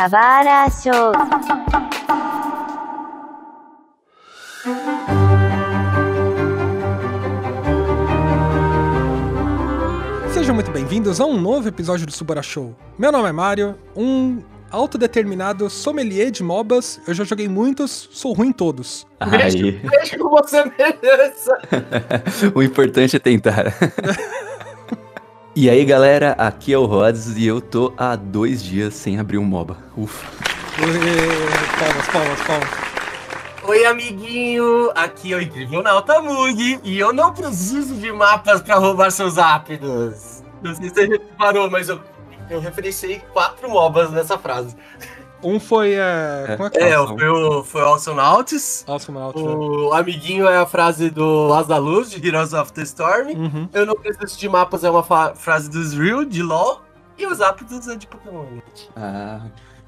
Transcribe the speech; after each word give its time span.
Kawara 0.00 0.66
Show. 0.70 1.12
Sejam 10.32 10.54
muito 10.54 10.70
bem-vindos 10.70 11.20
a 11.20 11.26
um 11.26 11.38
novo 11.38 11.68
episódio 11.68 12.06
do 12.06 12.12
Subara 12.12 12.42
Show. 12.42 12.74
Meu 12.98 13.12
nome 13.12 13.28
é 13.28 13.32
Mario, 13.32 13.76
um 13.94 14.42
autodeterminado 14.70 15.68
sommelier 15.68 16.30
de 16.30 16.42
MOBAs. 16.42 16.98
Eu 17.06 17.12
já 17.12 17.24
joguei 17.24 17.46
muitos, 17.46 18.08
sou 18.10 18.32
ruim 18.32 18.48
em 18.48 18.52
todos. 18.52 19.06
Aí, 19.20 19.72
Deixa 19.86 20.16
com 20.16 20.30
você 20.30 20.64
mereça. 20.78 21.58
o 22.54 22.62
importante 22.62 23.16
é 23.16 23.18
tentar. 23.18 23.64
e 25.54 25.68
aí, 25.68 25.84
galera, 25.84 26.32
aqui 26.32 26.72
é 26.72 26.78
o 26.78 26.86
Rods 26.86 27.36
e 27.36 27.46
eu 27.46 27.60
tô 27.60 27.92
há 27.96 28.14
dois 28.14 28.62
dias 28.62 28.94
sem 28.94 29.18
abrir 29.18 29.38
um 29.38 29.44
MOBA. 29.44 29.76
Ufa. 29.96 30.26
Palmas, 31.78 32.08
palmas, 32.08 32.40
palmas. 32.42 32.68
Oi, 33.64 33.84
amiguinho. 33.84 34.90
Aqui 34.94 35.32
é 35.32 35.36
o 35.36 35.42
incrível 35.42 35.82
Nautamug 35.82 36.80
e 36.82 36.98
eu 36.98 37.12
não 37.12 37.34
preciso 37.34 37.94
de 37.96 38.10
mapas 38.12 38.60
pra 38.62 38.76
roubar 38.76 39.10
seus 39.10 39.38
ápidos. 39.38 40.42
Não 40.62 40.74
sei 40.74 40.88
se 40.88 40.94
você 40.94 41.06
reparou, 41.06 41.70
mas 41.70 41.88
eu, 41.88 42.00
eu 42.48 42.60
referenciei 42.60 43.20
quatro 43.32 43.68
MOBAs 43.68 44.10
nessa 44.10 44.38
frase. 44.38 44.76
Um 45.42 45.58
foi. 45.58 45.92
É, 45.94 46.54
como 46.56 46.68
é 46.68 46.70
que 46.70 46.78
É, 46.78 46.92
fala? 46.94 47.06
foi 47.18 47.28
o, 47.28 47.64
foi 47.64 47.82
o. 47.82 47.84
Awesome 47.86 48.20
Out. 48.20 48.54
né? 48.54 49.42
O 49.42 49.92
amiguinho 49.94 50.46
é 50.46 50.58
a 50.58 50.66
frase 50.66 51.08
do 51.10 51.52
As 51.54 51.66
da 51.66 51.78
Luz, 51.78 52.10
de 52.10 52.26
Heroes 52.26 52.52
of 52.52 52.72
the 52.72 52.82
Storm. 52.82 53.28
Uhum. 53.28 53.68
Eu 53.72 53.86
não 53.86 53.94
preciso 53.94 54.38
de 54.38 54.48
mapas 54.48 54.84
é 54.84 54.90
uma 54.90 55.02
frase 55.34 55.70
do 55.70 55.82
Zreal, 55.82 56.24
de 56.24 56.42
LoL. 56.42 56.82
E 57.18 57.26
os 57.26 57.40
ápidos 57.40 57.86
é 57.88 57.96
de 57.96 58.06
Pokémon. 58.06 58.44
Ah, 58.96 59.40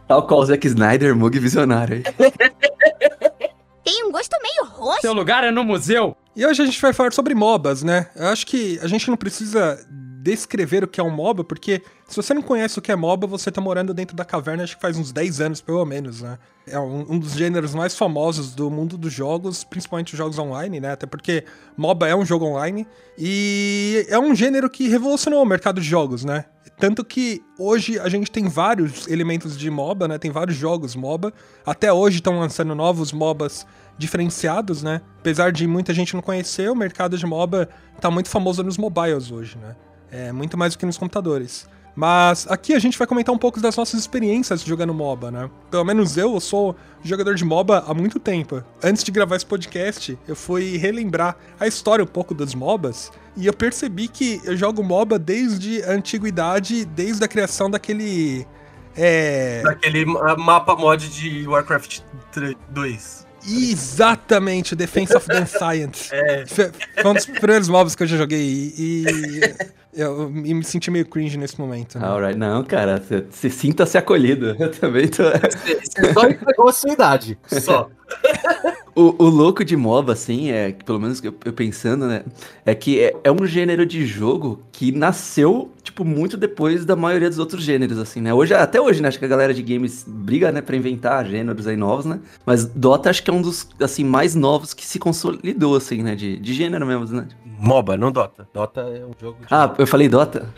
tal 0.06 0.26
qual 0.26 0.40
o 0.40 0.44
Zack 0.46 0.66
Snyder, 0.66 1.16
Mug 1.16 1.38
Visionário 1.38 1.96
aí. 1.96 2.02
Tem 3.84 4.04
um 4.04 4.12
gosto 4.12 4.36
meio 4.42 4.64
roxo. 4.70 5.00
Seu 5.00 5.12
lugar 5.12 5.42
é 5.42 5.50
no 5.50 5.64
museu. 5.64 6.16
E 6.36 6.46
hoje 6.46 6.62
a 6.62 6.64
gente 6.66 6.80
vai 6.80 6.92
falar 6.92 7.12
sobre 7.12 7.34
MOBAs, 7.34 7.82
né? 7.82 8.08
Eu 8.14 8.28
acho 8.28 8.46
que 8.46 8.78
a 8.82 8.86
gente 8.86 9.08
não 9.08 9.16
precisa 9.16 9.78
descrever 10.22 10.84
o 10.84 10.88
que 10.88 11.00
é 11.00 11.04
um 11.04 11.10
MOBA, 11.10 11.42
porque 11.42 11.82
se 12.06 12.14
você 12.14 12.32
não 12.32 12.42
conhece 12.42 12.78
o 12.78 12.82
que 12.82 12.92
é 12.92 12.96
MOBA, 12.96 13.26
você 13.26 13.50
tá 13.50 13.60
morando 13.60 13.92
dentro 13.92 14.14
da 14.14 14.24
caverna, 14.24 14.62
acho 14.62 14.76
que 14.76 14.82
faz 14.82 14.96
uns 14.96 15.10
10 15.10 15.40
anos, 15.40 15.60
pelo 15.60 15.84
menos, 15.84 16.22
né? 16.22 16.38
É 16.64 16.78
um, 16.78 17.14
um 17.14 17.18
dos 17.18 17.32
gêneros 17.32 17.74
mais 17.74 17.96
famosos 17.96 18.54
do 18.54 18.70
mundo 18.70 18.96
dos 18.96 19.12
jogos, 19.12 19.64
principalmente 19.64 20.12
os 20.12 20.18
jogos 20.18 20.38
online, 20.38 20.78
né? 20.78 20.92
Até 20.92 21.06
porque 21.06 21.44
MOBA 21.76 22.06
é 22.06 22.14
um 22.14 22.24
jogo 22.24 22.44
online 22.44 22.86
e 23.18 24.06
é 24.08 24.18
um 24.18 24.32
gênero 24.32 24.70
que 24.70 24.88
revolucionou 24.88 25.42
o 25.42 25.46
mercado 25.46 25.80
de 25.80 25.86
jogos, 25.88 26.24
né? 26.24 26.44
Tanto 26.78 27.04
que 27.04 27.42
hoje 27.58 27.98
a 27.98 28.08
gente 28.08 28.30
tem 28.30 28.48
vários 28.48 29.08
elementos 29.08 29.58
de 29.58 29.68
MOBA, 29.70 30.06
né? 30.06 30.18
Tem 30.18 30.30
vários 30.30 30.56
jogos 30.56 30.94
MOBA. 30.94 31.32
Até 31.66 31.92
hoje 31.92 32.18
estão 32.18 32.38
lançando 32.38 32.74
novos 32.74 33.12
MOBAs 33.12 33.66
diferenciados, 33.98 34.82
né? 34.82 35.00
Apesar 35.18 35.50
de 35.50 35.66
muita 35.66 35.92
gente 35.92 36.14
não 36.14 36.22
conhecer, 36.22 36.70
o 36.70 36.76
mercado 36.76 37.18
de 37.18 37.26
MOBA 37.26 37.68
tá 38.00 38.10
muito 38.10 38.28
famoso 38.28 38.62
nos 38.62 38.78
mobiles 38.78 39.30
hoje, 39.30 39.58
né? 39.58 39.74
É 40.12 40.30
muito 40.30 40.58
mais 40.58 40.74
do 40.74 40.78
que 40.78 40.84
nos 40.86 40.98
computadores. 40.98 41.66
Mas 41.94 42.46
aqui 42.50 42.72
a 42.74 42.78
gente 42.78 42.96
vai 42.96 43.06
comentar 43.06 43.34
um 43.34 43.38
pouco 43.38 43.60
das 43.60 43.76
nossas 43.76 44.00
experiências 44.00 44.62
jogando 44.62 44.94
MOBA, 44.94 45.30
né? 45.30 45.50
Pelo 45.70 45.84
menos 45.84 46.16
eu, 46.16 46.32
eu 46.34 46.40
sou 46.40 46.74
jogador 47.02 47.34
de 47.34 47.44
MOBA 47.44 47.84
há 47.86 47.92
muito 47.92 48.18
tempo. 48.18 48.62
Antes 48.82 49.04
de 49.04 49.10
gravar 49.10 49.36
esse 49.36 49.44
podcast, 49.44 50.18
eu 50.26 50.34
fui 50.36 50.76
relembrar 50.78 51.36
a 51.60 51.66
história 51.66 52.02
um 52.02 52.06
pouco 52.06 52.34
dos 52.34 52.54
MOBAs 52.54 53.10
e 53.36 53.46
eu 53.46 53.52
percebi 53.52 54.08
que 54.08 54.40
eu 54.44 54.56
jogo 54.56 54.82
MOBA 54.82 55.18
desde 55.18 55.82
a 55.84 55.92
antiguidade, 55.92 56.84
desde 56.86 57.24
a 57.24 57.28
criação 57.28 57.70
daquele. 57.70 58.46
É. 58.96 59.62
Daquele 59.62 60.04
ma- 60.06 60.36
mapa 60.36 60.74
mod 60.76 61.08
de 61.10 61.46
Warcraft 61.46 62.00
3 62.32 62.54
2. 62.70 63.26
Exatamente, 63.46 64.74
Defense 64.76 65.14
of 65.16 65.26
the 65.26 65.44
Science. 65.46 66.08
É. 66.14 66.44
Foi 66.46 66.70
um 67.10 67.14
dos 67.14 67.26
primeiros 67.26 67.68
MOBAs 67.68 67.94
que 67.94 68.02
eu 68.02 68.06
já 68.06 68.16
joguei 68.16 68.72
e 68.78 69.04
eu 69.94 70.30
me 70.30 70.64
senti 70.64 70.90
meio 70.90 71.06
cringe 71.06 71.36
nesse 71.36 71.60
momento. 71.60 71.98
Né? 71.98 72.06
Alright, 72.06 72.38
não, 72.38 72.62
cara, 72.64 72.98
você- 73.00 73.24
você 73.30 73.50
sinta-se 73.50 73.96
acolhido. 73.98 74.56
Eu 74.58 74.70
também 74.70 75.08
tô. 75.08 75.22
Você 75.24 76.12
só 76.12 76.26
entregou 76.28 76.68
a 76.68 76.72
sua 76.72 76.92
idade. 76.92 77.38
Só. 77.46 77.88
O, 78.94 79.24
o 79.24 79.28
louco 79.30 79.64
de 79.64 79.74
MOBA, 79.74 80.12
assim, 80.12 80.50
é, 80.50 80.70
pelo 80.70 81.00
menos 81.00 81.24
eu, 81.24 81.34
eu 81.46 81.52
pensando, 81.54 82.06
né, 82.06 82.24
é 82.66 82.74
que 82.74 83.00
é, 83.00 83.16
é 83.24 83.32
um 83.32 83.46
gênero 83.46 83.86
de 83.86 84.04
jogo 84.04 84.60
que 84.70 84.92
nasceu, 84.92 85.72
tipo, 85.82 86.04
muito 86.04 86.36
depois 86.36 86.84
da 86.84 86.94
maioria 86.94 87.30
dos 87.30 87.38
outros 87.38 87.62
gêneros, 87.64 87.98
assim, 87.98 88.20
né? 88.20 88.34
Hoje, 88.34 88.52
até 88.52 88.78
hoje, 88.78 89.00
né, 89.00 89.08
acho 89.08 89.18
que 89.18 89.24
a 89.24 89.28
galera 89.28 89.54
de 89.54 89.62
games 89.62 90.04
briga, 90.06 90.52
né, 90.52 90.60
pra 90.60 90.76
inventar 90.76 91.24
gêneros 91.26 91.66
aí 91.66 91.74
novos, 91.74 92.04
né? 92.04 92.20
Mas 92.44 92.66
Dota 92.66 93.08
acho 93.08 93.22
que 93.22 93.30
é 93.30 93.32
um 93.32 93.40
dos, 93.40 93.66
assim, 93.80 94.04
mais 94.04 94.34
novos 94.34 94.74
que 94.74 94.84
se 94.84 94.98
consolidou, 94.98 95.74
assim, 95.74 96.02
né, 96.02 96.14
de, 96.14 96.36
de 96.38 96.52
gênero 96.52 96.84
mesmo, 96.86 97.06
né? 97.16 97.28
MOBA, 97.58 97.96
não 97.96 98.12
Dota. 98.12 98.46
Dota 98.52 98.80
é 98.82 99.06
um 99.06 99.12
jogo 99.18 99.38
de. 99.40 99.46
Ah, 99.48 99.72
eu 99.82 99.86
falei 99.86 100.08
Dota? 100.08 100.52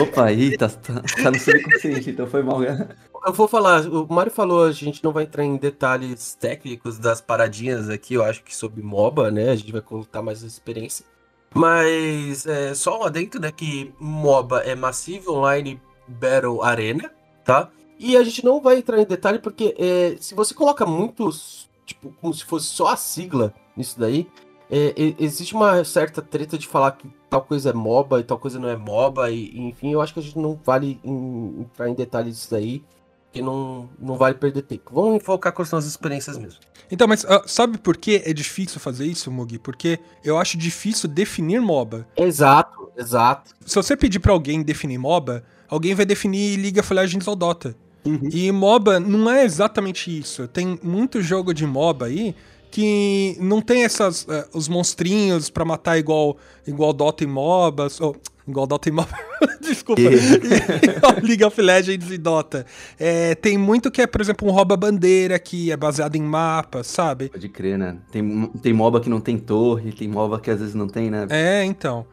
Opa, 0.00 0.24
aí, 0.24 0.56
tá, 0.56 0.68
tá, 0.68 1.02
tá 1.22 1.30
no 1.30 1.38
subconsciente, 1.38 2.10
então 2.10 2.26
foi 2.26 2.42
mal, 2.42 2.60
né? 2.60 2.88
Eu 3.24 3.32
vou 3.32 3.48
falar, 3.48 3.86
o 3.86 4.06
Mário 4.12 4.30
falou, 4.30 4.64
a 4.64 4.72
gente 4.72 5.02
não 5.02 5.12
vai 5.12 5.24
entrar 5.24 5.44
em 5.44 5.56
detalhes 5.56 6.34
técnicos 6.34 6.98
das 6.98 7.20
paradinhas 7.20 7.88
aqui, 7.88 8.14
eu 8.14 8.24
acho 8.24 8.42
que 8.42 8.54
sobre 8.54 8.82
MOBA, 8.82 9.30
né? 9.30 9.50
A 9.50 9.56
gente 9.56 9.72
vai 9.72 9.80
contar 9.80 10.22
mais 10.22 10.44
a 10.44 10.46
experiência. 10.46 11.06
Mas 11.54 12.46
é, 12.46 12.74
só 12.74 13.00
um 13.00 13.04
adentro, 13.04 13.40
né? 13.40 13.50
Que 13.50 13.94
MOBA 13.98 14.60
é 14.60 14.74
Massive 14.74 15.28
Online 15.28 15.80
Battle 16.06 16.62
Arena, 16.62 17.10
tá? 17.44 17.70
E 17.98 18.16
a 18.16 18.24
gente 18.24 18.44
não 18.44 18.60
vai 18.60 18.78
entrar 18.78 19.00
em 19.00 19.06
detalhe 19.06 19.38
porque 19.38 19.74
é, 19.78 20.16
se 20.20 20.34
você 20.34 20.52
coloca 20.52 20.84
muitos, 20.84 21.70
tipo, 21.86 22.12
como 22.20 22.34
se 22.34 22.44
fosse 22.44 22.66
só 22.66 22.88
a 22.88 22.96
sigla 22.96 23.54
nisso 23.76 23.98
daí, 23.98 24.26
é, 24.70 25.14
existe 25.18 25.54
uma 25.54 25.84
certa 25.84 26.22
treta 26.22 26.56
de 26.58 26.66
falar 26.66 26.92
que 26.92 27.08
tal 27.28 27.42
coisa 27.42 27.70
é 27.70 27.72
MOBA 27.72 28.20
e 28.20 28.24
tal 28.24 28.38
coisa 28.38 28.58
não 28.58 28.68
é 28.68 28.76
MOBA, 28.76 29.30
e, 29.30 29.50
e, 29.50 29.60
enfim, 29.60 29.92
eu 29.92 30.00
acho 30.00 30.14
que 30.14 30.20
a 30.20 30.22
gente 30.22 30.38
não 30.38 30.58
vale 30.64 30.98
em- 31.04 31.60
entrar 31.60 31.88
em 31.88 31.94
detalhes 31.94 32.36
disso 32.36 32.50
daí, 32.50 32.82
porque 33.26 33.42
não, 33.42 33.88
não 33.98 34.16
vale 34.16 34.36
perder 34.36 34.62
tempo. 34.62 34.92
Vamos 34.92 35.22
focar 35.22 35.52
com 35.52 35.62
as 35.62 35.70
nossas 35.70 35.90
experiências 35.90 36.38
mesmo. 36.38 36.60
Então, 36.90 37.08
mas 37.08 37.24
ah, 37.24 37.42
sabe 37.46 37.78
por 37.78 37.96
que 37.96 38.22
é 38.24 38.32
difícil 38.32 38.78
fazer 38.78 39.06
isso, 39.06 39.30
Mugi? 39.30 39.58
Porque 39.58 39.98
eu 40.22 40.38
acho 40.38 40.56
difícil 40.56 41.08
definir 41.08 41.60
MOBA. 41.60 42.06
Exato, 42.16 42.90
exato. 42.96 43.52
Se 43.66 43.74
você 43.74 43.96
pedir 43.96 44.20
pra 44.20 44.32
alguém 44.32 44.62
definir 44.62 44.98
MOBA, 44.98 45.42
alguém 45.68 45.94
vai 45.94 46.06
definir 46.06 46.56
League 46.60 46.78
of 46.78 46.94
Legends 46.94 47.26
ou 47.26 47.34
Dota. 47.34 47.74
Uhum. 48.04 48.28
E 48.30 48.52
MOBA 48.52 49.00
não 49.00 49.30
é 49.30 49.44
exatamente 49.44 50.16
isso. 50.16 50.46
Tem 50.46 50.78
muito 50.82 51.22
jogo 51.22 51.52
de 51.54 51.66
MOBA 51.66 52.06
aí 52.06 52.36
que 52.74 53.36
não 53.38 53.60
tem 53.60 53.84
essas 53.84 54.26
eh, 54.28 54.48
os 54.52 54.66
monstrinhos 54.66 55.48
pra 55.48 55.64
matar 55.64 55.96
igual 55.96 56.36
igual 56.66 56.92
Dota 56.92 57.22
e 57.22 57.26
MOBAs, 57.26 58.00
ou 58.00 58.16
igual 58.48 58.66
Dota 58.66 58.88
e 58.88 58.92
MOBA. 58.92 59.16
Desculpa. 59.62 60.02
League 61.22 61.44
of 61.44 61.62
Legends 61.62 62.10
e 62.10 62.18
Dota. 62.18 62.66
É, 62.98 63.36
tem 63.36 63.56
muito 63.56 63.92
que 63.92 64.02
é, 64.02 64.08
por 64.08 64.20
exemplo, 64.20 64.48
um 64.48 64.50
rouba 64.50 64.76
bandeira 64.76 65.38
que 65.38 65.70
é 65.70 65.76
baseado 65.76 66.16
em 66.16 66.22
mapas, 66.22 66.88
sabe? 66.88 67.28
Pode 67.28 67.48
crer, 67.48 67.78
né? 67.78 67.96
Tem, 68.10 68.50
tem 68.60 68.72
MOBA 68.72 69.00
que 69.00 69.08
não 69.08 69.20
tem 69.20 69.38
torre, 69.38 69.92
tem 69.92 70.08
MOBA 70.08 70.40
que 70.40 70.50
às 70.50 70.58
vezes 70.58 70.74
não 70.74 70.88
tem, 70.88 71.12
né? 71.12 71.28
É, 71.30 71.64
então. 71.64 72.04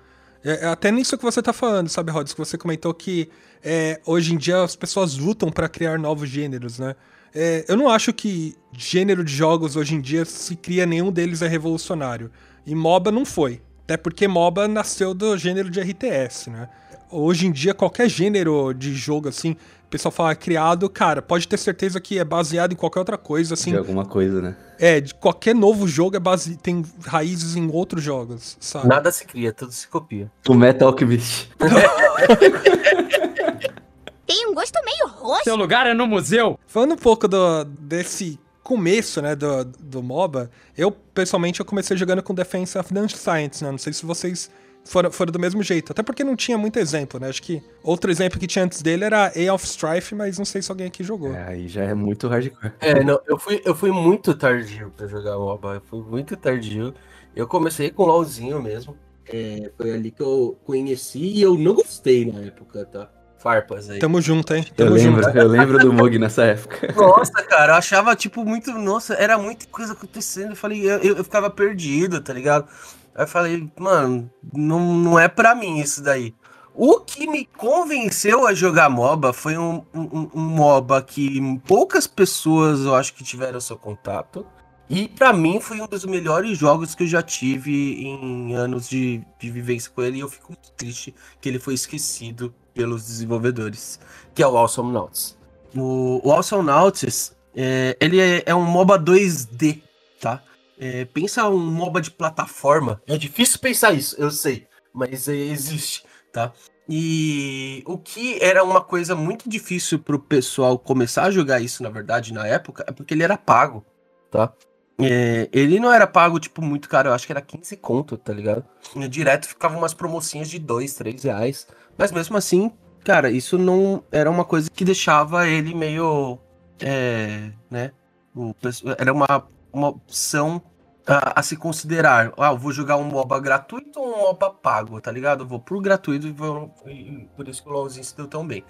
É, 0.46 0.66
é 0.66 0.68
até 0.68 0.92
nisso 0.92 1.18
que 1.18 1.24
você 1.24 1.42
tá 1.42 1.54
falando, 1.54 1.90
sabe, 1.90 2.12
Rods? 2.12 2.34
Que 2.36 2.40
você 2.40 2.56
comentou 2.56 2.94
que 2.94 3.28
é, 3.64 4.00
hoje 4.06 4.36
em 4.36 4.38
dia 4.38 4.62
as 4.62 4.76
pessoas 4.76 5.18
lutam 5.18 5.52
pra 5.52 5.68
criar 5.68 5.98
novos 5.98 6.30
gêneros, 6.30 6.78
né? 6.78 6.96
É, 7.34 7.66
eu 7.68 7.78
não 7.78 7.90
acho 7.90 8.14
que 8.14 8.56
gênero 8.74 9.24
de 9.24 9.34
jogos 9.34 9.76
hoje 9.76 9.96
em 9.96 10.02
dia 10.02 10.26
se 10.26 10.56
cria 10.56 10.86
nenhum 10.86 11.12
deles 11.12 11.42
é 11.42 11.48
revolucionário. 11.48 12.32
E 12.66 12.76
MOBA 12.76 13.12
não 13.12 13.26
foi. 13.26 13.62
Até 13.84 13.98
porque 13.98 14.28
MOBA 14.28 14.68
nasceu 14.68 15.14
do 15.14 15.38
gênero 15.38 15.70
de 15.70 15.82
RTS, 15.82 16.50
né? 16.50 16.70
Hoje 17.10 17.48
em 17.48 17.52
dia, 17.52 17.74
qualquer 17.74 18.08
gênero 18.08 18.74
de 18.74 18.94
jogo, 18.94 19.28
assim, 19.28 19.52
o 19.52 19.90
pessoal 19.90 20.14
fala 20.14 20.34
criado, 20.34 20.90
cara, 20.90 21.22
pode 21.22 21.46
ter 21.46 21.58
certeza 21.58 22.00
que 22.00 22.18
é 22.18 22.24
baseado 22.24 22.72
em 22.72 22.76
qualquer 22.76 23.00
outra 23.00 23.18
coisa, 23.18 23.54
assim. 23.54 23.72
De 23.72 23.78
alguma 23.78 24.06
coisa, 24.06 24.42
né? 24.42 24.56
É, 24.80 25.02
de 25.02 25.14
qualquer 25.14 25.54
novo 25.54 25.86
jogo 25.88 26.16
é 26.16 26.20
base... 26.20 26.56
tem 26.56 26.86
raízes 27.06 27.58
em 27.58 27.70
outros 27.70 28.02
jogos, 28.02 28.56
sabe? 28.62 28.88
Nada 28.88 29.12
se 29.12 29.26
cria, 29.26 29.52
tudo 29.52 29.74
se 29.74 29.90
copia. 29.90 30.32
O 30.48 30.54
Metal 30.54 30.88
Alchemist. 30.88 31.50
Tem 34.32 34.48
um 34.48 34.54
gosto 34.54 34.80
meio 34.86 35.08
roxo. 35.08 35.44
Seu 35.44 35.58
lugar 35.58 35.86
é 35.86 35.94
no 35.94 36.08
museu. 36.08 36.58
Falando 36.66 36.94
um 36.94 36.98
pouco 36.98 37.28
do, 37.28 37.66
desse 37.66 38.40
começo, 38.64 39.22
né, 39.22 39.36
do, 39.36 39.66
do 39.66 40.02
MOBA, 40.02 40.50
eu, 40.78 40.90
pessoalmente, 40.90 41.60
eu 41.60 41.66
comecei 41.66 41.98
jogando 41.98 42.24
com 42.24 42.34
Defense 42.34 42.78
of 42.78 42.94
the 42.94 43.08
Science, 43.10 43.62
né? 43.62 43.70
Não 43.70 43.78
sei 43.78 43.92
se 43.92 44.06
vocês 44.06 44.50
foram, 44.86 45.12
foram 45.12 45.34
do 45.34 45.40
mesmo 45.40 45.62
jeito. 45.62 45.92
Até 45.92 46.02
porque 46.02 46.24
não 46.24 46.38
tinha 46.38 46.58
muito 46.58 46.80
exemplo, 46.80 47.20
né? 47.20 47.28
Acho 47.28 47.44
que 47.44 47.62
outro 47.84 48.10
exemplo 48.10 48.40
que 48.40 48.48
tinha 48.48 48.64
antes 48.64 48.82
dele 48.82 49.04
era 49.04 49.34
A 49.36 49.54
of 49.54 49.66
Strife, 49.66 50.16
mas 50.16 50.38
não 50.38 50.46
sei 50.46 50.62
se 50.62 50.72
alguém 50.72 50.88
aqui 50.88 51.04
jogou. 51.04 51.34
É, 51.36 51.48
aí 51.50 51.68
já 51.68 51.84
é 51.84 51.94
muito 51.94 52.30
hardcore. 52.30 52.72
É, 52.80 53.04
não, 53.04 53.20
eu 53.28 53.38
fui, 53.38 53.62
eu 53.66 53.76
fui 53.76 53.92
muito 53.92 54.34
tardio 54.34 54.94
pra 54.96 55.08
jogar 55.08 55.38
MOBA, 55.38 55.74
eu 55.74 55.82
fui 55.82 56.02
muito 56.04 56.38
tardio. 56.38 56.94
Eu 57.36 57.48
comecei 57.48 57.90
com 57.90 58.06
LOLzinho 58.06 58.62
mesmo. 58.62 58.96
É, 59.28 59.70
foi 59.76 59.92
ali 59.92 60.10
que 60.10 60.22
eu 60.22 60.58
conheci 60.64 61.20
e 61.20 61.42
eu 61.42 61.58
não 61.58 61.74
gostei 61.74 62.32
na 62.32 62.40
época, 62.40 62.86
tá? 62.86 63.10
Farpas 63.42 63.90
aí. 63.90 64.00
Tamo 64.00 64.22
junto, 64.22 64.54
hein? 64.54 64.66
Eu 64.78 64.86
Tamo 64.86 64.96
lembro, 64.98 65.24
junto. 65.24 65.38
eu 65.38 65.48
lembro 65.48 65.80
do 65.80 65.94
Mog 65.94 66.18
nessa 66.20 66.44
época. 66.44 66.94
Nossa, 66.96 67.44
cara, 67.44 67.74
eu 67.74 67.78
achava, 67.78 68.16
tipo, 68.16 68.46
muito. 68.46 68.72
Nossa, 68.74 69.16
era 69.16 69.38
muita 69.38 69.66
coisa 69.68 69.94
acontecendo. 69.94 70.52
Eu 70.52 70.56
falei, 70.56 70.84
eu, 70.84 70.98
eu, 71.00 71.18
eu 71.18 71.24
ficava 71.24 71.50
perdido, 71.50 72.22
tá 72.22 72.34
ligado? 72.34 72.68
Aí 73.16 73.24
eu 73.24 73.28
falei, 73.28 73.70
mano, 73.78 74.30
não, 74.54 74.94
não 74.94 75.20
é 75.20 75.28
pra 75.28 75.56
mim 75.56 75.80
isso 75.80 76.02
daí. 76.02 76.34
O 76.74 77.00
que 77.02 77.28
me 77.28 77.46
convenceu 77.46 78.48
a 78.48 78.54
jogar 78.54 78.90
MOBA 78.90 79.34
foi 79.34 79.58
um, 79.58 79.84
um, 79.94 80.30
um 80.34 80.42
MOBA 80.42 81.02
que 81.02 81.60
poucas 81.68 82.08
pessoas 82.08 82.82
eu 82.82 82.96
acho 82.96 83.14
que 83.14 83.24
tiveram 83.24 83.60
seu 83.60 83.78
contato. 83.78 84.46
E 84.94 85.08
pra 85.08 85.32
mim 85.32 85.62
foi 85.62 85.80
um 85.80 85.88
dos 85.88 86.04
melhores 86.04 86.58
jogos 86.58 86.94
que 86.94 87.04
eu 87.04 87.08
já 87.08 87.24
tive 87.24 88.04
em 88.04 88.54
anos 88.54 88.90
de, 88.90 89.24
de 89.40 89.50
vivência 89.50 89.90
com 89.90 90.02
ele. 90.02 90.18
E 90.18 90.20
eu 90.20 90.28
fico 90.28 90.50
muito 90.50 90.70
triste 90.74 91.16
que 91.40 91.48
ele 91.48 91.60
foi 91.60 91.76
esquecido 91.76 92.54
pelos 92.74 93.06
desenvolvedores, 93.06 94.02
que 94.36 94.44
é 94.44 94.48
o 94.48 94.58
Awesome 94.58 94.92
Nauts. 94.92 95.38
O, 95.74 96.20
o 96.28 96.32
Awesome 96.34 96.66
Nauts, 96.66 97.34
é, 97.56 97.96
ele 98.02 98.20
é, 98.20 98.44
é 98.46 98.54
um 98.54 98.66
MOBA 98.66 99.00
2D, 99.00 99.82
tá? 100.20 100.44
É, 100.78 101.06
pensa 101.06 101.48
um 101.48 101.58
MOBA 101.58 102.02
de 102.02 102.12
plataforma. 102.12 103.02
É 103.08 103.18
difícil 103.18 103.60
pensar 103.60 103.94
isso, 103.94 104.18
eu 104.20 104.30
sei, 104.30 104.68
mas 104.94 105.30
é, 105.30 105.36
existe, 105.36 106.04
tá? 106.34 106.52
E 106.90 107.82
o 107.86 107.98
que 107.98 108.44
era 108.44 108.62
uma 108.62 108.82
coisa 108.82 109.16
muito 109.16 109.48
difícil 109.48 110.00
pro 110.00 110.20
pessoal 110.20 110.78
começar 110.78 111.24
a 111.24 111.32
jogar 111.32 111.62
isso, 111.62 111.82
na 111.82 111.90
verdade, 111.90 112.34
na 112.34 112.46
época, 112.46 112.84
é 112.86 112.92
porque 112.92 113.14
ele 113.14 113.24
era 113.24 113.38
pago, 113.38 113.86
tá? 114.30 114.54
É, 115.02 115.50
ele 115.52 115.80
não 115.80 115.92
era 115.92 116.06
pago, 116.06 116.40
tipo, 116.40 116.62
muito 116.62 116.90
caro, 116.90 117.10
eu 117.10 117.14
acho 117.14 117.26
que 117.26 117.34
era 117.34 117.42
15 117.42 117.78
conto, 117.78 118.18
tá 118.18 118.34
ligado? 118.34 118.64
E 118.96 119.08
direto 119.08 119.48
ficava 119.48 119.78
umas 119.78 119.94
promocinhas 119.94 120.50
de 120.50 120.60
2, 120.60 120.94
3 120.94 121.24
reais. 121.24 121.68
Mas 121.98 122.12
mesmo 122.12 122.38
assim, 122.38 122.72
cara, 123.04 123.30
isso 123.30 123.58
não 123.58 124.04
era 124.12 124.30
uma 124.30 124.46
coisa 124.46 124.70
que 124.70 124.86
deixava 124.86 125.48
ele 125.48 125.74
meio. 125.74 126.40
É, 126.80 127.52
né? 127.70 127.92
O, 128.36 128.54
era 128.98 129.14
uma, 129.14 129.48
uma 129.74 129.90
opção 129.90 130.62
a, 131.06 131.40
a, 131.40 131.44
se 131.44 131.56
considerar. 131.56 132.34
Ah, 132.38 132.52
eu 132.52 132.58
vou 132.58 132.72
jogar 132.72 132.98
um 132.98 133.04
MOBA 133.04 133.40
gratuito 133.40 134.00
ou 134.00 134.08
um 134.08 134.22
MOBA 134.22 134.52
pago, 134.52 135.02
tá 135.02 135.12
ligado? 135.12 135.44
Eu 135.44 135.48
vou 135.48 135.60
pro 135.60 135.82
gratuito 135.82 136.28
e, 136.28 136.32
vou, 136.32 136.74
e 136.88 137.28
por 137.36 137.48
isso 137.48 137.64
que 137.64 137.70
o 137.70 137.72
LoLzinho 137.72 138.04
se 138.04 138.16
deu 138.16 138.28
tão 138.28 138.46
bem. 138.46 138.64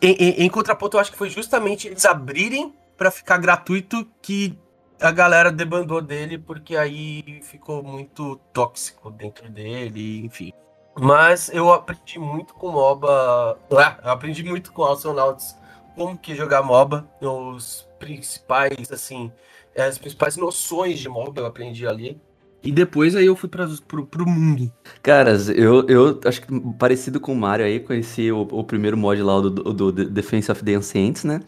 Em, 0.00 0.12
em, 0.12 0.30
em 0.44 0.48
contraponto, 0.48 0.96
eu 0.96 1.00
acho 1.00 1.12
que 1.12 1.18
foi 1.18 1.30
justamente 1.30 1.88
eles 1.88 2.04
abrirem 2.04 2.74
para 2.96 3.10
ficar 3.10 3.38
gratuito 3.38 4.06
que 4.20 4.58
a 5.00 5.10
galera 5.10 5.52
debandou 5.52 6.02
dele 6.02 6.38
porque 6.38 6.76
aí 6.76 7.40
ficou 7.42 7.82
muito 7.82 8.36
tóxico 8.52 9.10
dentro 9.10 9.48
dele, 9.50 10.24
enfim. 10.24 10.52
Mas 11.00 11.48
eu 11.50 11.72
aprendi 11.72 12.18
muito 12.18 12.54
com 12.54 12.72
MOBA. 12.72 13.58
Ah, 13.72 13.98
eu 14.04 14.10
aprendi 14.10 14.42
muito 14.42 14.72
com 14.72 14.84
Astronauts 14.84 15.54
como 15.94 16.18
que 16.18 16.34
jogar 16.34 16.62
MOBA. 16.62 17.08
Os 17.20 17.88
principais, 17.98 18.90
assim, 18.90 19.30
as 19.76 19.98
principais 19.98 20.36
noções 20.36 20.98
de 20.98 21.08
MOBA 21.08 21.42
eu 21.42 21.46
aprendi 21.46 21.86
ali. 21.86 22.20
E 22.62 22.72
depois 22.72 23.14
aí 23.14 23.26
eu 23.26 23.36
fui 23.36 23.48
pra, 23.48 23.68
pro, 23.86 24.04
pro 24.04 24.26
mundo. 24.26 24.72
Caras, 25.00 25.48
eu, 25.48 25.86
eu 25.86 26.20
acho 26.24 26.42
que 26.42 26.60
parecido 26.76 27.20
com 27.20 27.32
o 27.32 27.36
Mario 27.36 27.64
aí, 27.64 27.78
conheci 27.78 28.32
o, 28.32 28.40
o 28.40 28.64
primeiro 28.64 28.96
mod 28.96 29.22
lá 29.22 29.40
do, 29.40 29.50
do, 29.50 29.92
do 29.92 30.04
Defense 30.10 30.50
of 30.50 30.64
the 30.64 30.74
Ancients, 30.74 31.22
né? 31.22 31.40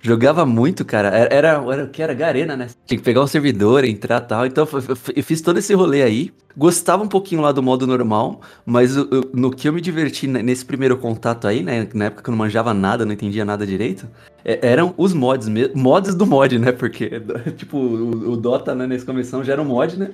Jogava 0.00 0.46
muito, 0.46 0.84
cara. 0.84 1.08
Era, 1.08 1.34
era, 1.34 1.48
era 1.72 1.84
o 1.84 1.88
que 1.88 2.02
era 2.02 2.14
Garena, 2.14 2.56
né? 2.56 2.68
Tinha 2.86 2.98
que 2.98 3.04
pegar 3.04 3.22
um 3.22 3.26
servidor, 3.26 3.84
entrar 3.84 4.22
e 4.22 4.26
tal. 4.26 4.46
Então 4.46 4.66
eu, 5.16 5.22
fiz 5.22 5.40
todo 5.40 5.58
esse 5.58 5.74
rolê 5.74 6.02
aí. 6.02 6.32
Gostava 6.56 7.02
um 7.02 7.08
pouquinho 7.08 7.42
lá 7.42 7.52
do 7.52 7.62
modo 7.62 7.86
normal, 7.86 8.40
mas 8.64 8.96
eu, 8.96 9.06
no 9.34 9.50
que 9.50 9.68
eu 9.68 9.72
me 9.74 9.80
diverti 9.80 10.26
nesse 10.26 10.64
primeiro 10.64 10.96
contato 10.96 11.46
aí, 11.46 11.62
né? 11.62 11.86
Na 11.92 12.06
época 12.06 12.22
que 12.22 12.30
eu 12.30 12.32
não 12.32 12.38
manjava 12.38 12.72
nada, 12.72 13.04
não 13.04 13.12
entendia 13.12 13.44
nada 13.44 13.66
direito, 13.66 14.08
é, 14.42 14.58
eram 14.62 14.94
os 14.96 15.12
mods 15.12 15.48
mesmo. 15.48 15.76
Mods 15.76 16.14
do 16.14 16.24
mod, 16.24 16.58
né? 16.58 16.72
Porque, 16.72 17.10
tipo, 17.58 17.76
o, 17.76 18.32
o 18.32 18.36
Dota, 18.36 18.74
né, 18.74 18.86
nesse 18.86 19.04
começo 19.04 19.44
já 19.44 19.52
era 19.52 19.60
um 19.60 19.66
mod, 19.66 19.98
né? 19.98 20.12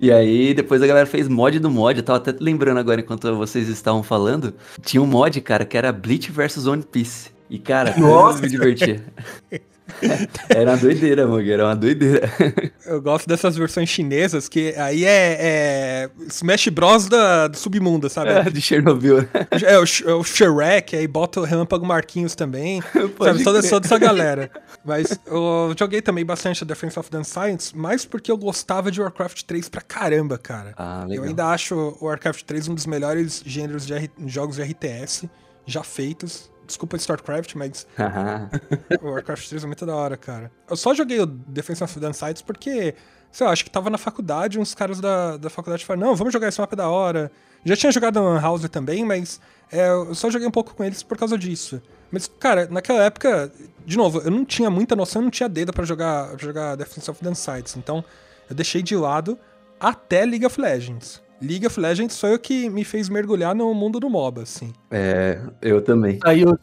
E 0.00 0.10
aí, 0.10 0.52
depois 0.52 0.82
a 0.82 0.86
galera 0.86 1.06
fez 1.06 1.28
mod 1.28 1.58
do 1.58 1.70
mod. 1.70 1.98
Eu 1.98 2.04
tava 2.04 2.18
até 2.18 2.34
lembrando 2.40 2.78
agora, 2.78 3.00
enquanto 3.00 3.34
vocês 3.36 3.68
estavam 3.68 4.02
falando. 4.02 4.52
Tinha 4.82 5.02
um 5.02 5.06
mod, 5.06 5.40
cara, 5.40 5.64
que 5.64 5.76
era 5.76 5.92
Bleach 5.92 6.32
vs 6.32 6.66
One 6.66 6.82
Piece. 6.82 7.33
E, 7.48 7.58
cara, 7.58 7.94
Nossa. 7.98 8.38
eu 8.38 8.42
me 8.42 8.48
divertia. 8.48 9.04
era 10.48 10.70
uma 10.70 10.76
doideira, 10.76 11.26
mano. 11.26 11.50
Era 11.50 11.64
uma 11.66 11.76
doideira. 11.76 12.30
Eu 12.86 13.00
gosto 13.00 13.26
dessas 13.26 13.56
versões 13.56 13.88
chinesas 13.88 14.48
que 14.48 14.74
aí 14.76 15.04
é, 15.04 15.38
é 15.40 16.10
Smash 16.28 16.68
Bros 16.68 17.08
da, 17.08 17.48
do 17.48 17.56
submundo, 17.56 18.08
sabe? 18.08 18.30
É, 18.30 18.42
de 18.50 18.60
Chernobyl. 18.60 19.28
É 19.62 19.78
o, 19.78 19.84
é 20.06 20.14
o 20.14 20.24
Shrek, 20.24 20.96
aí 20.96 21.06
bota 21.06 21.40
o 21.40 21.44
Relâmpago 21.44 21.86
Marquinhos 21.86 22.34
também. 22.34 22.82
sabe? 22.82 23.44
Toda, 23.44 23.62
toda 23.62 23.86
essa 23.86 23.98
galera. 23.98 24.50
Mas 24.84 25.18
eu 25.26 25.74
joguei 25.78 26.02
também 26.02 26.24
bastante 26.24 26.62
a 26.62 26.66
Defense 26.66 26.98
of 26.98 27.10
the 27.10 27.24
Science, 27.24 27.76
mais 27.76 28.04
porque 28.04 28.30
eu 28.30 28.36
gostava 28.36 28.90
de 28.90 29.00
Warcraft 29.00 29.42
3 29.42 29.68
pra 29.68 29.80
caramba, 29.80 30.36
cara. 30.36 30.74
Ah, 30.76 31.04
legal. 31.06 31.24
Eu 31.24 31.30
ainda 31.30 31.46
acho 31.46 31.74
o 32.00 32.06
Warcraft 32.06 32.42
3 32.42 32.68
um 32.68 32.74
dos 32.74 32.86
melhores 32.86 33.42
gêneros 33.44 33.86
de 33.86 33.94
R 33.94 34.10
jogos 34.26 34.56
de 34.56 34.62
RTS 34.62 35.28
já 35.66 35.82
feitos. 35.82 36.50
Desculpa 36.66 36.96
StarCraft, 36.96 37.54
mas 37.54 37.86
o 39.02 39.10
Warcraft 39.10 39.48
3 39.48 39.64
é 39.64 39.66
muito 39.66 39.84
da 39.84 39.94
hora, 39.94 40.16
cara. 40.16 40.50
Eu 40.68 40.76
só 40.76 40.94
joguei 40.94 41.20
o 41.20 41.26
Defense 41.26 41.82
of 41.84 42.00
the 42.00 42.12
Sides 42.12 42.42
porque, 42.42 42.94
sei 43.30 43.46
lá, 43.46 43.52
acho 43.52 43.64
que 43.64 43.70
tava 43.70 43.90
na 43.90 43.98
faculdade, 43.98 44.58
uns 44.58 44.74
caras 44.74 45.00
da, 45.00 45.36
da 45.36 45.50
faculdade 45.50 45.84
falaram, 45.84 46.08
não, 46.08 46.16
vamos 46.16 46.32
jogar 46.32 46.48
esse 46.48 46.60
mapa 46.60 46.74
da 46.74 46.88
hora. 46.88 47.30
Já 47.64 47.76
tinha 47.76 47.92
jogado 47.92 48.20
no 48.20 48.38
House 48.38 48.68
também, 48.68 49.04
mas 49.04 49.40
é, 49.72 49.88
eu 49.88 50.14
só 50.14 50.30
joguei 50.30 50.46
um 50.46 50.50
pouco 50.50 50.74
com 50.74 50.84
eles 50.84 51.02
por 51.02 51.16
causa 51.16 51.38
disso. 51.38 51.80
Mas, 52.10 52.28
cara, 52.38 52.68
naquela 52.70 53.02
época, 53.02 53.50
de 53.84 53.96
novo, 53.96 54.20
eu 54.20 54.30
não 54.30 54.44
tinha 54.44 54.70
muita 54.70 54.94
noção, 54.94 55.20
eu 55.20 55.24
não 55.24 55.30
tinha 55.30 55.48
dedo 55.48 55.72
para 55.72 55.84
jogar, 55.84 56.28
pra 56.28 56.38
jogar 56.38 56.76
Defense 56.76 57.10
of 57.10 57.22
the 57.22 57.34
Sides, 57.34 57.76
então 57.76 58.04
eu 58.48 58.54
deixei 58.54 58.82
de 58.82 58.94
lado 58.94 59.38
até 59.80 60.24
League 60.24 60.44
of 60.46 60.60
Legends. 60.60 61.23
League 61.46 61.66
of 61.66 61.78
Legends 61.78 62.18
foi 62.18 62.34
o 62.34 62.38
que 62.38 62.68
me 62.68 62.84
fez 62.84 63.08
mergulhar 63.08 63.54
no 63.54 63.72
mundo 63.74 64.00
do 64.00 64.08
MOBA, 64.08 64.42
assim. 64.42 64.72
É, 64.90 65.40
eu 65.60 65.80
também. 65.82 66.18
Saiu, 66.22 66.58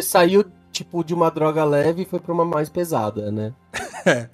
saiu 0.00 0.44
tipo, 0.70 1.02
de 1.02 1.14
uma 1.14 1.30
droga 1.30 1.64
leve 1.64 2.02
e 2.02 2.04
foi 2.04 2.20
pra 2.20 2.32
uma 2.32 2.44
mais 2.44 2.68
pesada, 2.68 3.30
né? 3.30 3.52
é. 4.06 4.28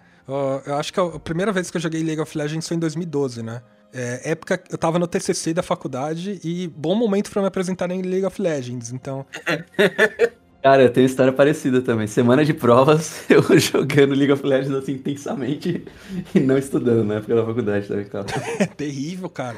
Eu 0.66 0.76
acho 0.76 0.92
que 0.92 1.00
a 1.00 1.18
primeira 1.18 1.52
vez 1.52 1.70
que 1.70 1.76
eu 1.76 1.80
joguei 1.80 2.02
League 2.02 2.20
of 2.20 2.36
Legends 2.36 2.66
foi 2.66 2.76
em 2.76 2.80
2012, 2.80 3.42
né? 3.42 3.62
É, 3.92 4.30
época 4.30 4.62
eu 4.70 4.78
tava 4.78 4.98
no 4.98 5.06
TCC 5.06 5.52
da 5.52 5.62
faculdade 5.62 6.40
e 6.42 6.66
bom 6.68 6.94
momento 6.94 7.30
para 7.30 7.42
me 7.42 7.48
apresentar 7.48 7.90
em 7.90 8.00
League 8.00 8.24
of 8.24 8.40
Legends, 8.40 8.92
então. 8.92 9.26
Cara, 10.62 10.84
eu 10.84 10.90
tenho 10.92 11.06
história 11.06 11.32
parecida 11.32 11.82
também. 11.82 12.06
Semana 12.06 12.44
de 12.44 12.54
provas, 12.54 13.24
eu 13.28 13.42
jogando 13.58 14.14
League 14.14 14.30
of 14.30 14.46
Legends 14.46 14.72
assim 14.72 14.92
intensamente 14.92 15.84
e 16.32 16.38
não 16.38 16.56
estudando 16.56 17.02
na 17.02 17.14
época 17.14 17.34
da 17.34 17.44
faculdade 17.44 17.88
também, 17.88 18.04
cara. 18.04 18.26
É 18.60 18.66
terrível, 18.66 19.28
cara. 19.28 19.56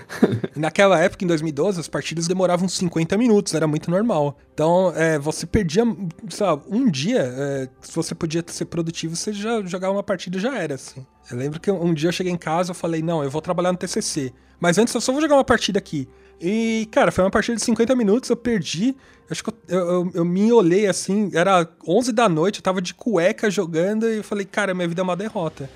Naquela 0.57 0.99
época, 0.99 1.23
em 1.23 1.29
2012, 1.29 1.79
as 1.79 1.89
partidas 1.89 2.27
demoravam 2.27 2.67
50 2.67 3.19
minutos, 3.19 3.53
era 3.53 3.67
muito 3.67 3.91
normal. 3.91 4.39
Então, 4.55 4.95
é, 4.97 5.19
você 5.19 5.45
perdia, 5.47 5.85
sabe, 6.31 6.63
um 6.71 6.91
dia, 6.91 7.21
é, 7.21 7.69
se 7.83 7.95
você 7.95 8.15
podia 8.15 8.43
ser 8.47 8.65
produtivo, 8.65 9.15
você 9.15 9.31
já 9.31 9.63
jogava 9.63 9.93
uma 9.93 10.03
partida 10.03 10.39
já 10.39 10.57
era, 10.57 10.77
assim. 10.77 11.05
Eu 11.31 11.37
lembro 11.37 11.61
que 11.61 11.71
um 11.71 11.93
dia 11.93 12.09
eu 12.09 12.13
cheguei 12.13 12.33
em 12.33 12.39
casa 12.39 12.73
e 12.73 12.75
falei, 12.75 13.03
não, 13.03 13.23
eu 13.23 13.31
vou 13.31 13.43
trabalhar 13.43 13.73
no 13.73 13.79
TCC. 13.79 14.33
Mas 14.59 14.79
antes 14.79 14.95
eu 14.95 15.01
só 15.01 15.13
vou 15.13 15.21
jogar 15.21 15.35
uma 15.37 15.45
partida 15.45 15.79
aqui. 15.79 16.09
E, 16.41 16.89
cara, 16.91 17.11
foi 17.13 17.25
uma 17.25 17.31
partida 17.31 17.57
de 17.57 17.63
50 17.63 17.95
minutos, 17.95 18.31
eu 18.31 18.37
perdi. 18.37 18.97
Acho 19.31 19.43
que 19.43 19.51
eu, 19.69 19.79
eu, 19.79 20.11
eu, 20.15 20.25
me 20.25 20.53
olhei 20.53 20.87
assim, 20.87 21.31
era 21.35 21.67
11 21.87 22.13
da 22.13 22.29
noite, 22.29 22.59
eu 22.59 22.63
tava 22.63 22.83
de 22.83 22.93
cueca 22.93 23.51
jogando 23.51 24.07
e 24.07 24.19
eu 24.19 24.25
falei, 24.25 24.45
cara, 24.45 24.75
minha 24.75 24.87
vida 24.87 25.01
é 25.01 25.05
uma 25.05 25.17
derrota. 25.17 25.69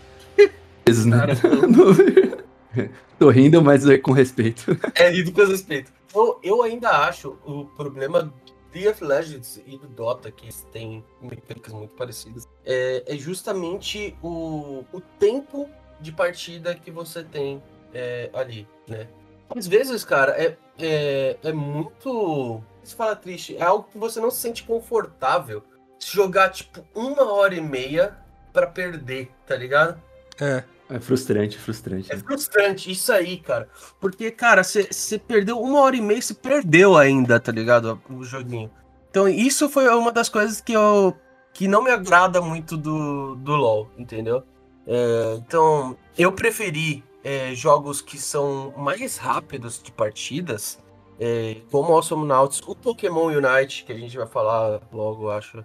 Tô 3.19 3.31
rindo, 3.31 3.63
mas 3.63 3.89
é 3.89 3.99
com 3.99 4.13
respeito. 4.13 4.79
É, 4.95 5.09
rindo 5.09 5.33
com 5.33 5.45
respeito. 5.45 5.93
Eu, 6.15 6.39
eu 6.43 6.63
ainda 6.63 6.91
acho 7.07 7.39
o 7.45 7.65
problema 7.65 8.23
do 8.23 8.33
League 8.75 8.89
of 8.89 9.05
Legends 9.05 9.61
e 9.67 9.77
do 9.79 9.89
Dota, 9.89 10.31
que 10.31 10.49
têm 10.71 11.05
mecânicas 11.21 11.73
muito 11.73 11.95
parecidas, 11.95 12.47
é, 12.65 13.03
é 13.07 13.17
justamente 13.17 14.17
o, 14.23 14.85
o 14.93 15.01
tempo 15.19 15.69
de 16.01 16.13
partida 16.13 16.75
que 16.75 16.91
você 16.91 17.25
tem 17.25 17.63
é, 17.93 18.31
ali, 18.33 18.67
né? 18.87 19.09
Às 19.57 19.67
vezes, 19.67 20.05
cara, 20.05 20.33
é, 20.33 20.57
é, 20.79 21.37
é 21.43 21.53
muito. 21.53 22.63
Se 22.83 22.95
fala 22.95 23.17
triste, 23.17 23.57
é 23.57 23.63
algo 23.63 23.89
que 23.91 23.99
você 23.99 24.21
não 24.21 24.31
se 24.31 24.39
sente 24.39 24.65
confortável 24.65 25.63
se 25.99 26.15
jogar, 26.15 26.51
tipo, 26.51 26.85
uma 26.95 27.33
hora 27.33 27.55
e 27.55 27.61
meia 27.61 28.17
para 28.53 28.67
perder, 28.67 29.31
tá 29.47 29.57
ligado? 29.57 30.01
É. 30.41 30.63
É 30.91 30.99
frustrante, 30.99 31.59
frustrante. 31.59 32.11
É 32.11 32.17
frustrante, 32.17 32.91
isso 32.91 33.13
aí, 33.13 33.37
cara. 33.37 33.69
Porque, 34.01 34.31
cara, 34.31 34.65
você 34.65 35.19
perdeu 35.19 35.61
uma 35.61 35.81
hora 35.81 35.97
e 35.97 36.01
meia, 36.01 36.23
você 36.23 36.33
perdeu 36.33 36.97
ainda, 36.97 37.39
tá 37.39 37.53
ligado? 37.53 38.01
O 38.09 38.25
joguinho. 38.25 38.71
Então, 39.11 39.29
isso 39.29 39.69
foi 39.69 39.87
uma 39.89 40.11
das 40.11 40.31
coisas 40.31 40.63
que 40.63 40.73
eu. 40.73 41.15
que 41.53 41.69
não 41.69 41.83
me 41.83 41.91
agrada 41.91 42.41
muito 42.41 42.75
do, 42.75 43.35
do 43.37 43.55
LoL, 43.55 43.91
entendeu? 43.99 44.43
É, 44.87 45.35
então, 45.37 45.95
eu 46.17 46.33
preferi 46.33 47.05
é, 47.29 47.55
jogos 47.55 48.01
que 48.01 48.17
são 48.17 48.73
mais 48.75 49.19
rápidos 49.19 49.83
de 49.83 49.93
partidas 49.93 50.79
é, 51.21 51.59
como 51.71 51.93
Awesome 51.93 52.27
Nauts, 52.27 52.63
o 52.67 52.75
Pokémon 52.75 53.27
Unite, 53.27 53.85
que 53.85 53.93
a 53.93 53.99
gente 53.99 54.17
vai 54.17 54.27
falar 54.27 54.81
logo, 54.91 55.29
acho. 55.29 55.63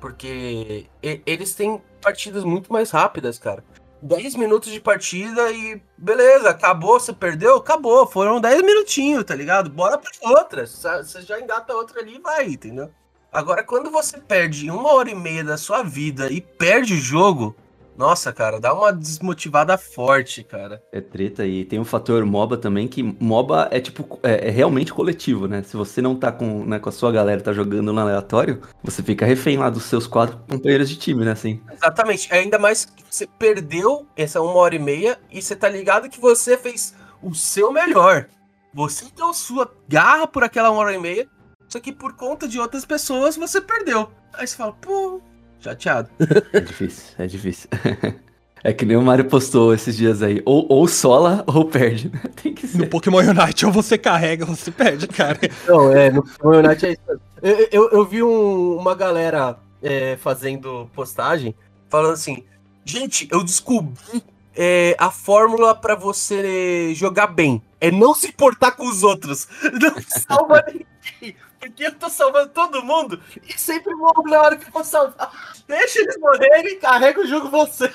Porque 0.00 0.86
eles 1.00 1.54
têm 1.54 1.80
partidas 2.02 2.42
muito 2.42 2.72
mais 2.72 2.90
rápidas, 2.90 3.38
cara. 3.38 3.62
10 4.02 4.34
minutos 4.34 4.72
de 4.72 4.80
partida 4.80 5.52
e 5.52 5.80
beleza, 5.96 6.50
acabou, 6.50 6.98
você 6.98 7.12
perdeu, 7.12 7.58
acabou. 7.58 8.06
Foram 8.08 8.40
10 8.40 8.62
minutinhos, 8.62 9.22
tá 9.22 9.36
ligado? 9.36 9.70
Bora 9.70 9.96
pra 9.96 10.10
outra. 10.22 10.66
Você 10.66 11.22
já 11.22 11.40
engata 11.40 11.74
outra 11.74 12.00
ali 12.00 12.16
e 12.16 12.20
vai, 12.20 12.46
entendeu? 12.46 12.90
Agora, 13.30 13.62
quando 13.62 13.88
você 13.88 14.18
perde 14.18 14.68
uma 14.68 14.92
hora 14.92 15.10
e 15.10 15.14
meia 15.14 15.44
da 15.44 15.56
sua 15.56 15.82
vida 15.84 16.30
e 16.30 16.40
perde 16.40 16.94
o 16.94 16.98
jogo, 16.98 17.54
nossa, 17.96 18.32
cara, 18.32 18.60
dá 18.60 18.74
uma 18.74 18.92
desmotivada 18.92 19.78
forte, 19.78 20.42
cara. 20.42 20.82
É 20.92 21.00
treta 21.00 21.46
e 21.46 21.64
tem 21.64 21.78
um 21.78 21.84
fator 21.84 22.24
MOBA 22.24 22.56
também, 22.56 22.88
que 22.88 23.02
MOBA 23.02 23.68
é 23.70 23.80
tipo, 23.80 24.18
é, 24.22 24.48
é 24.48 24.50
realmente 24.50 24.92
coletivo, 24.92 25.46
né? 25.46 25.62
Se 25.62 25.76
você 25.76 26.02
não 26.02 26.16
tá 26.16 26.32
com, 26.32 26.64
né, 26.64 26.78
com 26.78 26.88
a 26.88 26.92
sua 26.92 27.12
galera, 27.12 27.40
tá 27.40 27.52
jogando 27.52 27.92
no 27.92 28.00
aleatório, 28.00 28.60
você 28.82 29.02
fica 29.02 29.24
refém 29.24 29.56
lá 29.56 29.70
dos 29.70 29.84
seus 29.84 30.06
quatro 30.06 30.38
companheiros 30.48 30.88
de 30.88 30.96
time, 30.96 31.24
né? 31.24 31.32
Assim. 31.32 31.60
Exatamente. 31.72 32.32
Ainda 32.34 32.58
mais 32.58 32.84
que 32.84 33.04
você 33.08 33.26
perdeu 33.26 34.06
essa 34.16 34.40
uma 34.40 34.54
hora 34.54 34.74
e 34.74 34.78
meia 34.78 35.18
e 35.30 35.40
você 35.40 35.54
tá 35.54 35.68
ligado 35.68 36.08
que 36.08 36.20
você 36.20 36.56
fez 36.56 36.94
o 37.22 37.34
seu 37.34 37.72
melhor. 37.72 38.26
Você 38.72 39.06
deu 39.16 39.32
sua 39.32 39.72
garra 39.88 40.26
por 40.26 40.42
aquela 40.42 40.70
uma 40.70 40.80
hora 40.80 40.94
e 40.94 40.98
meia, 40.98 41.28
só 41.68 41.78
que 41.78 41.92
por 41.92 42.14
conta 42.14 42.48
de 42.48 42.58
outras 42.58 42.84
pessoas 42.84 43.36
você 43.36 43.60
perdeu. 43.60 44.10
Aí 44.32 44.46
você 44.46 44.56
fala, 44.56 44.72
pô, 44.72 45.20
chateado. 45.64 46.08
É 46.52 46.60
difícil, 46.60 47.04
é 47.18 47.26
difícil. 47.26 47.68
É 48.66 48.72
que 48.72 48.86
nem 48.86 48.96
o 48.96 49.02
Mario 49.02 49.26
postou 49.26 49.74
esses 49.74 49.94
dias 49.94 50.22
aí. 50.22 50.40
Ou, 50.46 50.64
ou 50.70 50.88
sola 50.88 51.44
ou 51.46 51.66
perde. 51.66 52.08
né? 52.08 52.18
Tem 52.42 52.54
que 52.54 52.64
No 52.66 52.72
ser. 52.84 52.86
Pokémon 52.88 53.18
Unite, 53.18 53.66
ou 53.66 53.70
você 53.70 53.98
carrega 53.98 54.46
ou 54.48 54.56
você 54.56 54.70
perde, 54.70 55.06
cara. 55.06 55.38
Não, 55.68 55.92
é, 55.92 56.10
no 56.10 56.22
Pokémon 56.22 56.66
Unite 56.66 56.86
é 56.86 56.92
isso. 56.92 57.20
Eu, 57.42 57.68
eu, 57.70 57.90
eu 57.90 58.04
vi 58.06 58.22
um- 58.22 58.78
uma 58.78 58.94
galera 58.94 59.58
é, 59.82 60.16
fazendo 60.16 60.88
postagem 60.94 61.54
falando 61.90 62.14
assim: 62.14 62.42
gente, 62.86 63.28
eu 63.30 63.44
descobri 63.44 64.24
é, 64.56 64.96
a 64.98 65.10
fórmula 65.10 65.74
pra 65.74 65.94
você 65.94 66.94
jogar 66.94 67.26
bem. 67.26 67.60
É 67.78 67.90
não 67.90 68.14
se 68.14 68.28
importar 68.28 68.70
com 68.72 68.88
os 68.88 69.02
outros. 69.02 69.46
Não 69.78 69.94
salva 70.08 70.64
ninguém. 70.68 71.36
Porque 71.68 71.84
eu 71.86 71.94
tô 71.94 72.08
salvando 72.08 72.50
todo 72.50 72.82
mundo 72.82 73.20
e 73.48 73.58
sempre 73.58 73.94
morro 73.94 74.22
na 74.26 74.40
hora 74.42 74.56
que 74.56 74.66
eu 74.68 74.72
vou 74.72 74.84
salvar. 74.84 75.30
Deixa 75.66 76.00
eles 76.00 76.16
morrerem 76.18 76.74
e 76.74 76.76
carrega 76.76 77.20
o 77.20 77.26
jogo 77.26 77.48
você. 77.48 77.90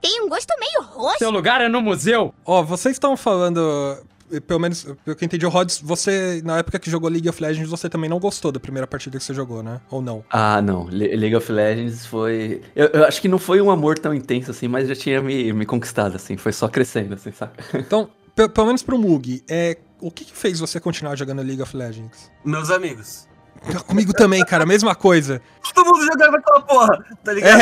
Tem 0.00 0.22
um 0.22 0.28
gosto 0.28 0.54
meio 0.58 0.82
roxo. 0.88 1.18
Seu 1.18 1.30
lugar 1.30 1.60
é 1.60 1.68
no 1.68 1.80
museu. 1.80 2.32
Ó, 2.44 2.62
vocês 2.62 2.94
estão 2.94 3.16
falando, 3.16 3.98
pelo 4.46 4.60
menos, 4.60 4.84
pelo 5.04 5.16
que 5.16 5.24
eu 5.24 5.26
entendi, 5.26 5.44
o 5.44 5.48
Rods, 5.48 5.80
você, 5.82 6.40
na 6.44 6.58
época 6.58 6.78
que 6.78 6.88
jogou 6.88 7.10
League 7.10 7.28
of 7.28 7.42
Legends, 7.42 7.68
você 7.68 7.88
também 7.88 8.08
não 8.08 8.20
gostou 8.20 8.52
da 8.52 8.60
primeira 8.60 8.86
partida 8.86 9.18
que 9.18 9.24
você 9.24 9.34
jogou, 9.34 9.60
né? 9.62 9.80
Ou 9.90 10.00
não? 10.00 10.24
Ah, 10.30 10.62
não. 10.62 10.84
Le- 10.84 11.16
League 11.16 11.34
of 11.34 11.50
Legends 11.50 12.06
foi. 12.06 12.62
Eu, 12.76 12.86
eu 12.88 13.04
acho 13.04 13.20
que 13.20 13.26
não 13.28 13.38
foi 13.38 13.60
um 13.60 13.70
amor 13.70 13.98
tão 13.98 14.14
intenso 14.14 14.52
assim, 14.52 14.68
mas 14.68 14.86
já 14.86 14.94
tinha 14.94 15.20
me, 15.20 15.52
me 15.52 15.66
conquistado, 15.66 16.14
assim. 16.14 16.36
Foi 16.36 16.52
só 16.52 16.68
crescendo, 16.68 17.14
assim, 17.14 17.32
saca? 17.32 17.54
Então, 17.76 18.08
pe- 18.36 18.48
pelo 18.48 18.68
menos 18.68 18.84
pro 18.84 18.96
Mug, 18.98 19.42
é, 19.50 19.76
o 20.00 20.10
que, 20.10 20.24
que 20.24 20.36
fez 20.36 20.60
você 20.60 20.78
continuar 20.80 21.16
jogando 21.16 21.42
League 21.42 21.62
of 21.62 21.76
Legends? 21.76 22.30
Meus 22.44 22.70
amigos. 22.70 23.28
Comigo 23.86 24.12
também, 24.12 24.44
cara, 24.44 24.64
mesma 24.64 24.94
coisa. 24.94 25.42
Todo 25.74 25.86
mundo 25.86 26.04
jogava 26.06 26.36
aquela 26.36 26.60
porra, 26.60 27.04
tá 27.24 27.32
ligado? 27.32 27.60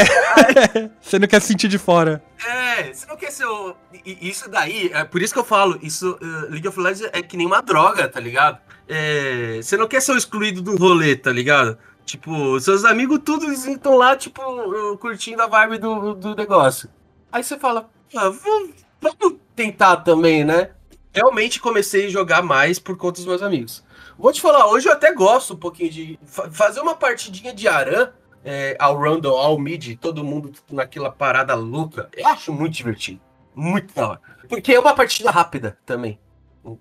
Você 1.00 1.19
não 1.19 1.26
quer 1.26 1.40
se 1.40 1.49
sentir 1.49 1.69
de 1.69 1.78
fora. 1.78 2.23
É, 2.47 2.93
você 2.93 3.07
não 3.07 3.16
quer 3.16 3.31
ser 3.31 3.47
o. 3.47 3.75
Isso 4.05 4.49
daí, 4.50 4.90
é 4.93 5.05
por 5.05 5.23
isso 5.23 5.33
que 5.33 5.38
eu 5.38 5.45
falo, 5.45 5.78
isso, 5.83 6.19
eh, 6.21 6.50
League 6.50 6.69
of 6.69 6.78
Legends 6.78 7.11
é 7.12 7.23
que 7.23 7.37
nem 7.37 7.47
uma 7.47 7.62
droga, 7.62 8.07
tá 8.09 8.21
ligado? 8.21 8.59
É, 8.88 9.59
você 9.62 9.76
não 9.76 9.88
quer 9.88 10.00
ser 10.00 10.12
o 10.12 10.16
excluído 10.16 10.61
do 10.61 10.76
rolê, 10.76 11.16
tá 11.16 11.33
ligado? 11.33 11.78
Tipo, 12.05 12.61
seus 12.61 12.85
amigos 12.85 13.21
tudo 13.25 13.50
estão 13.50 13.97
lá, 13.97 14.14
tipo, 14.14 14.40
eh, 14.40 14.97
curtindo 14.99 15.43
a 15.43 15.47
vibe 15.47 15.78
do, 15.78 16.14
do 16.14 16.37
negócio. 16.37 16.88
Aí 17.33 17.43
você 17.43 17.59
fala, 17.59 17.88
ah, 18.14 18.28
vamos, 18.28 18.71
vamos 19.00 19.38
tentar 19.55 19.97
também, 19.99 20.45
né? 20.45 20.71
Realmente 21.16 21.58
comecei 21.61 22.06
a 22.06 22.11
jogar 22.11 22.42
mais 22.42 22.78
por 22.78 22.94
conta 22.96 23.14
dos 23.20 23.26
meus 23.26 23.42
amigos. 23.42 23.82
Vou 24.18 24.30
te 24.32 24.40
falar, 24.40 24.66
hoje 24.66 24.87
eu 24.87 24.92
até 24.92 25.14
gosto 25.14 25.54
um 25.54 25.56
pouquinho 25.56 25.90
de 25.90 26.18
fa- 26.26 26.50
fazer 26.50 26.80
uma 26.80 26.94
partidinha 26.94 27.54
de 27.54 27.66
Aran, 27.66 28.11
é, 28.44 28.76
ao 28.78 28.99
Randall, 28.99 29.38
ao 29.38 29.58
Mid, 29.58 29.96
todo 29.99 30.23
mundo 30.23 30.52
naquela 30.70 31.11
parada 31.11 31.54
louca. 31.54 32.11
Eu 32.14 32.26
acho 32.28 32.52
muito 32.52 32.75
divertido. 32.75 33.18
Muito 33.54 33.94
da 33.94 34.08
hora. 34.11 34.20
Porque 34.46 34.75
é 34.75 34.78
uma 34.78 34.94
partida 34.94 35.30
rápida 35.30 35.78
também. 35.87 36.20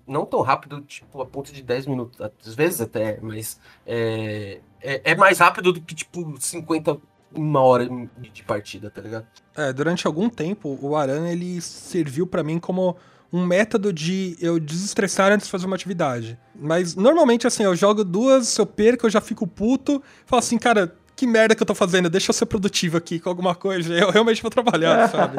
Não 0.06 0.26
tão 0.26 0.42
rápido, 0.42 0.82
tipo, 0.82 1.22
a 1.22 1.26
ponto 1.26 1.50
de 1.50 1.62
10 1.62 1.86
minutos. 1.86 2.20
Às 2.20 2.54
vezes 2.54 2.80
até, 2.82 3.18
mas 3.22 3.58
é, 3.86 4.60
é, 4.82 5.12
é 5.12 5.14
mais 5.14 5.38
rápido 5.38 5.72
do 5.72 5.80
que, 5.80 5.94
tipo, 5.94 6.34
50, 6.38 6.98
uma 7.34 7.60
hora 7.60 7.88
de 8.18 8.42
partida, 8.42 8.90
tá 8.90 9.00
ligado? 9.00 9.26
É, 9.56 9.72
durante 9.72 10.06
algum 10.06 10.28
tempo, 10.28 10.78
o 10.82 10.94
Aran, 10.94 11.26
ele 11.28 11.60
serviu 11.62 12.26
pra 12.26 12.42
mim 12.42 12.58
como 12.58 12.96
um 13.32 13.44
método 13.44 13.92
de 13.92 14.36
eu 14.40 14.58
desestressar 14.60 15.32
antes 15.32 15.46
de 15.46 15.50
fazer 15.50 15.66
uma 15.66 15.74
atividade. 15.76 16.38
Mas, 16.54 16.94
normalmente, 16.94 17.46
assim, 17.46 17.64
eu 17.64 17.74
jogo 17.76 18.04
duas, 18.04 18.48
se 18.48 18.60
eu 18.60 18.66
perco, 18.66 19.06
eu 19.06 19.10
já 19.10 19.20
fico 19.20 19.46
puto, 19.46 20.02
falo 20.24 20.38
assim, 20.40 20.56
cara, 20.58 20.94
que 21.14 21.26
merda 21.26 21.54
que 21.54 21.62
eu 21.62 21.66
tô 21.66 21.74
fazendo, 21.74 22.08
deixa 22.10 22.30
eu 22.30 22.34
ser 22.34 22.46
produtivo 22.46 22.96
aqui 22.98 23.18
com 23.18 23.28
alguma 23.28 23.54
coisa, 23.54 23.92
eu 23.94 24.10
realmente 24.10 24.40
vou 24.42 24.50
trabalhar, 24.50 25.08
sabe? 25.10 25.36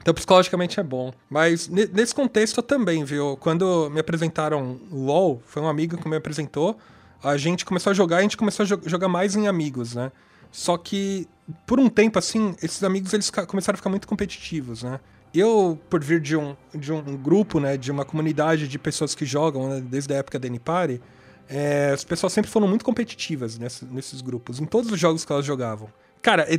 Então, 0.00 0.12
psicologicamente 0.14 0.80
é 0.80 0.82
bom. 0.82 1.12
Mas, 1.28 1.68
ne- 1.68 1.86
nesse 1.92 2.14
contexto 2.14 2.60
também, 2.62 3.04
viu? 3.04 3.36
Quando 3.38 3.88
me 3.90 4.00
apresentaram 4.00 4.78
o 4.90 5.04
LoL, 5.04 5.42
foi 5.46 5.62
um 5.62 5.68
amigo 5.68 5.96
que 5.98 6.08
me 6.08 6.16
apresentou, 6.16 6.76
a 7.22 7.36
gente 7.36 7.64
começou 7.64 7.90
a 7.90 7.94
jogar, 7.94 8.18
a 8.18 8.22
gente 8.22 8.36
começou 8.36 8.64
a 8.64 8.66
jo- 8.66 8.80
jogar 8.86 9.08
mais 9.08 9.36
em 9.36 9.46
amigos, 9.48 9.94
né? 9.94 10.10
Só 10.50 10.78
que, 10.78 11.28
por 11.66 11.78
um 11.78 11.88
tempo, 11.90 12.18
assim, 12.18 12.54
esses 12.62 12.82
amigos, 12.82 13.12
eles 13.12 13.28
começaram 13.30 13.74
a 13.74 13.76
ficar 13.76 13.90
muito 13.90 14.08
competitivos, 14.08 14.82
né? 14.82 14.98
Eu, 15.34 15.78
por 15.90 16.02
vir 16.02 16.20
de 16.20 16.36
um, 16.36 16.56
de 16.74 16.92
um 16.92 17.16
grupo, 17.16 17.60
né, 17.60 17.76
de 17.76 17.90
uma 17.90 18.04
comunidade 18.04 18.66
de 18.66 18.78
pessoas 18.78 19.14
que 19.14 19.24
jogam, 19.26 19.68
né, 19.68 19.80
desde 19.80 20.12
a 20.12 20.16
época 20.16 20.38
da 20.38 20.46
N-Party, 20.46 21.00
é, 21.48 21.90
as 21.92 22.04
pessoas 22.04 22.32
sempre 22.32 22.50
foram 22.50 22.66
muito 22.66 22.84
competitivas 22.84 23.58
nessa- 23.58 23.86
nesses 23.90 24.20
grupos, 24.20 24.60
em 24.60 24.64
todos 24.64 24.90
os 24.90 24.98
jogos 24.98 25.24
que 25.24 25.32
elas 25.32 25.44
jogavam. 25.44 25.88
Cara, 26.20 26.46
eu, 26.50 26.58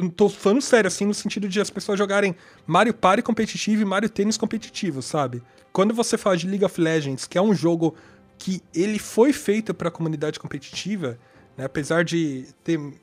eu 0.00 0.10
tô 0.10 0.28
falando 0.28 0.62
sério, 0.62 0.88
assim, 0.88 1.04
no 1.04 1.12
sentido 1.14 1.48
de 1.48 1.60
as 1.60 1.70
pessoas 1.70 1.98
jogarem 1.98 2.34
Mario 2.66 2.94
Party 2.94 3.22
competitivo 3.22 3.82
e 3.82 3.84
Mario 3.84 4.08
Tênis 4.08 4.36
competitivo, 4.36 5.02
sabe? 5.02 5.42
Quando 5.72 5.92
você 5.92 6.16
fala 6.16 6.36
de 6.36 6.48
League 6.48 6.64
of 6.64 6.80
Legends, 6.80 7.26
que 7.26 7.36
é 7.36 7.42
um 7.42 7.54
jogo 7.54 7.94
que 8.38 8.62
ele 8.74 8.98
foi 8.98 9.32
feito 9.32 9.74
para 9.74 9.88
a 9.88 9.90
comunidade 9.90 10.40
competitiva, 10.40 11.18
né, 11.56 11.64
apesar 11.64 12.02
de 12.04 12.46
ter 12.64 12.78
hum, 12.78 12.94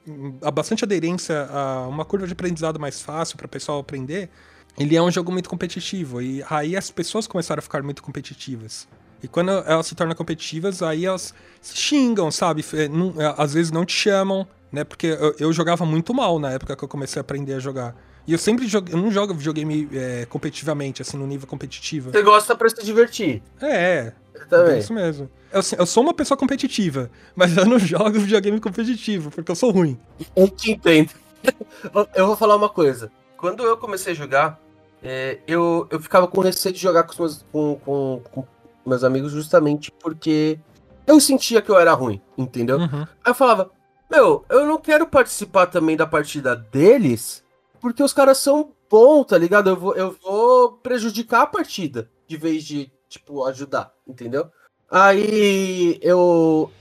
bastante 0.54 0.84
aderência 0.84 1.46
a 1.52 1.88
uma 1.88 2.04
curva 2.04 2.26
de 2.26 2.34
aprendizado 2.34 2.80
mais 2.80 3.02
fácil 3.02 3.38
para 3.38 3.46
o 3.46 3.50
pessoal 3.50 3.80
aprender, 3.80 4.30
ele 4.78 4.96
é 4.96 5.02
um 5.02 5.12
jogo 5.12 5.32
muito 5.32 5.50
competitivo 5.50 6.22
e 6.22 6.44
aí 6.50 6.76
as 6.76 6.92
pessoas 6.92 7.28
começaram 7.28 7.60
a 7.60 7.62
ficar 7.62 7.82
muito 7.84 8.04
competitivas. 8.04 8.88
E 9.24 9.28
quando 9.28 9.52
elas 9.52 9.88
se 9.88 9.96
tornam 9.96 10.16
competitivas, 10.16 10.84
aí 10.84 11.06
elas 11.06 11.34
se 11.62 11.76
xingam, 11.76 12.30
sabe? 12.30 12.64
Não- 12.92 13.14
é, 13.20 13.34
às 13.38 13.54
vezes 13.54 13.72
não 13.72 13.86
te 13.86 13.94
chamam, 13.94 14.46
né? 14.72 14.84
Porque 14.84 15.08
eu, 15.08 15.36
eu 15.40 15.54
jogava 15.54 15.86
muito 15.86 16.14
mal 16.14 16.38
na 16.38 16.52
época 16.52 16.76
que 16.76 16.84
eu 16.84 16.88
comecei 16.88 17.20
a 17.20 17.22
aprender 17.22 17.54
a 17.54 17.60
jogar. 17.60 17.96
E 18.28 18.34
eu 18.34 18.38
sempre 18.40 18.68
eu 18.92 18.98
não 18.98 19.12
jogo 19.12 19.34
videogame 19.34 19.88
é, 19.94 20.26
competitivamente, 20.26 21.02
assim, 21.02 21.16
no 21.18 21.28
nível 21.28 21.48
competitivo. 21.48 22.12
Você 22.12 22.24
gosta 22.24 22.56
pra 22.56 22.68
se 22.70 22.84
divertir. 22.84 23.42
É, 23.62 23.68
é, 23.68 24.14
Eu 24.34 24.42
é 24.42 24.46
também. 24.46 24.80
isso 24.80 24.94
mesmo. 24.94 25.30
Eu, 25.52 25.60
assim, 25.60 25.76
eu 25.78 25.86
sou 25.86 26.04
uma 26.04 26.14
pessoa 26.14 26.38
competitiva, 26.38 27.10
mas 27.36 27.56
eu 27.56 27.66
não 27.66 27.80
jogo 27.80 28.20
videogame 28.20 28.60
competitivo, 28.60 29.32
porque 29.32 29.52
eu 29.52 29.56
sou 29.56 29.72
ruim. 29.72 29.98
Eu 30.36 30.50
te 30.50 30.72
entendo. 30.72 31.12
eu 32.16 32.28
vou 32.28 32.36
falar 32.36 32.56
uma 32.56 32.70
coisa. 32.70 33.12
Quando 33.38 33.64
eu 33.64 33.78
comecei 33.78 34.14
a 34.14 34.16
jogar, 34.16 34.60
é, 35.04 35.40
eu, 35.48 35.88
eu 35.90 36.00
ficava 36.00 36.28
com 36.28 36.42
receio 36.42 36.74
de 36.74 36.82
jogar 36.82 37.04
com, 37.04 37.12
os 37.12 37.18
meus, 37.20 37.46
com, 37.52 37.80
com- 37.86 38.22
com 38.34 38.46
meus 38.86 39.04
amigos 39.04 39.32
justamente 39.32 39.92
porque 40.00 40.60
eu 41.08 41.20
sentia 41.20 41.62
que 41.62 41.70
eu 41.70 41.78
era 41.78 41.94
ruim, 41.94 42.22
entendeu? 42.38 42.78
Uhum. 42.78 43.02
Aí 43.02 43.32
eu 43.32 43.36
falava, 43.36 43.72
meu, 44.10 44.44
eu 44.50 44.66
não 44.66 44.78
quero 44.78 45.08
participar 45.08 45.68
também 45.68 45.96
da 45.96 46.06
partida 46.08 46.56
deles, 46.56 47.44
porque 47.80 48.02
os 48.04 48.14
caras 48.14 48.38
são 48.38 48.72
bons, 48.90 49.26
tá 49.26 49.38
ligado? 49.38 49.70
Eu 49.70 49.76
vou, 49.76 49.96
eu 49.96 50.16
vou 50.24 50.74
prejudicar 50.74 51.42
a 51.42 51.48
partida, 51.48 52.10
de 52.28 52.38
vez 52.38 52.64
de, 52.64 52.92
tipo, 53.10 53.44
ajudar, 53.46 53.92
entendeu? 54.08 54.48
Aí 54.90 56.00
eu, 56.02 56.72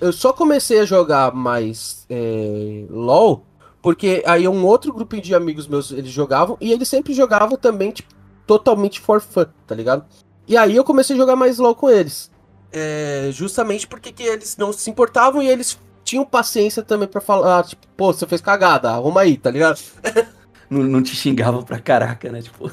eu 0.00 0.12
só 0.12 0.32
comecei 0.32 0.80
a 0.80 0.84
jogar 0.84 1.34
mais 1.34 2.06
é, 2.08 2.86
LOL, 2.90 3.44
porque 3.84 4.22
aí 4.24 4.48
um 4.48 4.64
outro 4.64 4.94
grupinho 4.94 5.20
de 5.20 5.34
amigos 5.34 5.68
meus, 5.68 5.92
eles 5.92 6.10
jogavam, 6.10 6.56
e 6.58 6.72
eles 6.72 6.88
sempre 6.88 7.12
jogavam 7.12 7.58
também, 7.58 7.90
tipo, 7.90 8.14
totalmente 8.46 8.98
for 8.98 9.20
fun, 9.20 9.44
tá 9.66 9.74
ligado? 9.74 10.06
E 10.48 10.56
aí 10.56 10.74
eu 10.74 10.82
comecei 10.82 11.14
a 11.14 11.18
jogar 11.18 11.36
mais 11.36 11.58
LOL 11.58 11.74
com 11.74 11.90
eles. 11.90 12.30
É, 12.72 13.28
justamente 13.30 13.86
porque 13.86 14.10
que 14.10 14.22
eles 14.22 14.56
não 14.56 14.72
se 14.72 14.88
importavam 14.88 15.42
e 15.42 15.48
eles 15.48 15.78
tinham 16.02 16.24
paciência 16.24 16.82
também 16.82 17.06
pra 17.06 17.20
falar, 17.20 17.62
tipo, 17.64 17.86
pô, 17.94 18.10
você 18.10 18.26
fez 18.26 18.40
cagada, 18.40 18.90
arruma 18.90 19.20
aí, 19.20 19.36
tá 19.36 19.50
ligado? 19.50 19.78
não, 20.70 20.82
não 20.82 21.02
te 21.02 21.14
xingavam 21.14 21.62
pra 21.62 21.78
caraca, 21.78 22.32
né? 22.32 22.40
Tipo, 22.40 22.70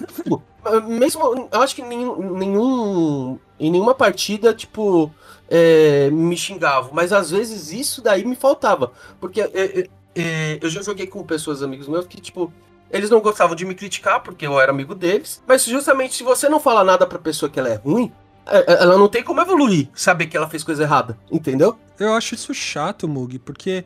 Mesmo, 0.87 1.49
eu 1.51 1.61
acho 1.61 1.75
que 1.75 1.81
nenhum, 1.81 2.37
nenhum 2.37 3.39
em 3.59 3.69
nenhuma 3.69 3.93
partida, 3.93 4.53
tipo, 4.53 5.11
é, 5.49 6.09
me 6.11 6.37
xingavam. 6.37 6.91
Mas 6.93 7.11
às 7.11 7.31
vezes 7.31 7.73
isso 7.73 8.01
daí 8.01 8.23
me 8.23 8.35
faltava. 8.35 8.93
Porque 9.19 9.41
é, 9.41 9.49
é, 9.53 9.87
é, 10.15 10.59
eu 10.61 10.69
já 10.69 10.81
joguei 10.81 11.07
com 11.07 11.23
pessoas, 11.23 11.63
amigos 11.63 11.87
meus, 11.87 12.05
que, 12.05 12.19
tipo, 12.19 12.51
eles 12.89 13.09
não 13.09 13.21
gostavam 13.21 13.55
de 13.55 13.65
me 13.65 13.73
criticar, 13.73 14.21
porque 14.21 14.45
eu 14.45 14.59
era 14.59 14.71
amigo 14.71 14.93
deles. 14.93 15.41
Mas 15.47 15.65
justamente 15.65 16.15
se 16.15 16.23
você 16.23 16.49
não 16.49 16.59
fala 16.59 16.83
nada 16.83 17.07
pra 17.07 17.17
pessoa 17.17 17.49
que 17.49 17.59
ela 17.59 17.69
é 17.69 17.75
ruim, 17.75 18.11
é, 18.45 18.57
é, 18.59 18.83
ela 18.83 18.97
não 18.97 19.07
tem 19.07 19.23
como 19.23 19.41
evoluir, 19.41 19.89
saber 19.93 20.27
que 20.27 20.35
ela 20.35 20.49
fez 20.49 20.63
coisa 20.63 20.83
errada, 20.83 21.17
entendeu? 21.31 21.77
Eu 21.99 22.13
acho 22.13 22.35
isso 22.35 22.53
chato, 22.53 23.07
Mug, 23.07 23.39
porque, 23.39 23.85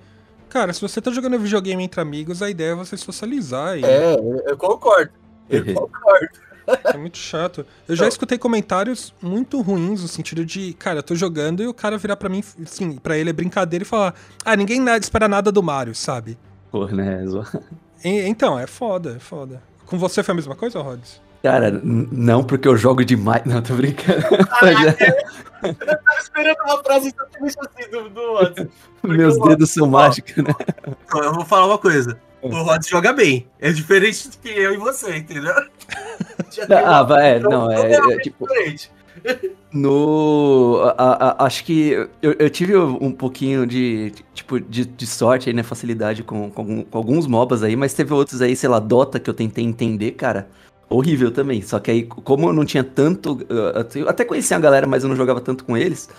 cara, 0.50 0.74
se 0.74 0.82
você 0.82 1.02
tá 1.02 1.12
jogando 1.12 1.38
videogame 1.38 1.84
entre 1.84 2.02
amigos, 2.02 2.42
a 2.42 2.50
ideia 2.50 2.72
é 2.72 2.76
você 2.76 2.98
socializar. 2.98 3.78
E... 3.78 3.86
É, 3.86 4.16
eu 4.48 4.58
concordo. 4.58 5.12
Eu 5.50 5.66
concordo. 5.76 6.45
É 6.94 6.98
muito 6.98 7.18
chato. 7.18 7.66
Eu 7.88 7.96
já 7.96 8.08
escutei 8.08 8.38
comentários 8.38 9.14
muito 9.22 9.62
ruins 9.62 10.02
no 10.02 10.08
sentido 10.08 10.46
de, 10.46 10.74
cara, 10.74 11.00
eu 11.00 11.04
tô 11.04 11.14
jogando 11.16 11.62
e 11.62 11.68
o 11.68 11.74
cara 11.74 11.98
virar 11.98 12.16
pra 12.16 12.30
mim, 12.30 12.44
assim, 12.64 12.98
pra 12.98 13.18
ele 13.18 13.30
é 13.30 13.34
brincadeira 13.34 13.84
e 13.84 13.88
falar, 13.88 14.14
ah, 14.44 14.56
ninguém 14.56 14.80
nada, 14.80 14.98
espera 15.04 15.28
nada 15.28 15.52
do 15.52 15.62
Mario, 15.64 15.94
sabe? 15.96 16.38
pô, 16.72 16.86
né? 16.88 17.26
zo- 17.28 17.46
E- 18.04 18.28
então, 18.28 18.58
é 18.60 18.68
foda, 18.68 19.16
é 19.16 19.20
foda. 19.20 19.62
Com 19.86 19.98
você 19.98 20.22
foi 20.24 20.34
a 20.34 20.36
mesma 20.36 20.56
coisa, 20.56 20.82
Rods? 20.82 21.22
Cara, 21.44 21.80
não 21.84 22.44
porque 22.44 22.68
eu 22.68 22.76
jogo 22.76 23.06
demais. 23.06 23.44
Não, 23.46 23.62
tô 23.62 23.76
brincando. 23.76 24.24
Eu 24.32 24.48
tava 24.48 24.72
esperando 26.22 26.58
uma 26.66 26.84
frase 26.84 27.08
exatamente 27.10 27.56
assim 27.60 27.90
do, 27.92 28.10
do 28.10 28.34
Watson. 28.34 28.68
Meus 29.04 29.40
dedos 29.40 29.70
são 29.72 29.88
mágicos, 29.88 30.36
né? 30.38 30.54
Eu 31.16 31.34
vou 31.34 31.46
falar 31.46 31.68
uma 31.68 31.78
coisa. 31.78 32.20
O 32.50 32.64
Rod 32.64 32.84
joga 32.88 33.12
bem. 33.12 33.48
É 33.60 33.72
diferente 33.72 34.30
do 34.30 34.38
que 34.38 34.50
eu 34.50 34.74
e 34.74 34.78
você, 34.78 35.18
entendeu? 35.18 35.54
Ah, 36.86 37.04
vai, 37.04 37.34
é, 37.34 37.38
então, 37.38 37.50
não, 37.52 37.72
é, 37.72 37.82
é, 37.92 37.96
totalmente 37.96 38.24
tipo, 38.24 38.48
diferente. 38.48 38.92
No. 39.74 40.82
a- 40.98 41.30
a- 41.42 41.46
acho 41.46 41.64
que 41.66 41.92
eu, 42.22 42.34
eu 42.40 42.50
tive 42.50 42.78
um 42.78 43.12
pouquinho 43.12 43.66
de, 43.66 44.14
tipo, 44.34 44.60
de, 44.60 44.86
de 44.86 45.08
sorte 45.08 45.50
aí, 45.50 45.56
né? 45.56 45.64
Facilidade 45.64 46.24
com, 46.24 46.50
com, 46.50 46.84
com 46.84 46.98
alguns 46.98 47.28
MOBAs 47.28 47.62
aí, 47.64 47.76
mas 47.76 47.94
teve 47.94 48.14
outros 48.14 48.42
aí, 48.42 48.56
sei 48.56 48.70
lá, 48.70 48.80
Dota, 48.80 49.20
que 49.20 49.30
eu 49.30 49.34
tentei 49.34 49.64
entender, 49.66 50.12
cara. 50.12 50.48
Horrível 50.90 51.32
também. 51.32 51.62
Só 51.62 51.80
que 51.80 51.92
aí, 51.92 52.04
como 52.04 52.48
eu 52.50 52.54
não 52.54 52.64
tinha 52.64 52.84
tanto. 52.84 53.40
Eu 53.94 54.08
até 54.08 54.24
conhecia 54.24 54.56
a 54.56 54.60
galera, 54.60 54.88
mas 54.88 55.04
eu 55.04 55.10
não 55.10 55.16
jogava 55.16 55.42
tanto 55.42 55.66
com 55.66 55.76
eles. 55.76 56.10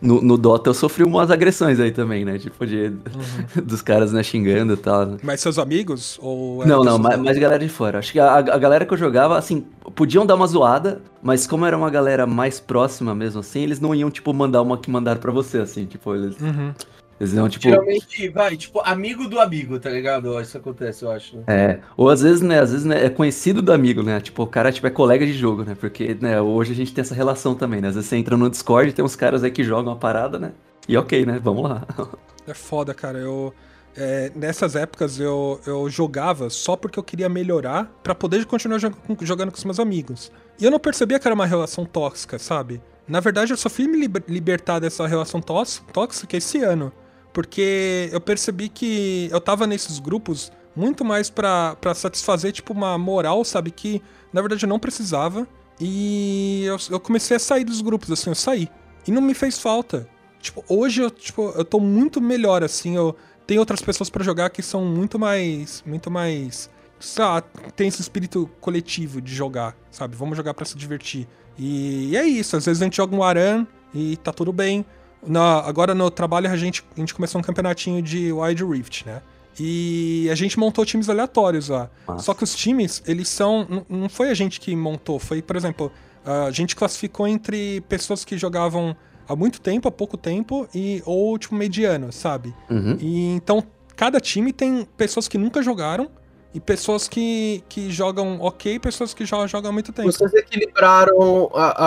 No, 0.00 0.20
no 0.20 0.36
Dota 0.36 0.70
eu 0.70 0.74
sofri 0.74 1.04
umas 1.04 1.30
agressões 1.30 1.80
aí 1.80 1.90
também, 1.90 2.24
né? 2.24 2.38
Tipo, 2.38 2.66
de, 2.66 2.92
dos 3.62 3.82
caras, 3.82 4.12
né, 4.12 4.22
xingando 4.22 4.74
e 4.74 4.76
tal. 4.76 5.16
Mas 5.22 5.40
seus 5.40 5.58
amigos? 5.58 6.18
Ou 6.20 6.66
Não, 6.66 6.84
não, 6.84 6.98
mais 6.98 7.38
galera 7.38 7.58
de 7.58 7.68
fora. 7.68 7.98
Acho 7.98 8.12
que 8.12 8.20
a, 8.20 8.34
a 8.34 8.58
galera 8.58 8.84
que 8.84 8.92
eu 8.92 8.98
jogava, 8.98 9.38
assim, 9.38 9.64
podiam 9.94 10.26
dar 10.26 10.34
uma 10.34 10.46
zoada, 10.46 11.00
mas 11.22 11.46
como 11.46 11.64
era 11.64 11.76
uma 11.76 11.90
galera 11.90 12.26
mais 12.26 12.60
próxima 12.60 13.14
mesmo, 13.14 13.40
assim, 13.40 13.62
eles 13.62 13.80
não 13.80 13.94
iam, 13.94 14.10
tipo, 14.10 14.32
mandar 14.32 14.62
uma 14.62 14.76
que 14.78 14.90
mandaram 14.90 15.20
pra 15.20 15.32
você, 15.32 15.58
assim, 15.58 15.86
tipo, 15.86 16.14
eles, 16.14 16.36
Uhum. 16.40 16.72
Eles 17.20 17.32
tipo. 17.52 17.62
Geralmente, 17.68 18.28
vai, 18.28 18.56
tipo, 18.56 18.80
amigo 18.80 19.28
do 19.28 19.40
amigo, 19.40 19.78
tá 19.78 19.88
ligado? 19.90 20.38
Isso 20.40 20.56
acontece, 20.58 21.02
eu 21.04 21.10
acho. 21.10 21.42
É, 21.46 21.78
ou 21.96 22.10
às 22.10 22.20
vezes, 22.20 22.42
né, 22.42 22.60
às 22.60 22.70
vezes 22.72 22.84
né, 22.84 23.06
é 23.06 23.08
conhecido 23.10 23.62
do 23.62 23.72
amigo, 23.72 24.02
né? 24.02 24.20
Tipo, 24.20 24.42
o 24.42 24.46
cara 24.46 24.70
tipo, 24.70 24.86
é 24.86 24.90
colega 24.90 25.24
de 25.24 25.32
jogo, 25.32 25.64
né? 25.64 25.74
Porque, 25.78 26.16
né, 26.20 26.40
hoje 26.40 26.72
a 26.72 26.76
gente 26.76 26.92
tem 26.92 27.02
essa 27.02 27.14
relação 27.14 27.54
também, 27.54 27.80
né? 27.80 27.88
Às 27.88 27.94
vezes 27.94 28.10
você 28.10 28.16
entra 28.16 28.36
no 28.36 28.50
Discord 28.50 28.90
e 28.90 28.92
tem 28.92 29.04
uns 29.04 29.16
caras 29.16 29.42
aí 29.42 29.50
que 29.50 29.64
jogam 29.64 29.92
a 29.92 29.96
parada, 29.96 30.38
né? 30.38 30.52
E 30.88 30.96
ok, 30.96 31.24
né? 31.26 31.40
Vamos 31.42 31.68
lá. 31.68 31.86
É 32.48 32.54
foda, 32.54 32.94
cara. 32.94 33.18
Eu. 33.18 33.52
é, 33.96 34.30
nessas 34.36 34.76
épocas 34.76 35.18
eu, 35.18 35.60
eu 35.66 35.90
jogava 35.90 36.48
só 36.48 36.76
porque 36.76 36.96
eu 36.96 37.02
queria 37.02 37.28
melhorar 37.28 37.90
pra 38.04 38.14
poder 38.14 38.44
continuar 38.44 38.78
jog- 38.78 38.94
jogando 39.22 39.50
com 39.50 39.56
os 39.58 39.64
meus 39.64 39.80
amigos. 39.80 40.30
E 40.60 40.64
eu 40.64 40.70
não 40.70 40.78
percebia 40.78 41.18
que 41.18 41.26
era 41.26 41.34
uma 41.34 41.44
relação 41.44 41.84
tóxica, 41.84 42.38
sabe? 42.38 42.80
Na 43.08 43.18
verdade, 43.18 43.52
eu 43.52 43.56
só 43.56 43.68
fui 43.68 43.88
me 43.88 43.98
liber- 43.98 44.22
libertar 44.28 44.78
dessa 44.78 45.04
relação 45.08 45.40
tóxica 45.40 46.36
esse 46.36 46.58
ano. 46.62 46.92
Porque 47.36 48.08
eu 48.12 48.18
percebi 48.18 48.70
que 48.70 49.28
eu 49.30 49.38
tava 49.42 49.66
nesses 49.66 49.98
grupos 49.98 50.50
muito 50.74 51.04
mais 51.04 51.28
pra 51.28 51.76
satisfazer, 51.94 52.50
tipo, 52.50 52.72
uma 52.72 52.96
moral, 52.96 53.44
sabe? 53.44 53.70
Que 53.70 54.00
na 54.32 54.40
verdade 54.40 54.64
eu 54.64 54.68
não 54.70 54.78
precisava. 54.78 55.46
E 55.78 56.64
eu, 56.64 56.78
eu 56.92 56.98
comecei 56.98 57.36
a 57.36 57.38
sair 57.38 57.62
dos 57.62 57.82
grupos, 57.82 58.10
assim, 58.10 58.30
eu 58.30 58.34
saí. 58.34 58.70
E 59.06 59.10
não 59.10 59.20
me 59.20 59.34
fez 59.34 59.58
falta. 59.58 60.08
Tipo, 60.40 60.64
hoje 60.66 61.02
eu, 61.02 61.10
tipo, 61.10 61.52
eu 61.54 61.62
tô 61.62 61.78
muito 61.78 62.22
melhor, 62.22 62.64
assim, 62.64 62.96
eu 62.96 63.14
tenho 63.46 63.60
outras 63.60 63.82
pessoas 63.82 64.08
pra 64.08 64.24
jogar 64.24 64.48
que 64.48 64.62
são 64.62 64.82
muito 64.86 65.18
mais, 65.18 65.84
muito 65.84 66.10
mais, 66.10 66.70
sei 66.98 67.22
lá, 67.22 67.42
tem 67.42 67.88
esse 67.88 68.00
espírito 68.00 68.48
coletivo 68.62 69.20
de 69.20 69.34
jogar, 69.34 69.76
sabe? 69.90 70.16
Vamos 70.16 70.38
jogar 70.38 70.54
pra 70.54 70.64
se 70.64 70.74
divertir. 70.74 71.28
E, 71.58 72.12
e 72.12 72.16
é 72.16 72.24
isso, 72.24 72.56
às 72.56 72.64
vezes 72.64 72.80
a 72.80 72.86
gente 72.86 72.96
joga 72.96 73.14
um 73.14 73.22
Aran 73.22 73.66
e 73.92 74.16
tá 74.16 74.32
tudo 74.32 74.54
bem. 74.54 74.86
Na, 75.26 75.58
agora 75.60 75.94
no 75.94 76.10
trabalho 76.10 76.50
a 76.50 76.56
gente, 76.56 76.84
a 76.96 77.00
gente 77.00 77.14
começou 77.14 77.40
um 77.40 77.44
campeonatinho 77.44 78.00
de 78.00 78.32
Wide 78.32 78.64
Rift, 78.64 79.04
né? 79.06 79.20
E 79.58 80.28
a 80.30 80.34
gente 80.34 80.58
montou 80.58 80.84
times 80.84 81.08
aleatórios 81.08 81.68
lá. 81.70 81.90
Massa. 82.06 82.24
Só 82.24 82.34
que 82.34 82.44
os 82.44 82.54
times, 82.54 83.02
eles 83.06 83.28
são. 83.28 83.84
Não 83.88 84.08
foi 84.08 84.30
a 84.30 84.34
gente 84.34 84.60
que 84.60 84.76
montou, 84.76 85.18
foi, 85.18 85.40
por 85.40 85.56
exemplo, 85.56 85.90
a 86.24 86.50
gente 86.50 86.76
classificou 86.76 87.26
entre 87.26 87.80
pessoas 87.88 88.24
que 88.24 88.36
jogavam 88.36 88.94
há 89.28 89.34
muito 89.34 89.60
tempo, 89.60 89.88
há 89.88 89.90
pouco 89.90 90.16
tempo, 90.16 90.68
e 90.74 91.02
ou 91.06 91.38
tipo 91.38 91.54
mediano, 91.54 92.12
sabe? 92.12 92.54
Uhum. 92.70 92.98
E 93.00 93.34
então 93.34 93.64
cada 93.96 94.20
time 94.20 94.52
tem 94.52 94.86
pessoas 94.96 95.26
que 95.26 95.38
nunca 95.38 95.62
jogaram 95.62 96.10
e 96.52 96.60
pessoas 96.60 97.08
que, 97.08 97.64
que 97.68 97.90
jogam 97.90 98.38
ok 98.40 98.74
e 98.74 98.78
pessoas 98.78 99.14
que 99.14 99.24
já 99.24 99.46
jogam 99.46 99.70
há 99.70 99.72
muito 99.72 99.90
tempo. 99.92 100.12
Vocês 100.12 100.32
equilibraram 100.34 101.50
a, 101.54 101.84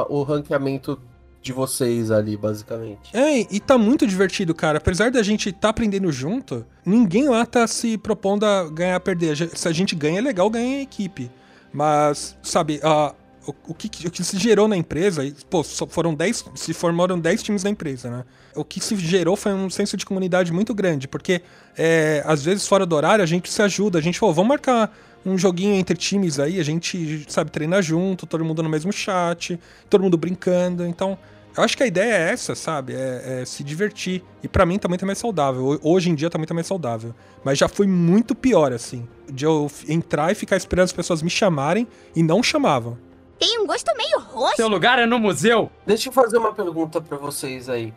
a- 0.00 0.06
o 0.08 0.22
ranqueamento 0.22 0.98
de 1.42 1.52
vocês 1.52 2.10
ali, 2.10 2.36
basicamente. 2.36 3.10
É, 3.12 3.40
e 3.40 3.58
tá 3.58 3.76
muito 3.76 4.06
divertido, 4.06 4.54
cara. 4.54 4.78
Apesar 4.78 5.10
da 5.10 5.22
gente 5.22 5.50
tá 5.52 5.70
aprendendo 5.70 6.10
junto, 6.12 6.64
ninguém 6.86 7.28
lá 7.28 7.44
tá 7.44 7.66
se 7.66 7.98
propondo 7.98 8.44
a 8.46 8.70
ganhar 8.70 8.98
perder. 9.00 9.32
A 9.32 9.56
Se 9.56 9.66
a 9.68 9.72
gente 9.72 9.94
ganha, 9.96 10.18
é 10.18 10.22
legal 10.22 10.48
ganhar 10.48 10.78
em 10.78 10.82
equipe. 10.82 11.30
Mas, 11.72 12.36
sabe, 12.42 12.80
a- 12.82 13.12
o, 13.46 13.52
o 13.68 13.74
que, 13.74 14.06
o 14.06 14.10
que 14.10 14.22
se 14.22 14.38
gerou 14.38 14.68
na 14.68 14.76
empresa, 14.76 15.24
e, 15.24 15.32
pô, 15.50 15.64
foram 15.64 16.14
10, 16.14 16.44
se 16.54 16.72
formaram 16.72 17.18
10 17.18 17.42
times 17.42 17.62
da 17.64 17.70
empresa, 17.70 18.08
né? 18.08 18.24
O 18.54 18.64
que 18.64 18.78
se 18.78 18.94
gerou 18.96 19.34
foi 19.34 19.52
um 19.52 19.68
senso 19.68 19.96
de 19.96 20.06
comunidade 20.06 20.52
muito 20.52 20.72
grande, 20.72 21.08
porque 21.08 21.42
é, 21.76 22.22
às 22.24 22.44
vezes 22.44 22.68
fora 22.68 22.86
do 22.86 22.94
horário 22.94 23.22
a 23.22 23.26
gente 23.26 23.50
se 23.50 23.60
ajuda, 23.62 23.98
a 23.98 24.02
gente, 24.02 24.20
pô, 24.20 24.32
vamos 24.32 24.48
marcar 24.50 24.96
um 25.26 25.36
joguinho 25.36 25.74
entre 25.74 25.96
times 25.96 26.38
aí, 26.38 26.60
a 26.60 26.62
gente, 26.64 27.24
sabe, 27.28 27.50
treina 27.50 27.80
junto, 27.82 28.26
todo 28.26 28.44
mundo 28.44 28.62
no 28.62 28.68
mesmo 28.68 28.92
chat, 28.92 29.58
todo 29.90 30.02
mundo 30.02 30.16
brincando, 30.16 30.86
então... 30.86 31.18
Eu 31.56 31.62
acho 31.62 31.76
que 31.76 31.82
a 31.82 31.86
ideia 31.86 32.12
é 32.14 32.30
essa, 32.32 32.54
sabe? 32.54 32.94
É, 32.94 33.40
é 33.42 33.44
se 33.44 33.62
divertir. 33.62 34.22
E 34.42 34.48
pra 34.48 34.64
mim 34.64 34.78
tá 34.78 34.88
muito 34.88 35.04
mais 35.04 35.18
saudável. 35.18 35.64
Ho- 35.66 35.80
Hoje 35.82 36.08
em 36.10 36.14
dia 36.14 36.30
tá 36.30 36.38
muito 36.38 36.54
mais 36.54 36.66
saudável. 36.66 37.14
Mas 37.44 37.58
já 37.58 37.68
foi 37.68 37.86
muito 37.86 38.34
pior, 38.34 38.72
assim. 38.72 39.06
De 39.30 39.44
eu 39.44 39.70
entrar 39.88 40.32
e 40.32 40.34
ficar 40.34 40.56
esperando 40.56 40.84
as 40.84 40.92
pessoas 40.92 41.20
me 41.22 41.28
chamarem 41.30 41.86
e 42.16 42.22
não 42.22 42.42
chamavam. 42.42 42.96
Tem 43.38 43.58
um 43.60 43.66
gosto 43.66 43.90
meio 43.96 44.20
roxo. 44.20 44.56
Seu 44.56 44.68
lugar 44.68 44.98
é 45.00 45.04
no 45.06 45.18
museu. 45.18 45.70
Deixa 45.84 46.08
eu 46.08 46.12
fazer 46.12 46.38
uma 46.38 46.52
pergunta 46.54 47.00
pra 47.00 47.16
vocês 47.18 47.68
aí. 47.68 47.92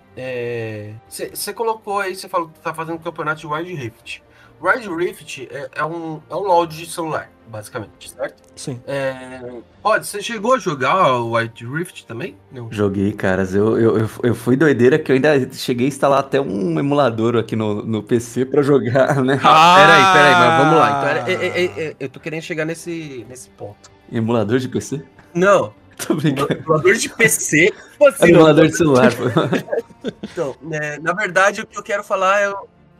Você 1.34 1.54
colocou 1.54 2.00
aí, 2.00 2.16
você 2.16 2.28
falou 2.28 2.50
que 2.50 2.60
tá 2.60 2.74
fazendo 2.74 3.00
campeonato 3.00 3.42
de 3.42 3.48
Wild 3.48 3.74
Rift. 3.74 4.24
Wild 4.62 4.88
Rift 4.96 5.48
é, 5.52 5.70
é 5.76 5.86
um, 5.86 6.22
é 6.30 6.36
um 6.36 6.40
load 6.40 6.76
de 6.78 6.90
celular, 6.92 7.30
basicamente, 7.48 8.10
certo? 8.10 8.42
Sim. 8.56 8.82
É... 8.88 9.42
Pode, 9.82 10.08
você 10.08 10.22
chegou 10.22 10.56
a 10.56 10.60
jogar 10.60 11.20
o 11.20 11.32
Wild 11.36 11.66
Rift 11.68 12.06
também? 12.06 12.36
Não. 12.52 12.72
Joguei, 12.72 13.12
caras. 13.14 13.54
Eu, 13.54 13.78
eu, 13.80 13.98
eu, 14.00 14.10
eu 14.24 14.34
fui 14.36 14.56
doideira 14.56 14.98
que 14.98 15.12
eu 15.12 15.16
ainda 15.16 15.52
cheguei 15.54 15.86
a 15.86 15.90
instalar 15.90 16.20
até 16.20 16.40
um 16.42 16.80
emulador 16.80 17.36
aqui 17.36 17.56
no, 17.56 17.84
no 17.86 18.02
PC 18.02 18.46
pra 18.46 18.62
jogar, 18.62 19.22
né? 19.24 19.40
Ah, 19.44 19.76
peraí, 19.78 20.14
peraí, 20.14 20.34
mas 20.34 20.60
vamos 20.64 20.80
lá. 20.80 20.90
Então, 20.90 21.10
era- 21.10 21.32
é- 21.32 21.48
é- 21.66 21.88
é- 21.90 21.96
eu 22.00 22.10
tô 22.10 22.20
querendo 22.20 22.42
chegar 22.42 22.66
nesse, 22.66 23.26
nesse 23.30 23.50
ponto. 23.52 23.92
Emulador 24.12 24.58
de 24.60 24.68
PC? 24.70 25.04
Não, 25.34 25.74
Tô 26.08 26.16
brincando. 26.16 26.54
emulador 26.54 26.94
de 26.96 27.10
PC. 27.10 27.74
É 28.22 28.26
emulador 28.30 28.68
de 28.68 28.76
celular. 28.78 29.12
Então, 30.24 30.56
né, 30.62 30.98
na 31.02 31.14
verdade, 31.14 31.62
o 31.62 31.68
que 31.68 31.78
eu 31.78 31.84
quero 31.84 32.04
falar 32.04 32.40
é, 32.42 32.54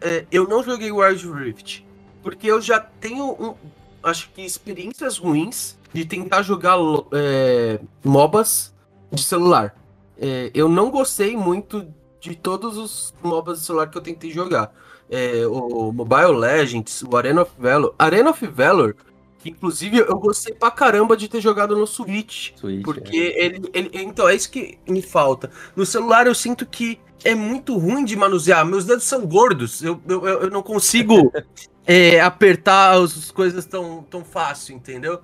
é, 0.06 0.26
eu 0.32 0.48
não 0.48 0.64
joguei 0.64 0.92
Wild 0.92 1.28
Rift. 1.28 1.84
Porque 2.22 2.46
eu 2.48 2.62
já 2.62 2.80
tenho, 2.80 3.32
um, 3.32 3.56
acho 4.04 4.30
que, 4.30 4.44
experiências 4.44 5.18
ruins 5.18 5.78
de 5.92 6.06
tentar 6.06 6.44
jogar 6.44 6.78
é, 7.12 7.80
MOBAs 8.04 8.72
de 9.12 9.24
celular. 9.24 9.76
É, 10.20 10.52
eu 10.54 10.70
não 10.70 10.92
gostei 10.92 11.36
muito 11.36 11.88
de 12.20 12.36
todos 12.36 12.78
os 12.78 13.16
MOBAs 13.24 13.60
de 13.60 13.66
celular 13.66 13.90
que 13.90 13.98
eu 13.98 14.02
tentei 14.02 14.32
jogar. 14.32 14.72
É, 15.10 15.46
o 15.48 15.92
Mobile 15.92 16.38
Legends, 16.38 17.04
o 17.04 17.18
Arena 17.18 17.42
of 17.42 17.52
Valor. 17.58 17.96
Arena 17.98 18.30
of 18.30 18.46
Valor, 18.48 18.96
que 19.40 19.50
inclusive 19.50 20.00
eu 20.00 20.18
gostei 20.18 20.54
pra 20.54 20.72
caramba 20.72 21.18
de 21.18 21.28
ter 21.28 21.42
jogado 21.42 21.76
no 21.76 21.86
Switch. 21.88 22.52
Switch, 22.56 22.84
Porque 22.84 23.34
ele, 23.36 23.70
ele. 23.74 23.90
Então, 23.94 24.28
é 24.28 24.36
isso 24.36 24.50
que 24.50 24.78
me 24.88 25.02
falta. 25.02 25.52
No 25.76 25.86
celular 25.86 26.26
eu 26.28 26.36
sinto 26.36 26.66
que 26.66 27.00
é 27.26 27.34
muito 27.34 27.78
ruim 27.78 28.06
de 28.06 28.16
manusear. 28.16 28.64
Meus 28.66 28.86
dedos 28.86 29.04
são 29.04 29.26
gordos. 29.26 29.82
Eu, 29.82 30.00
eu, 30.08 30.26
eu 30.26 30.50
não 30.52 30.62
consigo 30.62 31.34
é, 31.86 32.22
apertar 32.22 33.02
as 33.02 33.32
coisas 33.32 33.66
tão, 33.66 34.04
tão 34.04 34.24
fácil, 34.24 34.76
entendeu? 34.76 35.20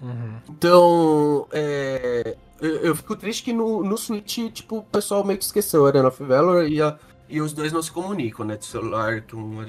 Uhum. 0.00 0.36
Então, 0.50 1.48
é, 1.50 2.36
eu, 2.60 2.76
eu 2.76 2.94
fico 2.94 3.16
triste 3.16 3.42
que 3.42 3.52
no, 3.54 3.82
no 3.82 3.96
Switch, 3.96 4.38
tipo, 4.52 4.78
o 4.78 4.82
pessoal 4.82 5.24
meio 5.24 5.38
que 5.38 5.44
esqueceu 5.46 5.86
Arena 5.86 6.08
of 6.08 6.22
Valor 6.22 6.68
e, 6.68 6.82
a, 6.82 6.98
e 7.26 7.40
os 7.40 7.54
dois 7.54 7.72
não 7.72 7.82
se 7.82 7.90
comunicam, 7.90 8.44
né? 8.44 8.56
De 8.56 8.66
celular 8.66 9.22
com 9.22 9.64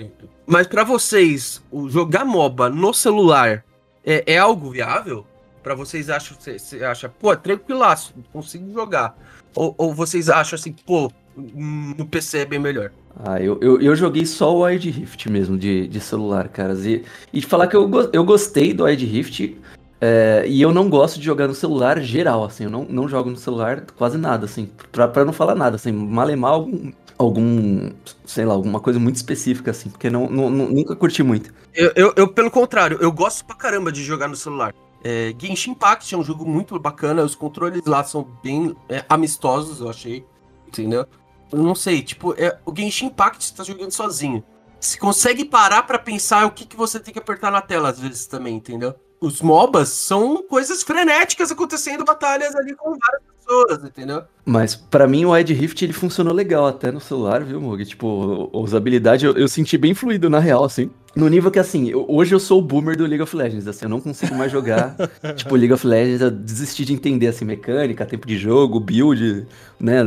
Mas 0.45 0.67
pra 0.67 0.83
vocês, 0.83 1.63
o 1.71 1.89
jogar 1.89 2.25
MOBA 2.25 2.69
no 2.69 2.93
celular 2.93 3.63
é, 4.05 4.23
é 4.33 4.37
algo 4.37 4.71
viável? 4.71 5.25
Pra 5.63 5.73
vocês 5.73 6.09
acham, 6.09 6.37
você 6.37 6.83
acha, 6.83 7.07
pô, 7.07 7.35
tranquilaço, 7.35 8.13
consigo 8.33 8.71
jogar. 8.73 9.17
Ou, 9.55 9.73
ou 9.77 9.93
vocês 9.93 10.29
acham 10.29 10.57
assim, 10.57 10.73
pô, 10.73 11.11
no 11.37 12.05
PC 12.05 12.39
é 12.39 12.45
bem 12.45 12.59
melhor? 12.59 12.91
Ah, 13.23 13.39
eu, 13.39 13.57
eu, 13.61 13.81
eu 13.81 13.95
joguei 13.95 14.25
só 14.25 14.55
o 14.55 14.65
Wide 14.65 14.89
Rift 14.89 15.29
mesmo, 15.29 15.57
de, 15.57 15.87
de 15.87 15.99
celular, 15.99 16.47
caras. 16.49 16.85
E, 16.85 17.03
e 17.31 17.41
falar 17.41 17.67
que 17.67 17.75
eu, 17.75 17.89
eu 18.11 18.23
gostei 18.23 18.73
do 18.73 18.85
Wide 18.85 19.05
Rift, 19.05 19.57
é, 19.99 20.43
e 20.47 20.61
eu 20.61 20.71
não 20.71 20.89
gosto 20.89 21.19
de 21.19 21.25
jogar 21.25 21.47
no 21.47 21.55
celular 21.55 21.99
geral, 22.01 22.43
assim. 22.43 22.65
Eu 22.65 22.69
não, 22.69 22.85
não 22.85 23.07
jogo 23.07 23.29
no 23.29 23.37
celular 23.37 23.85
quase 23.97 24.17
nada, 24.17 24.45
assim. 24.45 24.69
Pra, 24.91 25.07
pra 25.07 25.25
não 25.25 25.33
falar 25.33 25.55
nada, 25.55 25.75
assim. 25.75 25.91
Malemar 25.91 26.51
algum, 26.51 26.91
algum, 27.17 27.91
sei 28.25 28.45
lá, 28.45 28.53
alguma 28.53 28.79
coisa 28.79 28.99
muito 28.99 29.15
específica, 29.15 29.71
assim. 29.71 29.89
Porque 29.89 30.09
não, 30.09 30.29
não, 30.29 30.49
nunca 30.49 30.95
curti 30.95 31.23
muito. 31.23 31.51
Eu, 31.73 31.91
eu, 31.95 32.13
eu, 32.15 32.27
pelo 32.27 32.51
contrário, 32.51 32.97
eu 33.01 33.11
gosto 33.11 33.45
pra 33.45 33.55
caramba 33.55 33.91
de 33.91 34.03
jogar 34.03 34.27
no 34.27 34.35
celular. 34.35 34.73
É, 35.03 35.33
Genshin 35.37 35.71
Impact 35.71 36.13
é 36.13 36.17
um 36.17 36.23
jogo 36.23 36.45
muito 36.45 36.77
bacana, 36.79 37.23
os 37.23 37.35
controles 37.35 37.85
lá 37.85 38.03
são 38.03 38.27
bem 38.43 38.75
é, 38.89 39.03
amistosos, 39.09 39.79
eu 39.79 39.89
achei. 39.89 40.25
Entendeu? 40.67 41.05
Eu 41.51 41.63
não 41.63 41.75
sei, 41.75 42.01
tipo, 42.01 42.33
é, 42.37 42.57
o 42.65 42.75
Genshin 42.75 43.07
Impact 43.07 43.45
você 43.45 43.55
tá 43.55 43.63
jogando 43.63 43.91
sozinho. 43.91 44.43
Você 44.79 44.97
consegue 44.97 45.43
parar 45.45 45.83
para 45.83 45.97
pensar 45.97 46.45
o 46.45 46.51
que, 46.51 46.65
que 46.65 46.75
você 46.75 46.99
tem 46.99 47.13
que 47.13 47.19
apertar 47.19 47.51
na 47.51 47.61
tela 47.61 47.89
às 47.89 47.99
vezes 47.99 48.27
também, 48.27 48.55
entendeu? 48.55 48.95
Os 49.19 49.41
MOBAs 49.41 49.89
são 49.89 50.43
coisas 50.43 50.83
frenéticas 50.83 51.51
acontecendo, 51.51 52.05
batalhas 52.05 52.55
ali 52.55 52.75
com 52.75 52.95
várias 52.95 53.23
pessoas, 53.35 53.83
entendeu? 53.83 54.23
Mas 54.49 54.75
para 54.75 55.05
mim 55.05 55.25
o 55.25 55.33
Wide 55.33 55.53
Rift 55.53 55.83
ele 55.83 55.91
funcionou 55.91 56.33
legal 56.33 56.65
até 56.65 56.89
no 56.89 57.01
celular, 57.01 57.43
viu, 57.43 57.59
Mug? 57.59 57.83
Tipo, 57.83 58.49
a 58.53 58.57
usabilidade 58.59 59.25
eu, 59.25 59.33
eu 59.33 59.45
senti 59.45 59.77
bem 59.77 59.93
fluido 59.93 60.29
na 60.29 60.39
real, 60.39 60.63
assim. 60.63 60.89
No 61.17 61.27
nível 61.27 61.49
que, 61.49 61.57
assim, 61.57 61.89
eu, 61.89 62.05
hoje 62.07 62.35
eu 62.35 62.39
sou 62.39 62.59
o 62.59 62.61
boomer 62.61 62.95
do 62.95 63.03
League 63.03 63.23
of 63.23 63.35
Legends, 63.35 63.67
assim, 63.67 63.85
eu 63.85 63.89
não 63.89 63.99
consigo 63.99 64.35
mais 64.35 64.51
jogar, 64.51 64.95
tipo, 65.35 65.55
League 65.55 65.73
of 65.73 65.85
Legends, 65.85 66.21
eu 66.21 66.29
desisti 66.29 66.85
de 66.85 66.93
entender, 66.93 67.25
assim, 67.25 67.43
mecânica, 67.43 68.05
tempo 68.05 68.27
de 68.27 68.37
jogo, 68.37 68.79
build, 68.79 69.47
né, 69.79 69.97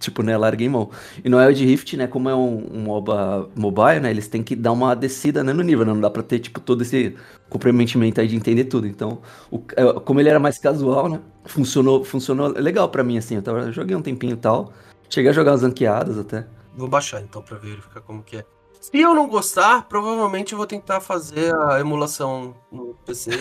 tipo, 0.00 0.20
né, 0.24 0.36
larguei 0.36 0.68
mão. 0.68 0.90
E 1.24 1.28
no 1.28 1.38
Wild 1.38 1.64
Rift, 1.64 1.96
né, 1.96 2.08
como 2.08 2.28
é 2.28 2.34
um, 2.34 2.66
um 2.72 2.80
MOBA 2.80 3.48
mobile, 3.54 4.00
né, 4.00 4.10
eles 4.10 4.26
têm 4.26 4.42
que 4.42 4.56
dar 4.56 4.72
uma 4.72 4.96
descida, 4.96 5.44
né, 5.44 5.52
no 5.52 5.62
nível, 5.62 5.86
né, 5.86 5.92
não 5.92 6.00
dá 6.00 6.10
pra 6.10 6.24
ter, 6.24 6.40
tipo, 6.40 6.58
todo 6.58 6.82
esse 6.82 7.14
comprometimento 7.48 8.20
aí 8.20 8.26
de 8.26 8.34
entender 8.34 8.64
tudo. 8.64 8.88
Então, 8.88 9.20
o, 9.48 9.62
é, 9.76 9.92
como 10.00 10.18
ele 10.18 10.28
era 10.28 10.40
mais 10.40 10.58
casual, 10.58 11.08
né, 11.08 11.20
funcionou, 11.44 12.04
funcionou 12.04 12.48
legal 12.48 12.88
pra 12.88 13.04
mim, 13.04 13.16
assim, 13.16 13.36
eu, 13.36 13.42
tava, 13.42 13.61
joguei 13.70 13.94
um 13.94 14.02
tempinho 14.02 14.34
e 14.34 14.36
tal, 14.36 14.72
cheguei 15.08 15.30
a 15.30 15.34
jogar 15.34 15.52
as 15.52 15.62
ranqueadas 15.62 16.18
até. 16.18 16.46
Vou 16.74 16.88
baixar, 16.88 17.20
então, 17.20 17.42
pra 17.42 17.58
verificar 17.58 18.00
como 18.00 18.22
que 18.22 18.38
é. 18.38 18.44
Se 18.82 18.98
eu 18.98 19.14
não 19.14 19.28
gostar, 19.28 19.86
provavelmente 19.88 20.52
eu 20.52 20.58
vou 20.58 20.66
tentar 20.66 21.00
fazer 21.00 21.54
a 21.54 21.78
emulação 21.78 22.52
no 22.70 22.96
PC. 23.06 23.30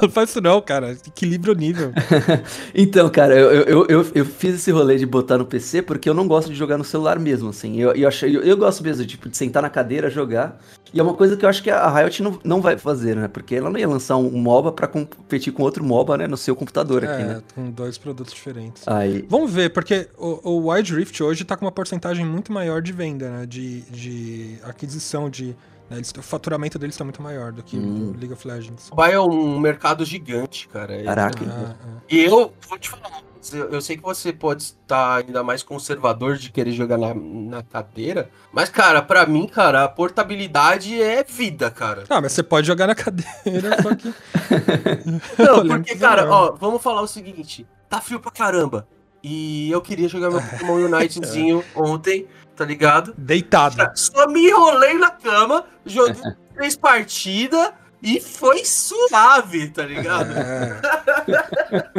não, 0.00 0.08
faz 0.08 0.30
isso 0.30 0.40
não, 0.40 0.62
cara. 0.62 0.92
Equilibra 0.92 1.50
o 1.50 1.54
nível. 1.54 1.92
então, 2.72 3.10
cara, 3.10 3.34
eu, 3.34 3.50
eu, 3.50 3.86
eu, 3.88 4.06
eu, 4.14 4.24
fiz 4.24 4.54
esse 4.54 4.70
rolê 4.70 4.96
de 4.96 5.04
botar 5.04 5.36
no 5.36 5.44
PC 5.44 5.82
porque 5.82 6.08
eu 6.08 6.14
não 6.14 6.28
gosto 6.28 6.48
de 6.48 6.54
jogar 6.54 6.78
no 6.78 6.84
celular 6.84 7.18
mesmo, 7.18 7.48
assim. 7.48 7.80
Eu, 7.80 7.92
eu, 7.92 8.06
achei, 8.06 8.36
eu, 8.36 8.42
eu 8.42 8.56
gosto 8.56 8.84
mesmo 8.84 9.04
tipo, 9.04 9.28
de 9.28 9.36
sentar 9.36 9.64
na 9.64 9.68
cadeira, 9.68 10.08
jogar. 10.08 10.60
E 10.92 11.00
é 11.00 11.02
uma 11.02 11.14
coisa 11.14 11.36
que 11.36 11.44
eu 11.44 11.48
acho 11.48 11.60
que 11.60 11.70
a 11.70 11.90
Riot 11.90 12.22
não, 12.22 12.38
não 12.44 12.60
vai 12.60 12.78
fazer, 12.78 13.16
né? 13.16 13.26
Porque 13.26 13.56
ela 13.56 13.68
não 13.68 13.78
ia 13.80 13.88
lançar 13.88 14.16
um 14.16 14.30
MOBA 14.30 14.70
pra 14.70 14.86
competir 14.86 15.52
com 15.52 15.64
outro 15.64 15.82
MOBA, 15.82 16.18
né? 16.18 16.28
No 16.28 16.36
seu 16.36 16.54
computador 16.54 17.02
é, 17.02 17.12
aqui, 17.12 17.24
né? 17.24 17.42
com 17.52 17.68
dois 17.68 17.98
produtos 17.98 18.32
diferentes. 18.32 18.86
Aí... 18.86 19.26
Vamos 19.28 19.52
ver, 19.52 19.70
porque 19.70 20.08
o, 20.16 20.50
o 20.50 20.70
Wild 20.70 20.94
Rift 20.94 21.20
hoje 21.20 21.44
tá 21.44 21.56
com 21.56 21.64
uma 21.64 21.72
porcentagem 21.72 22.24
muito 22.24 22.52
maior 22.52 22.80
de 22.80 22.92
venda, 22.92 23.28
né? 23.28 23.44
De, 23.44 23.80
de 23.90 24.56
aquisição 24.62 24.83
de... 25.30 25.56
Né? 25.90 25.96
Eles, 25.96 26.12
o 26.16 26.22
faturamento 26.22 26.78
deles 26.78 26.96
tá 26.96 27.04
muito 27.04 27.22
maior 27.22 27.52
do 27.52 27.62
que 27.62 27.76
hum. 27.76 28.12
o 28.14 28.18
League 28.18 28.32
of 28.32 28.46
Legends. 28.46 28.90
O 28.90 29.04
é 29.04 29.20
um 29.20 29.58
mercado 29.58 30.04
gigante, 30.04 30.68
cara. 30.68 31.02
Caraca. 31.02 31.44
Ah, 31.46 31.74
ah. 31.82 32.00
E 32.10 32.20
eu 32.20 32.52
vou 32.68 32.78
te 32.78 32.88
falar, 32.88 33.22
eu 33.52 33.80
sei 33.80 33.96
que 33.96 34.02
você 34.02 34.32
pode 34.32 34.62
estar 34.62 35.18
ainda 35.18 35.42
mais 35.42 35.62
conservador 35.62 36.36
de 36.36 36.50
querer 36.50 36.72
jogar 36.72 36.96
na, 36.96 37.14
na 37.14 37.62
cadeira, 37.62 38.30
mas, 38.52 38.70
cara, 38.70 39.02
para 39.02 39.26
mim, 39.26 39.46
cara, 39.46 39.84
a 39.84 39.88
portabilidade 39.88 41.00
é 41.00 41.22
vida, 41.22 41.70
cara. 41.70 42.04
Ah, 42.08 42.20
mas 42.20 42.32
você 42.32 42.42
pode 42.42 42.66
jogar 42.66 42.86
na 42.86 42.94
cadeira, 42.94 43.82
só 43.82 43.94
que. 43.94 44.08
Não, 45.38 45.66
porque, 45.66 45.96
cara, 45.96 46.30
ó, 46.30 46.52
vamos 46.52 46.82
falar 46.82 47.02
o 47.02 47.06
seguinte: 47.06 47.66
tá 47.88 48.00
frio 48.00 48.20
pra 48.20 48.30
caramba. 48.30 48.88
E 49.22 49.70
eu 49.70 49.80
queria 49.80 50.08
jogar 50.08 50.30
meu 50.30 50.40
Pokémon 50.42 50.74
Unitezinho 50.74 51.64
ontem, 51.74 52.26
tá 52.54 52.64
ligado? 52.64 53.14
Deitado. 53.16 53.76
Só 53.94 54.26
me 54.28 54.48
enrolei 54.48 54.94
na 54.94 55.10
cama, 55.10 55.64
joguei 55.84 56.22
três 56.54 56.76
partidas 56.76 57.72
e 58.02 58.20
foi 58.20 58.64
suave, 58.64 59.68
tá 59.70 59.84
ligado? 59.84 60.32
É, 60.32 60.80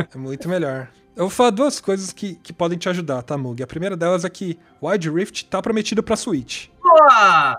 é 0.14 0.18
muito 0.18 0.48
melhor. 0.48 0.88
Eu 1.16 1.24
vou 1.24 1.30
falar 1.30 1.50
duas 1.50 1.80
coisas 1.80 2.12
que, 2.12 2.36
que 2.36 2.52
podem 2.52 2.78
te 2.78 2.90
ajudar, 2.90 3.24
tá, 3.24 3.38
Mug? 3.38 3.64
A 3.64 3.68
primeira 3.68 3.96
delas 3.96 4.26
é 4.26 4.30
que 4.30 4.60
Wide 4.82 5.10
Rift 5.10 5.46
tá 5.46 5.62
prometido 5.62 6.04
pra 6.04 6.18
Switch. 6.18 6.68
Boa! 6.82 7.58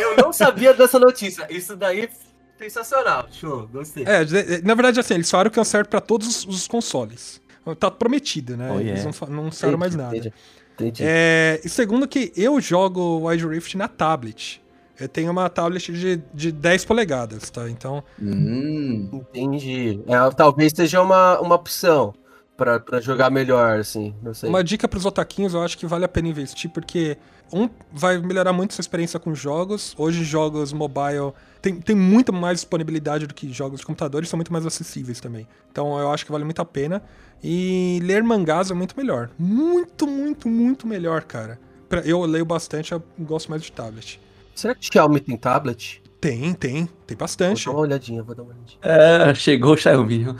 Eu 0.00 0.16
não 0.16 0.32
sabia 0.32 0.74
dessa 0.74 0.98
notícia. 0.98 1.46
Isso 1.48 1.76
daí 1.76 2.00
é 2.00 2.10
sensacional. 2.58 3.28
Show, 3.30 3.68
gostei. 3.68 4.04
É, 4.04 4.24
na 4.62 4.74
verdade, 4.74 4.98
assim, 4.98 5.14
eles 5.14 5.30
falaram 5.30 5.50
que 5.50 5.60
é 5.60 5.64
certo 5.64 5.88
pra 5.88 6.00
todos 6.00 6.44
os 6.44 6.66
consoles. 6.66 7.40
Tá 7.78 7.90
prometido, 7.90 8.56
né? 8.56 8.70
Oh, 8.72 8.80
yeah. 8.80 9.00
Eles 9.00 9.04
não, 9.04 9.28
não 9.28 9.52
falaram 9.52 9.78
mais 9.78 9.94
nada. 9.94 10.16
Entendi, 10.16 10.34
entendi. 10.80 11.02
É, 11.04 11.60
e 11.64 11.68
segundo 11.68 12.06
que 12.08 12.32
eu 12.36 12.60
jogo 12.60 13.28
Wide 13.28 13.46
Rift 13.46 13.76
na 13.76 13.88
tablet. 13.88 14.62
Eu 14.98 15.08
tenho 15.08 15.30
uma 15.30 15.48
tablet 15.48 15.92
de, 15.92 16.22
de 16.34 16.52
10 16.52 16.84
polegadas, 16.84 17.48
tá? 17.48 17.70
Então. 17.70 18.04
Hum. 18.20 19.08
Entendi. 19.12 20.00
É, 20.06 20.30
talvez 20.36 20.72
seja 20.74 21.00
uma, 21.00 21.40
uma 21.40 21.54
opção 21.54 22.12
para 22.56 23.00
jogar 23.00 23.30
melhor, 23.30 23.78
assim, 23.78 24.14
não 24.22 24.34
sei. 24.34 24.46
Uma 24.46 24.62
dica 24.62 24.86
pros 24.86 25.06
otaquinhos, 25.06 25.54
eu 25.54 25.62
acho 25.62 25.78
que 25.78 25.86
vale 25.86 26.04
a 26.04 26.08
pena 26.08 26.28
investir, 26.28 26.70
porque 26.70 27.16
um 27.50 27.68
vai 27.90 28.18
melhorar 28.18 28.52
muito 28.52 28.74
sua 28.74 28.82
experiência 28.82 29.18
com 29.18 29.34
jogos. 29.34 29.94
Hoje 29.96 30.22
jogos 30.22 30.70
mobile 30.72 31.32
tem, 31.62 31.80
tem 31.80 31.96
muito 31.96 32.32
mais 32.32 32.58
disponibilidade 32.58 33.26
do 33.26 33.34
que 33.34 33.50
jogos 33.52 33.80
de 33.80 33.86
computadores, 33.86 34.28
são 34.28 34.36
muito 34.36 34.52
mais 34.52 34.66
acessíveis 34.66 35.20
também. 35.20 35.48
Então 35.70 35.98
eu 35.98 36.10
acho 36.10 36.24
que 36.24 36.32
vale 36.32 36.44
muito 36.44 36.60
a 36.60 36.64
pena. 36.64 37.02
E 37.42 38.00
ler 38.02 38.22
mangás 38.22 38.70
é 38.70 38.74
muito 38.74 38.96
melhor. 38.96 39.30
Muito, 39.38 40.06
muito, 40.06 40.48
muito 40.48 40.86
melhor, 40.86 41.22
cara. 41.22 41.58
Eu 42.04 42.20
leio 42.22 42.44
bastante, 42.44 42.92
eu 42.92 43.02
gosto 43.18 43.50
mais 43.50 43.62
de 43.62 43.72
tablet. 43.72 44.20
Será 44.54 44.74
que 44.74 44.86
Xiaomi 44.92 45.20
tem 45.20 45.36
tablet? 45.36 46.02
Tem, 46.20 46.52
tem. 46.52 46.88
Tem 47.06 47.16
bastante. 47.16 47.64
Vou 47.64 47.74
dar 47.74 47.78
uma 47.78 47.86
olhadinha, 47.86 48.22
vou 48.22 48.34
dar 48.34 48.42
uma 48.42 48.52
olhadinha. 48.52 48.78
É, 48.82 49.34
chegou 49.34 49.72
o 49.72 49.76
Xiaomi. 49.76 50.26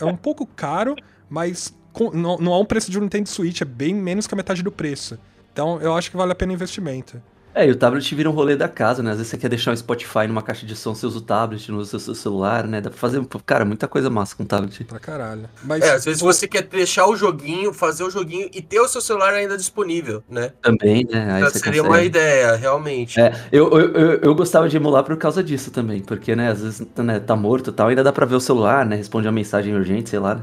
é 0.00 0.04
um 0.04 0.16
pouco 0.16 0.46
caro, 0.46 0.96
mas 1.28 1.74
com, 1.92 2.10
não, 2.10 2.38
não 2.38 2.52
há 2.52 2.58
um 2.58 2.64
preço 2.64 2.90
de 2.90 2.98
um 2.98 3.02
Nintendo 3.02 3.28
Switch, 3.28 3.60
é 3.60 3.64
bem 3.64 3.94
menos 3.94 4.26
que 4.26 4.34
a 4.34 4.36
metade 4.36 4.62
do 4.62 4.72
preço. 4.72 5.18
Então 5.52 5.80
eu 5.80 5.94
acho 5.94 6.10
que 6.10 6.16
vale 6.16 6.32
a 6.32 6.34
pena 6.34 6.52
o 6.52 6.54
investimento. 6.54 7.22
É, 7.54 7.66
e 7.66 7.70
o 7.70 7.76
tablet 7.76 8.14
vira 8.14 8.28
um 8.28 8.32
rolê 8.32 8.56
da 8.56 8.68
casa, 8.68 9.00
né? 9.02 9.12
Às 9.12 9.18
vezes 9.18 9.30
você 9.30 9.38
quer 9.38 9.48
deixar 9.48 9.70
um 9.70 9.76
Spotify 9.76 10.26
numa 10.26 10.42
caixa 10.42 10.66
de 10.66 10.74
som, 10.74 10.92
você 10.92 11.06
usa 11.06 11.18
o 11.18 11.20
tablet, 11.20 11.70
não 11.70 11.78
usa 11.78 11.96
o 11.96 12.00
seu 12.00 12.14
celular, 12.14 12.66
né? 12.66 12.80
Dá 12.80 12.90
pra 12.90 12.98
fazer, 12.98 13.24
cara, 13.46 13.64
muita 13.64 13.86
coisa 13.86 14.10
massa 14.10 14.34
com 14.34 14.42
o 14.42 14.46
tablet. 14.46 14.82
Pra 14.84 14.98
caralho. 14.98 15.48
Mas... 15.62 15.82
É, 15.84 15.92
às 15.92 16.04
vezes 16.04 16.20
você 16.20 16.48
quer 16.48 16.62
deixar 16.62 17.06
o 17.06 17.14
joguinho, 17.14 17.72
fazer 17.72 18.02
o 18.02 18.10
joguinho 18.10 18.50
e 18.52 18.60
ter 18.60 18.80
o 18.80 18.88
seu 18.88 19.00
celular 19.00 19.32
ainda 19.32 19.56
disponível, 19.56 20.22
né? 20.28 20.50
Também, 20.60 21.06
né? 21.08 21.32
Aí 21.32 21.50
seria 21.50 21.80
consegue. 21.80 21.80
uma 21.80 22.02
ideia, 22.02 22.56
realmente. 22.56 23.20
É, 23.20 23.32
eu, 23.52 23.70
eu, 23.70 23.92
eu, 23.92 24.20
eu, 24.20 24.34
gostava 24.34 24.68
de 24.68 24.76
emular 24.76 25.04
por 25.04 25.16
causa 25.16 25.42
disso 25.42 25.70
também, 25.70 26.00
porque, 26.00 26.34
né, 26.34 26.50
às 26.50 26.60
vezes 26.60 26.86
né, 26.96 27.20
tá 27.20 27.36
morto 27.36 27.70
e 27.70 27.72
tal, 27.72 27.86
ainda 27.86 28.02
dá 28.02 28.12
pra 28.12 28.26
ver 28.26 28.34
o 28.34 28.40
celular, 28.40 28.84
né? 28.84 28.96
Responde 28.96 29.28
uma 29.28 29.32
mensagem 29.32 29.74
urgente, 29.74 30.10
sei 30.10 30.18
lá, 30.18 30.34
né? 30.34 30.42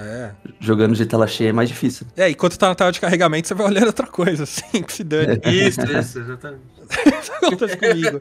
É. 0.00 0.32
Jogando 0.60 0.94
de 0.94 1.06
tela 1.06 1.26
cheia 1.26 1.50
é 1.50 1.52
mais 1.52 1.68
difícil. 1.68 2.06
É, 2.16 2.30
enquanto 2.30 2.58
tá 2.58 2.68
na 2.68 2.74
tela 2.74 2.92
de 2.92 3.00
carregamento, 3.00 3.48
você 3.48 3.54
vai 3.54 3.66
olhando 3.66 3.86
outra 3.86 4.06
coisa, 4.06 4.44
assim, 4.44 4.82
que 4.82 4.92
se 4.92 5.04
dane. 5.04 5.40
Isso, 5.44 5.80
isso, 5.80 6.18
exatamente. 6.20 6.62
Isso 7.20 7.32
acontece 7.32 7.76
comigo. 7.76 8.20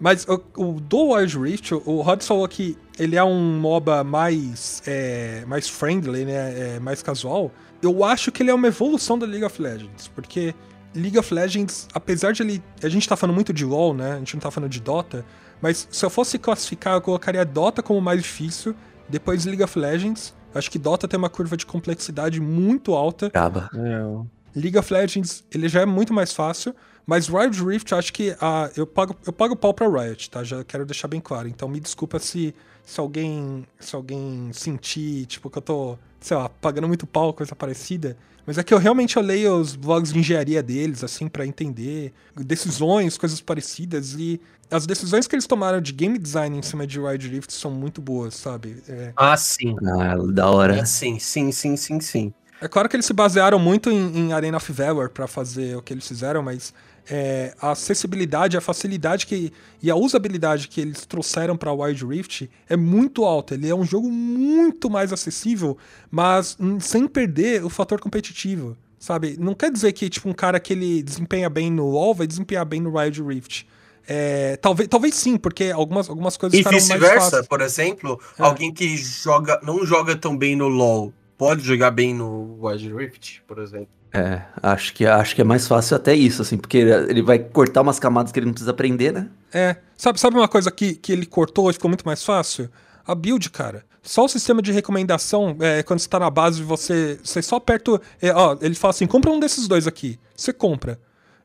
Mas 0.00 0.26
o, 0.26 0.42
o 0.56 0.80
do 0.80 1.12
Wild 1.12 1.38
Rift, 1.38 1.74
o 1.74 2.00
Rod 2.00 2.22
falou 2.22 2.46
que 2.48 2.76
ele 2.98 3.16
é 3.16 3.22
um 3.22 3.60
MOBA 3.60 4.02
mais, 4.02 4.82
é, 4.86 5.44
mais 5.46 5.68
friendly, 5.68 6.24
né? 6.24 6.74
É, 6.76 6.80
mais 6.80 7.02
casual. 7.02 7.52
Eu 7.80 8.04
acho 8.04 8.32
que 8.32 8.42
ele 8.42 8.50
é 8.50 8.54
uma 8.54 8.66
evolução 8.66 9.18
da 9.18 9.26
League 9.26 9.44
of 9.44 9.60
Legends, 9.60 10.08
porque 10.08 10.54
League 10.94 11.18
of 11.18 11.32
Legends, 11.32 11.88
apesar 11.94 12.32
de 12.32 12.42
ele. 12.42 12.62
A 12.82 12.88
gente 12.88 13.08
tá 13.08 13.16
falando 13.16 13.34
muito 13.34 13.52
de 13.52 13.64
LoL, 13.64 13.94
né? 13.94 14.14
A 14.14 14.18
gente 14.18 14.34
não 14.34 14.40
tá 14.40 14.50
falando 14.50 14.70
de 14.70 14.80
Dota. 14.80 15.24
Mas 15.60 15.86
se 15.90 16.04
eu 16.04 16.10
fosse 16.10 16.38
classificar, 16.38 16.94
eu 16.94 17.00
colocaria 17.00 17.44
Dota 17.44 17.82
como 17.82 18.00
mais 18.00 18.20
difícil, 18.20 18.74
depois 19.08 19.44
League 19.44 19.62
of 19.62 19.78
Legends 19.78 20.34
acho 20.54 20.70
que 20.70 20.78
Dota 20.78 21.08
tem 21.08 21.18
uma 21.18 21.30
curva 21.30 21.56
de 21.56 21.66
complexidade 21.66 22.40
muito 22.40 22.94
alta. 22.94 23.26
Acaba. 23.26 23.70
É. 23.74 24.58
League 24.58 24.78
of 24.78 24.92
Legends, 24.92 25.44
ele 25.50 25.68
já 25.68 25.80
é 25.80 25.86
muito 25.86 26.12
mais 26.12 26.32
fácil, 26.32 26.74
Mas 27.06 27.28
Wild 27.28 27.62
Rift, 27.64 27.90
eu 27.90 27.98
acho 27.98 28.12
que 28.12 28.36
ah, 28.40 28.70
eu, 28.76 28.86
pago, 28.86 29.16
eu 29.26 29.32
pago 29.32 29.56
pau 29.56 29.74
pra 29.74 29.88
Riot, 29.88 30.30
tá? 30.30 30.44
Já 30.44 30.62
quero 30.62 30.86
deixar 30.86 31.08
bem 31.08 31.20
claro. 31.20 31.48
Então 31.48 31.68
me 31.68 31.80
desculpa 31.80 32.18
se, 32.18 32.54
se 32.84 33.00
alguém 33.00 33.66
se 33.80 33.94
alguém 33.94 34.50
sentir, 34.52 35.26
tipo, 35.26 35.48
que 35.50 35.58
eu 35.58 35.62
tô, 35.62 35.98
sei 36.20 36.36
lá, 36.36 36.48
pagando 36.48 36.88
muito 36.88 37.06
pau, 37.06 37.32
coisa 37.32 37.54
parecida. 37.54 38.16
Mas 38.44 38.58
é 38.58 38.64
que 38.64 38.74
eu 38.74 38.78
realmente 38.78 39.16
eu 39.16 39.22
leio 39.22 39.54
os 39.56 39.76
blogs 39.76 40.12
de 40.12 40.18
engenharia 40.18 40.62
deles, 40.62 41.04
assim, 41.04 41.28
para 41.28 41.46
entender 41.46 42.12
decisões, 42.34 43.16
coisas 43.16 43.40
parecidas. 43.40 44.14
E 44.14 44.40
as 44.70 44.84
decisões 44.84 45.28
que 45.28 45.34
eles 45.36 45.46
tomaram 45.46 45.80
de 45.80 45.92
game 45.92 46.18
design 46.18 46.58
em 46.58 46.62
cima 46.62 46.84
de 46.86 46.98
Wild 46.98 47.28
Rift 47.28 47.52
são 47.52 47.70
muito 47.70 48.02
boas, 48.02 48.34
sabe? 48.34 48.82
É, 48.88 49.12
Ah, 49.16 49.36
sim. 49.36 49.76
Ah, 49.86 50.16
da 50.32 50.50
hora. 50.50 50.82
Ah, 50.82 50.84
sim, 50.84 51.18
sim, 51.20 51.52
sim, 51.52 51.76
sim, 51.76 52.00
sim. 52.00 52.34
É 52.60 52.68
claro 52.68 52.88
que 52.88 52.96
eles 52.96 53.06
se 53.06 53.12
basearam 53.12 53.58
muito 53.58 53.90
em, 53.90 54.16
em 54.18 54.32
Arena 54.32 54.56
of 54.56 54.72
Valor 54.72 55.10
para 55.10 55.26
fazer 55.26 55.76
o 55.76 55.82
que 55.82 55.92
eles 55.92 56.06
fizeram, 56.06 56.42
mas 56.42 56.72
é, 57.10 57.54
a 57.60 57.72
acessibilidade, 57.72 58.56
a 58.56 58.60
facilidade 58.60 59.26
que, 59.26 59.52
e 59.82 59.90
a 59.90 59.96
usabilidade 59.96 60.68
que 60.68 60.80
eles 60.80 61.04
trouxeram 61.04 61.56
para 61.56 61.72
Wild 61.72 62.04
Rift 62.06 62.48
é 62.68 62.76
muito 62.76 63.24
alta. 63.24 63.54
Ele 63.54 63.68
é 63.68 63.74
um 63.74 63.84
jogo 63.84 64.10
muito 64.10 64.88
mais 64.88 65.12
acessível, 65.12 65.76
mas 66.10 66.56
hum, 66.60 66.78
sem 66.78 67.06
perder 67.08 67.64
o 67.64 67.68
fator 67.68 68.00
competitivo, 68.00 68.76
sabe? 68.98 69.36
Não 69.38 69.54
quer 69.54 69.70
dizer 69.70 69.92
que 69.92 70.08
tipo 70.08 70.28
um 70.28 70.32
cara 70.32 70.60
que 70.60 70.72
ele 70.72 71.02
desempenha 71.02 71.50
bem 71.50 71.70
no 71.70 71.86
WoW 71.86 72.14
vai 72.14 72.26
desempenhar 72.26 72.64
bem 72.64 72.80
no 72.80 72.96
Wild 72.96 73.22
Rift. 73.22 73.66
É, 74.06 74.56
talvez, 74.56 74.88
talvez 74.88 75.14
sim, 75.14 75.36
porque 75.36 75.70
algumas, 75.70 76.08
algumas 76.08 76.36
coisas 76.36 76.58
E 76.58 76.62
vice-versa, 76.62 77.44
por 77.44 77.60
exemplo, 77.60 78.20
É. 78.36 78.42
alguém 78.42 78.72
que 78.72 78.96
joga, 78.96 79.60
não 79.62 79.86
joga 79.86 80.16
tão 80.16 80.36
bem 80.36 80.56
no 80.56 80.66
LoL, 80.66 81.12
pode 81.38 81.62
jogar 81.62 81.92
bem 81.92 82.12
no 82.12 82.58
Wild 82.60 82.92
Rift, 82.94 83.42
por 83.46 83.58
exemplo. 83.58 84.01
É, 84.14 84.42
acho 84.62 84.92
que, 84.92 85.06
acho 85.06 85.34
que 85.34 85.40
é 85.40 85.44
mais 85.44 85.66
fácil 85.66 85.96
até 85.96 86.14
isso, 86.14 86.42
assim, 86.42 86.58
porque 86.58 86.76
ele 86.76 87.22
vai 87.22 87.38
cortar 87.38 87.80
umas 87.80 87.98
camadas 87.98 88.30
que 88.30 88.38
ele 88.38 88.46
não 88.46 88.52
precisa 88.52 88.70
aprender, 88.70 89.10
né? 89.12 89.28
É. 89.52 89.76
Sabe, 89.96 90.20
sabe 90.20 90.36
uma 90.36 90.48
coisa 90.48 90.70
que, 90.70 90.94
que 90.94 91.12
ele 91.12 91.24
cortou 91.24 91.70
e 91.70 91.72
ficou 91.72 91.88
muito 91.88 92.04
mais 92.04 92.22
fácil? 92.22 92.68
A 93.06 93.14
build, 93.14 93.48
cara. 93.50 93.84
Só 94.02 94.24
o 94.24 94.28
sistema 94.28 94.60
de 94.60 94.72
recomendação, 94.72 95.56
é, 95.60 95.82
quando 95.82 96.00
você 96.00 96.08
tá 96.08 96.18
na 96.18 96.28
base, 96.28 96.62
você, 96.62 97.18
você 97.22 97.40
só 97.40 97.56
aperta. 97.56 98.00
é, 98.20 98.32
ó, 98.34 98.56
ele 98.60 98.74
fala 98.74 98.90
assim: 98.90 99.06
compra 99.06 99.30
um 99.30 99.40
desses 99.40 99.66
dois 99.66 99.86
aqui. 99.86 100.18
Você 100.36 100.52
compra. 100.52 100.98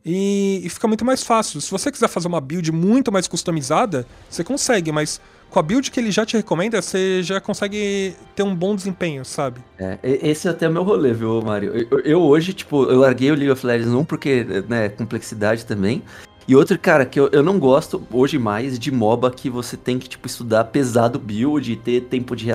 E, 0.03 0.61
e 0.63 0.69
fica 0.69 0.87
muito 0.87 1.05
mais 1.05 1.21
fácil. 1.23 1.61
Se 1.61 1.69
você 1.69 1.91
quiser 1.91 2.07
fazer 2.07 2.27
uma 2.27 2.41
build 2.41 2.71
muito 2.71 3.11
mais 3.11 3.27
customizada, 3.27 4.07
você 4.29 4.43
consegue, 4.43 4.91
mas 4.91 5.21
com 5.49 5.59
a 5.59 5.61
build 5.63 5.89
que 5.91 5.99
ele 5.99 6.11
já 6.11 6.25
te 6.25 6.35
recomenda, 6.37 6.81
você 6.81 7.21
já 7.23 7.39
consegue 7.39 8.13
ter 8.35 8.43
um 8.43 8.53
bom 8.55 8.75
desempenho, 8.75 9.23
sabe? 9.25 9.61
É, 9.79 9.97
e- 10.03 10.29
esse 10.29 10.47
é 10.47 10.51
até 10.51 10.67
o 10.67 10.71
meu 10.71 10.83
rolê, 10.83 11.13
viu, 11.13 11.41
Mário? 11.41 11.71
Eu, 11.89 11.99
eu- 12.01 12.21
hoje, 12.21 12.53
tipo, 12.53 12.83
eu 12.85 12.99
larguei 12.99 13.31
o 13.31 13.35
League 13.35 13.51
of 13.51 13.65
Legends 13.65 13.93
um 13.93 14.03
porque, 14.03 14.45
né, 14.67 14.89
complexidade 14.89 15.65
também. 15.65 16.01
E 16.47 16.55
outro, 16.55 16.77
cara, 16.79 17.05
que 17.05 17.19
eu, 17.19 17.29
eu 17.31 17.43
não 17.43 17.59
gosto 17.59 18.01
hoje 18.11 18.37
mais 18.37 18.79
de 18.79 18.91
MOBA 18.91 19.31
que 19.31 19.49
você 19.49 19.75
tem 19.75 19.99
que, 19.99 20.07
tipo, 20.07 20.27
estudar 20.27 20.63
pesado 20.65 21.19
build, 21.19 21.75
ter 21.77 22.01
tempo 22.01 22.35
de, 22.35 22.47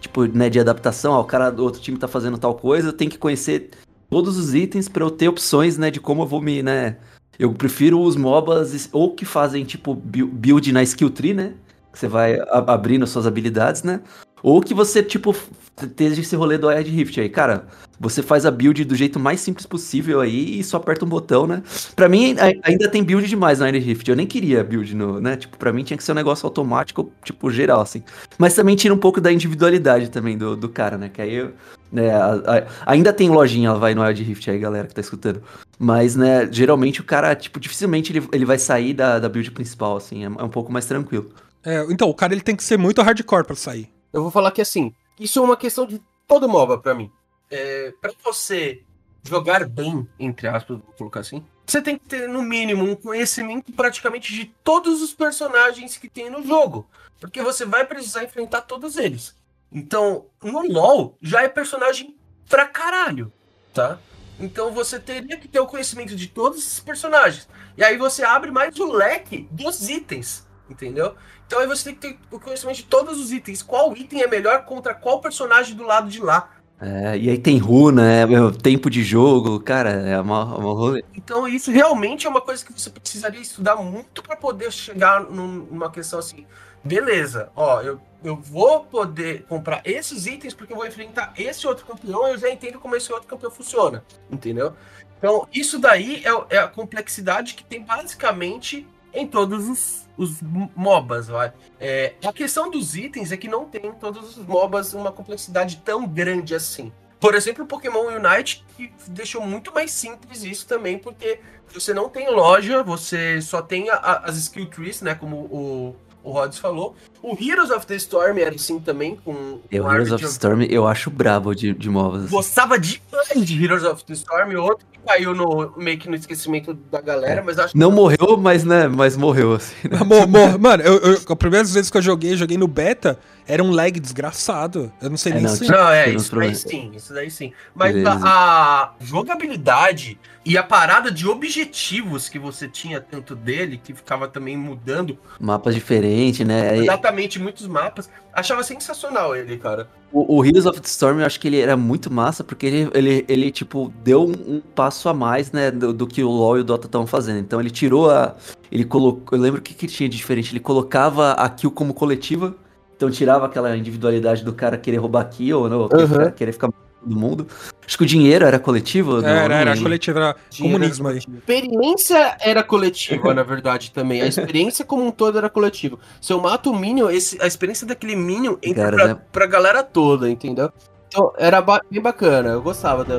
tipo, 0.00 0.24
né, 0.26 0.48
de 0.48 0.60
adaptação. 0.60 1.12
Ó, 1.12 1.20
o 1.20 1.24
cara 1.24 1.50
do 1.50 1.62
outro 1.64 1.80
time 1.80 1.98
tá 1.98 2.06
fazendo 2.06 2.38
tal 2.38 2.54
coisa, 2.54 2.88
eu 2.88 2.92
tenho 2.92 3.10
que 3.10 3.18
conhecer 3.18 3.70
todos 4.10 4.36
os 4.36 4.54
itens 4.54 4.88
pra 4.88 5.02
eu 5.04 5.10
ter 5.10 5.28
opções, 5.28 5.76
né, 5.78 5.90
de 5.90 5.98
como 6.00 6.22
eu 6.22 6.26
vou 6.26 6.40
me, 6.40 6.62
né... 6.62 6.96
Eu 7.38 7.50
prefiro 7.54 7.98
os 8.00 8.14
MOBAs 8.14 8.88
ou 8.92 9.14
que 9.14 9.24
fazem, 9.24 9.64
tipo, 9.64 9.94
bu- 9.94 10.26
build 10.26 10.70
na 10.70 10.82
skill 10.82 11.08
tree, 11.10 11.32
né? 11.32 11.54
Que 11.92 11.98
você 11.98 12.08
vai 12.08 12.38
abrindo 12.50 13.02
as 13.04 13.10
suas 13.10 13.26
habilidades, 13.26 13.82
né? 13.82 14.00
Ou 14.42 14.60
que 14.60 14.74
você, 14.74 15.02
tipo, 15.04 15.36
esteja 15.80 16.20
esse 16.20 16.34
rolê 16.34 16.58
do 16.58 16.66
Wild 16.66 16.90
Rift 16.90 17.20
aí. 17.20 17.28
Cara, 17.28 17.66
você 18.00 18.22
faz 18.22 18.44
a 18.44 18.50
build 18.50 18.84
do 18.84 18.94
jeito 18.96 19.20
mais 19.20 19.40
simples 19.40 19.66
possível 19.66 20.20
aí 20.20 20.58
e 20.58 20.64
só 20.64 20.78
aperta 20.78 21.04
um 21.04 21.08
botão, 21.08 21.46
né? 21.46 21.62
Pra 21.94 22.08
mim, 22.08 22.34
ai- 22.40 22.58
ainda 22.64 22.88
tem 22.88 23.04
build 23.04 23.28
demais 23.28 23.60
no 23.60 23.66
Wild 23.66 23.78
Rift. 23.78 24.08
Eu 24.08 24.16
nem 24.16 24.26
queria 24.26 24.64
build 24.64 24.96
no, 24.96 25.20
né? 25.20 25.36
Tipo, 25.36 25.56
pra 25.56 25.72
mim 25.72 25.84
tinha 25.84 25.96
que 25.96 26.02
ser 26.02 26.10
um 26.10 26.16
negócio 26.16 26.44
automático, 26.44 27.12
tipo, 27.22 27.50
geral, 27.52 27.82
assim. 27.82 28.02
Mas 28.36 28.54
também 28.54 28.74
tira 28.74 28.92
um 28.92 28.98
pouco 28.98 29.20
da 29.20 29.30
individualidade 29.32 30.10
também 30.10 30.36
do, 30.36 30.56
do 30.56 30.68
cara, 30.68 30.98
né? 30.98 31.08
Que 31.08 31.22
aí, 31.22 31.34
eu- 31.34 31.52
né, 31.92 32.10
a- 32.12 32.32
a- 32.34 32.66
ainda 32.92 33.12
tem 33.12 33.28
lojinha, 33.30 33.74
vai 33.74 33.94
no 33.94 34.02
Wild 34.02 34.22
Rift 34.24 34.50
aí, 34.50 34.58
galera, 34.58 34.88
que 34.88 34.94
tá 34.94 35.00
escutando. 35.00 35.40
Mas, 35.78 36.16
né, 36.16 36.48
geralmente 36.50 37.00
o 37.00 37.04
cara, 37.04 37.32
tipo, 37.36 37.60
dificilmente 37.60 38.10
ele, 38.12 38.26
ele 38.32 38.44
vai 38.44 38.58
sair 38.58 38.92
da, 38.92 39.20
da 39.20 39.28
build 39.28 39.52
principal, 39.52 39.96
assim. 39.98 40.24
É, 40.24 40.26
é 40.26 40.42
um 40.42 40.48
pouco 40.48 40.72
mais 40.72 40.86
tranquilo. 40.86 41.30
É, 41.64 41.82
então, 41.90 42.08
o 42.08 42.14
cara 42.14 42.32
ele 42.32 42.42
tem 42.42 42.56
que 42.56 42.64
ser 42.64 42.76
muito 42.76 43.02
hardcore 43.02 43.44
pra 43.44 43.56
sair. 43.56 43.92
Eu 44.12 44.22
vou 44.22 44.30
falar 44.30 44.50
que 44.50 44.60
assim, 44.60 44.94
isso 45.18 45.38
é 45.38 45.42
uma 45.42 45.56
questão 45.56 45.86
de 45.86 46.00
todo 46.26 46.48
MOBA 46.48 46.78
pra 46.78 46.94
mim. 46.94 47.10
É, 47.50 47.92
para 48.00 48.12
você 48.24 48.82
jogar 49.22 49.66
bem, 49.66 50.08
entre 50.18 50.48
aspas, 50.48 50.78
vou 50.78 50.94
colocar 50.98 51.20
assim, 51.20 51.44
você 51.66 51.80
tem 51.80 51.96
que 51.96 52.06
ter, 52.06 52.28
no 52.28 52.42
mínimo, 52.42 52.84
um 52.84 52.96
conhecimento 52.96 53.72
praticamente 53.72 54.32
de 54.32 54.46
todos 54.64 55.00
os 55.00 55.14
personagens 55.14 55.96
que 55.96 56.08
tem 56.08 56.28
no 56.28 56.42
jogo. 56.42 56.88
Porque 57.20 57.40
você 57.40 57.64
vai 57.64 57.86
precisar 57.86 58.24
enfrentar 58.24 58.62
todos 58.62 58.96
eles. 58.96 59.34
Então, 59.70 60.26
no 60.42 60.60
LoL, 60.66 61.16
já 61.22 61.42
é 61.42 61.48
personagem 61.48 62.16
pra 62.48 62.66
caralho, 62.66 63.32
tá? 63.72 63.98
Então 64.38 64.72
você 64.72 64.98
teria 64.98 65.38
que 65.38 65.48
ter 65.48 65.60
o 65.60 65.66
conhecimento 65.66 66.16
de 66.16 66.26
todos 66.26 66.58
esses 66.58 66.80
personagens. 66.80 67.48
E 67.76 67.84
aí 67.84 67.96
você 67.96 68.24
abre 68.24 68.50
mais 68.50 68.78
o 68.78 68.92
leque 68.92 69.48
dos 69.50 69.88
itens, 69.88 70.46
entendeu? 70.68 71.14
Então 71.52 71.60
aí 71.60 71.66
você 71.66 71.92
tem 71.92 71.94
que 71.94 72.00
ter 72.00 72.18
o 72.34 72.40
conhecimento 72.40 72.76
de 72.76 72.84
todos 72.84 73.20
os 73.20 73.30
itens. 73.30 73.62
Qual 73.62 73.94
item 73.94 74.22
é 74.22 74.26
melhor 74.26 74.64
contra 74.64 74.94
qual 74.94 75.20
personagem 75.20 75.76
do 75.76 75.84
lado 75.84 76.08
de 76.08 76.18
lá. 76.18 76.48
É, 76.80 77.18
e 77.18 77.28
aí 77.28 77.36
tem 77.36 77.58
runa, 77.58 78.10
é, 78.10 78.24
tempo 78.62 78.88
de 78.88 79.04
jogo, 79.04 79.60
cara, 79.60 79.90
é 79.90 80.18
uma, 80.18 80.44
uma 80.44 80.72
rolê. 80.72 81.04
Então 81.14 81.46
isso 81.46 81.70
realmente 81.70 82.26
é 82.26 82.30
uma 82.30 82.40
coisa 82.40 82.64
que 82.64 82.72
você 82.72 82.88
precisaria 82.88 83.38
estudar 83.38 83.76
muito 83.76 84.22
para 84.22 84.34
poder 84.34 84.72
chegar 84.72 85.20
num- 85.24 85.66
numa 85.70 85.90
questão 85.90 86.18
assim. 86.20 86.46
Beleza, 86.82 87.50
ó, 87.54 87.82
eu, 87.82 88.00
eu 88.24 88.34
vou 88.34 88.84
poder 88.84 89.44
comprar 89.46 89.82
esses 89.84 90.26
itens 90.26 90.54
porque 90.54 90.72
eu 90.72 90.76
vou 90.78 90.86
enfrentar 90.86 91.34
esse 91.36 91.66
outro 91.66 91.84
campeão 91.84 92.28
e 92.28 92.30
eu 92.30 92.38
já 92.38 92.48
entendo 92.48 92.78
como 92.80 92.96
esse 92.96 93.12
outro 93.12 93.28
campeão 93.28 93.50
funciona, 93.50 94.02
entendeu? 94.30 94.72
Então 95.18 95.46
isso 95.52 95.78
daí 95.78 96.24
é, 96.24 96.56
é 96.56 96.58
a 96.60 96.66
complexidade 96.66 97.52
que 97.52 97.62
tem 97.62 97.82
basicamente 97.82 98.88
em 99.14 99.26
todos 99.26 99.68
os, 99.68 100.01
os 100.16 100.40
MOBAs, 100.76 101.28
vai. 101.28 101.52
É, 101.80 102.14
a 102.24 102.32
questão 102.32 102.70
dos 102.70 102.94
itens 102.96 103.32
é 103.32 103.36
que 103.36 103.48
não 103.48 103.64
tem 103.64 103.86
em 103.86 103.92
todos 103.92 104.36
os 104.36 104.46
MOBAs 104.46 104.92
uma 104.94 105.10
complexidade 105.12 105.76
tão 105.84 106.06
grande 106.06 106.54
assim. 106.54 106.92
Por 107.18 107.34
exemplo, 107.34 107.64
o 107.64 107.66
Pokémon 107.68 108.06
Unite, 108.08 108.64
que 108.76 108.92
deixou 109.08 109.40
muito 109.42 109.72
mais 109.72 109.92
simples 109.92 110.42
isso 110.42 110.66
também, 110.66 110.98
porque 110.98 111.38
você 111.72 111.94
não 111.94 112.08
tem 112.08 112.28
loja, 112.30 112.82
você 112.82 113.40
só 113.40 113.62
tem 113.62 113.88
a- 113.90 114.22
as 114.24 114.36
skill 114.36 114.66
trees, 114.68 115.00
né? 115.02 115.14
Como 115.14 115.36
o, 115.36 115.96
o 116.24 116.30
Rods 116.30 116.58
falou. 116.58 116.94
O 117.22 117.36
Heroes 117.40 117.70
of 117.70 117.86
the 117.86 117.96
Storm 117.96 118.38
era 118.38 118.54
assim 118.54 118.78
também, 118.78 119.16
com 119.24 119.58
Eu, 119.70 119.84
com 119.84 119.92
Heroes 119.92 120.12
of 120.12 120.24
of- 120.24 120.32
Storm, 120.32 120.62
eu 120.68 120.86
acho 120.86 121.10
brabo 121.10 121.54
de, 121.54 121.72
de 121.72 121.88
MOBAs. 121.90 122.24
assim. 122.24 122.30
Gostava 122.34 122.78
demais 122.78 123.44
de 123.46 123.64
Heroes 123.64 123.84
of 123.84 124.04
the 124.04 124.12
Storm, 124.12 124.54
outro 124.56 124.84
que 124.92 124.98
caiu 125.06 125.34
no, 125.34 125.72
meio 125.76 125.98
que 125.98 126.08
no 126.08 126.14
esquecimento 126.16 126.74
da 126.74 127.00
galera, 127.00 127.40
É. 127.40 127.42
mas 127.42 127.58
acho 127.58 127.76
Não 127.76 127.90
morreu, 127.90 128.36
mas, 128.36 128.64
né, 128.64 128.88
mas 128.88 129.16
morreu, 129.16 129.54
assim. 129.54 129.74
né? 129.88 129.98
Mo- 130.04 130.26
mo- 130.26 130.58
Mano, 130.58 130.82
eu, 130.82 130.98
eu, 130.98 131.18
a 131.28 131.36
primeira 131.36 131.64
vez 131.66 131.90
que 131.90 131.96
eu 131.96 132.02
joguei, 132.02 132.36
joguei 132.36 132.56
no 132.58 132.66
beta, 132.68 133.18
era 133.46 133.62
um 133.62 133.70
lag 133.70 133.98
desgraçado. 133.98 134.92
Eu 135.00 135.10
não 135.10 135.16
sei 135.16 135.32
É, 135.32 135.34
nem 135.36 135.44
não, 135.44 135.50
se. 135.50 135.68
Não, 135.68 135.88
é, 135.88 136.10
isso 136.10 136.34
daí 136.34 136.54
sim, 136.54 136.92
isso 136.94 137.12
daí 137.12 137.30
sim. 137.30 137.52
Mas 137.74 137.92
Beleza. 137.92 138.20
a, 138.24 138.82
a 138.82 138.92
jogabilidade 139.00 140.18
e 140.44 140.58
a 140.58 140.62
parada 140.62 141.10
de 141.10 141.28
objetivos 141.28 142.28
que 142.28 142.38
você 142.38 142.66
tinha 142.66 143.00
tanto 143.00 143.34
dele, 143.36 143.80
que 143.82 143.94
ficava 143.94 144.26
também 144.26 144.56
mudando 144.56 145.16
Mapas 145.40 145.74
diferentes, 145.74 146.44
né? 146.46 146.78
Exatamente 146.78 147.38
muitos 147.38 147.66
mapas, 147.66 148.10
achava 148.32 148.62
sensacional 148.64 149.36
ele, 149.36 149.56
cara. 149.56 149.88
O, 150.12 150.38
o 150.38 150.44
Heroes 150.44 150.66
of 150.66 150.80
the 150.80 150.86
Storm, 150.88 151.20
eu 151.20 151.26
acho 151.26 151.40
que 151.40 151.48
ele 151.48 151.60
era 151.60 151.76
muito 151.76 152.12
massa, 152.12 152.42
porque 152.44 152.66
ele, 152.66 152.90
ele, 152.92 153.24
ele 153.28 153.50
tipo, 153.50 153.92
deu 154.02 154.24
um, 154.24 154.56
um 154.56 154.60
passo 154.60 155.08
a 155.08 155.14
mais, 155.14 155.52
né, 155.52 155.70
do, 155.70 155.92
do 155.92 156.06
que 156.06 156.22
o 156.22 156.28
LoL 156.28 156.58
e 156.58 156.60
o 156.60 156.64
Dota 156.64 156.86
estavam 156.86 157.06
fazendo. 157.06 157.38
Então 157.38 157.60
ele 157.60 157.70
tirou 157.70 158.10
a... 158.10 158.34
Ele 158.70 158.84
colocou... 158.84 159.38
Eu 159.38 159.42
lembro 159.42 159.60
o 159.60 159.62
que, 159.62 159.74
que 159.74 159.86
tinha 159.86 160.08
de 160.08 160.16
diferente. 160.16 160.52
Ele 160.52 160.60
colocava 160.60 161.32
a 161.32 161.48
kill 161.48 161.70
como 161.70 161.94
coletiva, 161.94 162.54
então 163.02 163.10
tirava 163.10 163.46
aquela 163.46 163.76
individualidade 163.76 164.44
do 164.44 164.52
cara 164.52 164.78
querer 164.78 164.98
roubar 164.98 165.24
kill, 165.28 165.60
ou 165.62 165.68
não, 165.68 165.82
Uhum. 165.82 165.88
querer, 165.88 166.08
ficar- 166.08 166.30
querer 166.32 166.52
ficar 166.52 166.66
com 166.68 166.74
todo 167.02 167.16
mundo. 167.18 167.46
Acho 167.84 167.98
que 167.98 168.04
o 168.04 168.06
dinheiro 168.06 168.44
era 168.44 168.60
coletivo, 168.60 169.20
não, 169.20 169.28
Era, 169.28 169.48
não 169.48 169.54
era, 169.72 169.76
coletivo, 169.80 170.18
era 170.20 170.36
comunismo 170.56 171.08
aí. 171.08 171.16
A 171.16 171.18
experiência 171.18 172.36
era 172.40 172.62
coletiva, 172.62 173.34
na 173.34 173.42
verdade, 173.42 173.90
também. 173.90 174.22
A 174.22 174.26
experiência 174.26 174.84
como 174.84 175.04
um 175.04 175.10
todo 175.10 175.36
era 175.36 175.50
coletiva. 175.50 175.98
Se 176.20 176.32
eu 176.32 176.40
mato 176.40 176.70
o 176.70 176.78
Minion, 176.78 177.10
esse, 177.10 177.42
a 177.42 177.46
experiência 177.46 177.84
daquele 177.86 178.14
Minion 178.14 178.54
entra 178.62 178.84
Cara, 178.84 178.96
pra, 178.96 179.06
né? 179.08 179.16
pra 179.32 179.46
galera 179.46 179.82
toda, 179.82 180.30
entendeu? 180.30 180.70
Então, 181.08 181.32
era 181.36 181.60
ba- 181.60 181.82
bem 181.90 182.00
bacana. 182.00 182.50
Eu 182.50 182.62
gostava 182.62 183.04
da 183.04 183.18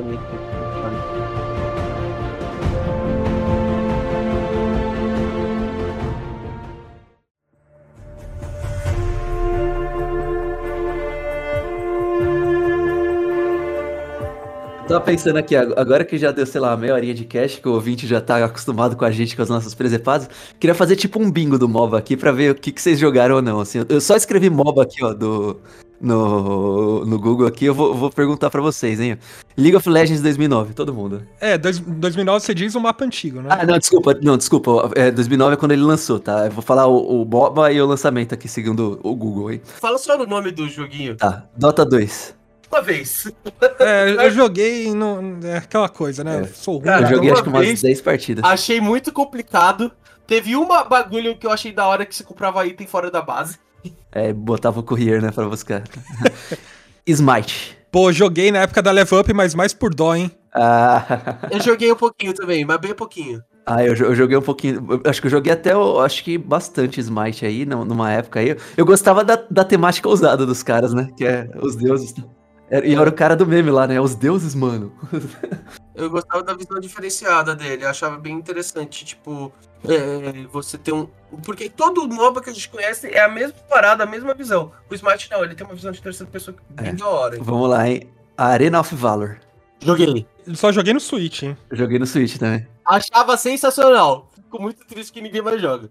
Tava 14.86 15.00
pensando 15.00 15.38
aqui, 15.38 15.56
ag- 15.56 15.72
agora 15.78 16.04
que 16.04 16.18
já 16.18 16.30
deu, 16.30 16.44
sei 16.44 16.60
lá, 16.60 16.76
meia 16.76 16.92
horinha 16.94 17.14
de 17.14 17.24
cast, 17.24 17.58
que 17.60 17.66
o 17.66 17.72
ouvinte 17.72 18.06
já 18.06 18.20
tá 18.20 18.44
acostumado 18.44 18.94
com 18.96 19.04
a 19.06 19.10
gente, 19.10 19.34
com 19.34 19.40
as 19.40 19.48
nossas 19.48 19.74
presepadas, 19.74 20.28
queria 20.60 20.74
fazer 20.74 20.94
tipo 20.94 21.18
um 21.20 21.30
bingo 21.30 21.58
do 21.58 21.66
MOBA 21.66 21.96
aqui 21.98 22.16
pra 22.18 22.30
ver 22.30 22.50
o 22.50 22.54
que, 22.54 22.70
que 22.70 22.82
vocês 22.82 22.98
jogaram 22.98 23.36
ou 23.36 23.42
não. 23.42 23.60
Assim, 23.60 23.82
eu 23.88 24.00
só 24.00 24.14
escrevi 24.14 24.50
MOBA 24.50 24.82
aqui, 24.82 25.02
ó, 25.02 25.14
do, 25.14 25.58
no, 25.98 27.02
no 27.06 27.18
Google 27.18 27.46
aqui, 27.46 27.64
eu 27.64 27.74
vou, 27.74 27.94
vou 27.94 28.10
perguntar 28.10 28.50
pra 28.50 28.60
vocês, 28.60 29.00
hein. 29.00 29.16
League 29.56 29.74
of 29.74 29.88
Legends 29.88 30.20
2009, 30.20 30.74
todo 30.74 30.92
mundo. 30.92 31.22
É, 31.40 31.56
dois, 31.56 31.78
2009 31.80 32.44
você 32.44 32.52
diz 32.54 32.74
um 32.76 32.80
mapa 32.80 33.06
antigo, 33.06 33.40
né? 33.40 33.48
Ah, 33.50 33.64
não, 33.64 33.78
desculpa, 33.78 34.14
não, 34.22 34.36
desculpa, 34.36 34.90
é, 34.94 35.10
2009 35.10 35.54
é 35.54 35.56
quando 35.56 35.72
ele 35.72 35.82
lançou, 35.82 36.20
tá? 36.20 36.44
Eu 36.44 36.50
vou 36.50 36.62
falar 36.62 36.86
o, 36.88 37.22
o 37.22 37.24
MOBA 37.24 37.72
e 37.72 37.80
o 37.80 37.86
lançamento 37.86 38.34
aqui, 38.34 38.48
segundo 38.48 39.00
o 39.02 39.14
Google, 39.14 39.50
hein. 39.52 39.62
Fala 39.64 39.96
só 39.96 40.14
o 40.22 40.26
nome 40.26 40.50
do 40.50 40.68
joguinho. 40.68 41.16
Tá, 41.16 41.44
Dota 41.56 41.86
2. 41.86 42.34
Uma 42.70 42.82
vez. 42.82 43.30
É, 43.78 44.26
eu 44.26 44.30
joguei 44.30 44.92
no, 44.92 45.38
é 45.46 45.58
aquela 45.58 45.88
coisa, 45.88 46.24
né? 46.24 46.38
É. 46.38 46.40
Eu 46.40 46.46
sou 46.48 46.74
ruim. 46.76 46.84
Cara, 46.84 47.02
eu 47.06 47.08
joguei 47.16 47.30
acho 47.30 47.42
que 47.42 47.48
umas 47.48 47.64
vez- 47.66 47.82
10 47.82 48.00
partidas. 48.00 48.44
Achei 48.44 48.80
muito 48.80 49.12
complicado. 49.12 49.90
Teve 50.26 50.56
uma 50.56 50.82
bagulho 50.84 51.36
que 51.36 51.46
eu 51.46 51.50
achei 51.50 51.70
da 51.72 51.86
hora 51.86 52.04
que 52.06 52.14
você 52.14 52.24
comprava 52.24 52.66
item 52.66 52.86
fora 52.86 53.10
da 53.10 53.20
base. 53.22 53.58
É, 54.10 54.32
botava 54.32 54.80
o 54.80 54.82
courier, 54.82 55.20
né, 55.22 55.30
pra 55.30 55.46
buscar. 55.46 55.82
Smite. 57.06 57.76
Pô, 57.92 58.10
joguei 58.10 58.50
na 58.50 58.60
época 58.60 58.82
da 58.82 58.90
Level 58.90 59.20
Up, 59.20 59.32
mas 59.32 59.54
mais 59.54 59.72
por 59.72 59.94
dó, 59.94 60.14
hein? 60.14 60.30
Ah, 60.52 61.36
Eu 61.50 61.60
joguei 61.60 61.92
um 61.92 61.96
pouquinho 61.96 62.32
também, 62.32 62.64
mas 62.64 62.78
bem 62.78 62.94
pouquinho. 62.94 63.42
ah 63.66 63.84
eu, 63.84 63.94
eu 63.94 64.14
joguei 64.14 64.36
um 64.36 64.42
pouquinho. 64.42 64.84
eu 65.04 65.10
acho 65.10 65.20
que 65.20 65.26
eu 65.26 65.30
joguei 65.30 65.52
até, 65.52 65.76
o- 65.76 66.00
acho 66.00 66.24
que 66.24 66.38
bastante 66.38 67.00
Smite 67.00 67.44
aí, 67.44 67.64
num- 67.66 67.84
numa 67.84 68.10
época 68.10 68.40
aí. 68.40 68.56
Eu 68.76 68.84
gostava 68.86 69.22
da, 69.22 69.38
da 69.50 69.64
temática 69.64 70.08
ousada 70.08 70.44
dos 70.46 70.62
caras, 70.62 70.92
né? 70.94 71.08
Que 71.16 71.24
é 71.26 71.48
os 71.60 71.76
deuses. 71.76 72.14
Era- 72.70 72.86
E 72.86 72.94
era 72.94 73.08
o 73.08 73.12
cara 73.12 73.36
do 73.36 73.46
meme 73.46 73.70
lá, 73.70 73.86
né? 73.86 74.00
Os 74.00 74.14
deuses, 74.14 74.54
mano. 74.54 74.92
Eu 75.94 76.10
gostava 76.10 76.42
da 76.42 76.54
visão 76.54 76.80
diferenciada 76.80 77.54
dele, 77.54 77.84
eu 77.84 77.88
achava 77.88 78.18
bem 78.18 78.34
interessante, 78.34 79.04
tipo, 79.04 79.52
é, 79.88 80.44
você 80.50 80.76
ter 80.76 80.92
um. 80.92 81.06
Porque 81.44 81.70
todo 81.70 82.08
MOBA 82.08 82.40
que 82.42 82.50
a 82.50 82.52
gente 82.52 82.68
conhece 82.68 83.06
é 83.14 83.22
a 83.22 83.28
mesma 83.28 83.54
parada, 83.70 84.02
a 84.02 84.06
mesma 84.06 84.34
visão. 84.34 84.72
O 84.90 84.94
Smite 84.96 85.30
não, 85.30 85.44
ele 85.44 85.54
tem 85.54 85.64
uma 85.64 85.76
visão 85.76 85.92
de 85.92 86.02
terceira 86.02 86.28
pessoa 86.32 86.56
bem 86.70 86.88
É. 86.88 86.92
da 86.94 87.06
hora. 87.06 87.38
Vamos 87.40 87.70
lá, 87.70 87.88
hein? 87.88 88.10
Arena 88.36 88.80
of 88.80 88.92
Valor. 88.92 89.38
Joguei. 89.78 90.26
Só 90.54 90.72
joguei 90.72 90.92
no 90.92 90.98
Switch, 91.00 91.44
hein? 91.44 91.56
Eu 91.70 91.76
joguei 91.76 91.98
no 92.00 92.06
Switch 92.06 92.38
também. 92.38 92.66
Achava 92.84 93.36
sensacional. 93.36 94.28
Fico 94.34 94.60
muito 94.60 94.84
triste 94.86 95.12
que 95.12 95.20
ninguém 95.20 95.42
mais 95.42 95.62
joga. 95.62 95.88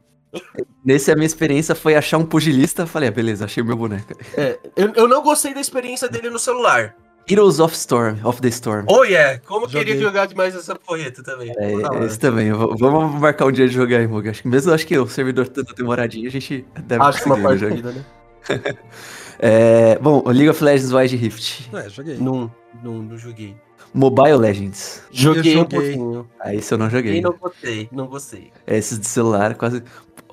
Nesse, 0.84 1.12
a 1.12 1.16
minha 1.16 1.26
experiência 1.28 1.74
foi 1.76 1.96
achar 1.96 2.18
um 2.18 2.26
pugilista. 2.26 2.86
Falei, 2.86 3.10
ah, 3.10 3.12
beleza, 3.12 3.46
achei 3.46 3.64
meu 3.64 3.76
boneco. 3.78 4.14
É, 4.36 4.58
eu, 4.76 4.92
eu 4.96 5.08
não 5.08 5.22
gostei 5.24 5.54
da 5.54 5.62
experiência 5.62 6.10
dele 6.10 6.30
no 6.30 6.40
celular. 6.40 6.96
Heroes 7.30 7.60
of 7.62 7.74
Storm, 7.74 8.18
of 8.26 8.42
the 8.42 8.50
Storm. 8.50 8.84
Oh 8.90 9.04
yeah, 9.06 9.40
como 9.46 9.66
eu 9.66 9.70
Joguei. 9.70 9.86
queria 9.94 10.02
jogar 10.02 10.26
demais 10.26 10.54
essa 10.54 10.76
porreta 10.76 11.24
também. 11.24 11.54
É, 11.58 12.06
esse 12.06 12.20
também. 12.20 12.52
V- 12.52 12.76
Vamos 12.78 13.18
marcar 13.22 13.46
um 13.46 13.52
dia 13.52 13.66
de 13.66 13.74
jogar 13.74 14.00
aí, 14.00 14.08
Mug. 14.08 14.28
Acho 14.28 14.42
que 14.42 14.48
mesmo 14.50 14.74
acho 14.74 14.86
que 14.86 14.98
o 14.98 15.08
servidor 15.08 15.48
tendo 15.48 15.74
demoradinho, 15.74 16.28
a 16.28 16.32
gente 16.32 16.66
deve 16.86 17.02
Acho 17.02 17.26
uma 17.26 17.38
conseguir 17.38 17.60
jogar. 17.60 17.82
partida, 17.82 17.92
né? 17.92 18.76
É, 19.40 19.98
bom, 20.00 20.22
o 20.26 20.30
League 20.30 20.50
of 20.50 20.64
Legends 20.64 20.94
Wild 20.94 21.16
Rift. 21.18 21.70
É, 21.74 21.90
joguei. 21.90 22.18
Não, 22.18 22.50
não, 22.84 22.94
não 23.02 23.18
joguei. 23.18 23.56
Mobile 23.94 24.38
Legends. 24.38 25.04
Joguei 25.12 25.56
um 25.56 25.60
joguei. 25.60 25.80
pouquinho. 25.80 26.30
Ah, 26.40 26.54
esse 26.56 26.74
eu 26.74 26.78
não 26.78 26.88
E 26.88 26.90
joguei. 26.90 27.22
não 27.22 27.34
gostei, 27.34 27.90
não 27.92 28.08
gostei. 28.08 28.52
Esses 28.66 29.00
de 29.00 29.08
celular 29.08 29.56
quase. 29.56 29.84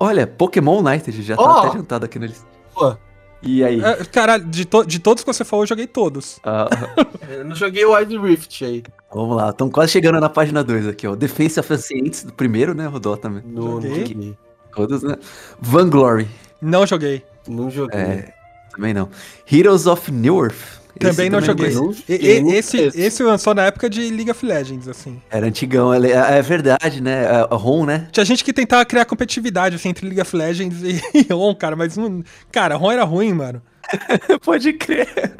Olha, 0.03 0.25
Pokémon 0.25 0.79
United 0.79 1.21
já 1.21 1.35
tá 1.35 1.41
Ó! 1.43 1.59
até 1.59 1.67
adiantado 1.69 2.05
aqui 2.05 2.17
na 2.19 2.27
lista. 2.27 2.45
Pô. 2.73 2.95
E 3.43 3.63
aí? 3.63 3.83
É, 3.83 3.95
caralho, 4.05 4.45
de, 4.45 4.65
to- 4.65 4.85
de 4.85 4.99
todos 4.99 5.23
que 5.23 5.33
você 5.33 5.43
falou, 5.43 5.63
eu 5.63 5.67
joguei 5.67 5.87
todos. 5.87 6.39
Ah, 6.43 6.67
Eu 7.29 7.43
não 7.45 7.55
joguei 7.55 7.83
o 7.85 7.93
Wild 7.95 8.17
Rift 8.19 8.63
aí. 8.63 8.83
vamos 9.13 9.35
lá, 9.35 9.49
estamos 9.49 9.73
quase 9.73 9.91
chegando 9.91 10.19
na 10.19 10.29
página 10.29 10.63
2 10.63 10.87
aqui, 10.87 11.07
ó. 11.07 11.15
Defense 11.15 11.59
of 11.59 11.73
Ancients, 11.73 12.23
do 12.23 12.33
primeiro, 12.33 12.73
né? 12.75 12.87
Dota 13.01 13.23
também. 13.23 13.43
Não, 13.45 13.63
não 13.63 13.81
Joguei. 13.81 14.05
joguei. 14.05 14.37
Todos, 14.75 15.03
né? 15.03 15.15
Vanglory. 15.59 16.27
Não 16.61 16.85
joguei. 16.85 17.23
Não 17.47 17.69
joguei. 17.71 17.99
É, 17.99 18.33
também 18.75 18.93
não. 18.93 19.09
Heroes 19.51 19.85
of 19.87 20.11
New 20.11 20.43
Earth. 20.43 20.80
Esse 20.99 21.09
Também 21.11 21.29
não 21.29 21.41
joguei. 21.41 21.71
Não 21.73 21.91
E- 22.07 22.13
esse, 22.55 22.77
conheço. 22.77 22.99
esse 22.99 23.23
lançou 23.23 23.53
na 23.55 23.63
época 23.63 23.89
de 23.89 24.09
League 24.09 24.29
of 24.29 24.45
Legends, 24.45 24.87
assim. 24.87 25.21
Era 25.29 25.47
antigão, 25.47 25.93
ele- 25.93 26.11
é, 26.11 26.37
é 26.37 26.41
verdade, 26.41 27.01
né? 27.01 27.25
A, 27.27 27.41
a 27.51 27.55
ROM, 27.55 27.85
né? 27.85 28.07
Tinha 28.11 28.25
gente 28.25 28.43
que 28.43 28.51
tentava 28.53 28.83
criar 28.85 29.05
competitividade, 29.05 29.75
assim, 29.75 29.89
entre 29.89 30.05
League 30.05 30.21
of 30.21 30.35
Legends 30.35 30.81
e, 30.83 31.01
e 31.13 31.27
ROM, 31.33 31.55
cara, 31.55 31.75
mas 31.75 31.95
não... 31.97 32.23
Cara, 32.51 32.75
ROM 32.75 32.91
era 32.91 33.03
ruim, 33.03 33.33
mano. 33.33 33.61
Pode 34.43 34.73
crer. 34.73 35.33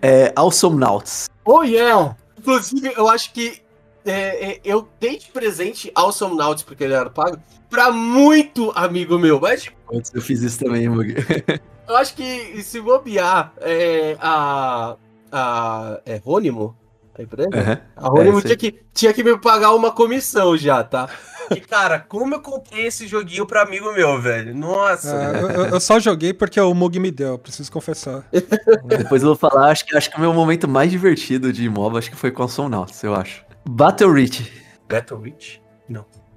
É, 0.00 0.32
Awesome 0.36 0.78
Nauts. 0.78 1.28
Oh 1.44 1.62
yeah! 1.62 2.16
Inclusive, 2.38 2.92
eu 2.96 3.08
acho 3.08 3.32
que 3.32 3.60
é, 4.06 4.50
é, 4.52 4.60
eu 4.64 4.88
dei 5.00 5.18
de 5.18 5.26
presente 5.26 5.90
ao 5.94 6.12
Some 6.12 6.36
Nauts, 6.36 6.62
porque 6.62 6.84
ele 6.84 6.94
era 6.94 7.10
pago, 7.10 7.36
pra 7.68 7.90
muito 7.90 8.72
amigo 8.74 9.18
meu. 9.18 9.38
Mas 9.40 9.64
tipo, 9.64 9.76
Eu 10.14 10.22
fiz 10.22 10.40
isso 10.42 10.58
também, 10.64 10.88
Mug. 10.88 11.14
eu 11.88 11.96
acho 11.96 12.14
que 12.14 12.62
se 12.62 12.80
bobear 12.80 13.52
é, 13.60 14.16
a. 14.20 14.96
a. 15.32 16.00
É 16.06 16.16
Rônimo? 16.16 16.76
A 17.18 17.22
empresa? 17.22 17.48
Aham. 17.52 17.78
A 17.96 18.08
Rônimo 18.08 18.38
É, 18.38 18.42
tinha, 18.42 18.56
que, 18.56 18.80
tinha 18.94 19.12
que 19.12 19.24
me 19.24 19.36
pagar 19.38 19.72
uma 19.74 19.90
comissão 19.90 20.56
já, 20.56 20.84
tá? 20.84 21.08
E 21.50 21.60
cara, 21.60 21.98
como 21.98 22.34
eu 22.34 22.40
comprei 22.42 22.86
esse 22.86 23.06
joguinho 23.08 23.46
pra 23.46 23.62
amigo 23.62 23.90
meu, 23.92 24.20
velho? 24.20 24.54
Nossa, 24.54 25.16
Ah, 25.16 25.32
velho. 25.32 25.46
eu, 25.50 25.66
eu- 25.66 25.80
só 25.80 25.98
joguei 25.98 26.32
porque 26.34 26.60
o 26.60 26.74
Mug 26.74 26.98
me 27.00 27.10
deu, 27.10 27.38
preciso 27.38 27.72
confessar. 27.72 28.22
Depois 28.86 29.22
eu 29.22 29.28
vou 29.28 29.36
falar, 29.36 29.70
acho 29.70 29.84
que, 29.86 29.96
acho 29.96 30.10
que 30.10 30.16
o 30.18 30.20
meu 30.20 30.32
momento 30.34 30.68
mais 30.68 30.90
divertido 30.90 31.52
de 31.52 31.68
MOBA 31.68 31.98
acho 31.98 32.10
que 32.10 32.16
foi 32.16 32.30
com 32.30 32.42
Awesome 32.42 32.68
Nauts, 32.68 33.02
eu 33.02 33.14
acho. 33.14 33.44
Battle 33.68 34.12
Reach. 34.12 34.52
Battle 34.88 35.20
Reach? 35.22 35.60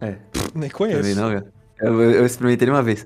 Nem 0.01 0.17
Também 0.51 0.69
conheço. 0.71 1.15
não, 1.15 1.29
cara. 1.29 1.45
Eu, 1.79 2.01
eu 2.01 2.25
experimentei 2.25 2.65
ele 2.65 2.71
uma 2.75 2.81
vez. 2.83 3.05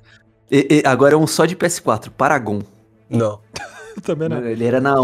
E- 0.52 0.82
e 0.84 0.88
agora 0.88 1.14
é 1.14 1.18
um 1.18 1.28
só 1.28 1.46
de 1.46 1.56
PS4, 1.56 2.10
Paragon. 2.10 2.62
Não. 3.10 3.40
Também 4.04 4.28
não. 4.28 4.46
Ele 4.46 4.66
era 4.66 4.82
na, 4.82 4.96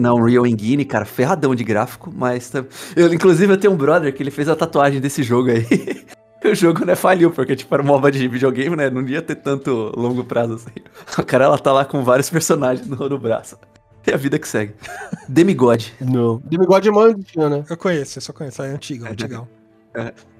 na 0.00 0.14
Unreal 0.14 0.46
Engine, 0.46 0.84
cara, 0.84 1.04
ferradão 1.04 1.54
de 1.54 1.62
gráfico, 1.62 2.12
mas... 2.14 2.50
Eu, 2.96 3.12
inclusive, 3.12 3.52
eu 3.52 3.58
tenho 3.58 3.74
um 3.74 3.76
brother 3.76 4.12
que 4.14 4.22
ele 4.22 4.30
fez 4.30 4.48
a 4.48 4.56
tatuagem 4.56 5.00
desse 5.00 5.22
jogo 5.22 5.50
aí. 5.50 5.66
o 6.42 6.54
jogo, 6.54 6.84
né, 6.84 6.94
faliu, 6.94 7.30
porque, 7.30 7.54
tipo, 7.54 7.74
era 7.74 7.82
MOBA 7.82 8.10
de 8.10 8.26
videogame, 8.26 8.74
né, 8.74 8.88
não 8.88 9.06
ia 9.06 9.20
ter 9.20 9.34
tanto 9.36 9.92
longo 9.94 10.24
prazo 10.24 10.54
assim. 10.54 10.80
O 11.18 11.24
cara, 11.24 11.44
ela 11.44 11.58
tá 11.58 11.72
lá 11.72 11.84
com 11.84 12.02
vários 12.02 12.30
personagens 12.30 12.86
no, 12.88 13.08
no 13.08 13.18
braço. 13.18 13.58
É 14.06 14.14
a 14.14 14.16
vida 14.16 14.38
que 14.38 14.48
segue. 14.48 14.72
Demigod. 15.28 15.92
Não. 16.00 16.40
Demigod 16.42 16.88
é 16.88 16.90
mó 16.90 17.02
antigo, 17.02 17.48
né? 17.50 17.62
Eu 17.68 17.76
conheço, 17.76 18.16
eu 18.16 18.22
só 18.22 18.32
conheço. 18.32 18.62
É 18.62 18.70
antigo, 18.70 19.04
antigão. 19.06 19.46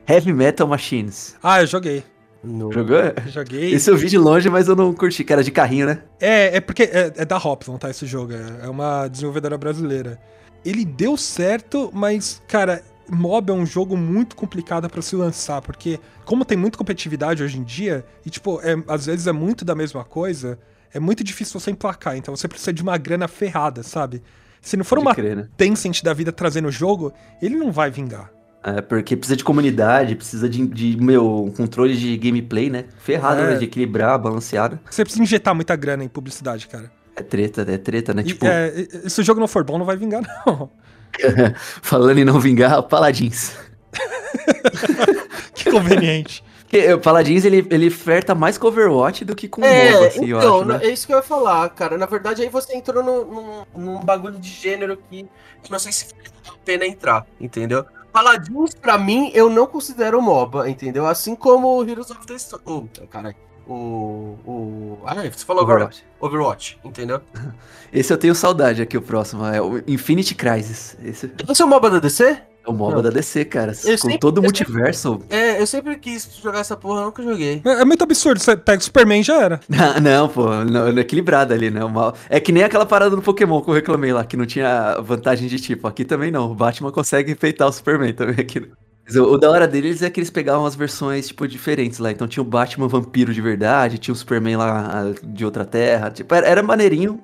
Heavy 0.09 0.33
Metal 0.33 0.67
Machines. 0.67 1.37
Ah, 1.43 1.61
eu 1.61 1.67
joguei. 1.67 2.03
Não. 2.43 2.71
Jogou? 2.73 2.99
Joguei. 3.27 3.75
Esse 3.75 3.91
eu 3.91 3.97
vi 3.97 4.09
de 4.09 4.19
longe, 4.19 4.49
mas 4.49 4.69
eu 4.69 4.77
não 4.77 4.93
curti, 4.93 5.25
que 5.25 5.33
era 5.33 5.43
de 5.43 5.51
carrinho, 5.51 5.87
né? 5.87 6.03
É, 6.21 6.57
é 6.57 6.61
porque 6.61 6.85
é, 6.85 7.13
é 7.17 7.25
da 7.25 7.37
Hopson, 7.37 7.77
tá? 7.77 7.91
Esse 7.91 8.07
jogo. 8.07 8.33
É, 8.33 8.67
é 8.67 8.69
uma 8.69 9.09
desenvolvedora 9.09 9.59
brasileira. 9.59 10.21
Ele 10.65 10.85
deu 10.85 11.17
certo, 11.17 11.91
mas, 11.93 12.43
cara, 12.47 12.83
Mob 13.09 13.51
é 13.51 13.55
um 13.55 13.65
jogo 13.65 13.97
muito 13.97 14.37
complicado 14.37 14.89
pra 14.89 15.01
se 15.01 15.17
lançar, 15.17 15.63
porque 15.63 15.99
como 16.25 16.45
tem 16.45 16.59
muita 16.59 16.77
competitividade 16.77 17.43
hoje 17.43 17.59
em 17.59 17.65
dia, 17.65 18.05
e 18.25 18.31
tipo, 18.31 18.61
é, 18.63 18.77
às 18.87 19.07
vezes 19.07 19.27
é 19.27 19.33
muito 19.33 19.65
da 19.65 19.75
mesma 19.75 20.05
coisa, 20.05 20.59
é 20.93 21.01
muito 21.01 21.25
difícil 21.25 21.59
você 21.59 21.71
emplacar. 21.71 22.17
Então 22.17 22.35
você 22.37 22.47
precisa 22.47 22.73
de 22.73 22.83
uma 22.83 22.97
grana 22.99 23.27
ferrada, 23.27 23.83
sabe? 23.83 24.23
Se 24.61 24.77
não 24.77 24.85
for 24.85 24.97
Pode 24.97 25.07
uma 25.07 25.15
crer, 25.15 25.37
né? 25.37 25.49
Tencent 25.57 26.03
da 26.03 26.13
vida 26.13 26.33
trazendo 26.33 26.69
o 26.69 26.73
jogo, 26.73 27.13
ele 27.41 27.57
não 27.57 27.73
vai 27.73 27.91
vingar. 27.91 28.31
É, 28.63 28.81
porque 28.81 29.17
precisa 29.17 29.37
de 29.37 29.45
comunidade, 29.45 30.17
precisa 30.17 30.49
de, 30.49 30.67
de 30.67 30.97
meu, 30.97 31.53
controle 31.57 31.97
de 31.97 32.17
gameplay, 32.17 32.69
né? 32.69 32.87
Ferrado, 32.99 33.41
É. 33.43 33.47
né? 33.51 33.55
De 33.57 33.65
equilibrar, 33.65 34.19
balanceado. 34.19 34.79
Você 34.91 35.05
precisa 35.05 35.23
injetar 35.23 35.55
muita 35.55 35.77
grana 35.77 36.03
em 36.05 36.09
publicidade, 36.09 36.67
cara. 36.67 36.91
É 37.15 37.23
treta, 37.23 37.65
é 37.69 37.79
treta, 37.79 38.13
né? 38.13 38.23
E, 38.23 38.25
tipo, 38.27 38.47
é, 38.47 38.73
se 39.09 39.21
o 39.21 39.25
jogo 39.25 39.41
não 39.41 39.49
for 39.49 39.65
bom, 39.65 39.79
não 39.79 39.87
vai 39.87 39.97
vingar, 39.97 40.23
não. 40.47 40.71
falando 41.83 42.19
em 42.19 42.25
não 42.25 42.39
vingar, 42.41 42.83
Paladins. 42.83 43.53
Que 45.55 45.71
conveniente. 45.71 46.45
O 46.95 46.99
Paladins, 46.99 47.45
ele, 47.47 47.67
ele 47.71 47.89
flerta 47.89 48.35
mais 48.35 48.59
com 48.59 48.67
Overwatch 48.69 49.25
do 49.25 49.35
que 49.35 49.49
com 49.49 49.65
É, 49.65 49.93
MOBA, 49.93 50.07
assim, 50.07 50.27
eu 50.27 50.39
então, 50.39 50.57
acho, 50.61 50.69
né? 50.69 50.81
é 50.83 50.91
isso 50.91 51.07
que 51.07 51.13
eu 51.13 51.17
ia 51.17 51.23
falar, 51.23 51.69
cara. 51.71 51.97
Na 51.97 52.05
verdade, 52.05 52.43
aí 52.43 52.49
você 52.51 52.77
entrou 52.77 53.03
num, 53.03 53.25
num, 53.25 53.65
num 53.75 54.01
bagulho 54.01 54.39
de 54.39 54.51
gênero 54.51 54.99
que 55.11 55.27
que 55.63 55.73
não 55.73 55.79
sei 55.79 55.91
se 55.93 56.07
vale 56.15 56.29
a 56.47 56.53
pena 56.65 56.87
entrar, 56.87 57.27
entendeu? 57.41 57.85
Paladins, 58.19 58.75
pra 58.75 58.99
mim, 58.99 59.31
eu 59.33 59.49
não 59.49 59.65
considero 59.65 60.21
MOBA, 60.21 60.69
entendeu? 60.69 61.07
Assim 61.07 61.37
como 61.37 61.69
o 61.69 61.89
Heroes 61.89 62.11
of 62.11 62.27
the 62.27 62.35
Storm. 62.35 62.65
Oh, 62.65 63.07
caralho. 63.07 63.37
O. 63.65 64.37
O. 64.45 64.99
Ah, 65.07 65.15
você 65.15 65.45
falou 65.45 65.63
agora. 65.63 65.85
Overwatch. 65.85 66.05
Overwatch, 66.19 66.79
entendeu? 66.85 67.21
Esse 67.93 68.13
eu 68.13 68.19
tenho 68.19 68.35
saudade 68.35 68.83
aqui, 68.83 68.99
o 68.99 69.03
próximo. 69.03 69.45
É 69.45 69.63
o 69.63 69.79
Infinity 69.87 70.35
Crisis. 70.35 70.97
Esse... 71.01 71.33
Esse 71.49 71.63
é 71.63 71.65
o 71.65 71.69
MOBA 71.69 71.91
da 71.91 71.99
DC? 72.01 72.43
É 72.69 72.71
o 72.71 72.75
MOBA 72.75 72.97
Não. 72.97 73.03
da 73.03 73.11
DC, 73.11 73.45
cara. 73.47 73.73
Eu 73.85 73.93
Com 73.93 73.97
sempre- 73.99 74.19
todo 74.19 74.39
o 74.39 74.45
eu 74.45 74.49
sempre- 74.51 74.67
multiverso. 74.73 75.21
É, 75.31 75.61
eu 75.61 75.67
sempre 75.67 75.97
quis 75.97 76.29
jogar 76.43 76.61
essa 76.61 76.77
porra, 76.77 77.01
eu 77.01 77.05
nunca 77.07 77.23
joguei. 77.23 77.63
É, 77.65 77.71
é 77.81 77.85
muito 77.85 78.03
absurdo. 78.05 78.39
Você 78.41 78.57
pega 78.57 78.81
o 78.81 78.85
Superman 78.85 79.23
já 79.23 79.41
era. 79.43 79.61
Ah, 79.79 80.01
não, 80.01 80.29
pô, 80.29 80.45
não, 80.65 80.93
não 80.93 80.99
é 80.99 81.01
equilibrado 81.01 81.55
ali, 81.55 81.71
né? 81.71 81.81
É 82.29 82.39
que 82.41 82.53
nem 82.53 82.63
aquela 82.63 82.85
parada 82.85 83.15
do 83.17 83.23
Pokémon 83.23 83.61
que 83.63 83.71
eu 83.71 83.75
reclamei 83.75 84.13
lá, 84.13 84.25
que 84.25 84.37
não 84.37 84.45
tinha 84.45 85.01
vantagem 85.01 85.49
de 85.49 85.59
tipo. 85.59 85.87
Aqui 85.89 86.05
também 86.05 86.31
não. 86.31 86.51
O 86.51 86.55
Batman 86.55 86.91
consegue 86.93 87.33
enfeitar 87.33 87.69
o 87.69 87.73
Superman 87.73 88.13
também 88.13 88.37
aqui. 88.39 88.69
O 89.17 89.39
da 89.39 89.49
hora 89.51 89.67
deles 89.67 90.03
é 90.03 90.11
que 90.11 90.21
eles 90.21 90.29
pegavam 90.29 90.67
as 90.67 90.75
versões, 90.77 91.29
tipo, 91.29 91.49
diferentes 91.49 91.99
lá. 91.99 92.11
Então 92.11 92.29
tinha 92.29 92.43
o 92.43 92.47
Batman 92.47 92.87
vampiro 92.89 93.33
de 93.33 93.41
verdade, 93.41 93.97
tinha 93.97 94.13
o 94.13 94.17
Superman 94.17 94.57
lá 94.59 94.91
ah, 94.93 95.27
de 95.27 95.45
outra 95.47 95.65
terra. 95.65 96.11
Tipo, 96.11 96.35
era, 96.35 96.47
era 96.47 96.63
maneirinho. 96.63 97.19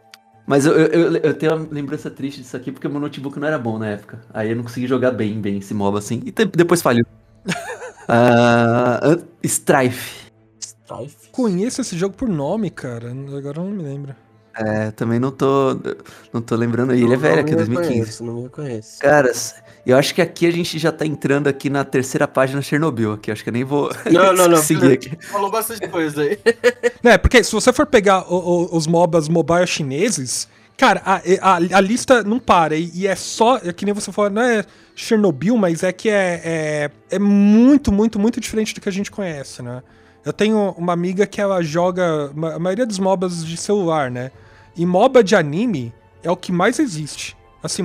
Mas 0.47 0.67
eu, 0.67 0.75
eu, 0.75 1.17
eu- 1.17 1.35
tenho 1.35 1.55
uma 1.57 1.67
lembrança 1.71 2.11
triste 2.11 2.43
disso 2.43 2.57
aqui 2.57 2.71
porque 2.71 2.87
meu 2.89 3.01
notebook 3.01 3.39
não 3.39 3.49
era 3.49 3.59
bom 3.59 3.79
na 3.79 3.89
época. 3.89 4.21
Aí 4.33 4.51
eu 4.51 4.57
não 4.57 4.63
consegui 4.63 4.87
jogar 4.87 5.11
bem, 5.13 5.41
bem 5.41 5.59
esse 5.59 5.73
MOBA 5.75 5.99
assim. 5.99 6.23
E 6.27 6.33
te- 6.33 6.45
depois 6.45 6.83
falhou. 6.83 7.05
Ah, 8.07 9.01
an- 9.03 9.23
Strife. 9.43 10.31
Strife. 10.61 11.31
Conheço 11.33 11.81
esse 11.81 11.97
jogo 11.97 12.15
por 12.15 12.29
nome, 12.29 12.69
cara. 12.69 13.11
Agora 13.11 13.61
eu 13.61 13.65
não 13.65 13.71
me 13.71 13.83
lembro. 13.83 14.15
É, 14.57 14.91
também 14.93 15.19
não 15.19 15.31
tô, 15.33 15.77
não 16.33 16.41
tô 16.41 16.55
lembrando. 16.55 16.95
E 16.95 17.03
ele 17.03 17.15
é 17.15 17.17
velho 17.17 17.41
aqui, 17.41 17.51
me 17.51 17.57
2015. 17.57 17.93
reconheço, 17.95 18.25
Não 18.25 18.35
me 18.35 18.43
reconheço. 18.45 18.99
Caras, 19.01 19.55
eu 19.85 19.97
acho 19.97 20.15
que 20.15 20.23
aqui 20.23 20.47
a 20.47 20.51
gente 20.53 20.79
já 20.79 20.93
tá 20.93 21.05
entrando 21.05 21.49
aqui 21.49 21.69
na 21.69 21.85
terceira 21.85 22.29
página 22.29 22.63
Chernobyl 22.63 23.13
aqui. 23.15 23.31
Acho 23.33 23.43
que 23.43 23.49
eu 23.49 23.53
nem 23.53 23.65
vou 23.65 23.91
Não, 24.11 24.33
não, 24.33 24.49
não. 24.49 24.57
seguir 24.63 24.93
aqui. 24.93 25.17
Falou 25.27 25.51
bastante 25.51 25.89
coisa 25.89 26.23
aí. 26.23 26.39
É, 27.03 27.19
porque 27.19 27.43
se 27.43 27.51
você 27.53 27.73
for 27.73 27.87
pegar 27.87 28.31
o- 28.33 28.37
o- 28.73 28.77
os 28.77 28.87
MOBAs 28.87 29.29
mobile 29.29 29.67
chineses, 29.67 30.49
cara, 30.77 31.03
a, 31.05 31.17
a, 31.41 31.55
a 31.57 31.81
lista 31.81 32.23
não 32.23 32.39
para. 32.39 32.77
E, 32.77 32.91
e 32.95 33.07
é 33.09 33.17
só, 33.17 33.57
é 33.57 33.73
que 33.73 33.85
nem 33.85 33.93
você 33.93 34.13
falou, 34.13 34.31
não 34.31 34.43
é 34.43 34.65
Chernobyl, 34.95 35.57
mas 35.57 35.83
é 35.83 35.93
que 35.93 36.09
é, 36.09 36.41
é, 36.45 36.91
é 37.11 37.19
muito, 37.19 37.91
muito, 37.91 38.21
muito 38.21 38.41
diferente 38.41 38.73
do 38.73 38.81
que 38.81 38.89
a 38.89 38.93
gente 38.93 39.11
conhece, 39.11 39.63
né? 39.63 39.83
Eu 40.25 40.33
tenho 40.33 40.75
uma 40.79 40.93
amiga 40.93 41.27
que 41.27 41.39
ela 41.41 41.61
joga 41.63 42.31
a 42.55 42.59
maioria 42.59 42.87
dos 42.87 42.99
MOBAs 43.01 43.45
de 43.45 43.57
celular, 43.59 44.11
né? 44.11 44.31
E 44.77 44.85
MOBA 44.85 45.23
de 45.23 45.35
anime 45.37 45.93
é 46.23 46.31
o 46.31 46.37
que 46.37 46.51
mais 46.53 46.79
existe. 46.79 47.37
Assim, 47.63 47.83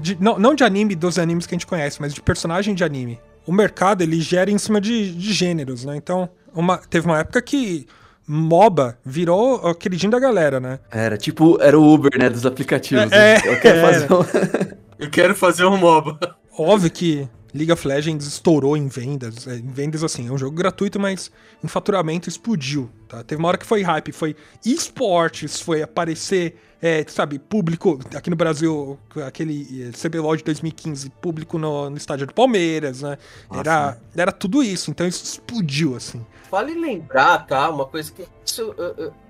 de- 0.00 0.16
não, 0.20 0.38
não 0.38 0.54
de 0.54 0.64
anime 0.64 0.94
dos 0.94 1.18
animes 1.18 1.46
que 1.46 1.54
a 1.54 1.56
gente 1.56 1.66
conhece, 1.66 2.00
mas 2.00 2.12
de 2.12 2.20
personagem 2.20 2.74
de 2.74 2.82
anime. 2.82 3.20
O 3.46 3.52
mercado, 3.52 4.02
ele 4.02 4.20
gera 4.20 4.50
em 4.50 4.58
cima 4.58 4.80
de, 4.80 5.14
de 5.14 5.32
gêneros, 5.32 5.84
né? 5.84 5.96
Então, 5.96 6.28
uma, 6.54 6.78
teve 6.78 7.06
uma 7.06 7.18
época 7.20 7.40
que 7.40 7.86
MOBA 8.26 8.98
virou 9.04 9.56
o 9.56 9.74
queridinho 9.74 10.12
da 10.12 10.18
galera, 10.18 10.60
né? 10.60 10.78
Era 10.90 11.16
tipo, 11.16 11.58
era 11.60 11.78
o 11.78 11.92
Uber, 11.94 12.18
né, 12.18 12.28
dos 12.30 12.44
aplicativos. 12.46 13.10
É, 13.12 13.34
né? 13.34 13.40
Eu 13.44 13.60
quero 13.60 13.80
fazer 13.80 14.12
um... 14.12 14.80
Eu 15.00 15.10
quero 15.10 15.34
fazer 15.34 15.64
um 15.64 15.78
MOBA. 15.78 16.18
Óbvio 16.58 16.90
que 16.90 17.26
League 17.54 17.72
of 17.72 17.86
Legends 17.86 18.26
estourou 18.26 18.76
em 18.76 18.88
vendas. 18.88 19.46
é, 19.46 19.56
Em 19.56 19.70
vendas, 19.70 20.02
assim, 20.04 20.28
é 20.28 20.32
um 20.32 20.38
jogo 20.38 20.56
gratuito, 20.56 20.98
mas 20.98 21.30
em 21.62 21.68
faturamento 21.68 22.28
explodiu. 22.28 22.90
Tá? 23.08 23.22
Teve 23.24 23.40
uma 23.40 23.48
hora 23.48 23.58
que 23.58 23.66
foi 23.66 23.82
hype, 23.82 24.12
foi 24.12 24.36
esportes, 24.64 25.60
foi 25.60 25.82
aparecer, 25.82 26.56
é, 26.80 27.04
sabe, 27.08 27.38
público. 27.38 27.98
Aqui 28.14 28.30
no 28.30 28.36
Brasil, 28.36 28.98
aquele 29.26 29.88
eh, 29.88 29.90
CBLOL 29.92 30.36
de 30.36 30.44
2015, 30.44 31.10
público 31.20 31.58
no, 31.58 31.90
no 31.90 31.96
estádio 31.96 32.26
do 32.26 32.34
Palmeiras, 32.34 33.02
né? 33.02 33.18
Era, 33.52 33.98
era 34.16 34.32
tudo 34.32 34.62
isso, 34.62 34.90
então 34.90 35.06
isso 35.06 35.24
explodiu, 35.24 35.96
assim. 35.96 36.24
Vale 36.50 36.74
lembrar, 36.74 37.46
tá? 37.46 37.68
Uma 37.68 37.86
coisa 37.86 38.12
que. 38.12 38.24
Isso, 38.44 38.74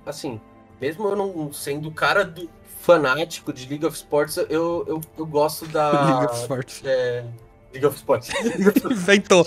assim, 0.06 0.40
mesmo 0.80 1.08
eu 1.08 1.16
não 1.16 1.52
sendo 1.52 1.88
o 1.88 1.92
cara 1.92 2.24
do 2.24 2.48
fanático 2.80 3.52
de 3.52 3.68
League 3.68 3.84
of 3.84 3.96
Sports, 3.96 4.36
eu, 4.36 4.84
eu, 4.86 5.00
eu 5.18 5.26
gosto 5.26 5.66
da. 5.66 5.90
League 6.06 6.26
of 6.26 6.40
Sports. 6.40 6.82
É, 6.84 7.24
League 7.74 7.86
of 7.86 7.96
Sports. 7.96 8.30
Inventou. 8.90 9.46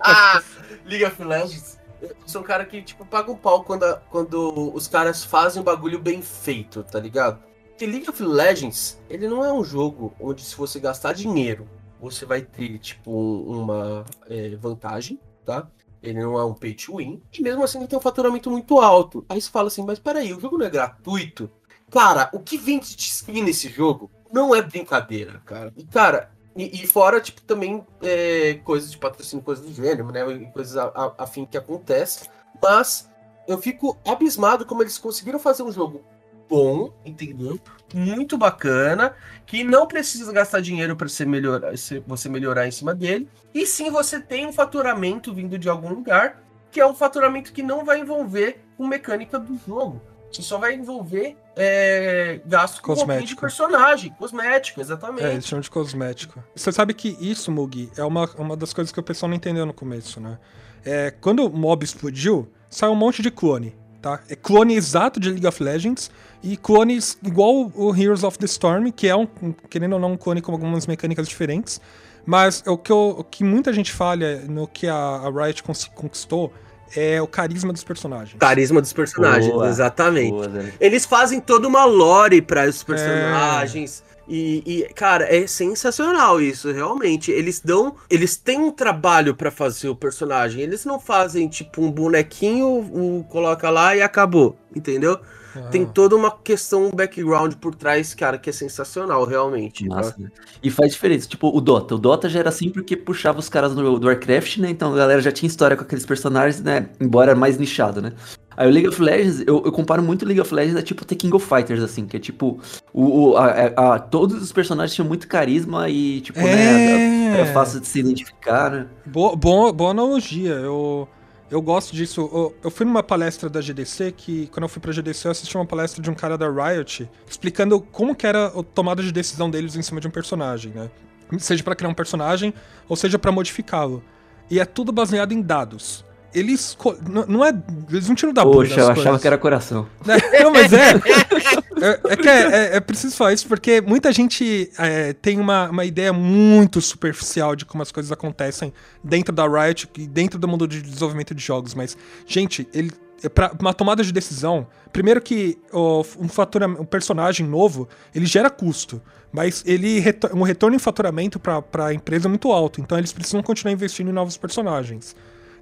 Ah, 0.00 0.42
League 0.86 1.04
of 1.04 1.22
Legends. 1.22 1.78
Eu 2.00 2.14
sou 2.26 2.42
um 2.42 2.44
cara 2.44 2.64
que, 2.64 2.80
tipo, 2.80 3.04
paga 3.04 3.30
um 3.30 3.36
pau 3.36 3.64
quando, 3.64 3.82
a- 3.84 3.96
quando 4.10 4.72
os 4.74 4.86
caras 4.86 5.24
fazem 5.24 5.60
um 5.60 5.64
bagulho 5.64 5.98
bem 5.98 6.22
feito, 6.22 6.82
tá 6.84 7.00
ligado? 7.00 7.42
Porque 7.70 7.86
League 7.86 8.08
of 8.08 8.22
Legends, 8.22 9.00
ele 9.10 9.26
não 9.28 9.44
é 9.44 9.52
um 9.52 9.64
jogo 9.64 10.14
onde 10.20 10.42
se 10.44 10.56
você 10.56 10.78
gastar 10.78 11.12
dinheiro, 11.12 11.68
você 12.00 12.24
vai 12.24 12.40
ter, 12.42 12.78
tipo, 12.78 13.10
um- 13.10 13.62
uma 13.62 14.04
é, 14.28 14.54
vantagem, 14.56 15.18
tá? 15.44 15.66
Ele 16.00 16.20
não 16.22 16.38
é 16.38 16.44
um 16.44 16.54
pay 16.54 16.72
to 16.74 16.96
win. 16.98 17.20
E 17.36 17.42
mesmo 17.42 17.64
assim 17.64 17.78
ele 17.78 17.88
tem 17.88 17.98
um 17.98 18.02
faturamento 18.02 18.48
muito 18.50 18.78
alto. 18.80 19.26
Aí 19.28 19.40
você 19.40 19.50
fala 19.50 19.66
assim, 19.66 19.84
mas 19.84 19.98
peraí, 19.98 20.32
o 20.32 20.38
jogo 20.40 20.56
não 20.56 20.66
é 20.66 20.70
gratuito? 20.70 21.50
Cara, 21.90 22.30
o 22.32 22.38
que 22.38 22.56
vem 22.56 22.78
de 22.78 22.94
skin 22.96 23.42
nesse 23.42 23.68
jogo 23.68 24.08
não 24.32 24.54
é 24.54 24.62
brincadeira, 24.62 25.42
cara. 25.44 25.72
E, 25.76 25.84
cara, 25.84 26.30
e, 26.58 26.82
e 26.82 26.86
fora, 26.88 27.20
tipo, 27.20 27.40
também 27.42 27.86
é, 28.02 28.54
coisas 28.64 28.90
de 28.90 28.98
patrocínio, 28.98 29.44
coisas 29.44 29.64
do 29.64 29.72
gênero, 29.72 30.10
né? 30.10 30.24
Coisas 30.52 30.76
afim 31.16 31.46
que 31.46 31.56
acontece. 31.56 32.28
Mas 32.60 33.08
eu 33.46 33.56
fico 33.58 33.96
abismado 34.04 34.66
como 34.66 34.82
eles 34.82 34.98
conseguiram 34.98 35.38
fazer 35.38 35.62
um 35.62 35.70
jogo 35.70 36.04
bom, 36.48 36.92
entendeu? 37.04 37.60
Muito 37.94 38.36
bacana, 38.36 39.14
que 39.46 39.62
não 39.62 39.86
precisa 39.86 40.32
gastar 40.32 40.60
dinheiro 40.60 40.96
para 40.96 41.08
você 41.08 41.24
melhorar, 41.24 41.72
você 42.06 42.28
melhorar 42.28 42.66
em 42.66 42.72
cima 42.72 42.92
dele. 42.92 43.28
E 43.54 43.64
sim, 43.64 43.88
você 43.88 44.18
tem 44.18 44.44
um 44.44 44.52
faturamento 44.52 45.32
vindo 45.32 45.56
de 45.56 45.68
algum 45.68 45.90
lugar, 45.90 46.42
que 46.72 46.80
é 46.80 46.86
um 46.86 46.94
faturamento 46.94 47.52
que 47.52 47.62
não 47.62 47.84
vai 47.84 48.00
envolver 48.00 48.64
com 48.76 48.84
mecânica 48.84 49.38
do 49.38 49.56
jogo. 49.64 50.02
Que 50.30 50.42
só 50.42 50.58
vai 50.58 50.74
envolver 50.74 51.36
é, 51.56 52.40
gasto 52.44 52.82
com 52.82 52.92
de 52.94 53.36
personagem, 53.40 54.10
cosmético, 54.18 54.80
exatamente. 54.80 55.24
É, 55.24 55.32
eles 55.32 55.46
chamam 55.46 55.60
de 55.62 55.70
cosmético. 55.70 56.42
Você 56.54 56.70
sabe 56.70 56.92
que 56.94 57.16
isso, 57.20 57.50
Mugi, 57.50 57.90
é 57.96 58.04
uma, 58.04 58.28
uma 58.36 58.56
das 58.56 58.72
coisas 58.72 58.92
que 58.92 59.00
o 59.00 59.02
pessoal 59.02 59.28
não 59.28 59.36
entendeu 59.36 59.64
no 59.64 59.72
começo, 59.72 60.20
né? 60.20 60.38
É, 60.84 61.10
quando 61.20 61.46
o 61.46 61.50
mob 61.50 61.82
explodiu, 61.84 62.50
saiu 62.70 62.92
um 62.92 62.96
monte 62.96 63.22
de 63.22 63.30
clone, 63.30 63.74
tá? 64.02 64.20
É 64.28 64.36
clone 64.36 64.74
exato 64.74 65.18
de 65.18 65.30
League 65.30 65.46
of 65.46 65.62
Legends 65.62 66.10
e 66.42 66.56
clones 66.56 67.18
igual 67.24 67.72
o 67.74 67.94
Heroes 67.96 68.22
of 68.22 68.38
the 68.38 68.46
Storm, 68.46 68.90
que 68.92 69.08
é 69.08 69.16
um, 69.16 69.26
querendo 69.70 69.94
ou 69.94 69.98
não, 69.98 70.12
um 70.12 70.16
clone 70.16 70.40
com 70.42 70.52
algumas 70.52 70.86
mecânicas 70.86 71.26
diferentes. 71.28 71.80
Mas 72.26 72.62
o 72.66 72.76
que, 72.76 72.92
eu- 72.92 73.16
o 73.18 73.24
que 73.24 73.42
muita 73.42 73.72
gente 73.72 73.90
falha 73.90 74.42
no 74.46 74.68
que 74.68 74.86
a, 74.86 74.94
a 74.94 75.30
Riot 75.30 75.62
conquistou 75.94 76.52
é 76.96 77.20
o 77.20 77.26
carisma 77.26 77.72
dos 77.72 77.84
personagens. 77.84 78.36
Carisma 78.38 78.80
dos 78.80 78.92
personagens, 78.92 79.52
Boa, 79.52 79.68
exatamente. 79.68 80.30
Boa. 80.30 80.64
Eles 80.80 81.04
fazem 81.04 81.40
toda 81.40 81.66
uma 81.68 81.84
lore 81.84 82.40
para 82.42 82.68
os 82.68 82.82
personagens. 82.82 84.02
E, 84.28 84.62
e, 84.66 84.92
cara, 84.92 85.24
é 85.34 85.46
sensacional 85.46 86.40
isso, 86.40 86.70
realmente. 86.70 87.30
Eles 87.30 87.60
dão. 87.60 87.96
Eles 88.10 88.36
têm 88.36 88.58
um 88.58 88.70
trabalho 88.70 89.34
pra 89.34 89.50
fazer 89.50 89.88
o 89.88 89.96
personagem. 89.96 90.60
Eles 90.62 90.84
não 90.84 91.00
fazem, 91.00 91.48
tipo, 91.48 91.82
um 91.82 91.90
bonequinho, 91.90 92.66
o, 92.66 93.24
coloca 93.30 93.70
lá 93.70 93.96
e 93.96 94.02
acabou. 94.02 94.56
Entendeu? 94.76 95.18
Ah. 95.66 95.68
Tem 95.70 95.84
toda 95.86 96.14
uma 96.16 96.30
questão, 96.30 96.86
um 96.86 96.90
background 96.90 97.54
por 97.54 97.74
trás, 97.74 98.14
cara, 98.14 98.38
que 98.38 98.50
é 98.50 98.52
sensacional, 98.52 99.24
realmente. 99.24 99.86
Massa, 99.88 100.12
tá? 100.12 100.22
né? 100.22 100.30
E 100.62 100.70
faz 100.70 100.92
diferença. 100.92 101.28
Tipo, 101.28 101.48
o 101.56 101.60
Dota. 101.60 101.94
O 101.94 101.98
Dota 101.98 102.28
já 102.28 102.40
era 102.40 102.48
assim 102.48 102.70
porque 102.70 102.96
puxava 102.96 103.38
os 103.38 103.48
caras 103.48 103.74
do, 103.74 103.98
do 103.98 104.06
Warcraft, 104.06 104.58
né? 104.58 104.70
Então 104.70 104.92
a 104.92 104.96
galera 104.96 105.20
já 105.20 105.32
tinha 105.32 105.46
história 105.48 105.76
com 105.76 105.82
aqueles 105.82 106.06
personagens, 106.06 106.62
né? 106.62 106.88
Embora 107.00 107.34
mais 107.34 107.58
nichado, 107.58 108.00
né? 108.02 108.12
Aí 108.56 108.66
o 108.68 108.72
League 108.72 108.88
of 108.88 109.00
Legends, 109.00 109.40
eu, 109.46 109.62
eu 109.64 109.70
comparo 109.70 110.02
muito 110.02 110.22
o 110.22 110.24
League 110.24 110.40
of 110.40 110.52
Legends 110.52 110.76
a 110.76 110.82
tipo 110.82 111.04
The 111.04 111.14
King 111.14 111.32
of 111.36 111.46
Fighters, 111.46 111.80
assim, 111.80 112.06
que 112.06 112.16
é 112.16 112.20
tipo. 112.20 112.58
O, 112.92 113.28
o- 113.30 113.36
a- 113.36 113.46
a- 113.76 113.94
a- 113.94 113.98
todos 114.00 114.42
os 114.42 114.50
personagens 114.50 114.94
tinham 114.96 115.06
muito 115.06 115.28
carisma 115.28 115.88
e, 115.88 116.20
tipo, 116.22 116.40
né? 116.40 117.36
É. 117.36 117.40
Era 117.40 117.46
fácil 117.52 117.78
de 117.78 117.86
se 117.86 118.00
identificar, 118.00 118.68
né? 118.70 118.86
Boa, 119.06 119.36
boa, 119.36 119.72
boa 119.72 119.90
analogia. 119.92 120.54
Eu, 120.54 121.08
eu 121.50 121.62
gosto 121.62 121.94
disso. 121.94 122.20
Eu, 122.32 122.56
eu 122.64 122.70
fui 122.70 122.84
numa 122.84 123.02
palestra 123.02 123.48
da 123.48 123.60
GDC 123.60 124.12
que, 124.12 124.46
quando 124.48 124.64
eu 124.64 124.68
fui 124.68 124.80
pra 124.80 124.92
GDC, 124.92 125.26
eu 125.26 125.32
assisti 125.32 125.56
uma 125.56 125.66
palestra 125.66 126.02
de 126.02 126.10
um 126.10 126.14
cara 126.14 126.36
da 126.36 126.48
Riot 126.48 127.08
explicando 127.28 127.80
como 127.80 128.14
que 128.14 128.26
era 128.26 128.46
a 128.46 128.62
tomada 128.62 129.02
de 129.02 129.12
decisão 129.12 129.50
deles 129.50 129.76
em 129.76 129.82
cima 129.82 130.00
de 130.00 130.08
um 130.08 130.10
personagem, 130.10 130.72
né? 130.72 130.90
Seja 131.38 131.62
pra 131.62 131.74
criar 131.74 131.90
um 131.90 131.94
personagem 131.94 132.54
ou 132.88 132.96
seja 132.96 133.18
pra 133.18 133.32
modificá-lo. 133.32 134.02
E 134.50 134.60
é 134.60 134.64
tudo 134.64 134.92
baseado 134.92 135.32
em 135.32 135.42
dados. 135.42 136.04
Eles. 136.38 136.74
co- 136.78 136.96
Não, 137.08 137.26
não 137.26 137.44
é. 137.44 137.52
Eles 137.90 138.08
não 138.08 138.14
tiram 138.14 138.32
da 138.32 138.44
bunda 138.44 138.56
Poxa, 138.56 138.72
as 138.72 138.78
eu 138.78 138.84
coisas. 138.86 139.00
achava 139.06 139.18
que 139.18 139.26
era 139.26 139.38
coração. 139.38 139.86
É, 140.32 140.42
Não, 140.42 140.50
mas 140.52 140.72
é. 140.72 140.94
É, 141.80 142.12
é 142.12 142.16
que 142.16 142.28
é, 142.28 142.40
é- 142.72 142.76
é 142.76 142.80
preciso 142.80 143.14
falar 143.14 143.32
isso 143.32 143.46
porque 143.46 143.80
muita 143.80 144.12
gente 144.12 144.68
é, 144.76 145.12
tem 145.12 145.38
uma, 145.38 145.70
uma 145.70 145.84
ideia 145.84 146.12
muito 146.12 146.80
superficial 146.80 147.54
de 147.54 147.64
como 147.64 147.84
as 147.84 147.92
coisas 147.92 148.10
acontecem 148.10 148.72
dentro 149.04 149.32
da 149.32 149.46
Riot 149.46 149.88
e 149.96 150.08
dentro 150.08 150.40
do 150.40 150.48
mundo 150.48 150.66
de 150.66 150.82
desenvolvimento 150.82 151.32
de 151.36 151.40
jogos. 151.44 151.74
Mas, 151.74 151.96
gente, 152.26 152.66
ele. 152.74 152.90
é 153.22 153.28
Pra 153.28 153.52
uma 153.60 153.72
tomada 153.72 154.02
de 154.02 154.12
decisão, 154.12 154.66
primeiro 154.92 155.20
que 155.20 155.56
um, 155.72 156.28
fatura, 156.28 156.66
um 156.66 156.84
personagem 156.84 157.46
novo, 157.46 157.88
ele 158.14 158.26
gera 158.26 158.48
custo, 158.50 159.00
mas 159.32 159.62
ele 159.66 160.02
um 160.34 160.42
retorno 160.42 160.74
em 160.74 160.78
faturamento 160.80 161.38
para 161.38 161.86
a 161.86 161.94
empresa 161.94 162.26
é 162.26 162.28
muito 162.28 162.50
alto, 162.52 162.80
então 162.80 162.96
eles 162.98 163.12
precisam 163.12 163.40
continuar 163.42 163.72
investindo 163.72 164.08
em 164.08 164.12
novos 164.12 164.36
personagens. 164.36 165.14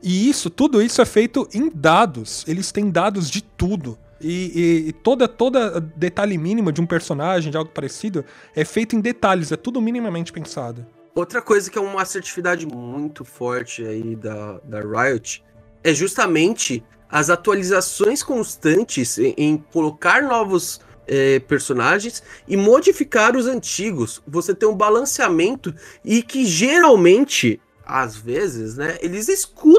E 0.03 0.29
isso, 0.29 0.51
tudo 0.51 0.81
isso 0.83 1.01
é 1.01 1.05
feito 1.05 1.49
em 1.53 1.71
dados. 1.75 2.45
Eles 2.47 2.71
têm 2.73 2.91
dados 2.91 3.31
de 3.31 3.43
tudo. 3.43 3.99
E, 4.21 4.85
e- 4.87 4.89
e 4.89 4.93
toda, 4.93 5.29
toda 5.29 5.81
detalhe 5.81 6.39
mínimo 6.39 6.73
de 6.73 6.81
um 6.81 6.87
personagem, 6.87 7.51
de 7.51 7.57
algo 7.57 7.71
parecido, 7.71 8.25
é 8.55 8.65
feito 8.65 8.97
em 8.97 9.01
detalhes, 9.01 9.53
é 9.53 9.57
tudo 9.57 9.81
minimamente 9.81 10.33
pensado. 10.33 10.87
Outra 11.15 11.41
coisa 11.43 11.71
que 11.71 11.79
é 11.79 11.81
uma 11.81 12.03
assertividade 12.03 12.67
muito 12.67 13.25
forte 13.25 13.85
aí 13.85 14.15
da, 14.17 14.61
da 14.65 14.81
Riot 14.81 15.43
é 15.83 15.95
justamente 15.95 16.83
as 17.09 17.31
atualizações 17.31 18.23
constantes 18.23 19.17
em, 19.19 19.35
em 19.37 19.57
colocar 19.73 20.23
novos 20.23 20.81
é, 21.07 21.39
personagens 21.41 22.23
e 22.49 22.57
modificar 22.57 23.37
os 23.37 23.47
antigos. 23.47 24.23
Você 24.27 24.55
tem 24.55 24.69
um 24.69 24.75
balanceamento 24.75 25.75
e 26.05 26.23
que 26.23 26.45
geralmente, 26.45 27.61
às 27.85 28.17
vezes, 28.17 28.77
né, 28.77 28.99
eles 29.01 29.29
escutam 29.29 29.76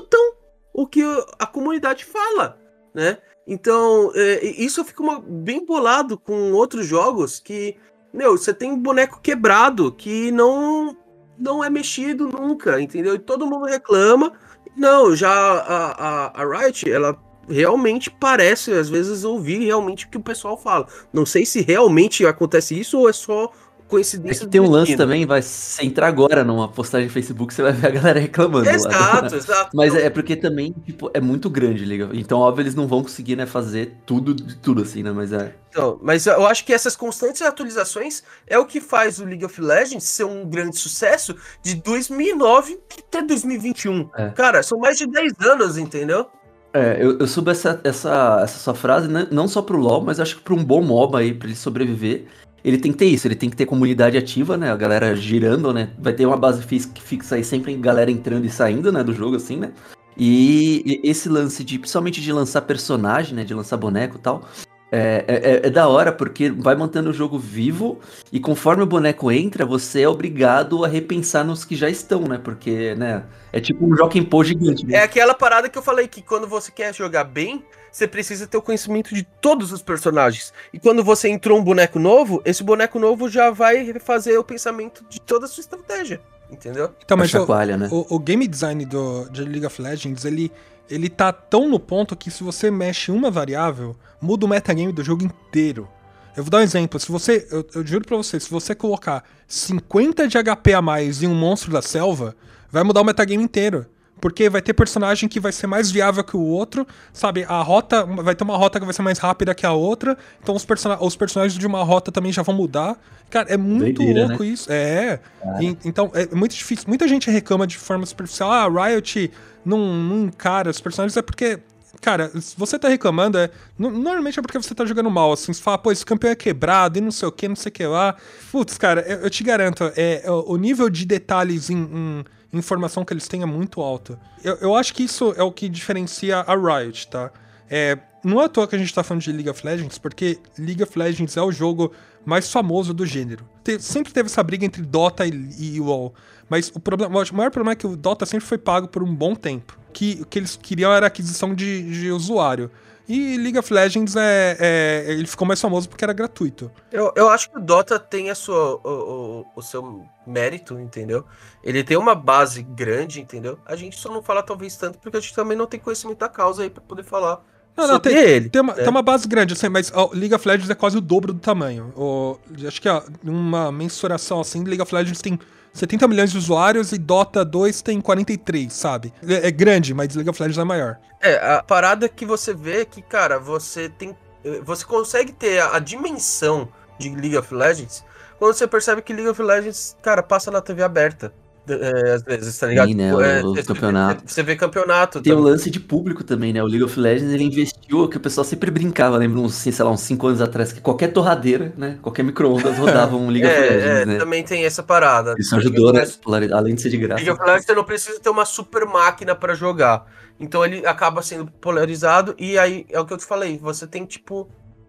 o 0.77 0.85
que 0.85 1.01
a 1.39 1.47
comunidade 1.47 2.05
fala, 2.05 2.55
né? 2.93 3.17
Então, 3.47 4.11
é, 4.13 4.45
isso 4.45 4.85
fica 4.85 5.01
uma, 5.01 5.19
bem 5.19 5.65
bolado 5.65 6.19
com 6.19 6.51
outros 6.51 6.85
jogos 6.85 7.39
que, 7.39 7.75
meu, 8.13 8.37
você 8.37 8.53
tem 8.53 8.77
boneco 8.77 9.19
quebrado 9.19 9.91
que 9.91 10.31
não 10.31 10.95
não 11.39 11.63
é 11.63 11.69
mexido 11.69 12.27
nunca, 12.27 12.79
entendeu? 12.79 13.15
E 13.15 13.19
todo 13.19 13.45
mundo 13.45 13.65
reclama. 13.65 14.33
Não, 14.75 15.15
já 15.15 15.29
a, 15.29 15.91
a, 15.91 16.41
a 16.41 16.59
Riot, 16.59 16.89
ela 16.91 17.17
realmente 17.47 18.11
parece, 18.11 18.71
às 18.71 18.89
vezes, 18.89 19.23
ouvir 19.23 19.63
realmente 19.63 20.05
o 20.05 20.09
que 20.09 20.17
o 20.17 20.23
pessoal 20.23 20.57
fala. 20.57 20.87
Não 21.11 21.25
sei 21.25 21.45
se 21.45 21.61
realmente 21.61 22.25
acontece 22.25 22.79
isso 22.79 22.99
ou 22.99 23.09
é 23.09 23.13
só 23.13 23.51
coincidência. 23.87 24.43
É 24.43 24.45
que 24.45 24.51
tem 24.51 24.61
um 24.61 24.69
lance 24.69 24.95
também, 24.95 25.25
vai 25.25 25.41
se 25.41 25.85
entrar 25.85 26.07
agora 26.07 26.43
numa 26.43 26.67
postagem 26.67 27.07
no 27.07 27.13
Facebook, 27.13 27.53
você 27.53 27.61
vai 27.61 27.71
ver 27.71 27.87
a 27.87 27.91
galera 27.91 28.19
reclamando. 28.19 28.69
Exato, 28.69 29.31
lá, 29.31 29.37
exato. 29.37 29.69
Mas 29.75 29.95
é 29.95 30.09
porque 30.09 30.35
também, 30.35 30.73
tipo, 30.85 31.09
é 31.13 31.19
muito 31.19 31.49
grande, 31.49 31.85
liga. 31.85 32.09
Então, 32.13 32.39
óbvio, 32.39 32.63
eles 32.63 32.75
não 32.75 32.87
vão 32.87 33.01
conseguir, 33.01 33.35
né, 33.35 33.45
fazer 33.45 33.95
tudo 34.05 34.33
de 34.33 34.55
tudo 34.57 34.81
assim, 34.81 35.03
né? 35.03 35.11
Mas 35.11 35.31
é. 35.31 35.55
Então, 35.69 35.99
mas 36.01 36.25
eu 36.25 36.45
acho 36.47 36.65
que 36.65 36.73
essas 36.73 36.95
constantes 36.95 37.41
atualizações 37.41 38.23
é 38.47 38.57
o 38.57 38.65
que 38.65 38.81
faz 38.81 39.19
o 39.19 39.25
League 39.25 39.45
of 39.45 39.61
Legends 39.61 40.03
ser 40.03 40.23
um 40.23 40.47
grande 40.47 40.77
sucesso 40.77 41.35
de 41.61 41.75
2009 41.75 42.79
até 42.97 43.21
2021. 43.21 44.09
É. 44.15 44.29
Cara, 44.29 44.63
são 44.63 44.79
mais 44.79 44.97
de 44.97 45.05
10 45.05 45.33
anos, 45.41 45.77
entendeu? 45.77 46.27
É, 46.73 46.97
eu, 46.99 47.17
eu 47.17 47.27
subo 47.27 47.49
essa, 47.49 47.79
essa, 47.83 48.41
essa 48.43 48.59
sua 48.59 48.75
frase, 48.75 49.07
né, 49.07 49.27
não 49.31 49.47
só 49.47 49.61
pro 49.61 49.77
LoL, 49.77 50.01
mas 50.01 50.19
acho 50.19 50.37
que 50.37 50.43
pra 50.43 50.53
um 50.53 50.63
bom 50.63 50.81
MOBA 50.81 51.19
aí, 51.19 51.33
pra 51.33 51.47
ele 51.47 51.55
sobreviver, 51.55 52.25
ele 52.67 52.77
tem 52.77 52.91
que 52.91 52.97
ter 52.97 53.05
isso, 53.05 53.25
ele 53.25 53.35
tem 53.35 53.49
que 53.49 53.55
ter 53.55 53.65
comunidade 53.65 54.17
ativa, 54.17 54.57
né, 54.57 54.69
a 54.69 54.75
galera 54.75 55.15
girando, 55.15 55.71
né, 55.71 55.89
vai 55.97 56.11
ter 56.11 56.25
uma 56.25 56.35
base 56.35 56.61
fixa 56.61 57.35
aí, 57.35 57.43
sempre 57.43 57.73
galera 57.77 58.11
entrando 58.11 58.43
e 58.43 58.49
saindo, 58.49 58.91
né, 58.91 59.01
do 59.05 59.13
jogo, 59.13 59.37
assim, 59.37 59.55
né, 59.55 59.71
e, 60.17 60.99
esse 61.01 61.29
lance 61.29 61.63
de, 61.63 61.79
principalmente 61.79 62.19
de 62.19 62.33
lançar 62.33 62.61
personagem, 62.63 63.33
né, 63.33 63.45
de 63.45 63.53
lançar 63.53 63.77
boneco 63.77 64.17
e 64.17 64.19
tal, 64.19 64.43
é, 64.91 65.25
é, 65.27 65.67
é, 65.67 65.69
da 65.69 65.87
hora, 65.87 66.11
porque 66.11 66.49
vai 66.49 66.75
mantendo 66.75 67.09
o 67.09 67.13
jogo 67.13 67.37
vivo 67.37 67.99
e 68.31 68.39
conforme 68.39 68.83
o 68.83 68.85
boneco 68.85 69.29
entra, 69.29 69.65
você 69.65 70.03
é 70.03 70.09
obrigado 70.09 70.85
a 70.85 70.87
repensar 70.87 71.43
nos 71.43 71.65
que 71.65 71.75
já 71.75 71.89
estão, 71.89 72.21
né? 72.21 72.39
Porque, 72.41 72.95
né? 72.95 73.23
É 73.51 73.59
tipo 73.59 73.85
um 73.85 73.95
Jockey 73.97 74.21
Pô 74.21 74.43
gigante. 74.43 74.85
Né? 74.85 74.97
É 74.97 75.03
aquela 75.03 75.33
parada 75.33 75.67
que 75.67 75.77
eu 75.77 75.81
falei 75.81 76.07
que 76.07 76.21
quando 76.21 76.47
você 76.47 76.71
quer 76.71 76.93
jogar 76.95 77.25
bem, 77.25 77.65
você 77.91 78.07
precisa 78.07 78.47
ter 78.47 78.57
o 78.57 78.61
conhecimento 78.61 79.13
de 79.13 79.23
todos 79.23 79.73
os 79.73 79.81
personagens. 79.81 80.53
E 80.71 80.79
quando 80.79 81.03
você 81.03 81.27
entrou 81.27 81.59
um 81.59 81.63
boneco 81.63 81.99
novo, 81.99 82.41
esse 82.45 82.63
boneco 82.63 82.97
novo 82.97 83.27
já 83.27 83.51
vai 83.51 83.93
fazer 83.99 84.37
o 84.37 84.43
pensamento 84.43 85.03
de 85.09 85.19
toda 85.19 85.45
a 85.45 85.49
sua 85.49 85.61
estratégia. 85.61 86.21
Entendeu? 86.49 86.91
Então, 87.03 87.17
mas 87.17 87.29
chacoalha, 87.29 87.75
o, 87.75 87.77
né? 87.77 87.89
o, 87.91 88.15
o, 88.15 88.19
game 88.19 88.47
design 88.47 88.85
do, 88.85 89.27
de 89.29 89.43
League 89.43 89.65
of 89.65 89.81
Legends, 89.81 90.23
ele, 90.23 90.49
ele 90.89 91.09
tá 91.09 91.33
tão 91.33 91.67
no 91.67 91.77
ponto 91.77 92.15
que 92.15 92.31
se 92.31 92.41
você 92.41 92.71
mexe 92.71 93.11
uma 93.11 93.29
variável, 93.29 93.97
muda 94.21 94.45
o 94.45 94.49
metagame 94.49 94.91
do 94.91 95.03
jogo 95.03 95.23
inteiro. 95.23 95.87
Eu 96.35 96.43
vou 96.43 96.51
dar 96.51 96.59
um 96.59 96.61
exemplo. 96.61 96.99
Se 96.99 97.11
você. 97.11 97.47
Eu, 97.49 97.65
eu, 97.73 97.85
juro 97.85 98.05
pra 98.05 98.15
você, 98.15 98.39
se 98.39 98.49
você 98.49 98.75
colocar 98.75 99.23
50 99.47 100.27
de 100.27 100.37
HP 100.37 100.73
a 100.73 100.81
mais 100.81 101.23
em 101.23 101.27
um 101.27 101.33
monstro 101.33 101.71
da 101.71 101.81
selva, 101.81 102.35
vai 102.71 102.83
mudar 102.83 103.01
o 103.01 103.03
metagame 103.03 103.43
inteiro. 103.43 103.87
Porque 104.19 104.49
vai 104.49 104.61
ter 104.61 104.73
personagem 104.73 105.29
que 105.29 105.39
vai 105.39 105.51
ser 105.51 105.67
mais 105.67 105.91
viável 105.91 106.23
que 106.23 106.35
o 106.35 106.41
outro, 106.41 106.85
sabe? 107.13 107.43
A 107.47 107.61
rota. 107.61 108.03
Vai 108.05 108.35
ter 108.35 108.43
uma 108.43 108.57
rota 108.57 108.79
que 108.79 108.85
vai 108.85 108.93
ser 108.93 109.01
mais 109.01 109.19
rápida 109.19 109.53
que 109.53 109.65
a 109.65 109.73
outra. 109.73 110.17
Então 110.41 110.55
os, 110.55 110.65
person 110.65 110.95
os 111.01 111.15
personagens 111.15 111.57
de 111.57 111.65
uma 111.65 111.83
rota 111.83 112.11
também 112.11 112.31
já 112.31 112.43
vão 112.43 112.55
mudar. 112.55 112.99
Cara, 113.29 113.51
é 113.51 113.57
muito 113.57 113.97
Doideira, 113.97 114.27
louco 114.27 114.43
né? 114.43 114.49
isso. 114.49 114.71
É. 114.71 115.19
E, 115.59 115.77
então, 115.85 116.11
é 116.13 116.33
muito 116.35 116.55
difícil. 116.55 116.85
Muita 116.87 117.07
gente 117.07 117.29
reclama 117.29 117.65
de 117.65 117.77
forma 117.77 118.05
superficial. 118.05 118.51
Ah, 118.51 118.67
Riot 118.67 119.31
não, 119.65 119.79
não 119.79 120.25
encara 120.25 120.69
os 120.69 120.79
personagens. 120.79 121.17
É 121.17 121.21
porque 121.21 121.59
Cara, 122.01 122.29
se 122.39 122.57
você 122.57 122.77
tá 122.77 122.87
reclamando, 122.87 123.37
é. 123.37 123.49
Normalmente 123.77 124.39
é 124.39 124.41
porque 124.41 124.57
você 124.57 124.73
tá 124.73 124.85
jogando 124.85 125.09
mal, 125.09 125.31
assim. 125.31 125.51
Você 125.51 125.61
fala, 125.61 125.77
pô, 125.77 125.91
esse 125.91 126.05
campeão 126.05 126.31
é 126.31 126.35
quebrado 126.35 126.97
e 126.97 127.01
não 127.01 127.11
sei 127.11 127.27
o 127.27 127.31
que, 127.31 127.47
não 127.47 127.55
sei 127.55 127.69
o 127.69 127.73
que 127.73 127.85
lá. 127.85 128.15
Putz, 128.51 128.77
cara, 128.77 129.01
eu, 129.01 129.19
eu 129.19 129.29
te 129.29 129.43
garanto, 129.43 129.91
é, 129.95 130.21
é, 130.23 130.31
o 130.31 130.55
nível 130.57 130.89
de 130.89 131.05
detalhes 131.05 131.69
em, 131.69 131.77
em, 131.77 132.25
informação 132.53 133.03
que 133.03 133.13
eles 133.13 133.27
têm 133.27 133.41
é 133.41 133.45
muito 133.45 133.81
alto. 133.81 134.17
Eu, 134.43 134.55
eu 134.55 134.75
acho 134.75 134.93
que 134.93 135.03
isso 135.03 135.33
é 135.37 135.43
o 135.43 135.51
que 135.51 135.67
diferencia 135.67 136.37
a 136.39 136.55
Riot, 136.55 137.07
tá? 137.07 137.31
É, 137.69 137.97
não 138.23 138.41
é 138.41 138.45
à 138.45 138.49
toa 138.49 138.67
que 138.67 138.75
a 138.75 138.79
gente 138.79 138.93
tá 138.93 139.03
falando 139.03 139.23
de 139.23 139.31
League 139.31 139.49
of 139.49 139.65
Legends, 139.65 139.97
porque 139.97 140.39
League 140.57 140.81
of 140.81 140.97
Legends 140.97 141.35
é 141.37 141.41
o 141.41 141.51
jogo 141.51 141.91
mais 142.25 142.51
famoso 142.51 142.93
do 142.93 143.05
gênero. 143.05 143.47
Te, 143.63 143.79
sempre 143.79 144.11
teve 144.11 144.27
essa 144.27 144.43
briga 144.43 144.65
entre 144.65 144.81
Dota 144.81 145.25
e, 145.25 145.75
e 145.75 145.79
WoW. 145.79 146.13
Mas 146.49 146.71
o, 146.73 146.79
problema, 146.79 147.23
o 147.23 147.35
maior 147.35 147.51
problema 147.51 147.71
é 147.71 147.75
que 147.75 147.87
o 147.87 147.95
Dota 147.95 148.25
sempre 148.25 148.45
foi 148.45 148.57
pago 148.57 148.87
por 148.87 149.03
um 149.03 149.13
bom 149.13 149.35
tempo. 149.35 149.76
Que 149.93 150.25
que 150.25 150.39
eles 150.39 150.55
queriam 150.55 150.91
era 150.91 151.07
aquisição 151.07 151.53
de, 151.53 151.83
de 151.91 152.11
usuário. 152.11 152.69
E 153.07 153.37
League 153.37 153.57
of 153.57 153.73
Legends 153.73 154.17
é, 154.17 154.57
é, 154.59 155.05
ele 155.07 155.27
ficou 155.27 155.47
mais 155.47 155.61
famoso 155.61 155.87
porque 155.87 156.03
era 156.03 156.11
gratuito. 156.11 156.69
Eu, 156.91 157.13
eu 157.15 157.29
acho 157.29 157.49
que 157.49 157.57
o 157.57 157.61
Dota 157.61 157.97
tem 157.97 158.29
a 158.29 158.35
sua, 158.35 158.81
o, 158.83 158.89
o, 158.89 159.45
o, 159.55 159.61
seu 159.61 160.05
mérito, 160.25 160.77
entendeu? 160.77 161.23
Ele 161.63 161.85
tem 161.85 161.95
uma 161.95 162.13
base 162.13 162.61
grande, 162.61 163.21
entendeu? 163.21 163.57
A 163.65 163.77
gente 163.77 163.97
só 163.97 164.11
não 164.11 164.21
fala 164.21 164.43
talvez 164.43 164.75
tanto 164.75 164.99
porque 164.99 165.15
a 165.15 165.21
gente 165.21 165.33
também 165.33 165.57
não 165.57 165.65
tem 165.65 165.79
conhecimento 165.79 166.17
da 166.17 166.27
causa 166.27 166.63
aí 166.63 166.69
para 166.69 166.83
poder 166.83 167.03
falar. 167.03 167.41
Não, 167.77 167.87
não, 167.87 167.99
tem, 167.99 168.15
ele, 168.15 168.49
tem, 168.49 168.61
uma, 168.61 168.73
né? 168.73 168.81
tem 168.81 168.89
uma 168.89 169.03
base 169.03 169.27
grande, 169.27 169.53
assim, 169.53 169.69
mas 169.69 169.91
League 170.13 170.33
of 170.33 170.47
Legends 170.47 170.69
é 170.69 170.75
quase 170.75 170.97
o 170.97 171.01
dobro 171.01 171.31
do 171.31 171.39
tamanho. 171.39 171.93
O, 171.95 172.37
acho 172.67 172.81
que 172.81 172.89
ó, 172.89 173.03
uma 173.23 173.71
mensuração 173.71 174.41
assim, 174.41 174.63
League 174.63 174.81
of 174.81 174.93
Legends 174.93 175.21
tem 175.21 175.39
70 175.73 176.07
milhões 176.07 176.31
de 176.31 176.37
usuários 176.37 176.91
e 176.91 176.97
Dota 176.97 177.45
2 177.45 177.81
tem 177.83 178.01
43, 178.01 178.73
sabe? 178.73 179.13
É, 179.27 179.47
é 179.47 179.51
grande, 179.51 179.93
mas 179.93 180.15
League 180.15 180.29
of 180.29 180.41
Legends 180.41 180.57
é 180.57 180.63
maior. 180.63 180.97
É, 181.21 181.35
a 181.55 181.63
parada 181.63 182.09
que 182.09 182.25
você 182.25 182.53
vê 182.53 182.81
é 182.81 182.85
que, 182.85 183.01
cara, 183.01 183.39
você 183.39 183.87
tem. 183.87 184.17
Você 184.63 184.85
consegue 184.85 185.31
ter 185.31 185.59
a, 185.59 185.75
a 185.75 185.79
dimensão 185.79 186.69
de 186.97 187.09
League 187.09 187.37
of 187.37 187.53
Legends 187.53 188.03
quando 188.37 188.53
você 188.53 188.67
percebe 188.67 189.01
que 189.01 189.13
League 189.13 189.29
of 189.29 189.41
Legends, 189.41 189.95
cara, 190.01 190.21
passa 190.21 190.51
na 190.51 190.61
TV 190.61 190.83
aberta. 190.83 191.33
É, 191.69 192.13
às 192.13 192.23
vezes, 192.23 192.57
tá 192.57 192.67
ligado? 192.67 192.87
Sim, 192.87 192.95
né? 192.95 193.09
Tipo, 193.09 193.21
é, 193.21 193.43
o, 193.43 193.55
você, 193.55 193.63
campeonato. 193.63 194.23
Você 194.25 194.43
vê 194.43 194.55
campeonato. 194.55 195.21
Tem 195.21 195.33
também. 195.33 195.45
o 195.45 195.49
lance 195.49 195.69
de 195.69 195.79
público 195.79 196.23
também, 196.23 196.53
né? 196.53 196.63
O 196.63 196.65
League 196.65 196.83
of 196.83 196.99
Legends 196.99 197.33
ele 197.33 197.43
investiu, 197.43 198.07
que 198.07 198.17
o 198.17 198.19
pessoal 198.19 198.45
sempre 198.45 198.71
brincava, 198.71 199.17
lembra 199.17 199.39
uns, 199.39 199.55
sei 199.55 199.73
lá, 199.79 199.91
uns 199.91 200.01
5 200.01 200.27
anos 200.27 200.41
atrás, 200.41 200.71
que 200.71 200.81
qualquer 200.81 201.07
torradeira, 201.07 201.73
né? 201.77 201.97
Qualquer 202.01 202.23
micro-ondas 202.23 202.77
rodava 202.77 203.15
um 203.15 203.29
League 203.29 203.45
é, 203.45 203.51
of 203.51 203.59
Legends, 203.59 203.85
é, 203.85 204.05
né? 204.05 204.17
também 204.17 204.43
tem 204.43 204.65
essa 204.65 204.83
parada. 204.83 205.35
Isso 205.37 205.55
ajudou, 205.55 205.93
né? 205.93 206.05
Além 206.53 206.75
de 206.75 206.81
ser 206.81 206.89
de 206.89 206.97
graça. 206.97 207.23
League 207.23 207.31
of 207.31 207.41
Legends 207.41 207.65
você 207.65 207.73
não 207.73 207.83
precisa 207.83 208.19
ter 208.19 208.29
uma 208.29 208.45
super 208.45 208.85
máquina 208.85 209.35
para 209.35 209.53
jogar. 209.53 210.05
Então 210.39 210.63
ele 210.63 210.85
acaba 210.85 211.21
sendo 211.21 211.47
polarizado 211.59 212.35
e 212.37 212.57
aí 212.57 212.85
é 212.89 212.99
o 212.99 213.05
que 213.05 213.13
eu 213.13 213.17
te 213.17 213.25
falei, 213.25 213.57
você 213.57 213.87
tem 213.87 214.05
tipo 214.05 214.47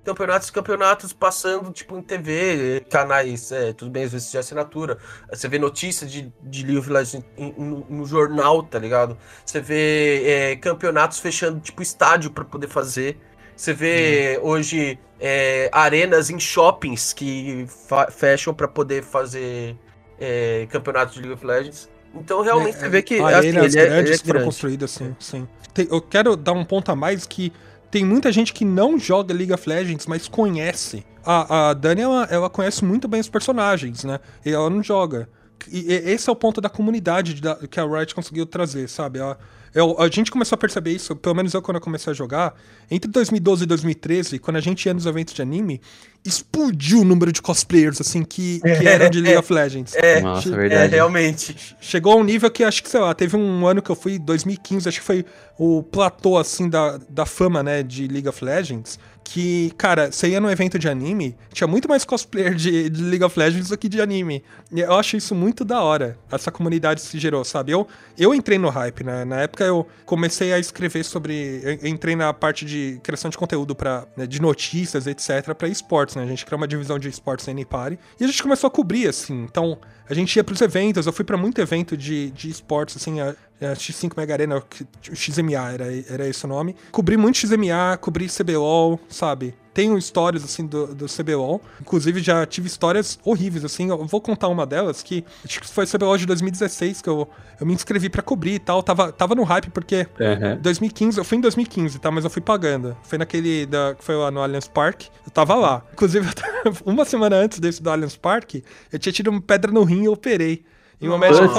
campeonatos 0.09 0.51
campeonatos 0.51 1.13
passando, 1.13 1.71
tipo, 1.71 1.99
em 1.99 2.03
TV, 2.03 2.85
canais, 2.89 3.53
é, 3.53 3.75
tudo 3.75 3.91
bem, 3.91 4.05
às 4.05 4.13
vezes 4.13 4.31
de 4.31 4.39
assinatura. 4.39 4.97
Você 5.31 5.49
vê 5.49 5.59
notícias 5.59 6.11
de, 6.11 6.33
de 6.43 6.63
League 6.65 6.79
of 6.79 6.91
Legends 6.91 7.25
no, 7.37 7.85
no, 7.89 8.07
jornal, 8.07 8.63
tá 8.63 8.79
ligado? 8.79 9.19
Você 9.45 9.61
vê 9.61 10.23
é, 10.25 10.57
campeonatos 10.57 11.19
fechando, 11.19 11.61
tipo, 11.61 11.83
estádio 11.83 12.31
para 12.31 12.45
poder 12.45 12.69
fazer. 12.69 13.19
Você 13.55 13.75
vê 13.75 14.39
hum. 14.41 14.49
hoje 14.49 14.99
é, 15.21 15.69
arenas 15.73 16.31
em 16.31 16.41
shoppings 16.41 17.13
que 17.13 17.67
fecham 18.11 18.55
para 18.55 18.69
poder 18.69 19.03
fazer 19.03 19.77
é, 20.19 20.67
campeonatos 20.71 21.15
de 21.15 21.21
League 21.21 21.35
of 21.35 21.45
Legends. 21.45 21.91
Então, 22.15 22.41
realmente, 22.41 22.77
é, 22.77 22.81
você 22.81 22.89
vê 22.89 23.03
que 23.03 23.21
arenas 23.21 23.67
assim, 23.67 23.79
ele 23.79 23.87
é, 23.87 23.91
grandes 23.91 24.21
é 24.23 24.25
foram 24.25 24.45
construídas, 24.45 24.91
sim, 24.91 25.15
sim. 25.19 25.47
Eu 25.91 26.01
quero 26.01 26.35
dar 26.35 26.53
um 26.53 26.65
ponto 26.65 26.91
a 26.91 26.97
mais 26.97 27.27
que 27.27 27.53
tem 27.91 28.05
muita 28.05 28.31
gente 28.31 28.53
que 28.53 28.65
não 28.65 28.99
joga 28.99 29.35
League 29.35 29.53
of 29.53 29.69
Legends, 29.69 30.07
mas 30.07 30.29
conhece. 30.29 31.05
A, 31.25 31.71
a 31.71 31.75
Dani, 31.75 32.03
ela, 32.03 32.29
ela 32.31 32.51
conhece 32.51 32.85
muito 32.85 33.09
bem 33.09 33.21
os 33.21 33.29
personagens, 33.29 34.05
né? 34.05 34.21
E 34.45 34.51
ela 34.51 34.69
não 34.71 34.83
joga. 34.83 35.29
E, 35.71 35.93
e 35.93 35.95
esse 36.11 36.29
é 36.29 36.33
o 36.33 36.37
ponto 36.37 36.61
da 36.61 36.69
comunidade 36.69 37.41
da, 37.41 37.57
que 37.57 37.81
a 37.81 37.85
Riot 37.85 38.15
conseguiu 38.15 38.47
trazer, 38.47 38.89
sabe? 38.89 39.21
A, 39.21 39.37
eu, 39.75 40.01
a 40.01 40.09
gente 40.09 40.31
começou 40.31 40.57
a 40.57 40.59
perceber 40.59 40.93
isso, 40.93 41.15
pelo 41.17 41.35
menos 41.35 41.55
eu 41.55 41.63
quando 41.63 41.77
eu 41.77 41.81
comecei 41.81 42.11
a 42.11 42.15
jogar, 42.15 42.55
entre 42.91 43.11
2012 43.11 43.65
e 43.65 43.67
2013, 43.67 44.39
quando 44.39 44.57
a 44.57 44.61
gente 44.61 44.87
ia 44.87 44.95
nos 44.95 45.07
eventos 45.07 45.35
de 45.35 45.43
anime, 45.43 45.81
explodiu 46.25 47.01
o 47.01 47.05
número 47.05 47.33
de 47.33 47.41
cosplayers, 47.41 48.01
assim, 48.01 48.23
que, 48.23 48.61
que 48.61 48.89
eram 48.89 49.09
de 49.09 49.21
League 49.21 49.39
of 49.39 49.53
Legends. 49.53 49.95
É, 49.95 50.21
Nossa, 50.21 50.49
é 50.49 50.53
é, 50.53 50.57
verdade. 50.57 50.95
realmente. 50.95 51.77
Chegou 51.81 52.13
a 52.13 52.17
um 52.17 52.25
nível 52.25 52.51
que 52.51 52.65
acho 52.65 52.83
que, 52.83 52.89
sei 52.89 53.01
lá, 53.01 53.15
teve 53.15 53.37
um 53.37 53.67
ano 53.67 53.81
que 53.81 53.91
eu 53.91 53.97
fui, 53.97 54.19
2015, 54.19 54.89
acho 54.89 55.01
que 55.01 55.07
foi 55.07 55.25
o 55.59 55.83
platô, 55.83 56.37
assim, 56.37 56.69
da, 56.69 56.99
da 57.09 57.27
fama, 57.27 57.63
né, 57.63 57.83
de 57.83 58.07
League 58.09 58.29
of 58.29 58.45
Legends. 58.45 58.99
Que, 59.31 59.71
cara, 59.77 60.11
você 60.11 60.29
ia 60.29 60.41
num 60.41 60.49
evento 60.49 60.79
de 60.79 60.89
anime, 60.89 61.37
tinha 61.53 61.69
muito 61.69 61.87
mais 61.87 62.03
cosplayer 62.03 62.55
de, 62.55 62.89
de 62.89 63.03
League 63.03 63.23
of 63.23 63.39
Legends 63.39 63.69
do 63.69 63.77
que 63.77 63.87
de 63.87 64.01
anime. 64.01 64.43
E 64.73 64.81
eu 64.81 64.95
acho 64.95 65.19
isso 65.19 65.35
muito 65.35 65.67
da 65.67 65.83
hora, 65.83 66.19
essa 66.33 66.51
comunidade 66.51 67.03
se 67.03 67.19
gerou, 67.19 67.45
sabe? 67.45 67.73
Eu, 67.73 67.87
eu 68.17 68.35
entrei 68.35 68.57
no 68.57 68.71
hype, 68.71 69.05
né? 69.05 69.27
Na 69.27 69.43
época 69.43 69.65
eu 69.65 69.87
comecei 70.07 70.51
a 70.55 70.59
escrever 70.59 71.05
sobre. 71.05 71.61
Eu 71.63 71.87
entrei 71.87 72.17
na 72.17 72.33
parte 72.33 72.65
de 72.65 72.99
criação 73.03 73.31
de 73.31 73.37
conteúdo 73.37 73.75
para 73.75 74.07
de 74.27 74.41
notícias, 74.41 75.07
etc., 75.07 75.55
pra 75.55 75.69
esportes, 75.69 76.17
né? 76.17 76.23
A 76.23 76.27
gente 76.27 76.47
criou 76.47 76.59
uma 76.59 76.67
divisão 76.67 76.99
de 76.99 77.11
esportes 77.11 77.47
na 77.47 77.53
N-Party. 77.53 77.99
E 78.19 78.25
a 78.25 78.27
gente 78.27 78.43
começou 78.43 78.69
a 78.69 78.71
cobrir, 78.71 79.09
assim. 79.09 79.43
Então, 79.43 79.79
a 80.09 80.15
gente 80.15 80.35
ia 80.35 80.43
pros 80.43 80.63
eventos, 80.63 81.07
eu 81.07 81.13
fui 81.13 81.25
pra 81.25 81.37
muito 81.37 81.61
evento 81.61 81.99
de, 81.99 82.31
de 82.31 82.49
esportes, 82.49 82.97
assim, 82.97 83.21
a 83.61 83.73
X5 83.75 84.13
Mega 84.17 84.35
Arena, 84.35 84.57
o 84.59 85.17
XMA 85.17 85.73
era, 85.73 85.87
era 86.09 86.29
esse 86.29 86.45
o 86.45 86.49
nome. 86.49 86.77
Cobri 86.93 87.17
muito 87.17 87.39
XMA, 87.39 87.97
cobri 88.01 88.29
CBLOL, 88.29 89.01
sabe? 89.09 89.55
Tenho 89.75 89.97
histórias, 89.97 90.43
assim, 90.43 90.67
do, 90.67 90.93
do 90.93 91.07
CBLOL. 91.07 91.61
Inclusive, 91.81 92.21
já 92.21 92.45
tive 92.45 92.67
histórias 92.67 93.17
horríveis, 93.25 93.65
assim. 93.65 93.91
Eu 93.91 94.05
vou 94.07 94.21
contar 94.21 94.49
uma 94.49 94.67
delas, 94.67 95.05
que 95.05 95.25
acho 95.45 95.61
que 95.61 95.69
foi 95.69 95.85
o 95.85 95.89
CBLOL 95.89 96.19
de 96.19 96.27
2016, 96.27 97.01
que 97.01 97.09
eu, 97.09 97.29
eu 97.61 97.67
me 97.67 97.73
inscrevi 97.75 98.09
pra 98.09 98.21
cobrir 98.21 98.55
e 98.55 98.59
tal. 98.59 98.83
Tava, 98.83 99.13
tava 99.13 99.37
no 99.37 99.45
hype, 99.45 99.71
porque 99.71 100.07
Aham. 100.21 100.59
2015, 100.61 101.19
eu 101.19 101.25
fui 101.25 101.39
em 101.39 101.41
2015, 101.41 102.01
tá? 102.01 102.11
Mas 102.11 102.25
eu 102.25 102.31
fui 102.31 102.43
pagando. 102.43 102.97
Foi 103.05 103.19
naquele 103.19 103.67
da, 103.67 103.95
foi 104.01 104.17
lá 104.17 104.33
no 104.33 104.41
Allianz 104.43 104.67
Park. 104.67 105.03
Eu 105.25 105.31
tava 105.31 105.55
lá. 105.55 105.85
Inclusive, 105.93 106.27
eu 106.27 106.35
tava- 106.35 106.77
uma 106.85 107.05
semana 107.05 107.37
antes 107.37 107.61
desse 107.61 107.81
do 107.81 107.89
Allianz 107.89 108.17
Park, 108.17 108.57
eu 108.93 108.99
tinha 108.99 109.13
tido 109.13 109.31
uma 109.31 109.41
pedra 109.41 109.71
no 109.71 109.85
rim 109.85 110.03
e 110.03 110.07
eu 110.07 110.13
operei. 110.13 110.65
E 111.01 111.07
o 111.07 111.11
meu 111.11 111.19
médico 111.19 111.45
Nossa, 111.45 111.55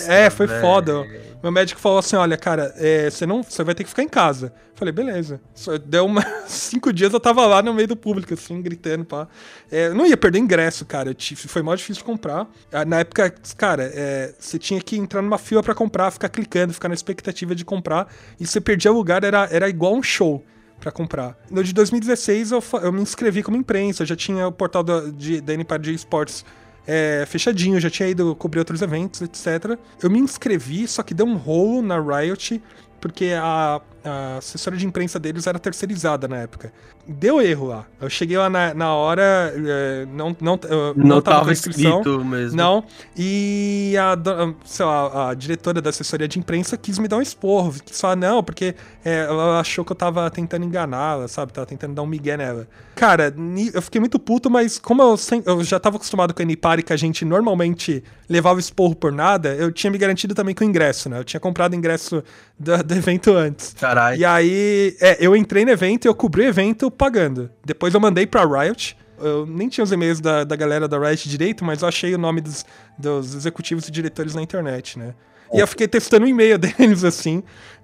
falou. 0.00 0.16
É, 0.16 0.28
foi 0.28 0.46
velho. 0.46 0.60
foda. 0.60 1.06
Meu 1.42 1.52
médico 1.52 1.80
falou 1.80 1.98
assim: 1.98 2.16
olha, 2.16 2.36
cara, 2.36 2.72
é, 2.76 3.08
você 3.08 3.24
não. 3.24 3.42
Você 3.42 3.62
vai 3.62 3.74
ter 3.74 3.84
que 3.84 3.90
ficar 3.90 4.02
em 4.02 4.08
casa. 4.08 4.52
Eu 4.72 4.76
Falei, 4.76 4.90
beleza. 4.92 5.40
Só 5.54 5.78
deu 5.78 6.04
uma, 6.06 6.24
cinco 6.48 6.92
dias 6.92 7.12
eu 7.12 7.20
tava 7.20 7.46
lá 7.46 7.62
no 7.62 7.72
meio 7.72 7.86
do 7.86 7.94
público, 7.96 8.34
assim, 8.34 8.60
gritando, 8.60 9.04
pá. 9.04 9.28
É, 9.70 9.86
eu 9.86 9.94
não 9.94 10.04
ia 10.04 10.16
perder 10.16 10.40
ingresso, 10.40 10.84
cara. 10.84 11.10
Eu 11.10 11.14
tive- 11.14 11.46
foi 11.46 11.62
mó 11.62 11.72
difícil 11.76 12.00
de 12.00 12.04
comprar. 12.04 12.48
Ah, 12.72 12.84
Na 12.84 12.98
época, 13.00 13.32
cara, 13.56 13.84
é, 13.94 14.34
você 14.36 14.58
tinha 14.58 14.80
que 14.80 14.96
entrar 14.96 15.22
numa 15.22 15.38
fila 15.38 15.62
pra 15.62 15.74
comprar, 15.74 16.10
ficar 16.10 16.28
clicando, 16.28 16.72
ficar 16.74 16.88
na 16.88 16.94
expectativa 16.94 17.54
de 17.54 17.64
comprar. 17.64 18.08
E 18.40 18.44
você 18.46 18.60
perdia 18.60 18.90
lugar, 18.90 19.22
era, 19.22 19.46
era 19.52 19.68
igual 19.68 19.94
um 19.94 20.02
show 20.02 20.44
pra 20.80 20.90
comprar. 20.90 21.38
No 21.48 21.62
de 21.62 21.72
2016 21.72 22.50
eu, 22.50 22.64
eu 22.82 22.92
me 22.92 23.00
inscrevi 23.00 23.44
como 23.44 23.56
imprensa, 23.56 24.04
já 24.04 24.16
tinha 24.16 24.48
o 24.48 24.50
portal 24.52 24.82
da, 24.82 25.02
de, 25.02 25.40
da 25.40 25.54
NPAD 25.54 25.94
Esportes 25.94 26.44
é, 26.86 27.24
fechadinho, 27.26 27.80
já 27.80 27.90
tinha 27.90 28.08
ido 28.08 28.34
cobrir 28.34 28.58
outros 28.58 28.82
eventos, 28.82 29.22
etc. 29.22 29.78
Eu 30.02 30.10
me 30.10 30.18
inscrevi, 30.18 30.86
só 30.88 31.02
que 31.02 31.14
deu 31.14 31.26
um 31.26 31.36
rolo 31.36 31.82
na 31.82 32.00
Riot, 32.00 32.62
porque 33.00 33.32
a, 33.36 33.80
a 34.04 34.36
assessora 34.38 34.76
de 34.76 34.86
imprensa 34.86 35.18
deles 35.18 35.46
era 35.46 35.58
terceirizada 35.58 36.26
na 36.28 36.38
época. 36.38 36.72
Deu 37.06 37.40
erro 37.40 37.66
lá. 37.66 37.84
Eu 38.00 38.08
cheguei 38.08 38.36
lá 38.38 38.48
na, 38.48 38.72
na 38.74 38.94
hora, 38.94 39.52
é, 39.56 40.06
não, 40.12 40.36
não, 40.40 40.58
eu 40.68 40.94
Não, 40.96 41.20
tava 41.20 41.38
tava 41.38 41.52
escrito 41.52 42.24
mesmo. 42.24 42.56
Não, 42.56 42.84
e 43.16 43.94
a, 43.98 44.16
sei 44.64 44.86
lá, 44.86 45.30
a 45.30 45.34
diretora 45.34 45.80
da 45.80 45.90
assessoria 45.90 46.28
de 46.28 46.38
imprensa 46.38 46.76
quis 46.76 46.98
me 46.98 47.08
dar 47.08 47.16
um 47.16 47.22
esporro. 47.22 47.74
Quis 47.84 48.00
falar, 48.00 48.16
não, 48.16 48.42
porque 48.42 48.74
é, 49.04 49.20
ela 49.20 49.58
achou 49.60 49.84
que 49.84 49.92
eu 49.92 49.96
tava 49.96 50.30
tentando 50.30 50.64
enganá-la, 50.64 51.26
sabe? 51.28 51.52
Tava 51.52 51.66
tentando 51.66 51.94
dar 51.94 52.02
um 52.02 52.06
migué 52.06 52.36
nela. 52.36 52.68
Cara, 52.94 53.34
eu 53.74 53.82
fiquei 53.82 54.00
muito 54.00 54.18
puto, 54.18 54.48
mas 54.50 54.78
como 54.78 55.02
eu, 55.02 55.16
sem- 55.16 55.42
eu 55.44 55.64
já 55.64 55.80
tava 55.80 55.96
acostumado 55.96 56.32
com 56.34 56.42
a 56.42 56.44
Nipari, 56.44 56.82
que 56.82 56.92
a 56.92 56.96
gente 56.96 57.24
normalmente 57.24 58.04
levava 58.28 58.60
esporro 58.60 58.94
por 58.94 59.10
nada, 59.10 59.54
eu 59.54 59.72
tinha 59.72 59.90
me 59.90 59.98
garantido 59.98 60.34
também 60.34 60.54
com 60.54 60.64
o 60.64 60.68
ingresso, 60.68 61.08
né? 61.08 61.18
Eu 61.18 61.24
tinha 61.24 61.40
comprado 61.40 61.74
ingresso 61.74 62.22
do, 62.58 62.82
do 62.82 62.94
evento 62.94 63.32
antes. 63.34 63.74
Caralho. 63.92 64.18
E 64.18 64.24
aí, 64.24 64.96
é, 65.00 65.18
eu 65.20 65.36
entrei 65.36 65.64
no 65.64 65.70
evento 65.70 66.06
e 66.06 66.08
eu 66.08 66.14
cobri 66.14 66.42
o 66.42 66.48
evento 66.48 66.90
pagando. 66.90 67.50
Depois 67.64 67.92
eu 67.92 68.00
mandei 68.00 68.26
pra 68.26 68.44
Riot. 68.44 68.96
Eu 69.20 69.44
nem 69.46 69.68
tinha 69.68 69.84
os 69.84 69.92
e-mails 69.92 70.18
da, 70.20 70.44
da 70.44 70.56
galera 70.56 70.88
da 70.88 70.98
Riot 70.98 71.28
direito, 71.28 71.62
mas 71.64 71.82
eu 71.82 71.88
achei 71.88 72.14
o 72.14 72.18
nome 72.18 72.40
dos, 72.40 72.64
dos 72.98 73.34
executivos 73.34 73.86
e 73.86 73.90
diretores 73.92 74.34
na 74.34 74.42
internet, 74.42 74.98
né? 74.98 75.14
E 75.52 75.58
eu 75.60 75.66
fiquei 75.66 75.86
testando 75.86 76.24
o 76.24 76.28
e-mail 76.28 76.56
deles, 76.58 77.04
assim. 77.04 77.42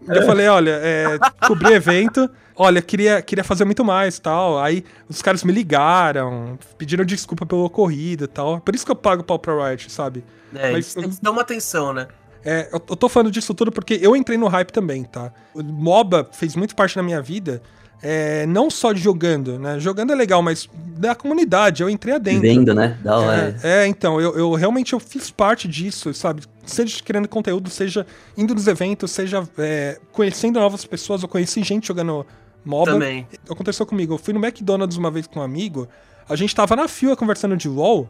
Eu 0.09 0.25
falei, 0.25 0.49
olha, 0.49 0.81
é, 0.83 1.19
cobri 1.47 1.75
evento, 1.75 2.29
olha, 2.57 2.81
queria, 2.81 3.21
queria 3.21 3.45
fazer 3.45 3.67
muito 3.67 3.85
mais 3.85 4.19
tal. 4.19 4.59
Aí 4.59 4.83
os 5.09 5.21
caras 5.21 5.45
me 5.45 5.53
ligaram, 5.53 6.59
pediram 6.79 7.05
desculpa 7.05 7.45
pelo 7.45 7.65
ocorrido 7.65 8.25
e 8.25 8.29
tal. 8.29 8.61
Por 8.61 8.75
isso 8.75 8.87
que 8.87 8.91
eu 8.91 8.97
pago 8.97 9.23
pau 9.23 9.39
pra 9.39 9.69
Riot, 9.69 9.93
sabe? 9.93 10.25
É, 10.55 10.73
Mas- 10.73 10.95
tem 10.95 11.11
que 11.11 11.23
dar 11.23 11.31
uma 11.31 11.43
atenção, 11.43 11.93
né? 11.93 12.09
É, 12.45 12.68
eu, 12.72 12.82
eu 12.89 12.97
tô 12.97 13.09
falando 13.09 13.30
disso 13.30 13.53
tudo 13.55 13.72
porque 13.72 13.99
eu 14.01 14.14
entrei 14.14 14.39
no 14.39 14.47
hype 14.47 14.70
também, 14.70 15.05
tá? 15.05 15.32
O 15.55 15.62
MOBA 15.62 16.28
fez 16.32 16.55
muito 16.55 16.74
parte 16.74 16.97
da 16.97 17.03
minha 17.03 17.20
vida, 17.20 17.62
é, 18.03 18.47
não 18.47 18.70
só 18.70 18.93
de 18.93 19.01
jogando, 19.01 19.59
né? 19.59 19.80
Jogando 19.80 20.12
é 20.12 20.14
legal, 20.14 20.41
mas 20.41 20.68
da 20.97 21.14
comunidade, 21.14 21.82
eu 21.82 21.91
entrei 21.91 22.14
adentro. 22.14 22.43
Vendo, 22.43 22.74
né? 22.74 22.97
Da 23.03 23.18
hora. 23.18 23.57
É, 23.62 23.84
é, 23.84 23.86
então, 23.86 24.20
eu, 24.20 24.36
eu 24.36 24.55
realmente 24.55 24.93
eu 24.93 25.01
fiz 25.01 25.30
parte 25.30 25.66
disso, 25.66 26.14
sabe? 26.14 26.43
Seja 26.64 27.03
criando 27.03 27.28
conteúdo, 27.28 27.68
seja 27.70 28.07
indo 28.36 28.55
nos 28.55 28.66
eventos, 28.68 29.11
seja 29.11 29.47
é, 29.59 29.99
conhecendo 30.12 30.61
novas 30.61 30.84
pessoas. 30.84 31.22
Eu 31.22 31.28
conheci 31.28 31.62
gente 31.64 31.89
jogando 31.89 32.24
MOBA. 32.64 32.93
Também. 32.93 33.26
Aconteceu 33.51 33.84
comigo. 33.84 34.14
Eu 34.14 34.18
fui 34.18 34.32
no 34.32 34.45
McDonald's 34.45 34.97
uma 34.97 35.11
vez 35.11 35.26
com 35.26 35.41
um 35.41 35.43
amigo, 35.43 35.89
a 36.28 36.36
gente 36.36 36.55
tava 36.55 36.76
na 36.76 36.86
fila 36.86 37.16
conversando 37.16 37.57
de 37.57 37.68
LOL. 37.68 38.09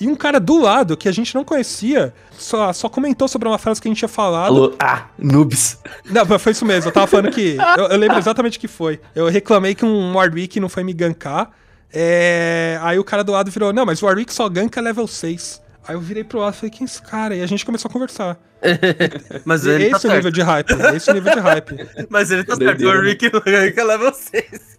E 0.00 0.06
um 0.06 0.14
cara 0.14 0.38
do 0.38 0.60
lado, 0.60 0.96
que 0.96 1.08
a 1.08 1.12
gente 1.12 1.34
não 1.34 1.44
conhecia, 1.44 2.14
só, 2.32 2.72
só 2.72 2.88
comentou 2.88 3.26
sobre 3.26 3.48
uma 3.48 3.58
frase 3.58 3.80
que 3.80 3.88
a 3.88 3.90
gente 3.90 3.98
tinha 3.98 4.08
falado. 4.08 4.54
Falou, 4.54 4.76
ah, 4.78 5.06
noobs. 5.18 5.78
Não, 6.04 6.24
mas 6.24 6.40
foi 6.40 6.52
isso 6.52 6.64
mesmo. 6.64 6.88
Eu 6.88 6.92
tava 6.92 7.06
falando 7.06 7.30
que. 7.30 7.56
Eu, 7.76 7.86
eu 7.86 7.98
lembro 7.98 8.18
exatamente 8.18 8.58
o 8.58 8.60
que 8.60 8.68
foi. 8.68 9.00
Eu 9.14 9.28
reclamei 9.28 9.74
que 9.74 9.84
um 9.84 10.14
Warwick 10.14 10.58
não 10.60 10.68
foi 10.68 10.82
me 10.82 10.92
gankar. 10.92 11.50
É, 11.92 12.78
aí 12.82 12.98
o 12.98 13.04
cara 13.04 13.22
do 13.24 13.32
lado 13.32 13.50
virou: 13.50 13.72
Não, 13.72 13.86
mas 13.86 14.02
o 14.02 14.06
Warwick 14.06 14.32
só 14.32 14.48
ganka 14.48 14.80
level 14.80 15.06
6. 15.06 15.62
Aí 15.86 15.94
eu 15.94 16.00
virei 16.00 16.22
pro 16.22 16.38
lado 16.38 16.54
e 16.54 16.56
falei: 16.56 16.70
Quem 16.70 16.82
é 16.82 16.84
esse 16.84 17.02
cara? 17.02 17.34
E 17.34 17.42
a 17.42 17.46
gente 17.46 17.64
começou 17.64 17.88
a 17.88 17.92
conversar. 17.92 18.38
Mas 19.44 19.64
E 19.64 19.70
ele 19.70 19.90
tá 19.90 19.96
esse 19.96 20.06
é 20.06 20.10
o 20.10 20.14
nível 20.16 20.30
de 20.30 20.42
hype. 20.42 20.70
Esse 20.94 21.08
é 21.08 21.12
o 21.12 21.14
nível 21.14 21.32
de 21.32 21.40
hype. 21.40 21.88
Mas 22.10 22.30
ele 22.30 22.44
tá 22.44 22.56
certo. 22.56 22.84
O 22.84 22.92
né? 22.92 23.00
Rick 23.00 23.26
Rick 23.26 23.82
leva 23.82 24.10
vocês. 24.10 24.77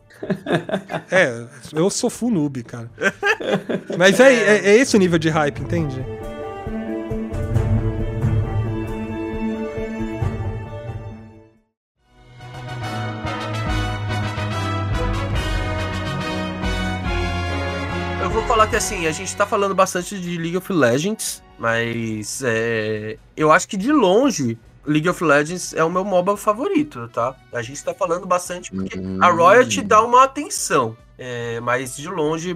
É, 1.11 1.45
eu 1.73 1.89
sou 1.89 2.09
full 2.09 2.31
noob, 2.31 2.63
cara. 2.63 2.89
Mas 3.97 4.19
é, 4.19 4.33
é, 4.33 4.69
é 4.69 4.75
esse 4.75 4.95
o 4.95 4.99
nível 4.99 5.17
de 5.17 5.29
hype, 5.29 5.61
entende? 5.61 6.05
Eu 18.21 18.29
vou 18.29 18.43
falar 18.43 18.67
que 18.67 18.75
assim, 18.75 19.07
a 19.07 19.11
gente 19.11 19.35
tá 19.35 19.45
falando 19.45 19.73
bastante 19.73 20.19
de 20.19 20.37
League 20.37 20.57
of 20.57 20.71
Legends, 20.71 21.41
mas 21.57 22.41
é, 22.45 23.17
eu 23.35 23.51
acho 23.51 23.67
que 23.67 23.75
de 23.75 23.91
longe 23.91 24.57
League 24.85 25.07
of 25.09 25.23
Legends 25.23 25.73
é 25.73 25.83
o 25.83 25.89
meu 25.89 26.03
MOBA 26.03 26.37
favorito, 26.37 27.07
tá? 27.09 27.35
A 27.53 27.61
gente 27.61 27.83
tá 27.83 27.93
falando 27.93 28.25
bastante 28.25 28.71
porque 28.71 28.97
Hum. 28.97 29.19
a 29.21 29.31
Riot 29.31 29.81
dá 29.83 30.01
uma 30.01 30.23
atenção, 30.23 30.95
é, 31.17 31.59
mas 31.59 31.97
de 31.97 32.07
longe 32.07 32.55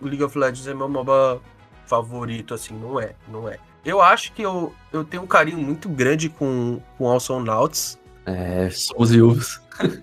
League 0.00 0.22
of 0.22 0.38
Legends 0.38 0.66
é 0.66 0.74
meu 0.74 0.88
MOBA 0.88 1.40
favorito, 1.86 2.54
assim, 2.54 2.74
não 2.74 3.00
é, 3.00 3.14
não 3.28 3.48
é. 3.48 3.58
Eu 3.84 4.00
acho 4.00 4.32
que 4.32 4.42
eu, 4.42 4.72
eu 4.92 5.04
tenho 5.04 5.24
um 5.24 5.26
carinho 5.26 5.58
muito 5.58 5.88
grande 5.88 6.28
com, 6.28 6.80
com 6.96 7.08
Awesome 7.08 7.44
Nauts. 7.44 7.98
É, 8.24 8.70
somos 8.70 9.10
viúvos. 9.10 9.60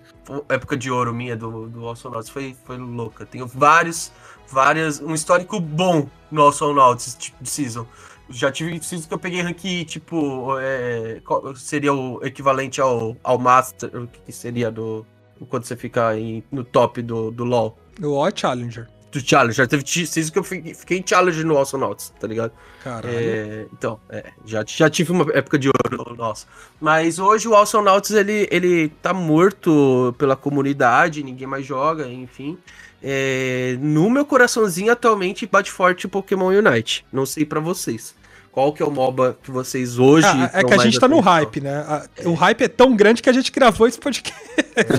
Época 0.49 0.77
de 0.77 0.91
ouro 0.91 1.13
minha 1.13 1.35
do, 1.35 1.67
do 1.67 1.87
Awesome 1.87 2.13
Nauts 2.13 2.29
foi, 2.29 2.55
foi 2.65 2.77
louca. 2.77 3.25
Tenho 3.25 3.47
vários, 3.47 4.11
várias, 4.47 4.99
um 4.99 5.13
histórico 5.13 5.59
bom 5.59 6.07
no 6.29 6.41
Awesome 6.41 6.75
Nauts, 6.75 7.17
de 7.39 7.49
season. 7.49 7.87
Já 8.29 8.51
tive 8.51 8.81
season 8.83 9.07
que 9.07 9.13
eu 9.13 9.19
peguei 9.19 9.41
rank, 9.41 9.63
tipo, 9.85 10.55
é, 10.59 11.19
seria 11.55 11.93
o 11.93 12.19
equivalente 12.23 12.79
ao, 12.79 13.17
ao 13.23 13.37
Master, 13.39 13.89
o 13.95 14.07
que 14.07 14.31
seria 14.31 14.69
do, 14.69 15.05
quando 15.49 15.63
você 15.63 15.75
fica 15.75 16.15
em- 16.17 16.43
no 16.51 16.63
top 16.63 17.01
do, 17.01 17.31
do 17.31 17.43
LoL. 17.43 17.77
O 18.01 18.07
LoL 18.07 18.27
é 18.27 18.31
Challenger. 18.35 18.87
Do 19.11 19.19
Challenge, 19.19 19.57
já 19.57 19.65
teve 19.65 19.83
season 20.05 20.31
que 20.31 20.37
eu 20.37 20.43
fiquei, 20.43 20.75
fiquei 20.75 20.99
em 20.99 21.03
Challenge 21.03 21.43
no 21.43 21.57
Awesome 21.57 21.81
Nauts, 21.81 22.13
tá 22.19 22.27
ligado? 22.27 22.51
Caralho. 22.83 23.09
É, 23.11 23.65
então, 23.73 23.99
é, 24.07 24.25
já, 24.45 24.63
já 24.67 24.87
tive 24.87 25.11
uma 25.11 25.25
época 25.33 25.57
de 25.57 25.67
ouro, 25.67 26.15
nossa. 26.15 26.45
Mas 26.79 27.17
hoje 27.17 27.47
o 27.47 27.55
Alsonauts, 27.55 28.11
ele, 28.11 28.47
ele 28.51 28.89
tá 29.01 29.11
morto 29.11 30.13
pela 30.19 30.35
comunidade, 30.35 31.23
ninguém 31.23 31.47
mais 31.47 31.65
joga, 31.65 32.07
enfim. 32.07 32.55
É, 33.01 33.77
no 33.79 34.09
meu 34.11 34.25
coraçãozinho, 34.25 34.91
atualmente, 34.91 35.47
bate 35.47 35.71
forte 35.71 36.07
Pokémon 36.07 36.49
Unite. 36.49 37.03
Não 37.11 37.25
sei 37.25 37.43
pra 37.45 37.59
vocês. 37.59 38.13
Qual 38.51 38.73
que 38.73 38.81
é 38.81 38.85
o 38.85 38.91
MOBA 38.91 39.37
que 39.43 39.51
vocês 39.51 39.97
hoje... 39.99 40.25
Ah, 40.27 40.49
é 40.53 40.63
que 40.63 40.73
a 40.73 40.77
gente 40.77 40.99
tá 40.99 41.07
no 41.07 41.15
atenção? 41.19 41.33
hype, 41.33 41.61
né? 41.61 41.75
A- 41.87 42.05
O 42.25 42.33
hype 42.33 42.61
é 42.63 42.67
tão 42.67 42.95
grande 42.95 43.21
que 43.21 43.29
a 43.29 43.33
gente 43.33 43.51
gravou 43.51 43.87
esse 43.87 43.99
podcast. 43.99 44.39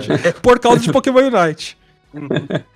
Por 0.43 0.59
causa 0.59 0.81
de 0.81 0.93
Pokémon 0.93 1.21
Unite. 1.29 1.77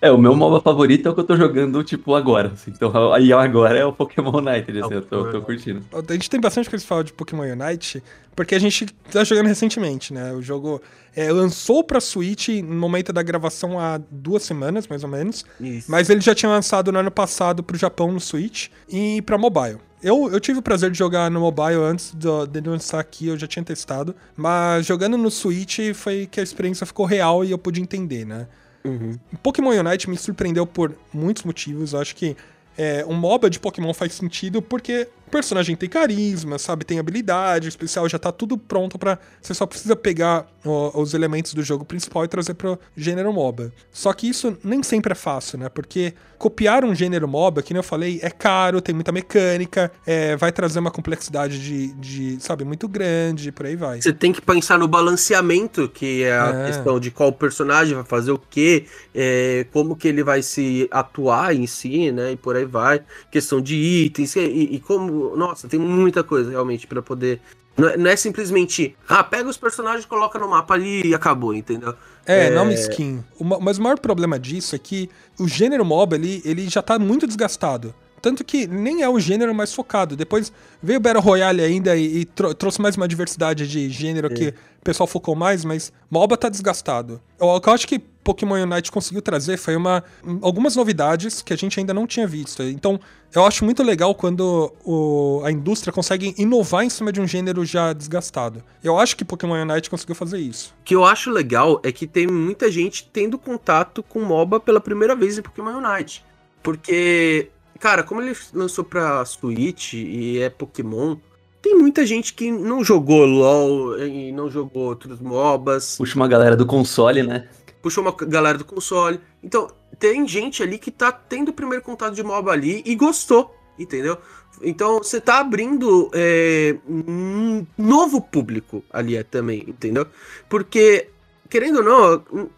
É, 0.00 0.12
o 0.12 0.18
meu 0.18 0.34
MOBA 0.36 0.60
favorito 0.60 1.08
é 1.08 1.10
o 1.10 1.14
que 1.14 1.18
eu 1.20 1.24
tô 1.24 1.36
jogando, 1.36 1.82
tipo, 1.82 2.14
agora. 2.14 2.52
assim. 2.54 2.70
Então, 2.70 3.12
aí 3.12 3.32
agora 3.32 3.76
é 3.78 3.84
o 3.84 3.92
Pokémon 3.92 4.30
United, 4.38 4.78
assim, 4.80 4.94
É 4.94 4.96
o 4.96 5.00
eu 5.00 5.02
tô, 5.02 5.24
tô 5.30 5.42
curtindo. 5.42 5.82
A 5.92 6.12
gente 6.12 6.30
tem 6.30 6.40
bastante 6.40 6.70
coisa 6.70 6.84
pra 6.84 6.88
falar 6.88 7.02
de 7.02 7.12
Pokémon 7.12 7.42
Unite, 7.42 8.00
porque 8.36 8.54
a 8.54 8.58
gente 8.60 8.86
tá 9.10 9.24
jogando 9.24 9.46
recentemente, 9.48 10.12
né? 10.14 10.32
O 10.32 10.40
jogo 10.40 10.80
é, 11.16 11.32
lançou 11.32 11.82
pra 11.82 12.00
Switch 12.00 12.48
no 12.62 12.76
momento 12.76 13.12
da 13.12 13.22
gravação 13.24 13.78
há 13.78 14.00
duas 14.08 14.44
semanas, 14.44 14.86
mais 14.86 15.02
ou 15.02 15.08
menos. 15.10 15.44
Isso. 15.60 15.90
Mas 15.90 16.08
ele 16.10 16.20
já 16.20 16.32
tinha 16.34 16.50
lançado 16.50 16.92
no 16.92 16.98
ano 17.00 17.10
passado 17.10 17.60
pro 17.62 17.76
Japão 17.76 18.12
no 18.12 18.20
Switch 18.20 18.68
e 18.88 19.20
pra 19.22 19.36
mobile. 19.36 19.78
Eu, 20.04 20.30
eu 20.30 20.38
tive 20.38 20.58
o 20.58 20.62
prazer 20.62 20.90
de 20.90 20.98
jogar 20.98 21.30
no 21.30 21.40
mobile 21.40 21.80
antes 21.82 22.14
do, 22.14 22.46
de 22.46 22.60
lançar 22.60 23.00
aqui, 23.00 23.28
eu 23.28 23.38
já 23.38 23.46
tinha 23.46 23.64
testado. 23.64 24.14
Mas 24.36 24.84
jogando 24.84 25.16
no 25.16 25.30
Switch 25.30 25.78
foi 25.94 26.28
que 26.30 26.38
a 26.38 26.42
experiência 26.42 26.84
ficou 26.84 27.06
real 27.06 27.42
e 27.42 27.50
eu 27.50 27.56
pude 27.56 27.80
entender, 27.80 28.26
né? 28.26 28.46
Uhum. 28.84 29.18
Pokémon 29.42 29.70
Unite 29.70 30.10
me 30.10 30.18
surpreendeu 30.18 30.66
por 30.66 30.94
muitos 31.10 31.42
motivos. 31.44 31.94
Eu 31.94 32.00
acho 32.00 32.14
que 32.14 32.36
é, 32.76 33.02
um 33.08 33.14
MOBA 33.14 33.48
de 33.48 33.58
Pokémon 33.58 33.94
faz 33.94 34.12
sentido 34.12 34.60
porque 34.60 35.08
personagem 35.34 35.74
tem 35.76 35.88
carisma, 35.88 36.58
sabe? 36.58 36.84
Tem 36.84 36.98
habilidade 36.98 37.68
especial, 37.68 38.08
já 38.08 38.18
tá 38.18 38.30
tudo 38.30 38.56
pronto 38.56 38.98
pra. 38.98 39.18
Você 39.42 39.52
só 39.52 39.66
precisa 39.66 39.96
pegar 39.96 40.46
ó, 40.64 41.00
os 41.00 41.12
elementos 41.12 41.52
do 41.54 41.62
jogo 41.62 41.84
principal 41.84 42.24
e 42.24 42.28
trazer 42.28 42.54
pro 42.54 42.78
gênero 42.96 43.32
MOBA. 43.32 43.72
Só 43.90 44.12
que 44.12 44.28
isso 44.28 44.56
nem 44.62 44.82
sempre 44.82 45.12
é 45.12 45.14
fácil, 45.14 45.58
né? 45.58 45.68
Porque 45.68 46.14
copiar 46.38 46.84
um 46.84 46.94
gênero 46.94 47.26
MOBA, 47.26 47.62
que 47.62 47.72
nem 47.72 47.78
eu 47.78 47.82
falei, 47.84 48.20
é 48.22 48.30
caro, 48.30 48.80
tem 48.80 48.94
muita 48.94 49.10
mecânica, 49.12 49.90
é, 50.06 50.36
vai 50.36 50.52
trazer 50.52 50.78
uma 50.78 50.90
complexidade 50.90 51.58
de, 51.58 51.92
de, 51.94 52.42
sabe, 52.42 52.64
muito 52.64 52.86
grande, 52.86 53.50
por 53.50 53.64
aí 53.66 53.76
vai. 53.76 54.02
Você 54.02 54.12
tem 54.12 54.30
que 54.32 54.42
pensar 54.42 54.78
no 54.78 54.86
balanceamento, 54.86 55.88
que 55.88 56.22
é 56.22 56.38
a 56.38 56.48
É. 56.50 56.66
questão 56.66 57.00
de 57.00 57.10
qual 57.10 57.32
personagem 57.32 57.94
vai 57.94 58.04
fazer 58.04 58.30
o 58.30 58.38
quê, 58.38 58.84
é, 59.14 59.66
como 59.72 59.96
que 59.96 60.06
ele 60.06 60.22
vai 60.22 60.42
se 60.42 60.86
atuar 60.90 61.54
em 61.54 61.66
si, 61.66 62.12
né? 62.12 62.32
E 62.32 62.36
por 62.36 62.56
aí 62.56 62.64
vai. 62.66 63.00
Questão 63.30 63.60
de 63.60 63.74
itens, 63.74 64.36
e, 64.36 64.40
e 64.40 64.80
como. 64.80 65.23
Nossa, 65.36 65.66
tem 65.68 65.78
muita 65.80 66.22
coisa 66.22 66.50
realmente 66.50 66.86
pra 66.86 67.00
poder. 67.02 67.40
Não 67.76 67.88
é, 67.88 67.96
não 67.96 68.10
é 68.10 68.14
simplesmente, 68.16 68.94
ah, 69.08 69.24
pega 69.24 69.48
os 69.48 69.56
personagens, 69.56 70.04
coloca 70.06 70.38
no 70.38 70.48
mapa 70.48 70.74
ali 70.74 71.02
e 71.06 71.14
acabou, 71.14 71.52
entendeu? 71.52 71.94
É, 72.24 72.46
É. 72.46 72.50
não 72.50 72.62
uma 72.64 72.72
skin. 72.74 73.22
O 73.38 73.42
ma- 73.44 73.58
mas 73.60 73.78
o 73.78 73.82
maior 73.82 73.98
problema 73.98 74.38
disso 74.38 74.76
é 74.76 74.78
que 74.78 75.10
o 75.40 75.48
gênero 75.48 75.84
MOBA 75.84 76.14
ele, 76.16 76.40
ele 76.44 76.68
já 76.68 76.80
tá 76.82 76.98
muito 76.98 77.26
desgastado. 77.26 77.92
Tanto 78.22 78.42
que 78.44 78.66
nem 78.66 79.02
é 79.02 79.08
o 79.08 79.18
gênero 79.20 79.54
mais 79.54 79.74
focado. 79.74 80.16
Depois 80.16 80.50
veio 80.82 80.98
o 80.98 81.02
Battle 81.02 81.22
Royale 81.22 81.60
ainda 81.60 81.94
e, 81.96 82.20
e 82.20 82.24
tro- 82.24 82.54
trouxe 82.54 82.80
mais 82.80 82.96
uma 82.96 83.06
diversidade 83.08 83.66
de 83.68 83.90
gênero 83.90 84.30
que 84.30 84.54
o 84.84 84.90
pessoal 84.92 85.06
focou 85.06 85.34
mais, 85.34 85.64
mas 85.64 85.90
MOBA 86.10 86.36
tá 86.36 86.50
desgastado. 86.50 87.18
O, 87.40 87.58
que 87.58 87.68
eu 87.70 87.72
acho 87.72 87.88
que 87.88 87.98
Pokémon 87.98 88.62
Unite 88.62 88.92
conseguiu 88.92 89.22
trazer 89.22 89.56
foi 89.56 89.74
uma, 89.76 90.04
algumas 90.42 90.76
novidades 90.76 91.40
que 91.40 91.54
a 91.54 91.56
gente 91.56 91.80
ainda 91.80 91.94
não 91.94 92.06
tinha 92.06 92.26
visto. 92.26 92.62
Então, 92.62 93.00
eu 93.34 93.46
acho 93.46 93.64
muito 93.64 93.82
legal 93.82 94.14
quando 94.14 94.72
o- 94.84 95.40
a 95.42 95.50
indústria 95.50 95.90
consegue 95.92 96.34
inovar 96.36 96.84
em 96.84 96.90
cima 96.90 97.10
de 97.10 97.18
um 97.20 97.26
gênero 97.26 97.64
já 97.64 97.94
desgastado. 97.94 98.62
Eu 98.82 98.98
acho 98.98 99.16
que 99.16 99.24
Pokémon 99.24 99.54
Unite 99.62 99.88
conseguiu 99.88 100.14
fazer 100.14 100.38
isso. 100.38 100.74
O 100.80 100.84
que 100.84 100.94
eu 100.94 101.02
acho 101.04 101.30
legal 101.30 101.80
é 101.82 101.90
que 101.90 102.06
tem 102.06 102.26
muita 102.26 102.70
gente 102.70 103.08
tendo 103.10 103.38
contato 103.38 104.02
com 104.02 104.20
MOBA 104.20 104.60
pela 104.60 104.80
primeira 104.82 105.16
vez 105.16 105.38
em 105.38 105.42
Pokémon 105.42 105.78
Unite. 105.82 106.22
Porque, 106.62 107.48
cara, 107.80 108.02
como 108.02 108.20
ele 108.20 108.36
lançou 108.52 108.84
pra 108.84 109.24
Switch 109.24 109.94
e 109.94 110.38
é 110.40 110.48
Pokémon, 110.50 111.16
tem 111.64 111.74
muita 111.74 112.04
gente 112.04 112.34
que 112.34 112.52
não 112.52 112.84
jogou 112.84 113.24
LoL 113.24 113.98
e 113.98 114.30
não 114.30 114.50
jogou 114.50 114.84
outros 114.84 115.18
MOBAs, 115.18 115.96
Puxa 115.96 116.14
uma 116.14 116.28
galera 116.28 116.54
do 116.54 116.66
console, 116.66 117.22
né? 117.22 117.48
puxou 117.84 118.02
uma 118.02 118.12
galera 118.12 118.56
do 118.56 118.64
console. 118.64 119.20
Então, 119.42 119.70
tem 119.98 120.26
gente 120.26 120.62
ali 120.62 120.78
que 120.78 120.90
tá 120.90 121.12
tendo 121.12 121.50
o 121.50 121.52
primeiro 121.52 121.84
contato 121.84 122.14
de 122.14 122.22
MOBA 122.22 122.50
ali 122.50 122.82
e 122.86 122.94
gostou, 122.94 123.54
entendeu? 123.78 124.16
Então, 124.62 124.98
você 124.98 125.20
tá 125.20 125.38
abrindo 125.38 126.10
é, 126.14 126.76
um 126.88 127.66
novo 127.76 128.22
público 128.22 128.82
ali 128.90 129.16
é, 129.16 129.22
também, 129.22 129.64
entendeu? 129.68 130.06
Porque, 130.48 131.10
querendo 131.50 131.80
ou 131.80 131.84
não, 131.84 132.48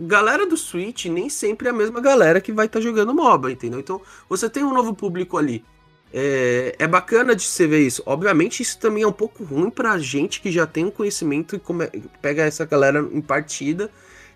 galera 0.00 0.46
do 0.46 0.56
Switch 0.56 1.04
nem 1.06 1.28
sempre 1.28 1.68
é 1.68 1.70
a 1.70 1.74
mesma 1.74 2.00
galera 2.00 2.40
que 2.40 2.50
vai 2.50 2.64
estar 2.64 2.80
jogando 2.80 3.12
MOBA, 3.12 3.52
entendeu? 3.52 3.80
Então, 3.80 4.00
você 4.30 4.48
tem 4.48 4.64
um 4.64 4.72
novo 4.72 4.94
público 4.94 5.36
ali. 5.36 5.62
É, 6.12 6.74
é 6.78 6.88
bacana 6.88 7.36
de 7.36 7.42
você 7.42 7.66
ver 7.66 7.80
isso. 7.86 8.02
Obviamente, 8.04 8.60
isso 8.62 8.78
também 8.78 9.02
é 9.02 9.06
um 9.06 9.12
pouco 9.12 9.44
ruim 9.44 9.70
pra 9.70 9.96
gente 9.98 10.40
que 10.40 10.50
já 10.50 10.66
tem 10.66 10.84
um 10.84 10.90
conhecimento 10.90 11.54
e 11.54 11.58
come- 11.58 11.88
pega 12.20 12.42
essa 12.42 12.64
galera 12.64 13.06
em 13.12 13.20
partida 13.20 13.90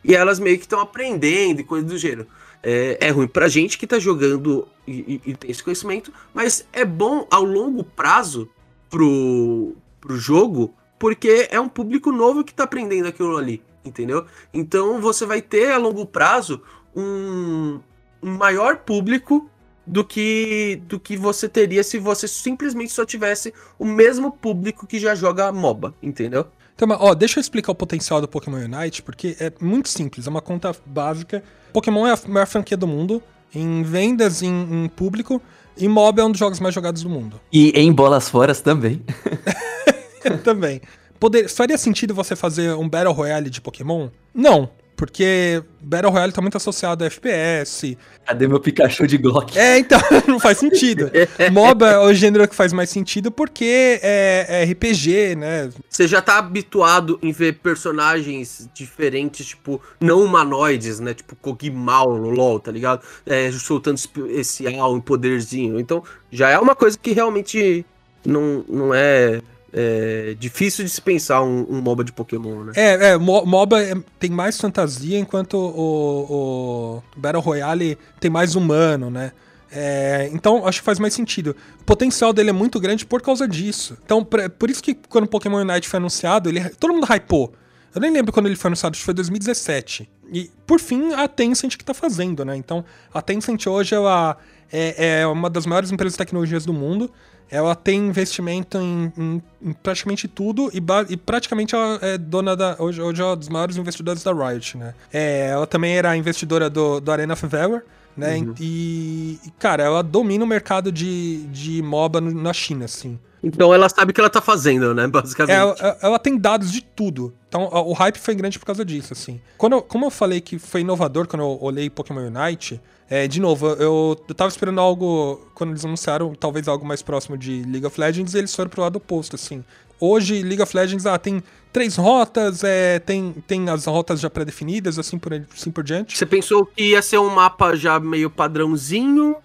e 0.04 0.14
elas 0.14 0.38
meio 0.38 0.56
que 0.56 0.64
estão 0.64 0.80
aprendendo 0.80 1.60
e 1.60 1.64
coisa 1.64 1.84
do 1.86 1.98
gênero. 1.98 2.26
É, 2.62 2.98
é 3.00 3.10
ruim 3.10 3.26
pra 3.26 3.48
gente 3.48 3.76
que 3.76 3.86
tá 3.86 3.98
jogando 3.98 4.66
e, 4.86 5.20
e- 5.26 5.30
e 5.30 5.36
tem 5.36 5.50
esse 5.50 5.62
conhecimento, 5.62 6.12
mas 6.32 6.66
é 6.72 6.84
bom 6.84 7.26
ao 7.30 7.42
longo 7.44 7.82
prazo 7.84 8.48
pro, 8.88 9.74
pro 10.00 10.16
jogo, 10.16 10.72
porque 10.98 11.48
é 11.50 11.58
um 11.60 11.68
público 11.68 12.12
novo 12.12 12.44
que 12.44 12.54
tá 12.54 12.64
aprendendo 12.64 13.08
aquilo 13.08 13.36
ali, 13.36 13.60
entendeu? 13.84 14.24
Então 14.52 15.00
você 15.00 15.26
vai 15.26 15.42
ter 15.42 15.72
a 15.72 15.76
longo 15.78 16.06
prazo 16.06 16.62
um, 16.94 17.80
um 18.22 18.30
maior 18.36 18.76
público 18.78 19.50
do 19.86 20.04
que 20.04 20.80
do 20.86 20.98
que 20.98 21.16
você 21.16 21.48
teria 21.48 21.82
se 21.84 21.98
você 21.98 22.26
simplesmente 22.26 22.92
só 22.92 23.04
tivesse 23.04 23.52
o 23.78 23.84
mesmo 23.84 24.32
público 24.32 24.86
que 24.86 24.98
já 24.98 25.14
joga 25.14 25.52
MOBA, 25.52 25.94
entendeu? 26.02 26.46
Então, 26.74 26.88
mas, 26.88 26.98
ó, 27.00 27.14
deixa 27.14 27.38
eu 27.38 27.40
explicar 27.40 27.72
o 27.72 27.74
potencial 27.74 28.20
do 28.20 28.26
Pokémon 28.26 28.58
Unite, 28.58 29.02
porque 29.02 29.36
é 29.38 29.52
muito 29.60 29.88
simples, 29.88 30.26
é 30.26 30.30
uma 30.30 30.40
conta 30.40 30.74
básica. 30.84 31.42
Pokémon 31.72 32.06
é 32.06 32.12
a 32.12 32.18
maior 32.28 32.46
franquia 32.46 32.76
do 32.76 32.86
mundo, 32.86 33.22
em 33.54 33.82
vendas, 33.82 34.42
em, 34.42 34.84
em 34.84 34.88
público, 34.88 35.40
e 35.76 35.86
MOB 35.88 36.20
é 36.20 36.24
um 36.24 36.30
dos 36.30 36.38
jogos 36.38 36.58
mais 36.58 36.74
jogados 36.74 37.02
do 37.02 37.08
mundo. 37.08 37.40
E 37.52 37.70
em 37.70 37.92
bolas 37.92 38.28
foras 38.28 38.60
também. 38.60 39.02
Também. 40.42 40.80
Poder, 41.20 41.50
faria 41.50 41.76
sentido 41.76 42.14
você 42.14 42.34
fazer 42.34 42.74
um 42.74 42.88
Battle 42.88 43.12
Royale 43.12 43.50
de 43.50 43.60
Pokémon? 43.60 44.08
Não, 44.32 44.70
porque 44.96 45.62
Battle 45.80 46.10
Royale 46.10 46.32
tá 46.32 46.40
muito 46.40 46.56
associado 46.56 47.04
a 47.04 47.06
FPS. 47.06 47.96
Cadê 48.24 48.48
meu 48.48 48.60
Pikachu 48.60 49.06
de 49.06 49.18
Glock? 49.18 49.58
É, 49.58 49.78
então, 49.78 50.00
não 50.26 50.38
faz 50.38 50.58
sentido. 50.58 51.10
MOBA 51.52 51.90
é 51.90 51.98
o 51.98 52.14
gênero 52.14 52.48
que 52.48 52.54
faz 52.54 52.72
mais 52.72 52.90
sentido 52.90 53.30
porque 53.30 54.00
é, 54.02 54.62
é 54.62 54.64
RPG, 54.64 55.36
né? 55.36 55.70
Você 55.88 56.06
já 56.06 56.22
tá 56.22 56.38
habituado 56.38 57.18
em 57.22 57.32
ver 57.32 57.54
personagens 57.54 58.68
diferentes, 58.72 59.46
tipo, 59.46 59.80
não 60.00 60.22
humanoides, 60.22 61.00
né? 61.00 61.12
Tipo, 61.14 61.36
Kog'Maw 61.36 62.18
no 62.18 62.30
LoL, 62.30 62.60
tá 62.60 62.70
ligado? 62.70 63.02
É, 63.26 63.50
soltando 63.52 63.98
especial, 63.98 64.96
em 64.96 65.00
poderzinho. 65.00 65.78
Então, 65.78 66.02
já 66.30 66.50
é 66.50 66.58
uma 66.58 66.74
coisa 66.74 66.98
que 66.98 67.12
realmente 67.12 67.84
não, 68.24 68.64
não 68.68 68.94
é, 68.94 69.40
é 69.76 70.36
difícil 70.38 70.84
de 70.84 70.90
se 70.90 71.00
pensar 71.00 71.42
um, 71.42 71.66
um 71.68 71.80
MOBA 71.80 72.04
de 72.04 72.12
Pokémon, 72.12 72.64
né? 72.64 72.72
É, 72.76 73.08
é, 73.10 73.16
Mo- 73.18 73.44
MOBA 73.44 73.82
é- 73.82 73.94
tem 74.20 74.30
mais 74.30 74.58
fantasia, 74.60 75.18
enquanto 75.18 75.54
o, 75.54 77.02
o 77.14 77.18
Battle 77.18 77.42
Royale 77.42 77.98
tem 78.20 78.30
mais 78.30 78.54
humano, 78.54 79.10
né? 79.10 79.32
É, 79.76 80.30
então, 80.32 80.64
acho 80.66 80.78
que 80.80 80.84
faz 80.84 81.00
mais 81.00 81.12
sentido. 81.14 81.56
O 81.80 81.84
potencial 81.84 82.32
dele 82.32 82.50
é 82.50 82.52
muito 82.52 82.78
grande 82.78 83.04
por 83.04 83.20
causa 83.20 83.48
disso. 83.48 83.98
Então, 84.04 84.24
pra- 84.24 84.48
por 84.48 84.70
isso 84.70 84.80
que 84.82 84.94
quando 84.94 85.24
o 85.24 85.28
Pokémon 85.28 85.58
Unite 85.58 85.88
foi 85.88 85.96
anunciado, 85.96 86.48
ele, 86.48 86.60
todo 86.70 86.94
mundo 86.94 87.06
hypou. 87.12 87.52
Eu 87.92 88.00
nem 88.00 88.10
lembro 88.12 88.32
quando 88.32 88.46
ele 88.46 88.56
foi 88.56 88.68
anunciado, 88.68 88.92
acho 88.94 89.00
que 89.00 89.04
foi 89.04 89.14
2017. 89.14 90.08
E, 90.32 90.50
por 90.66 90.78
fim, 90.80 91.12
a 91.14 91.26
Tencent 91.28 91.76
que 91.76 91.84
tá 91.84 91.92
fazendo, 91.94 92.44
né? 92.44 92.56
Então, 92.56 92.84
a 93.12 93.20
Tencent 93.20 93.66
hoje, 93.66 93.94
ela 93.94 94.36
é, 94.72 95.20
é 95.20 95.26
uma 95.26 95.50
das 95.50 95.66
maiores 95.66 95.90
empresas 95.90 96.14
de 96.14 96.18
tecnologias 96.18 96.64
do 96.64 96.72
mundo. 96.72 97.10
Ela 97.50 97.74
tem 97.74 98.06
investimento 98.08 98.78
em, 98.78 99.12
em- 99.16 99.42
em 99.62 99.72
praticamente 99.72 100.26
tudo 100.26 100.70
e, 100.74 100.82
e 101.10 101.16
praticamente 101.16 101.74
ela 101.74 101.98
é 102.02 102.18
dona 102.18 102.56
da. 102.56 102.76
Hoje, 102.78 103.00
hoje 103.00 103.22
é 103.22 103.24
uma 103.24 103.36
dos 103.36 103.48
maiores 103.48 103.76
investidores 103.76 104.22
da 104.22 104.32
Riot, 104.32 104.76
né? 104.76 104.94
É, 105.12 105.48
ela 105.50 105.66
também 105.66 105.96
era 105.96 106.16
investidora 106.16 106.68
do, 106.68 107.00
do 107.00 107.12
Arena 107.12 107.34
of 107.34 107.46
Valor, 107.46 107.84
né? 108.16 108.38
E, 108.60 109.38
e, 109.44 109.50
cara, 109.58 109.82
ela 109.84 110.02
domina 110.02 110.42
o 110.44 110.46
mercado 110.46 110.90
de, 110.90 111.44
de 111.46 111.82
MOBA 111.82 112.20
na 112.20 112.52
China, 112.52 112.84
assim. 112.86 113.18
Então 113.46 113.72
ela 113.74 113.88
sabe 113.88 114.10
o 114.10 114.14
que 114.14 114.20
ela 114.20 114.30
tá 114.30 114.40
fazendo, 114.40 114.94
né? 114.94 115.04
É, 115.04 115.06
Basicamente. 115.08 115.54
ela, 115.54 115.98
ela 116.02 116.18
tem 116.18 116.36
dados 116.38 116.72
de 116.72 116.80
tudo. 116.82 117.32
Então, 117.48 117.68
o 117.72 117.92
hype 117.92 118.16
foi 118.18 118.34
grande 118.34 118.58
por 118.58 118.64
causa 118.66 118.84
disso, 118.84 119.12
assim. 119.12 119.40
Quando 119.58 119.74
eu- 119.74 119.82
como 119.82 120.06
eu 120.06 120.10
falei 120.10 120.40
que 120.40 120.58
foi 120.58 120.80
inovador 120.80 121.26
quando 121.28 121.42
eu 121.42 121.58
olhei 121.60 121.88
Pokémon 121.88 122.22
Unite, 122.28 122.80
é, 123.08 123.28
de 123.28 123.40
novo, 123.40 123.66
eu, 123.68 124.18
eu 124.28 124.34
tava 124.34 124.48
esperando 124.48 124.80
algo, 124.80 125.40
quando 125.54 125.70
eles 125.70 125.84
anunciaram, 125.84 126.34
talvez 126.34 126.66
algo 126.66 126.84
mais 126.84 127.02
próximo 127.02 127.36
de 127.38 127.62
League 127.64 127.86
of 127.86 128.00
Legends, 128.00 128.34
e 128.34 128.38
eles 128.38 128.54
foram 128.54 128.70
pro 128.70 128.80
lado 128.82 128.96
oposto, 128.96 129.36
assim. 129.36 129.62
Hoje, 130.00 130.42
League 130.42 130.60
of 130.60 130.76
Legends, 130.76 131.06
ah, 131.06 131.16
tem 131.18 131.40
três 131.72 131.94
rotas, 131.96 132.64
é, 132.64 132.98
tem, 132.98 133.32
tem 133.46 133.68
as 133.68 133.84
rotas 133.84 134.18
já 134.20 134.28
pré-definidas, 134.28 134.98
assim 134.98 135.18
por, 135.18 135.32
assim 135.54 135.70
por 135.70 135.84
diante. 135.84 136.16
Você 136.18 136.26
pensou 136.26 136.66
que 136.66 136.90
ia 136.90 137.02
ser 137.02 137.18
um 137.18 137.30
mapa 137.30 137.76
já 137.76 138.00
meio 138.00 138.28
padrãozinho, 138.30 139.36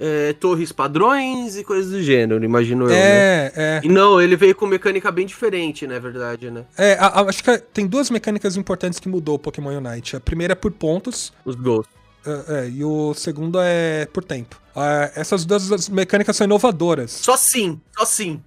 é, 0.00 0.32
torres 0.34 0.70
padrões 0.72 1.56
e 1.56 1.64
coisas 1.64 1.90
do 1.90 2.02
gênero, 2.02 2.44
imagino 2.44 2.84
eu, 2.84 2.90
né? 2.90 2.96
É, 2.96 3.52
é. 3.56 3.80
E 3.82 3.88
não, 3.88 4.20
ele 4.20 4.36
veio 4.36 4.54
com 4.54 4.66
mecânica 4.66 5.10
bem 5.10 5.26
diferente, 5.26 5.86
na 5.86 5.98
verdade, 5.98 6.50
né? 6.50 6.64
É, 6.76 6.94
a- 6.94 7.06
a- 7.06 7.22
acho 7.28 7.42
que 7.42 7.58
tem 7.58 7.86
duas 7.86 8.10
mecânicas 8.10 8.56
importantes 8.56 8.98
que 9.00 9.08
mudou 9.08 9.34
o 9.34 9.38
Pokémon 9.38 9.70
Unite. 9.76 10.16
A 10.16 10.20
primeira 10.20 10.52
é 10.52 10.54
por 10.54 10.70
pontos, 10.72 11.32
Os 11.44 11.54
Ghosts. 11.56 11.92
É, 12.26 12.64
é, 12.66 12.68
e 12.68 12.84
o 12.84 13.14
segundo 13.14 13.58
é 13.60 14.06
por 14.06 14.22
tempo. 14.24 14.60
É, 14.76 15.12
essas 15.16 15.44
duas 15.44 15.88
mecânicas 15.88 16.36
são 16.36 16.44
inovadoras. 16.44 17.10
Só 17.10 17.36
sim, 17.36 17.80
só 17.96 18.04
sim. 18.04 18.40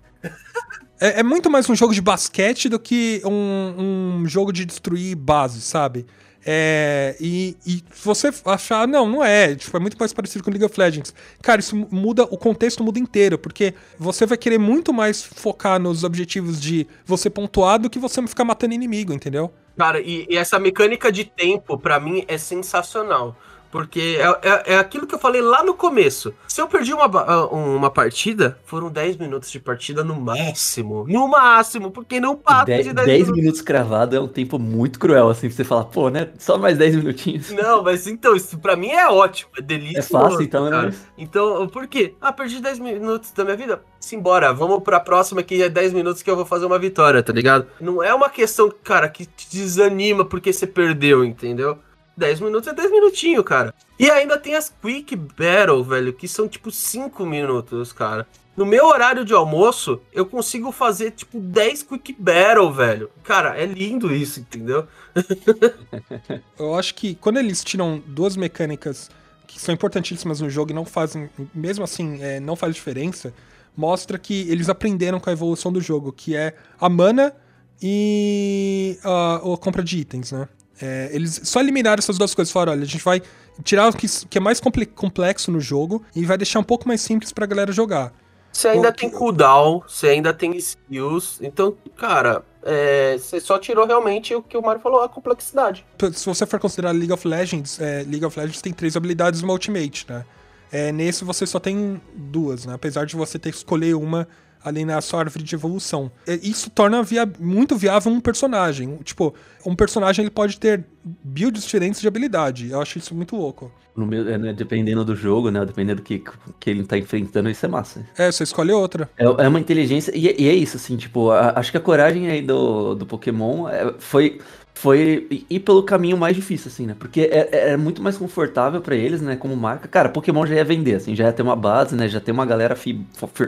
É, 1.00 1.22
é 1.22 1.24
muito 1.24 1.50
mais 1.50 1.68
um 1.70 1.76
jogo 1.76 1.94
de 1.94 2.02
basquete 2.02 2.70
do 2.70 2.80
que 2.80 3.22
um, 3.26 4.20
um 4.22 4.28
jogo 4.28 4.54
de 4.54 4.66
destruir 4.66 5.16
bases, 5.16 5.64
sabe? 5.64 6.06
É, 6.46 7.16
e, 7.20 7.56
e 7.66 7.84
você 8.04 8.30
achar, 8.46 8.88
não, 8.88 9.08
não 9.08 9.24
é, 9.24 9.56
tipo, 9.56 9.76
é 9.78 9.80
muito 9.80 9.98
mais 9.98 10.12
parecido 10.12 10.44
com 10.44 10.50
League 10.50 10.66
of 10.66 10.80
Legends. 10.80 11.14
Cara, 11.42 11.60
isso 11.60 11.76
muda, 11.92 12.24
o 12.24 12.38
contexto 12.38 12.84
muda 12.84 13.00
inteiro, 13.00 13.38
porque 13.38 13.74
você 13.98 14.26
vai 14.26 14.38
querer 14.38 14.58
muito 14.58 14.92
mais 14.92 15.24
focar 15.24 15.80
nos 15.80 16.04
objetivos 16.04 16.60
de 16.60 16.88
você 17.06 17.30
pontuar 17.30 17.80
do 17.80 17.90
que 17.90 18.00
você 18.00 18.26
ficar 18.28 18.44
matando 18.44 18.74
inimigo, 18.74 19.14
entendeu? 19.14 19.54
Cara, 19.78 20.02
e, 20.02 20.26
e 20.30 20.38
essa 20.38 20.60
mecânica 20.60 21.12
de 21.12 21.26
tempo, 21.26 21.78
para 21.78 22.00
mim, 22.00 22.26
é 22.28 22.38
sensacional. 22.38 23.36
Porque 23.72 24.20
é, 24.20 24.50
é, 24.50 24.74
é, 24.74 24.78
aquilo 24.78 25.08
que 25.08 25.16
eu 25.16 25.20
falei 25.20 25.42
lá 25.42 25.64
no 25.64 25.74
começo. 25.74 26.34
Se 26.48 26.62
eu 26.62 26.68
perdi 26.68 26.94
uma, 26.94 27.06
ah, 27.06 27.48
uma 27.48 27.90
partida, 27.90 28.60
foram 28.66 28.92
10 28.92 29.18
minutos 29.18 29.50
de 29.50 29.60
partida 29.60 30.04
no 30.04 30.20
máximo. 30.20 31.06
No 31.08 31.28
máximo, 31.28 31.90
porque 31.90 32.20
não 32.20 32.36
passa 32.36 32.66
de 32.66 32.94
10, 32.94 32.94
10 32.94 33.08
minutos. 33.08 33.36
minutos 33.38 33.62
cravado 33.62 34.16
é 34.16 34.20
um 34.20 34.28
tempo 34.28 34.60
muito 34.60 35.00
cruel, 35.00 35.30
assim, 35.30 35.48
pra 35.48 35.56
você 35.56 35.64
falar, 35.64 35.86
pô, 35.86 36.10
né? 36.10 36.30
Só 36.38 36.58
mais 36.58 36.78
10 36.78 36.98
minutinhos. 36.98 37.52
Não, 37.52 37.82
mas 37.82 38.08
então, 38.08 38.36
isso 38.36 38.60
pra 38.60 38.76
mim 38.76 38.90
é 38.90 39.08
ótimo, 39.08 39.52
é 39.58 39.62
delícia. 39.62 40.00
É 40.00 40.02
fácil, 40.02 40.42
então, 40.42 40.70
né? 40.70 40.94
Então, 41.18 41.68
por 41.68 41.88
quê? 41.88 42.16
Ah, 42.20 42.34
perdi 42.34 42.60
10 42.60 42.80
minutos 42.80 43.32
da 43.32 43.46
minha 43.46 43.56
vida? 43.56 43.82
Simbora, 44.00 44.52
vamos 44.54 44.84
pra 44.84 45.00
próxima 45.00 45.44
que 45.44 45.62
é 45.62 45.70
10 45.70 45.94
minutos 45.94 46.22
que 46.22 46.30
eu 46.30 46.36
vou 46.36 46.46
fazer 46.46 46.66
uma 46.66 46.80
vitória, 46.80 47.24
tá 47.24 47.32
ligado? 47.32 47.68
Não 47.80 48.04
é 48.04 48.14
uma 48.14 48.30
questão, 48.30 48.72
cara, 48.84 49.08
que 49.08 49.26
te 49.26 49.48
desanima 49.52 50.26
porque 50.26 50.52
você 50.52 50.68
perdeu, 50.68 51.24
entendeu? 51.24 51.78
10 52.18 52.40
minutos 52.42 52.68
é 52.68 52.74
10 52.74 52.92
minutinhos, 52.92 53.44
cara. 53.44 53.74
E 54.00 54.10
ainda 54.10 54.38
tem 54.38 54.56
as 54.56 54.74
Quick 54.82 55.16
Battle, 55.16 55.84
velho, 55.84 56.14
que 56.14 56.28
são 56.28 56.48
tipo 56.48 56.72
5 56.72 57.26
minutos, 57.26 57.94
cara. 57.94 58.28
No 58.56 58.66
meu 58.66 58.86
horário 58.86 59.24
de 59.24 59.34
almoço, 59.34 60.02
eu 60.12 60.26
consigo 60.26 60.72
fazer 60.72 61.12
tipo 61.12 61.40
10 61.40 61.84
Quick 61.84 62.16
Battle, 62.20 62.72
velho. 62.72 63.10
Cara, 63.24 63.58
é 63.58 63.66
lindo 63.66 64.14
isso, 64.14 64.40
entendeu? 64.40 64.88
eu 66.60 66.76
acho 66.76 66.94
que 66.96 67.16
quando 67.16 67.38
eles 67.38 67.64
tiram 67.64 68.02
duas 68.06 68.36
mecânicas 68.36 69.10
que 69.48 69.60
são 69.60 69.74
importantíssimas 69.74 70.42
no 70.42 70.50
jogo 70.50 70.72
e 70.72 70.74
não 70.74 70.86
fazem, 70.86 71.30
mesmo 71.54 71.84
assim, 71.84 72.22
é, 72.22 72.40
não 72.40 72.56
faz 72.56 72.76
diferença, 72.76 73.34
mostra 73.76 74.18
que 74.18 74.50
eles 74.50 74.70
aprenderam 74.70 75.20
com 75.20 75.30
a 75.30 75.34
evolução 75.34 75.72
do 75.72 75.82
jogo, 75.82 76.12
que 76.12 76.36
é 76.36 76.56
a 76.80 76.90
mana 76.90 77.34
e 77.82 78.98
a, 79.04 79.36
a 79.36 79.58
compra 79.58 79.84
de 79.84 80.00
itens, 80.00 80.32
né? 80.32 80.48
É, 80.82 81.10
eles 81.12 81.42
só 81.44 81.60
eliminaram 81.60 82.00
essas 82.00 82.18
duas 82.18 82.34
coisas. 82.34 82.52
Falaram, 82.52 82.74
olha, 82.74 82.84
a 82.84 82.88
gente 82.88 83.04
vai 83.04 83.22
tirar 83.64 83.90
o 83.90 83.94
que, 83.94 84.08
que 84.28 84.38
é 84.38 84.42
mais 84.42 84.60
complexo 84.60 85.52
no 85.52 85.60
jogo 85.60 86.04
e 86.16 86.26
vai 86.26 86.38
deixar 86.38 86.60
um 86.60 86.64
pouco 86.64 86.88
mais 86.88 87.02
simples 87.02 87.32
pra 87.32 87.46
galera 87.46 87.72
jogar. 87.72 88.14
Você 88.52 88.68
ainda 88.68 88.92
tem 88.92 89.10
cooldown, 89.10 89.82
você 89.88 90.08
ainda 90.08 90.34
tem 90.34 90.56
skills. 90.58 91.40
Então, 91.42 91.76
cara, 91.96 92.44
é, 92.64 93.18
você 93.18 93.40
só 93.40 93.58
tirou 93.58 93.86
realmente 93.86 94.36
o 94.36 94.42
que 94.42 94.58
o 94.58 94.62
Mario 94.62 94.82
falou, 94.82 95.02
a 95.02 95.10
complexidade. 95.10 95.86
Se 96.14 96.26
você 96.26 96.46
for 96.46 96.60
considerar 96.60 96.92
League 96.92 97.14
of 97.14 97.26
Legends, 97.26 97.80
é, 97.80 98.04
League 98.04 98.26
of 98.26 98.38
Legends 98.38 98.62
tem 98.62 98.74
três 98.74 98.98
habilidades 98.98 99.42
no 99.42 99.52
Ultimate, 99.52 100.06
né? 100.10 100.26
É, 100.72 100.92
nesse 100.92 101.24
você 101.24 101.46
só 101.46 101.60
tem 101.60 102.02
duas, 102.14 102.66
né? 102.66 102.74
Apesar 102.74 103.06
de 103.06 103.16
você 103.16 103.40
ter 103.40 103.52
que 103.52 103.58
escolher 103.58 103.96
uma 103.96 104.28
ali 104.64 104.86
na 104.86 105.02
sua 105.02 105.22
árvore 105.22 105.44
de 105.44 105.56
evolução. 105.56 106.12
Isso 106.42 106.70
torna 106.70 107.02
via 107.04 107.30
muito 107.40 107.76
viável 107.76 108.12
um 108.12 108.20
personagem. 108.20 108.98
Tipo, 109.04 109.34
um 109.66 109.76
personagem 109.76 110.24
ele 110.24 110.32
pode 110.32 110.60
ter 110.60 110.84
builds 111.04 111.64
diferentes 111.64 112.02
de 112.02 112.08
habilidade. 112.08 112.70
Eu 112.70 112.82
acho 112.82 112.98
isso 112.98 113.14
muito 113.16 113.36
louco. 113.36 113.72
Meu, 113.96 114.30
é, 114.30 114.38
né, 114.38 114.54
dependendo 114.54 115.04
do 115.04 115.16
jogo, 115.16 115.52
né? 115.52 115.66
Dependendo 115.66 116.02
do 116.02 116.06
que, 116.06 116.24
que 116.60 116.70
ele 116.70 116.84
tá 116.84 116.98
enfrentando, 116.98 117.50
isso 117.50 117.66
é 117.66 117.70
massa. 117.70 118.06
É, 118.18 118.32
você 118.32 118.44
escolhe 118.44 118.72
outra. 118.72 119.10
É, 119.18 119.26
é 119.26 119.48
uma 119.48 119.60
inteligência. 119.60 120.16
E, 120.16 120.42
e, 120.42 120.48
é 120.48 120.54
isso, 120.54 120.78
assim, 120.78 120.96
tipo, 120.96 121.30
a, 121.30 121.60
acho 121.60 121.72
que 121.72 121.78
a 121.78 121.82
coragem 121.82 122.30
aí 122.30 122.42
do, 122.42 122.96
do 122.96 123.06
Pokémon 123.06 123.68
é, 123.68 123.94
foi 124.00 124.40
foi 124.74 125.28
ir 125.50 125.60
pelo 125.60 125.84
caminho 125.84 126.18
mais 126.18 126.36
difícil, 126.36 126.72
assim, 126.72 126.88
né? 126.88 126.96
Porque 126.98 127.22
é, 127.22 127.50
é, 127.52 127.70
é 127.72 127.78
muito 127.78 128.02
mais 128.02 128.18
confortável 128.18 128.82
para 128.82 128.96
eles, 128.96 129.22
né? 129.22 129.36
Como 129.36 129.56
marca. 129.56 129.88
Cara, 129.88 130.10
Pokémon 130.10 130.46
já 130.46 130.56
ia 130.56 130.64
vender, 130.64 130.96
assim, 130.96 131.16
já 131.16 131.26
ia 131.26 131.34
ter 131.34 131.44
uma 131.44 131.56
base, 131.56 131.96
né? 131.96 132.08
Já 132.08 132.20
tem 132.20 132.34
uma 132.34 132.46
galera 132.46 132.76
fi, 132.76 133.00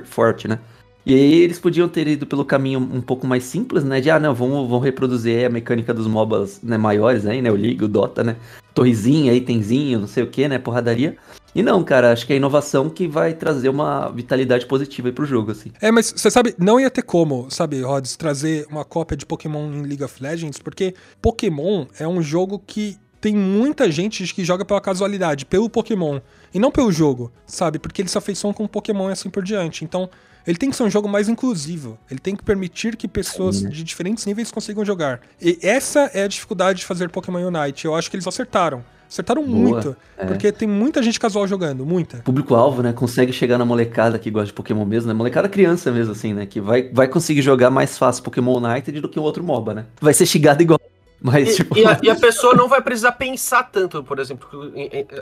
forte, 0.06 0.48
né? 0.48 0.60
E 1.06 1.14
aí 1.14 1.34
eles 1.42 1.60
podiam 1.60 1.90
ter 1.90 2.08
ido 2.08 2.26
pelo 2.26 2.46
caminho 2.46 2.80
um 2.80 3.02
pouco 3.02 3.28
mais 3.28 3.44
simples, 3.44 3.84
né? 3.84 4.00
De, 4.00 4.10
ah, 4.10 4.20
não, 4.20 4.34
vamos, 4.34 4.70
vamos 4.70 4.84
reproduzir 4.84 5.46
a 5.46 5.50
mecânica 5.50 5.94
dos 5.94 6.08
MOBAs 6.08 6.62
né, 6.64 6.78
maiores 6.78 7.26
aí, 7.26 7.42
né? 7.42 7.52
O 7.52 7.56
League, 7.56 7.84
o 7.84 7.88
Dota, 7.88 8.24
né? 8.24 8.38
Torrezinha, 8.74 9.34
itemzinho, 9.34 10.00
não 10.00 10.08
sei 10.08 10.24
o 10.24 10.28
que, 10.28 10.48
né? 10.48 10.58
Porradaria. 10.58 11.18
E 11.56 11.62
não, 11.62 11.84
cara, 11.84 12.12
acho 12.12 12.26
que 12.26 12.34
é 12.34 12.36
a 12.36 12.38
inovação 12.38 12.90
que 12.90 13.08
vai 13.08 13.34
trazer 13.34 13.70
uma 13.70 14.10
vitalidade 14.10 14.66
positiva 14.66 15.10
aí 15.10 15.14
pro 15.14 15.26
jogo, 15.26 15.52
assim. 15.52 15.72
É, 15.80 15.92
mas 15.92 16.12
você 16.16 16.32
sabe, 16.32 16.56
não 16.58 16.80
ia 16.80 16.90
ter 16.90 17.04
como, 17.04 17.48
sabe, 17.52 17.82
Rods, 17.82 18.16
trazer 18.16 18.66
uma 18.72 18.84
cópia 18.84 19.16
de 19.16 19.26
Pokémon 19.26 19.72
em 19.72 19.84
League 19.84 20.04
of 20.04 20.22
Legends, 20.22 20.58
porque 20.58 20.96
Pokémon 21.22 21.86
é 22.00 22.08
um 22.08 22.24
jogo 22.24 22.60
que 22.66 22.98
tem 23.24 23.34
muita 23.34 23.90
gente 23.90 24.34
que 24.34 24.44
joga 24.44 24.66
pela 24.66 24.82
casualidade, 24.82 25.46
pelo 25.46 25.70
Pokémon, 25.70 26.20
e 26.54 26.60
não 26.60 26.70
pelo 26.70 26.92
jogo, 26.92 27.32
sabe? 27.48 27.80
Porque 27.80 28.02
eles 28.02 28.12
se 28.12 28.18
afeiçoam 28.18 28.54
com 28.54 28.66
o 28.66 28.68
Pokémon 28.68 29.08
e 29.08 29.14
assim 29.14 29.30
por 29.30 29.42
diante. 29.42 29.86
Então, 29.86 30.10
ele 30.46 30.58
tem 30.58 30.70
que 30.70 30.76
ser 30.76 30.84
um 30.84 30.90
jogo 30.90 31.08
mais 31.08 31.30
inclusivo. 31.30 31.98
Ele 32.12 32.20
tem 32.20 32.36
que 32.36 32.44
permitir 32.44 32.98
que 32.98 33.08
pessoas 33.08 33.62
de 33.62 33.82
diferentes 33.82 34.26
níveis 34.26 34.52
consigam 34.52 34.84
jogar. 34.84 35.22
E 35.42 35.58
essa 35.62 36.12
é 36.14 36.24
a 36.24 36.28
dificuldade 36.28 36.80
de 36.80 36.86
fazer 36.86 37.10
Pokémon 37.10 37.48
Unite. 37.48 37.86
Eu 37.86 37.96
acho 37.96 38.12
que 38.12 38.18
eles 38.18 38.28
acertaram. 38.28 38.84
Acertaram 39.10 39.46
Boa, 39.46 39.58
muito. 39.58 39.96
É. 40.18 40.26
Porque 40.26 40.52
tem 40.52 40.68
muita 40.68 41.02
gente 41.02 41.18
casual 41.18 41.48
jogando, 41.48 41.86
muita. 41.86 42.18
Público-alvo, 42.18 42.84
né? 42.84 42.92
Consegue 42.92 43.32
chegar 43.32 43.58
na 43.58 43.64
molecada 43.64 44.20
que 44.20 44.30
gosta 44.30 44.48
de 44.48 44.54
Pokémon 44.54 44.84
mesmo, 44.84 45.08
né? 45.08 45.14
Molecada 45.14 45.48
criança 45.48 45.94
mesmo, 45.94 46.12
assim, 46.12 46.34
né? 46.34 46.46
Que 46.46 46.60
vai, 46.60 46.90
vai 46.92 47.08
conseguir 47.08 47.42
jogar 47.42 47.70
mais 47.70 47.98
fácil 47.98 48.22
Pokémon 48.22 48.58
United 48.58 49.00
do 49.00 49.08
que 49.08 49.18
o 49.18 49.24
outro 49.24 49.42
MOBA, 49.42 49.74
né? 49.74 49.86
Vai 50.02 50.14
ser 50.14 50.26
xingado 50.26 50.62
igual. 50.62 50.82
Mas, 51.24 51.54
e, 51.54 51.56
tipo... 51.56 51.78
e, 51.78 51.86
a, 51.86 52.00
e, 52.04 52.10
a, 52.10 52.16
pessoa 52.18 52.54
não 52.54 52.68
vai 52.68 52.82
precisar 52.82 53.14
pensar 53.14 53.64
tanto, 53.72 54.04
por 54.04 54.20
exemplo, 54.20 54.74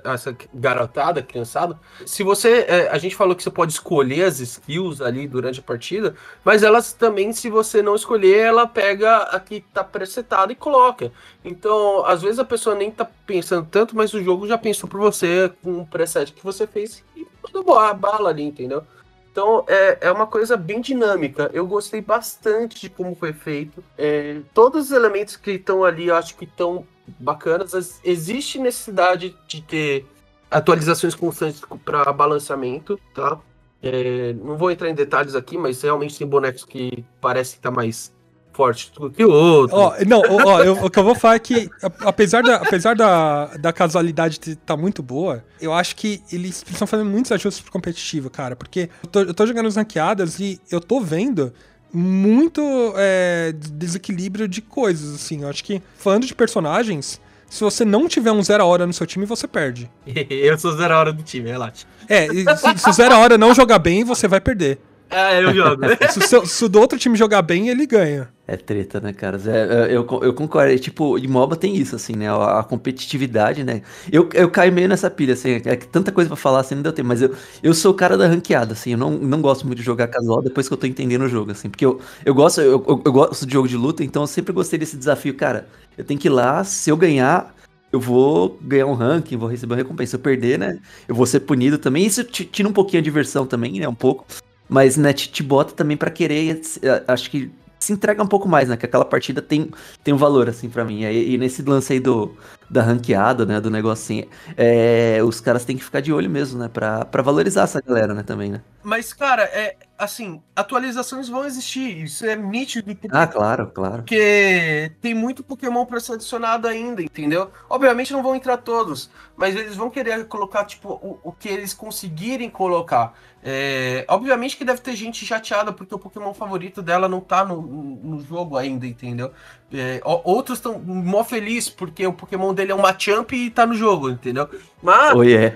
essa 0.04 0.36
garotada, 0.52 1.22
criançada. 1.22 1.80
Se 2.08 2.24
você. 2.24 2.66
É, 2.68 2.90
a 2.90 2.98
gente 2.98 3.16
falou 3.16 3.36
que 3.36 3.44
você 3.44 3.52
pode 3.52 3.72
escolher 3.72 4.24
as 4.24 4.40
skills 4.40 5.00
ali 5.00 5.28
durante 5.28 5.60
a 5.60 5.64
partida, 5.64 6.16
mas 6.44 6.64
elas 6.64 6.92
também, 6.92 7.32
se 7.32 7.52
você 7.52 7.84
não 7.84 7.94
escolher, 7.94 8.40
ela 8.40 8.66
pega 8.66 9.18
a 9.18 9.40
que 9.40 9.62
tá 9.62 9.84
presetada 9.84 10.52
e 10.52 10.56
coloca. 10.56 11.12
Então, 11.46 12.04
às 12.04 12.24
vezes 12.24 12.40
a 12.40 12.46
pessoa 12.46 12.76
nem 12.76 12.90
tá 12.90 13.08
pensando 13.28 13.68
tanto, 13.70 13.96
mas 13.96 14.12
o 14.16 14.24
jogo 14.24 14.48
já 14.48 14.58
pensou 14.58 14.90
por 14.90 15.00
você 15.00 15.54
com 15.62 15.72
um 15.72 15.86
preset 15.86 16.34
que 16.34 16.44
você 16.44 16.66
fez 16.66 17.04
e 17.16 17.28
mandou 17.44 17.78
a 17.78 17.94
bala 17.94 18.30
ali, 18.30 18.42
entendeu? 18.42 18.84
Então 19.32 19.64
é, 19.68 19.98
é 20.02 20.12
uma 20.12 20.28
coisa 20.28 20.58
bem 20.58 20.82
dinâmica. 20.82 21.50
Eu 21.54 21.66
gostei 21.66 22.02
bastante 22.02 22.82
de 22.82 22.90
como 22.90 23.16
foi 23.16 23.32
feito. 23.32 23.84
É, 23.98 24.42
todos 24.54 24.88
os 24.88 24.92
elementos 24.92 25.38
que 25.38 25.52
estão 25.52 25.84
ali, 25.84 26.08
eu 26.08 26.16
acho 26.16 26.36
que 26.36 26.46
estão 26.46 26.86
bacanas. 27.20 28.02
Existe 28.04 28.60
necessidade 28.60 29.36
de 29.48 29.62
ter 29.62 30.06
atualizações 30.50 31.16
constantes 31.16 31.62
para 31.86 32.12
balanceamento, 32.12 33.00
tá? 33.16 33.40
É, 33.82 34.34
não 34.34 34.58
vou 34.58 34.70
entrar 34.70 34.90
em 34.90 34.94
detalhes 34.94 35.34
aqui, 35.34 35.58
mas 35.58 35.82
realmente 35.82 36.18
tem 36.18 36.28
bonecos 36.28 36.66
que 36.66 37.04
parece 37.20 37.56
que 37.56 37.62
tá 37.62 37.72
mais 37.72 38.14
forte 38.62 38.92
que 39.16 39.26
o 39.26 39.32
outro. 39.32 39.76
Ó, 39.76 39.94
não, 40.08 40.22
ó, 40.22 40.64
eu, 40.64 40.74
o 40.86 40.90
que 40.90 41.00
eu 41.00 41.04
vou 41.04 41.16
falar 41.16 41.36
é 41.36 41.40
que, 41.40 41.70
apesar 42.02 42.44
da, 42.44 42.58
apesar 42.58 42.96
da, 42.96 43.46
da 43.58 43.74
casualidade 43.74 44.36
estar 44.36 44.56
tá 44.66 44.78
muito 44.78 45.02
boa, 45.02 45.44
eu 45.60 45.74
acho 45.74 45.96
que 45.96 46.22
eles 46.32 46.64
estão 46.70 46.86
fazendo 46.86 47.10
muitos 47.10 47.32
ajustes 47.32 47.62
pro 47.62 47.72
competitivo, 47.72 48.30
cara. 48.30 48.56
Porque 48.56 48.90
eu 49.04 49.10
tô, 49.10 49.20
eu 49.22 49.34
tô 49.34 49.48
jogando 49.48 49.68
as 49.68 49.76
ranqueadas 49.76 50.40
e 50.40 50.62
eu 50.70 50.80
tô 50.80 51.02
vendo 51.02 51.52
muito 51.92 52.62
é, 52.96 53.54
desequilíbrio 53.58 54.48
de 54.48 54.62
coisas, 54.62 55.16
assim. 55.16 55.42
Eu 55.42 55.50
acho 55.50 55.64
que, 55.64 55.82
falando 55.98 56.26
de 56.26 56.36
personagens, 56.36 57.20
se 57.50 57.64
você 57.64 57.84
não 57.84 58.08
tiver 58.08 58.32
um 58.32 58.44
zero 58.44 58.66
hora 58.66 58.86
no 58.86 58.94
seu 58.94 59.08
time, 59.08 59.26
você 59.26 59.48
perde. 59.48 59.90
eu 60.30 60.58
sou 60.60 60.78
zero 60.78 60.94
hora 60.94 61.12
do 61.12 61.24
time, 61.24 61.50
relaxa. 61.50 61.88
É, 62.08 62.28
se, 62.28 62.78
se 62.78 62.90
o 62.90 62.94
zero 62.94 63.16
hora 63.16 63.38
não 63.38 63.54
jogar 63.54 63.80
bem, 63.80 64.04
você 64.04 64.28
vai 64.28 64.40
perder. 64.40 64.80
É, 65.12 65.44
eu 65.44 65.54
jogo. 65.54 65.84
se, 66.10 66.36
o, 66.38 66.46
se 66.46 66.66
o 66.66 66.70
do 66.70 66.80
outro 66.80 66.98
time 66.98 67.18
jogar 67.18 67.42
bem, 67.42 67.68
ele 67.68 67.86
ganha. 67.86 68.30
É 68.48 68.56
treta, 68.56 69.00
né, 69.00 69.14
cara? 69.14 69.40
É, 69.46 69.88
eu, 69.96 70.08
eu 70.24 70.34
concordo. 70.34 70.78
Tipo, 70.80 71.18
em 71.18 71.28
MOBA 71.28 71.56
tem 71.56 71.76
isso, 71.76 71.96
assim, 71.96 72.14
né? 72.14 72.30
A, 72.30 72.60
a, 72.60 72.64
competitividade, 72.64 73.64
né? 73.64 73.82
Eu, 74.12 74.30
eu 74.34 74.50
caio 74.50 74.72
meio 74.72 74.88
nessa 74.88 75.10
pilha, 75.10 75.34
assim. 75.34 75.62
É 75.66 75.76
que 75.76 75.88
tanta 75.88 76.12
coisa 76.12 76.30
pra 76.30 76.38
falar, 76.38 76.62
assim, 76.62 76.76
não 76.76 76.82
deu 76.82 76.94
tempo. 76.94 77.10
Mas 77.10 77.22
eu, 77.22 77.36
eu 77.62 77.74
sou 77.74 77.92
o 77.92 77.96
cara 77.96 78.18
da 78.18 78.28
ranqueada, 78.28 78.74
assim. 78.74 78.92
Eu 78.92 78.98
não, 78.98 79.12
não 79.12 79.42
gosto 79.42 79.66
muito 79.66 79.80
de 79.80 79.86
jogar 79.86 80.08
casual 80.08 80.42
depois 80.42 80.68
que 80.68 80.74
eu 80.74 80.78
tô 80.78 80.88
entendendo 80.88 81.24
o 81.24 81.30
jogo, 81.30 81.52
assim. 81.52 81.70
Porque 81.70 81.86
eu, 81.86 82.00
eu, 82.26 82.34
gosto, 82.34 82.62
eu, 82.62 82.84
eu, 82.88 83.02
eu 83.06 83.12
gosto 83.12 83.46
de 83.46 83.54
jogo 83.54 83.68
de 83.68 83.78
luta, 83.78 84.04
então 84.04 84.24
eu 84.24 84.28
sempre 84.28 84.54
gostei 84.54 84.80
desse 84.80 84.98
desafio. 84.98 85.34
Cara, 85.34 85.68
eu 85.98 86.04
tenho 86.04 86.20
que 86.20 86.28
ir 86.28 86.32
lá, 86.32 86.64
se 86.64 86.90
eu 86.90 86.98
ganhar, 86.98 87.54
eu 87.92 88.00
vou 88.00 88.58
ganhar 88.62 88.86
um 88.86 88.94
ranking, 88.94 89.38
vou 89.38 89.50
receber 89.50 89.74
uma 89.74 89.78
recompensa. 89.78 90.12
Se 90.12 90.16
eu 90.16 90.20
perder, 90.20 90.58
né? 90.58 90.80
Eu 91.08 91.16
vou 91.16 91.26
ser 91.26 91.42
punido 91.42 91.78
também. 91.78 92.06
Isso 92.06 92.24
tira 92.24 92.68
um 92.68 92.74
pouquinho 92.74 93.02
a 93.02 93.04
diversão 93.04 93.46
também, 93.46 93.80
né? 93.80 93.88
Um 93.88 93.96
pouco. 93.96 94.26
Mas, 94.72 94.96
né, 94.96 95.12
te, 95.12 95.30
te 95.30 95.44
bota 95.44 95.74
também 95.74 95.98
para 95.98 96.10
querer. 96.10 96.62
Acho 97.06 97.30
que 97.30 97.52
se 97.78 97.92
entrega 97.92 98.24
um 98.24 98.28
pouco 98.28 98.48
mais, 98.48 98.70
né? 98.70 98.78
Que 98.78 98.86
aquela 98.86 99.04
partida 99.04 99.42
tem, 99.42 99.70
tem 100.02 100.14
um 100.14 100.18
valor, 100.18 100.48
assim, 100.48 100.70
para 100.70 100.86
mim. 100.86 101.04
E, 101.04 101.34
e, 101.34 101.38
nesse 101.38 101.62
lance 101.62 101.92
aí 101.92 102.00
do, 102.00 102.38
da 102.70 102.82
ranqueada, 102.82 103.46
né? 103.46 103.60
Do 103.60 103.70
negocinho. 103.70 104.30
É, 104.56 105.20
os 105.24 105.42
caras 105.42 105.66
têm 105.66 105.76
que 105.76 105.84
ficar 105.84 106.00
de 106.00 106.14
olho 106.14 106.30
mesmo, 106.30 106.58
né? 106.58 106.70
Pra, 106.70 107.04
pra 107.04 107.22
valorizar 107.22 107.64
essa 107.64 107.82
galera, 107.82 108.14
né? 108.14 108.24
Também, 108.24 108.50
né? 108.52 108.62
Mas, 108.84 109.14
cara, 109.14 109.44
é 109.44 109.76
assim, 109.98 110.42
atualizações 110.56 111.30
vão 111.30 111.46
existir. 111.46 112.04
Isso 112.04 112.26
é 112.26 112.36
nítido. 112.36 112.96
Porque, 112.96 113.08
Ah, 113.12 113.28
claro, 113.28 113.68
claro. 113.68 113.98
porque 113.98 114.92
tem 115.00 115.14
muito 115.14 115.44
Pokémon 115.44 115.86
pra 115.86 116.00
ser 116.00 116.14
adicionado 116.14 116.68
ainda, 116.68 117.04
entendeu? 117.04 117.52
Obviamente 117.70 118.12
não 118.12 118.24
vão 118.24 118.36
entrar 118.36 118.58
todos, 118.58 119.12
mas 119.38 119.56
eles 119.56 119.76
vão 119.76 119.92
querer 119.92 120.26
colocar, 120.26 120.66
tipo, 120.66 120.90
o, 120.90 121.20
o 121.24 121.32
que 121.32 121.48
eles 121.48 121.74
conseguirem 121.74 122.50
colocar. 122.50 123.14
É, 123.44 124.06
obviamente 124.08 124.56
que 124.56 124.64
deve 124.64 124.82
ter 124.82 124.96
gente 124.96 125.26
chateada 125.26 125.74
porque 125.74 125.94
o 125.96 126.00
Pokémon 126.00 126.32
favorito 126.32 126.80
dela 126.82 127.08
não 127.08 127.20
tá 127.20 127.44
no, 127.44 127.60
no 127.62 128.20
jogo 128.24 128.56
ainda, 128.56 128.86
entendeu? 128.86 129.32
É, 129.74 130.00
outros 130.04 130.60
estão 130.60 130.78
mó 130.80 131.24
felizes 131.24 131.70
porque 131.70 132.06
o 132.06 132.14
Pokémon 132.14 132.54
dele 132.54 132.72
é 132.72 132.76
um 132.76 132.82
Machamp 132.82 133.32
e 133.34 133.50
tá 133.50 133.66
no 133.66 133.74
jogo, 133.74 134.10
entendeu? 134.10 134.48
Mas, 134.82 135.16
Oi, 135.16 135.34
é. 135.34 135.56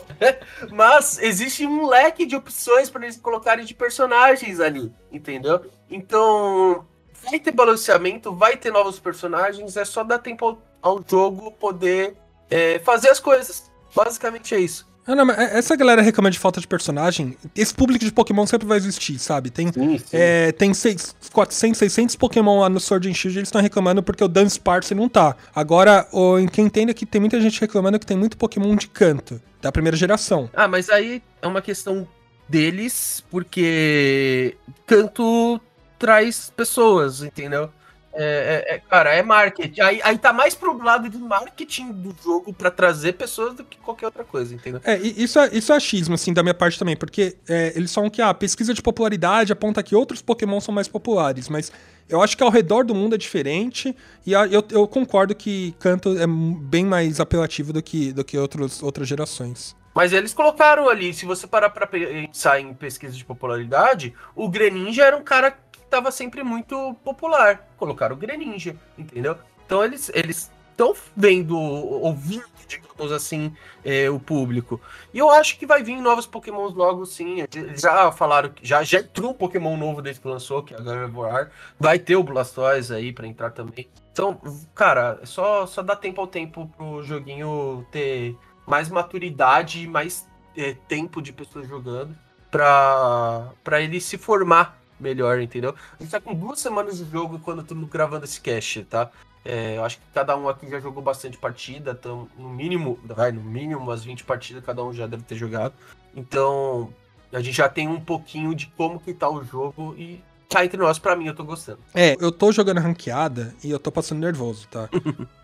mas 0.72 1.18
existe 1.18 1.66
um 1.66 1.86
leque 1.86 2.24
de 2.24 2.34
opções 2.36 2.88
para 2.88 3.04
eles 3.04 3.16
colocarem 3.16 3.64
de 3.64 3.74
personagens 3.74 4.60
ali, 4.60 4.92
entendeu? 5.12 5.60
Então, 5.90 6.86
vai 7.22 7.38
ter 7.38 7.52
balanceamento, 7.52 8.34
vai 8.34 8.56
ter 8.56 8.72
novos 8.72 8.98
personagens, 8.98 9.76
é 9.76 9.84
só 9.84 10.02
dar 10.02 10.18
tempo 10.18 10.46
ao, 10.46 10.62
ao 10.80 11.04
jogo 11.06 11.50
poder 11.52 12.16
é, 12.50 12.78
fazer 12.78 13.10
as 13.10 13.20
coisas. 13.20 13.70
Basicamente 13.94 14.54
é 14.54 14.60
isso. 14.60 14.88
Ah, 15.06 15.14
não, 15.14 15.26
mas 15.26 15.38
essa 15.38 15.76
galera 15.76 16.00
reclama 16.00 16.30
de 16.30 16.38
falta 16.38 16.60
de 16.60 16.66
personagem. 16.66 17.36
Esse 17.54 17.74
público 17.74 18.04
de 18.04 18.10
Pokémon 18.10 18.46
sempre 18.46 18.66
vai 18.66 18.78
existir, 18.78 19.18
sabe? 19.18 19.50
Tem, 19.50 19.70
Sim, 19.70 19.98
sim. 19.98 20.04
é, 20.12 20.50
tem 20.52 20.72
seis, 20.72 21.14
400, 21.32 21.78
600 21.78 22.16
Pokémon 22.16 22.60
lá 22.60 22.68
no 22.68 22.80
Sword 22.80 23.08
and 23.10 23.14
Shield, 23.14 23.38
eles 23.38 23.48
estão 23.48 23.60
reclamando 23.60 24.02
porque 24.02 24.24
o 24.24 24.28
Dance 24.28 24.58
Party 24.58 24.94
não 24.94 25.08
tá. 25.08 25.36
Agora, 25.54 26.08
o, 26.10 26.38
em 26.38 26.48
quem 26.48 26.66
entenda 26.66 26.94
que 26.94 27.04
tem 27.04 27.20
muita 27.20 27.40
gente 27.40 27.60
reclamando 27.60 27.98
que 27.98 28.06
tem 28.06 28.16
muito 28.16 28.36
Pokémon 28.36 28.74
de 28.76 28.88
canto, 28.88 29.40
da 29.60 29.70
primeira 29.70 29.96
geração. 29.96 30.48
Ah, 30.54 30.66
mas 30.66 30.88
aí 30.88 31.22
é 31.42 31.46
uma 31.46 31.60
questão 31.60 32.08
deles, 32.48 33.22
porque 33.30 34.56
canto 34.86 35.60
traz 35.98 36.50
pessoas, 36.56 37.22
entendeu? 37.22 37.70
É, 38.14 38.64
é- 38.68 38.74
é- 38.76 38.78
cara, 38.78 39.14
é 39.14 39.22
marketing. 39.22 39.80
Aí, 39.80 40.00
aí 40.02 40.16
tá 40.16 40.32
mais 40.32 40.54
pro 40.54 40.76
lado 40.82 41.08
do 41.10 41.18
marketing 41.18 41.92
do 41.92 42.14
jogo 42.22 42.52
pra 42.52 42.70
trazer 42.70 43.14
pessoas 43.14 43.54
do 43.54 43.64
que 43.64 43.76
qualquer 43.78 44.06
outra 44.06 44.24
coisa, 44.24 44.54
entendeu? 44.54 44.80
É, 44.84 44.96
isso 44.96 45.38
é, 45.38 45.48
isso 45.52 45.72
é 45.72 45.76
achismo, 45.76 46.14
assim, 46.14 46.32
da 46.32 46.42
minha 46.42 46.54
parte 46.54 46.78
também, 46.78 46.96
porque 46.96 47.36
é, 47.48 47.72
eles 47.74 47.92
falam 47.92 48.08
que 48.08 48.22
a 48.22 48.32
pesquisa 48.32 48.72
de 48.72 48.80
popularidade 48.80 49.52
aponta 49.52 49.82
que 49.82 49.94
outros 49.96 50.22
Pokémon 50.22 50.60
são 50.60 50.72
mais 50.74 50.86
populares, 50.88 51.48
mas 51.48 51.72
eu 52.08 52.22
acho 52.22 52.36
que 52.36 52.42
ao 52.42 52.50
redor 52.50 52.84
do 52.84 52.94
mundo 52.94 53.14
é 53.14 53.18
diferente, 53.18 53.94
e 54.24 54.32
eu, 54.32 54.64
eu 54.70 54.86
concordo 54.86 55.34
que 55.34 55.74
Canto 55.78 56.16
é 56.18 56.26
bem 56.26 56.84
mais 56.84 57.18
apelativo 57.20 57.72
do 57.72 57.82
que, 57.82 58.12
do 58.12 58.24
que 58.24 58.38
outros, 58.38 58.82
outras 58.82 59.08
gerações. 59.08 59.74
Mas 59.94 60.12
eles 60.12 60.34
colocaram 60.34 60.88
ali, 60.88 61.14
se 61.14 61.24
você 61.24 61.46
parar 61.46 61.70
pra 61.70 61.86
pensar 61.86 62.60
em 62.60 62.74
pesquisa 62.74 63.14
de 63.16 63.24
popularidade, 63.24 64.12
o 64.34 64.48
Greninja 64.48 65.04
era 65.04 65.16
um 65.16 65.22
cara 65.22 65.56
que 65.94 65.96
tava 65.96 66.10
sempre 66.10 66.42
muito 66.42 66.94
popular. 67.04 67.68
Colocaram 67.76 68.16
o 68.16 68.18
Greninja, 68.18 68.76
entendeu? 68.98 69.36
Então 69.64 69.84
eles 69.84 70.10
eles 70.12 70.50
estão 70.70 70.92
vendo, 71.16 71.56
ouvindo, 71.56 72.44
digamos 72.66 73.12
assim, 73.12 73.54
é, 73.84 74.10
o 74.10 74.18
público. 74.18 74.80
E 75.12 75.18
eu 75.18 75.30
acho 75.30 75.56
que 75.56 75.64
vai 75.64 75.84
vir 75.84 76.00
novos 76.00 76.26
Pokémons 76.26 76.74
logo, 76.74 77.06
sim. 77.06 77.36
Já 77.76 78.10
falaram 78.10 78.48
que 78.48 78.66
já, 78.66 78.82
já 78.82 78.98
entrou 78.98 79.30
um 79.30 79.34
Pokémon 79.34 79.76
novo 79.76 80.02
desde 80.02 80.20
que 80.20 80.26
lançou, 80.26 80.64
que 80.64 80.74
é 80.74 80.76
a 80.76 80.80
Gardevoir. 80.80 81.50
Vai 81.78 82.00
ter 82.00 82.16
o 82.16 82.24
Blastoise 82.24 82.92
aí 82.92 83.12
pra 83.12 83.28
entrar 83.28 83.50
também. 83.50 83.88
Então, 84.12 84.40
cara, 84.74 85.20
é 85.22 85.26
só, 85.26 85.64
só 85.66 85.82
dá 85.82 85.94
tempo 85.94 86.20
ao 86.20 86.26
tempo 86.26 86.68
pro 86.76 87.04
joguinho 87.04 87.86
ter 87.92 88.36
mais 88.66 88.88
maturidade 88.88 89.84
e 89.84 89.86
mais 89.86 90.26
é, 90.56 90.74
tempo 90.88 91.22
de 91.22 91.32
pessoas 91.32 91.68
jogando 91.68 92.16
pra, 92.50 93.52
pra 93.62 93.80
ele 93.80 94.00
se 94.00 94.16
formar 94.16 94.83
melhor, 94.98 95.40
entendeu? 95.40 95.74
A 95.98 96.02
gente 96.02 96.10
tá 96.10 96.20
com 96.20 96.34
duas 96.34 96.60
semanas 96.60 96.98
de 96.98 97.10
jogo 97.10 97.38
quando 97.38 97.62
estamos 97.62 97.88
gravando 97.88 98.24
esse 98.24 98.40
cast, 98.40 98.84
tá? 98.84 99.10
É, 99.44 99.76
eu 99.76 99.84
acho 99.84 99.98
que 99.98 100.04
cada 100.14 100.36
um 100.36 100.48
aqui 100.48 100.68
já 100.68 100.80
jogou 100.80 101.02
bastante 101.02 101.36
partida, 101.36 101.90
então, 101.90 102.28
no 102.36 102.48
mínimo, 102.48 102.98
vai, 103.04 103.30
no 103.30 103.42
mínimo 103.42 103.80
umas 103.80 104.02
20 104.02 104.24
partidas 104.24 104.64
cada 104.64 104.82
um 104.82 104.92
já 104.92 105.06
deve 105.06 105.22
ter 105.22 105.36
jogado. 105.36 105.74
Então, 106.16 106.92
a 107.32 107.40
gente 107.40 107.56
já 107.56 107.68
tem 107.68 107.86
um 107.86 108.00
pouquinho 108.00 108.54
de 108.54 108.66
como 108.68 108.98
que 108.98 109.12
tá 109.12 109.28
o 109.28 109.44
jogo 109.44 109.94
e 109.98 110.22
cá 110.54 110.64
entre 110.64 110.78
nós, 110.78 111.00
pra 111.00 111.16
mim, 111.16 111.26
eu 111.26 111.34
tô 111.34 111.42
gostando. 111.42 111.80
É, 111.92 112.16
eu 112.20 112.30
tô 112.30 112.52
jogando 112.52 112.78
ranqueada 112.78 113.52
e 113.64 113.70
eu 113.70 113.78
tô 113.78 113.90
passando 113.90 114.20
nervoso, 114.20 114.68
tá? 114.70 114.88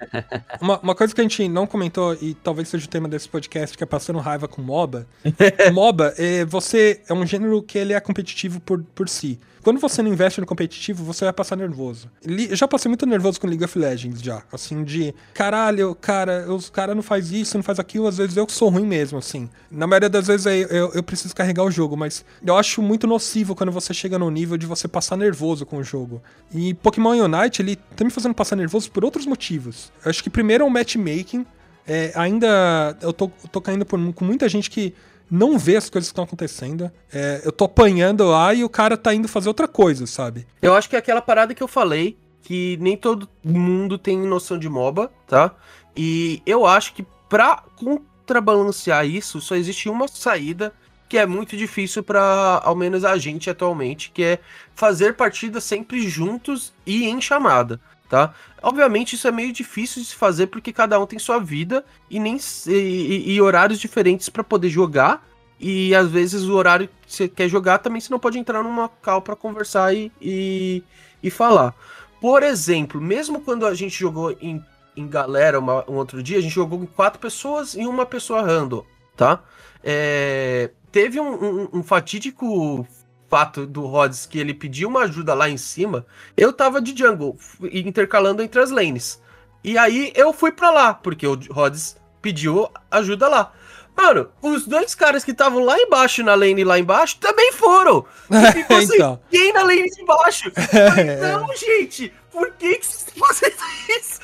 uma, 0.63 0.79
uma 0.79 0.95
coisa 0.95 1.13
que 1.13 1.21
a 1.21 1.25
gente 1.25 1.49
não 1.49 1.67
comentou, 1.67 2.15
e 2.15 2.35
talvez 2.35 2.69
seja 2.69 2.87
o 2.87 2.89
tema 2.89 3.09
desse 3.09 3.29
podcast, 3.29 3.77
que 3.77 3.83
é 3.83 3.87
passando 3.87 4.21
raiva 4.21 4.47
com 4.47 4.63
MOBA. 4.63 5.09
MOBA, 5.75 6.15
é, 6.17 6.45
você 6.45 7.01
é 7.09 7.13
um 7.13 7.27
gênero 7.27 7.61
que 7.61 7.77
ele 7.77 7.93
é 7.93 7.99
competitivo 7.99 8.61
por, 8.61 8.85
por 8.95 9.09
si. 9.09 9.41
Quando 9.63 9.79
você 9.79 10.03
não 10.03 10.11
investe 10.11 10.41
no 10.41 10.47
competitivo, 10.47 11.05
você 11.05 11.25
vai 11.25 11.35
passar 11.35 11.55
nervoso. 11.55 12.11
Eu 12.25 12.57
já 12.57 12.67
passei 12.67 12.89
muito 12.89 13.05
nervoso 13.05 13.39
com 13.39 13.47
League 13.47 13.63
of 13.63 13.79
Legends, 13.79 14.23
já. 14.23 14.43
Assim, 14.51 14.83
de 14.83 15.15
caralho, 15.35 15.95
cara, 15.95 16.47
os 16.51 16.71
cara 16.71 16.95
não 16.95 17.03
faz 17.03 17.31
isso, 17.31 17.59
não 17.59 17.63
faz 17.63 17.79
aquilo, 17.79 18.07
às 18.07 18.17
vezes 18.17 18.37
eu 18.37 18.49
sou 18.49 18.71
ruim 18.71 18.87
mesmo, 18.87 19.19
assim. 19.19 19.51
Na 19.71 19.87
maioria 19.87 20.09
das 20.09 20.29
vezes 20.29 20.47
eu, 20.47 20.53
eu, 20.53 20.93
eu 20.95 21.03
preciso 21.03 21.35
carregar 21.35 21.63
o 21.63 21.71
jogo, 21.71 21.97
mas 21.97 22.25
eu 22.45 22.57
acho 22.57 22.81
muito 22.81 23.07
nocivo 23.07 23.55
quando 23.55 23.71
você 23.71 23.93
chega 23.93 24.19
no 24.19 24.31
nível 24.31 24.57
de 24.57 24.67
você 24.67 24.89
passar 24.89 25.00
nervoso 25.17 25.65
com 25.65 25.79
o 25.79 25.85
jogo. 25.85 26.23
E 26.53 26.75
Pokémon 26.75 27.11
Unite, 27.11 27.63
ele 27.63 27.77
tá 27.77 28.05
me 28.05 28.11
fazendo 28.11 28.35
passar 28.35 28.57
nervoso 28.57 28.91
por 28.91 29.05
outros 29.05 29.27
motivos. 29.27 29.93
Eu 30.05 30.11
acho 30.11 30.23
que 30.23 30.31
primeiro 30.31 30.65
é 30.65 30.67
o 30.67 30.71
matchmaking. 30.71 31.47
É, 31.87 32.13
ainda 32.15 32.97
eu 33.01 33.13
tô, 33.13 33.25
eu 33.43 33.49
tô 33.51 33.61
caindo 33.61 33.85
por, 33.85 33.99
com 34.15 34.25
muita 34.25 34.49
gente 34.49 34.71
que 34.71 34.95
não 35.31 35.59
vê 35.59 35.77
as 35.77 35.89
coisas 35.89 36.09
que 36.09 36.13
estão 36.13 36.25
acontecendo. 36.25 36.91
É, 37.13 37.43
eu 37.45 37.53
tô 37.53 37.65
apanhando 37.65 38.25
lá 38.27 38.53
e 38.53 38.65
o 38.65 38.69
cara 38.69 38.97
tá 38.97 39.15
indo 39.15 39.29
fazer 39.29 39.49
outra 39.49 39.69
coisa, 39.69 40.07
sabe? 40.07 40.47
Eu 40.61 40.75
acho 40.75 40.89
que 40.89 40.97
é 40.97 40.99
aquela 40.99 41.23
parada 41.23 41.55
que 41.55 41.63
eu 41.63 41.69
falei, 41.69 42.17
que 42.43 42.77
nem 42.81 42.97
todo 42.97 43.29
mundo 43.45 43.97
tem 43.97 44.19
noção 44.19 44.59
de 44.59 44.69
MOBA, 44.69 45.11
tá? 45.27 45.55
E 45.97 46.43
eu 46.45 46.67
acho 46.67 46.95
que 46.95 47.07
pra 47.29 47.63
contrabalancear 47.77 49.07
isso, 49.07 49.41
só 49.41 49.55
existe 49.55 49.89
uma 49.89 50.09
saída 50.09 50.73
que 51.11 51.19
é 51.19 51.27
muito 51.27 51.57
difícil 51.57 52.05
pra, 52.05 52.61
ao 52.65 52.77
menos 52.77 53.05
a 53.05 53.19
gente 53.19 53.51
atualmente, 53.51 54.13
que 54.15 54.23
é 54.23 54.39
fazer 54.77 55.15
partidas 55.17 55.65
sempre 55.65 56.09
juntos 56.09 56.73
e 56.87 57.05
em 57.09 57.21
chamada, 57.21 57.81
tá? 58.09 58.33
Obviamente 58.63 59.17
isso 59.17 59.27
é 59.27 59.33
meio 59.33 59.53
difícil 59.53 60.01
de 60.01 60.07
se 60.09 60.15
fazer 60.15 60.47
porque 60.47 60.73
cada 60.73 61.01
um 61.01 61.07
tem 61.07 61.19
sua 61.19 61.41
vida 61.41 61.85
e 62.09 62.21
nem 62.21 62.39
e, 62.69 63.35
e- 63.35 63.41
horários 63.43 63.81
diferentes 63.81 64.29
pra 64.29 64.45
poder 64.45 64.69
jogar. 64.69 65.27
E 65.59 65.93
às 65.97 66.09
vezes 66.09 66.45
o 66.45 66.55
horário 66.55 66.89
que 66.89 67.13
você 67.13 67.29
quer 67.29 67.49
jogar 67.49 67.79
também 67.79 68.01
você 68.01 68.11
não 68.11 68.21
pode 68.21 68.39
entrar 68.39 68.63
numa 68.63 68.89
call 68.89 69.21
pra 69.21 69.35
conversar 69.35 69.93
e, 69.93 70.13
e, 70.23 70.83
e 71.21 71.29
falar. 71.29 71.75
Por 72.21 72.45
exemplo, 72.45 73.01
mesmo 73.01 73.41
quando 73.41 73.67
a 73.67 73.75
gente 73.75 73.99
jogou 73.99 74.31
em, 74.41 74.65
em 74.97 75.09
galera 75.09 75.59
uma- 75.59 75.85
um 75.91 75.95
outro 75.97 76.23
dia, 76.23 76.39
a 76.39 76.41
gente 76.41 76.55
jogou 76.55 76.79
com 76.79 76.87
quatro 76.87 77.19
pessoas 77.19 77.75
e 77.75 77.85
uma 77.85 78.07
pessoa 78.07 78.43
random, 78.43 78.85
tá? 79.17 79.43
É, 79.83 80.71
teve 80.93 81.21
um, 81.21 81.33
um- 81.33 81.69
um 81.75 81.83
fatídico 81.83 82.87
fato 83.29 83.65
do 83.67 83.87
Rhodes 83.87 84.27
que 84.27 84.39
ele 84.39 84.53
pediu 84.53 84.89
uma 84.89 85.03
ajuda 85.03 85.35
lá 85.35 85.49
em 85.49 85.57
cima. 85.57 86.05
Eu 86.37 86.53
tava 86.53 86.81
de 86.81 86.97
jungle, 86.97 87.37
intercalando 87.73 88.43
entre 88.43 88.61
as 88.61 88.71
lanes. 88.71 89.23
E 89.63 89.77
aí 89.79 90.13
eu 90.17 90.33
fui 90.33 90.51
pra 90.53 90.71
lá, 90.71 90.95
porque 90.95 91.27
o 91.27 91.39
Rhodes 91.51 91.97
pediu 92.21 92.69
ajuda 92.91 93.29
lá. 93.29 93.53
Mano, 93.97 94.29
os 94.41 94.67
dois 94.67 94.95
caras 94.95 95.23
que 95.25 95.33
estavam 95.33 95.63
lá 95.65 95.77
embaixo 95.79 96.23
na 96.23 96.35
lane 96.35 96.65
lá 96.65 96.79
embaixo 96.79 97.19
também 97.21 97.53
foram. 97.53 98.05
E 98.31 98.53
ficou 98.53 98.77
assim, 98.79 98.95
então. 98.95 99.21
quem 99.31 99.53
na 99.53 99.63
lane 99.63 99.91
de 99.91 100.05
baixo? 100.05 100.51
Falei, 100.55 101.17
Não, 101.17 101.47
gente, 101.55 102.13
por 102.31 102.53
que, 102.53 102.77
que 102.77 102.87
vocês 102.87 103.07
estão 103.09 103.27
fazendo 103.27 103.57
isso? 103.99 104.21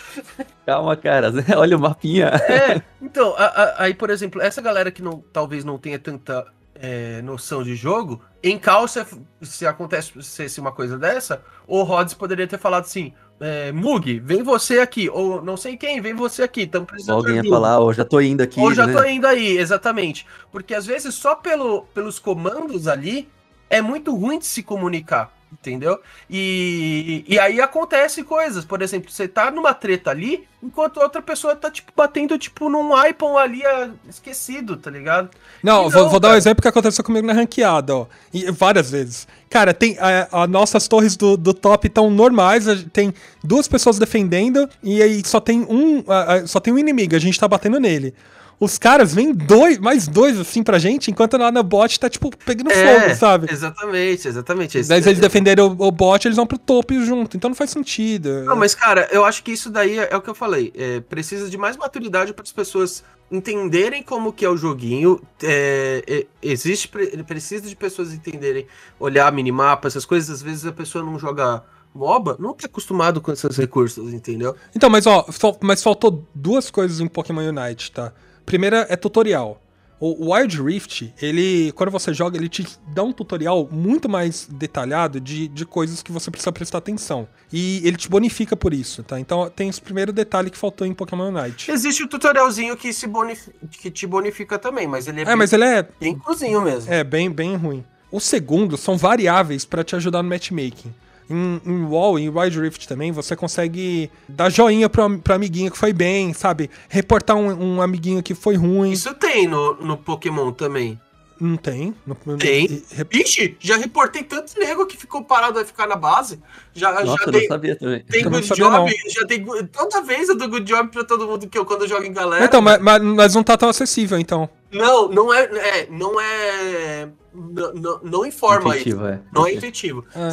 Calma, 0.64 0.96
cara. 0.96 1.32
Olha 1.56 1.76
o 1.76 1.80
mapinha. 1.80 2.26
É, 2.28 2.82
então, 3.00 3.34
a- 3.36 3.44
a- 3.44 3.82
aí, 3.84 3.94
por 3.94 4.10
exemplo, 4.10 4.40
essa 4.40 4.60
galera 4.60 4.90
que 4.90 5.02
não, 5.02 5.22
talvez 5.32 5.64
não 5.64 5.78
tenha 5.78 5.98
tanta 5.98 6.46
é, 6.74 7.22
noção 7.22 7.62
de 7.62 7.74
jogo, 7.74 8.22
em 8.42 8.58
cal, 8.58 8.86
se, 8.86 9.04
se 9.42 9.66
acontece 9.66 10.22
se 10.22 10.60
uma 10.60 10.72
coisa 10.72 10.98
dessa, 10.98 11.42
o 11.66 11.82
Rods 11.82 12.14
poderia 12.14 12.46
ter 12.46 12.58
falado 12.58 12.84
assim: 12.84 13.12
é, 13.40 13.72
Mug, 13.72 14.20
vem 14.20 14.42
você 14.42 14.80
aqui, 14.80 15.08
ou 15.08 15.42
não 15.42 15.56
sei 15.56 15.76
quem, 15.76 16.00
vem 16.00 16.14
você 16.14 16.42
aqui, 16.42 16.62
estamos 16.62 16.88
precisando 16.88 17.16
Alguém 17.16 17.36
ia 17.36 17.44
falar, 17.44 17.80
ó, 17.80 17.92
já 17.92 18.04
tô 18.04 18.20
indo 18.20 18.42
aqui. 18.42 18.60
Ou 18.60 18.72
já 18.74 18.86
né? 18.86 18.92
tô 18.92 19.04
indo 19.04 19.26
aí, 19.26 19.58
exatamente. 19.58 20.26
Porque 20.52 20.74
às 20.74 20.86
vezes 20.86 21.14
só 21.14 21.34
pelo, 21.34 21.82
pelos 21.94 22.18
comandos 22.18 22.86
ali 22.86 23.28
é 23.68 23.80
muito 23.82 24.14
ruim 24.14 24.38
de 24.38 24.46
se 24.46 24.62
comunicar. 24.62 25.35
Entendeu? 25.52 25.98
E, 26.28 27.24
e 27.26 27.38
aí 27.38 27.60
acontece 27.60 28.22
coisas, 28.22 28.64
por 28.64 28.82
exemplo, 28.82 29.10
você 29.10 29.26
tá 29.28 29.50
numa 29.50 29.72
treta 29.72 30.10
ali, 30.10 30.46
enquanto 30.62 30.98
outra 30.98 31.22
pessoa 31.22 31.54
tá, 31.56 31.70
tipo, 31.70 31.92
batendo, 31.96 32.36
tipo, 32.38 32.68
num 32.68 32.90
iPhone 33.04 33.38
ali 33.38 33.64
ah, 33.64 33.90
esquecido, 34.08 34.76
tá 34.76 34.90
ligado? 34.90 35.30
Não, 35.62 35.86
E 35.86 35.90
vou, 35.90 36.02
não, 36.02 36.10
vou 36.10 36.20
dar 36.20 36.32
um 36.32 36.36
exemplo 36.36 36.60
que 36.62 36.68
aconteceu 36.68 37.02
comigo 37.04 37.26
na 37.26 37.32
ranqueada, 37.32 37.94
ó. 37.96 38.06
E 38.32 38.50
várias 38.50 38.90
vezes. 38.90 39.26
Cara, 39.48 39.72
tem. 39.72 39.96
A, 39.98 40.42
a 40.42 40.46
nossas 40.46 40.88
torres 40.88 41.16
do, 41.16 41.36
do 41.36 41.54
top 41.54 41.86
estão 41.86 42.10
normais, 42.10 42.64
tem 42.92 43.14
duas 43.42 43.68
pessoas 43.68 43.98
defendendo, 43.98 44.68
e 44.82 45.02
aí 45.02 45.22
só 45.24 45.40
tem 45.40 45.62
um. 45.62 46.02
a- 46.08 46.34
a- 46.34 46.46
só 46.46 46.58
tem 46.60 46.72
um 46.72 46.78
inimigo, 46.78 47.14
a 47.14 47.20
gente 47.20 47.38
tá 47.38 47.46
batendo 47.48 47.78
nele. 47.80 48.12
Os 48.58 48.78
caras 48.78 49.14
vêm 49.14 49.34
dois, 49.34 49.76
mais 49.78 50.08
dois 50.08 50.40
assim 50.40 50.62
pra 50.62 50.78
gente, 50.78 51.10
enquanto 51.10 51.36
lá 51.36 51.52
na 51.52 51.62
bot 51.62 52.00
tá, 52.00 52.08
tipo, 52.08 52.34
pegando 52.38 52.70
fogo, 52.70 53.14
sabe? 53.14 53.52
Exatamente, 53.52 54.26
exatamente. 54.26 54.82
Daí 54.84 55.02
se 55.02 55.10
eles 55.10 55.20
defenderem 55.20 55.62
o, 55.62 55.76
o 55.78 55.90
bot, 55.92 56.26
eles 56.26 56.36
vão 56.36 56.46
pro 56.46 56.56
topo 56.56 56.94
junto. 57.04 57.36
Então 57.36 57.50
não 57.50 57.54
faz 57.54 57.70
sentido. 57.70 58.44
Não, 58.44 58.56
mas 58.56 58.74
cara, 58.74 59.08
eu 59.12 59.26
acho 59.26 59.42
que 59.42 59.52
isso 59.52 59.68
daí 59.70 59.98
é, 59.98 60.08
é 60.10 60.16
o 60.16 60.22
que 60.22 60.30
eu 60.30 60.34
falei. 60.34 60.72
É, 60.74 61.00
precisa 61.00 61.50
de 61.50 61.58
mais 61.58 61.76
maturidade 61.76 62.32
para 62.32 62.44
as 62.44 62.52
pessoas 62.52 63.04
entenderem 63.30 64.02
como 64.02 64.32
que 64.32 64.44
é 64.44 64.48
o 64.48 64.56
joguinho. 64.56 65.20
É, 65.42 66.02
é, 66.06 66.26
existe 66.42 66.88
pre- 66.88 67.22
precisa 67.24 67.68
de 67.68 67.76
pessoas 67.76 68.14
entenderem, 68.14 68.66
olhar 68.98 69.30
minimapa, 69.32 69.86
essas 69.86 70.06
coisas. 70.06 70.30
Às 70.30 70.40
vezes 70.42 70.64
a 70.64 70.72
pessoa 70.72 71.04
não 71.04 71.18
joga 71.18 71.62
MOBA, 71.94 72.36
não 72.38 72.54
tá 72.54 72.66
acostumado 72.66 73.20
com 73.20 73.32
esses 73.32 73.56
recursos, 73.56 74.14
entendeu? 74.14 74.54
Então, 74.74 74.88
mas 74.88 75.06
ó, 75.06 75.26
mas 75.60 75.82
faltou 75.82 76.24
duas 76.34 76.70
coisas 76.70 77.00
em 77.00 77.06
Pokémon 77.06 77.42
Unite, 77.42 77.92
tá? 77.92 78.12
Primeira 78.46 78.86
é 78.88 78.96
tutorial. 78.96 79.60
O 79.98 80.30
Wild 80.34 80.62
Rift, 80.62 81.14
ele, 81.22 81.72
quando 81.72 81.90
você 81.90 82.12
joga, 82.12 82.36
ele 82.36 82.50
te 82.50 82.66
dá 82.88 83.02
um 83.02 83.12
tutorial 83.12 83.66
muito 83.72 84.10
mais 84.10 84.46
detalhado 84.46 85.18
de, 85.18 85.48
de 85.48 85.64
coisas 85.64 86.02
que 86.02 86.12
você 86.12 86.30
precisa 86.30 86.52
prestar 86.52 86.78
atenção. 86.78 87.26
E 87.50 87.80
ele 87.82 87.96
te 87.96 88.06
bonifica 88.06 88.54
por 88.54 88.74
isso, 88.74 89.02
tá? 89.02 89.18
Então 89.18 89.48
tem 89.48 89.70
esse 89.70 89.80
primeiro 89.80 90.12
detalhe 90.12 90.50
que 90.50 90.58
faltou 90.58 90.86
em 90.86 90.92
Pokémon 90.92 91.30
Unite. 91.34 91.70
Existe 91.70 92.02
o 92.02 92.08
tutorialzinho 92.08 92.76
que, 92.76 92.92
se 92.92 93.06
bonif- 93.06 93.48
que 93.70 93.90
te 93.90 94.06
bonifica 94.06 94.58
também, 94.58 94.86
mas 94.86 95.06
ele 95.08 95.22
é, 95.22 95.30
É, 95.30 95.34
mas 95.34 95.54
ele 95.54 95.64
é, 95.64 95.88
bem 95.98 96.14
cruzinho 96.18 96.60
mesmo. 96.60 96.92
é 96.92 97.02
bem, 97.02 97.30
bem 97.30 97.56
ruim. 97.56 97.82
O 98.12 98.20
segundo 98.20 98.76
são 98.76 98.98
variáveis 98.98 99.64
pra 99.64 99.82
te 99.82 99.96
ajudar 99.96 100.22
no 100.22 100.28
matchmaking. 100.28 100.92
Em, 101.28 101.60
em 101.64 101.84
WoW, 101.84 102.18
em 102.18 102.28
Wild 102.28 102.60
Rift 102.60 102.86
também, 102.86 103.10
você 103.12 103.34
consegue 103.34 104.10
dar 104.28 104.48
joinha 104.50 104.88
pro, 104.88 105.18
pro 105.18 105.34
amiguinho 105.34 105.70
que 105.70 105.78
foi 105.78 105.92
bem, 105.92 106.32
sabe? 106.32 106.70
Reportar 106.88 107.36
um, 107.36 107.76
um 107.76 107.82
amiguinho 107.82 108.22
que 108.22 108.34
foi 108.34 108.54
ruim. 108.56 108.92
Isso 108.92 109.12
tem 109.14 109.46
no, 109.48 109.74
no 109.74 109.96
Pokémon 109.96 110.52
também. 110.52 111.00
Não 111.38 111.58
tem. 111.58 111.94
Não, 112.06 112.16
não- 112.24 112.38
Tem. 112.38 112.64
e- 112.64 112.84
re- 112.92 113.06
Ixi, 113.12 113.56
já 113.60 113.76
reportei 113.76 114.22
tanto 114.22 114.58
nego 114.58 114.86
que 114.86 114.96
ficou 114.96 115.22
parado 115.22 115.54
vai 115.54 115.66
ficar 115.66 115.86
na 115.86 115.94
base. 115.94 116.40
Já, 116.72 116.90
Nossa, 116.92 117.06
já 117.18 117.24
eu 117.26 117.32
dei, 117.32 117.40
não 117.42 117.48
sabia 117.48 117.76
também. 117.76 118.00
Tem 118.04 118.20
Eu 118.22 118.30
não 118.30 118.38
good 118.38 118.46
sabia, 118.48 118.64
job, 118.70 118.94
já 119.10 119.26
tem 119.26 119.44
toda 119.66 120.00
vez 120.00 120.30
eu 120.30 120.38
dou 120.38 120.48
good 120.48 120.64
job 120.64 120.88
pra 120.90 121.04
todo 121.04 121.26
mundo 121.26 121.46
que 121.46 121.58
eu 121.58 121.66
quando 121.66 121.82
eu 121.82 121.88
jogo 121.88 122.04
em 122.04 122.12
galera. 122.12 122.42
Então, 122.42 122.62
mas, 122.62 122.80
mas, 122.80 123.02
mas 123.02 123.34
não 123.34 123.42
tá 123.42 123.54
tão 123.54 123.68
acessível, 123.68 124.18
então. 124.18 124.48
Não, 124.72 125.08
não 125.10 125.34
é, 125.34 125.42
é 125.44 125.88
não 125.90 126.18
é 126.18 127.08
não, 127.34 127.74
não, 127.74 128.00
não 128.02 128.26
informa 128.26 128.74
isso. 128.74 128.88
Intuitivo, 128.88 129.06
é. 129.06 129.20
Não 129.30 129.46
é 129.46 129.52
intuitivo. 129.52 130.04
É. 130.14 130.30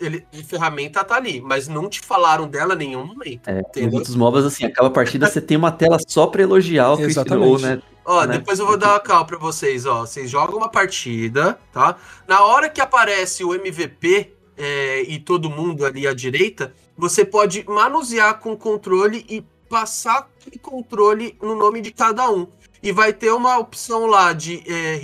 Ele, 0.00 0.26
a 0.32 0.42
ferramenta 0.42 1.04
tá 1.04 1.16
ali, 1.16 1.40
mas 1.40 1.68
não 1.68 1.88
te 1.88 2.00
falaram 2.00 2.48
dela 2.48 2.74
em 2.74 2.78
nenhum 2.78 3.06
momento. 3.06 3.48
É, 3.48 3.62
tem 3.62 3.84
Entendeu? 3.84 3.92
muitos 3.92 4.14
MOBAs 4.14 4.44
assim, 4.44 4.64
acaba 4.64 4.88
a 4.88 4.90
partida, 4.90 5.28
você 5.28 5.40
tem 5.40 5.56
uma 5.56 5.70
tela 5.70 5.98
só 6.06 6.26
pra 6.26 6.42
elogiar 6.42 6.92
o 6.92 6.96
Cristiano, 6.96 7.28
Exatamente. 7.28 7.50
ou, 7.50 7.58
né? 7.58 7.82
Ó, 8.04 8.26
né? 8.26 8.38
depois 8.38 8.58
eu 8.58 8.66
vou 8.66 8.76
dar 8.76 8.90
uma 8.90 9.00
cal 9.00 9.24
pra 9.24 9.38
vocês, 9.38 9.86
ó. 9.86 10.00
Vocês 10.00 10.30
jogam 10.30 10.58
uma 10.58 10.68
partida, 10.68 11.58
tá? 11.72 11.96
Na 12.28 12.44
hora 12.44 12.68
que 12.68 12.80
aparece 12.80 13.44
o 13.44 13.54
MVP 13.54 14.32
é, 14.56 15.02
e 15.02 15.18
todo 15.18 15.48
mundo 15.48 15.86
ali 15.86 16.06
à 16.06 16.12
direita, 16.12 16.74
você 16.96 17.24
pode 17.24 17.64
manusear 17.66 18.38
com 18.40 18.52
o 18.52 18.56
controle 18.56 19.24
e 19.28 19.44
passar 19.68 20.28
o 20.46 20.58
controle 20.58 21.36
no 21.42 21.56
nome 21.56 21.80
de 21.80 21.90
cada 21.90 22.30
um. 22.30 22.46
E 22.82 22.92
vai 22.92 23.12
ter 23.12 23.32
uma 23.32 23.58
opção 23.58 24.06
lá 24.06 24.32
de 24.32 24.62
é, 24.70 24.96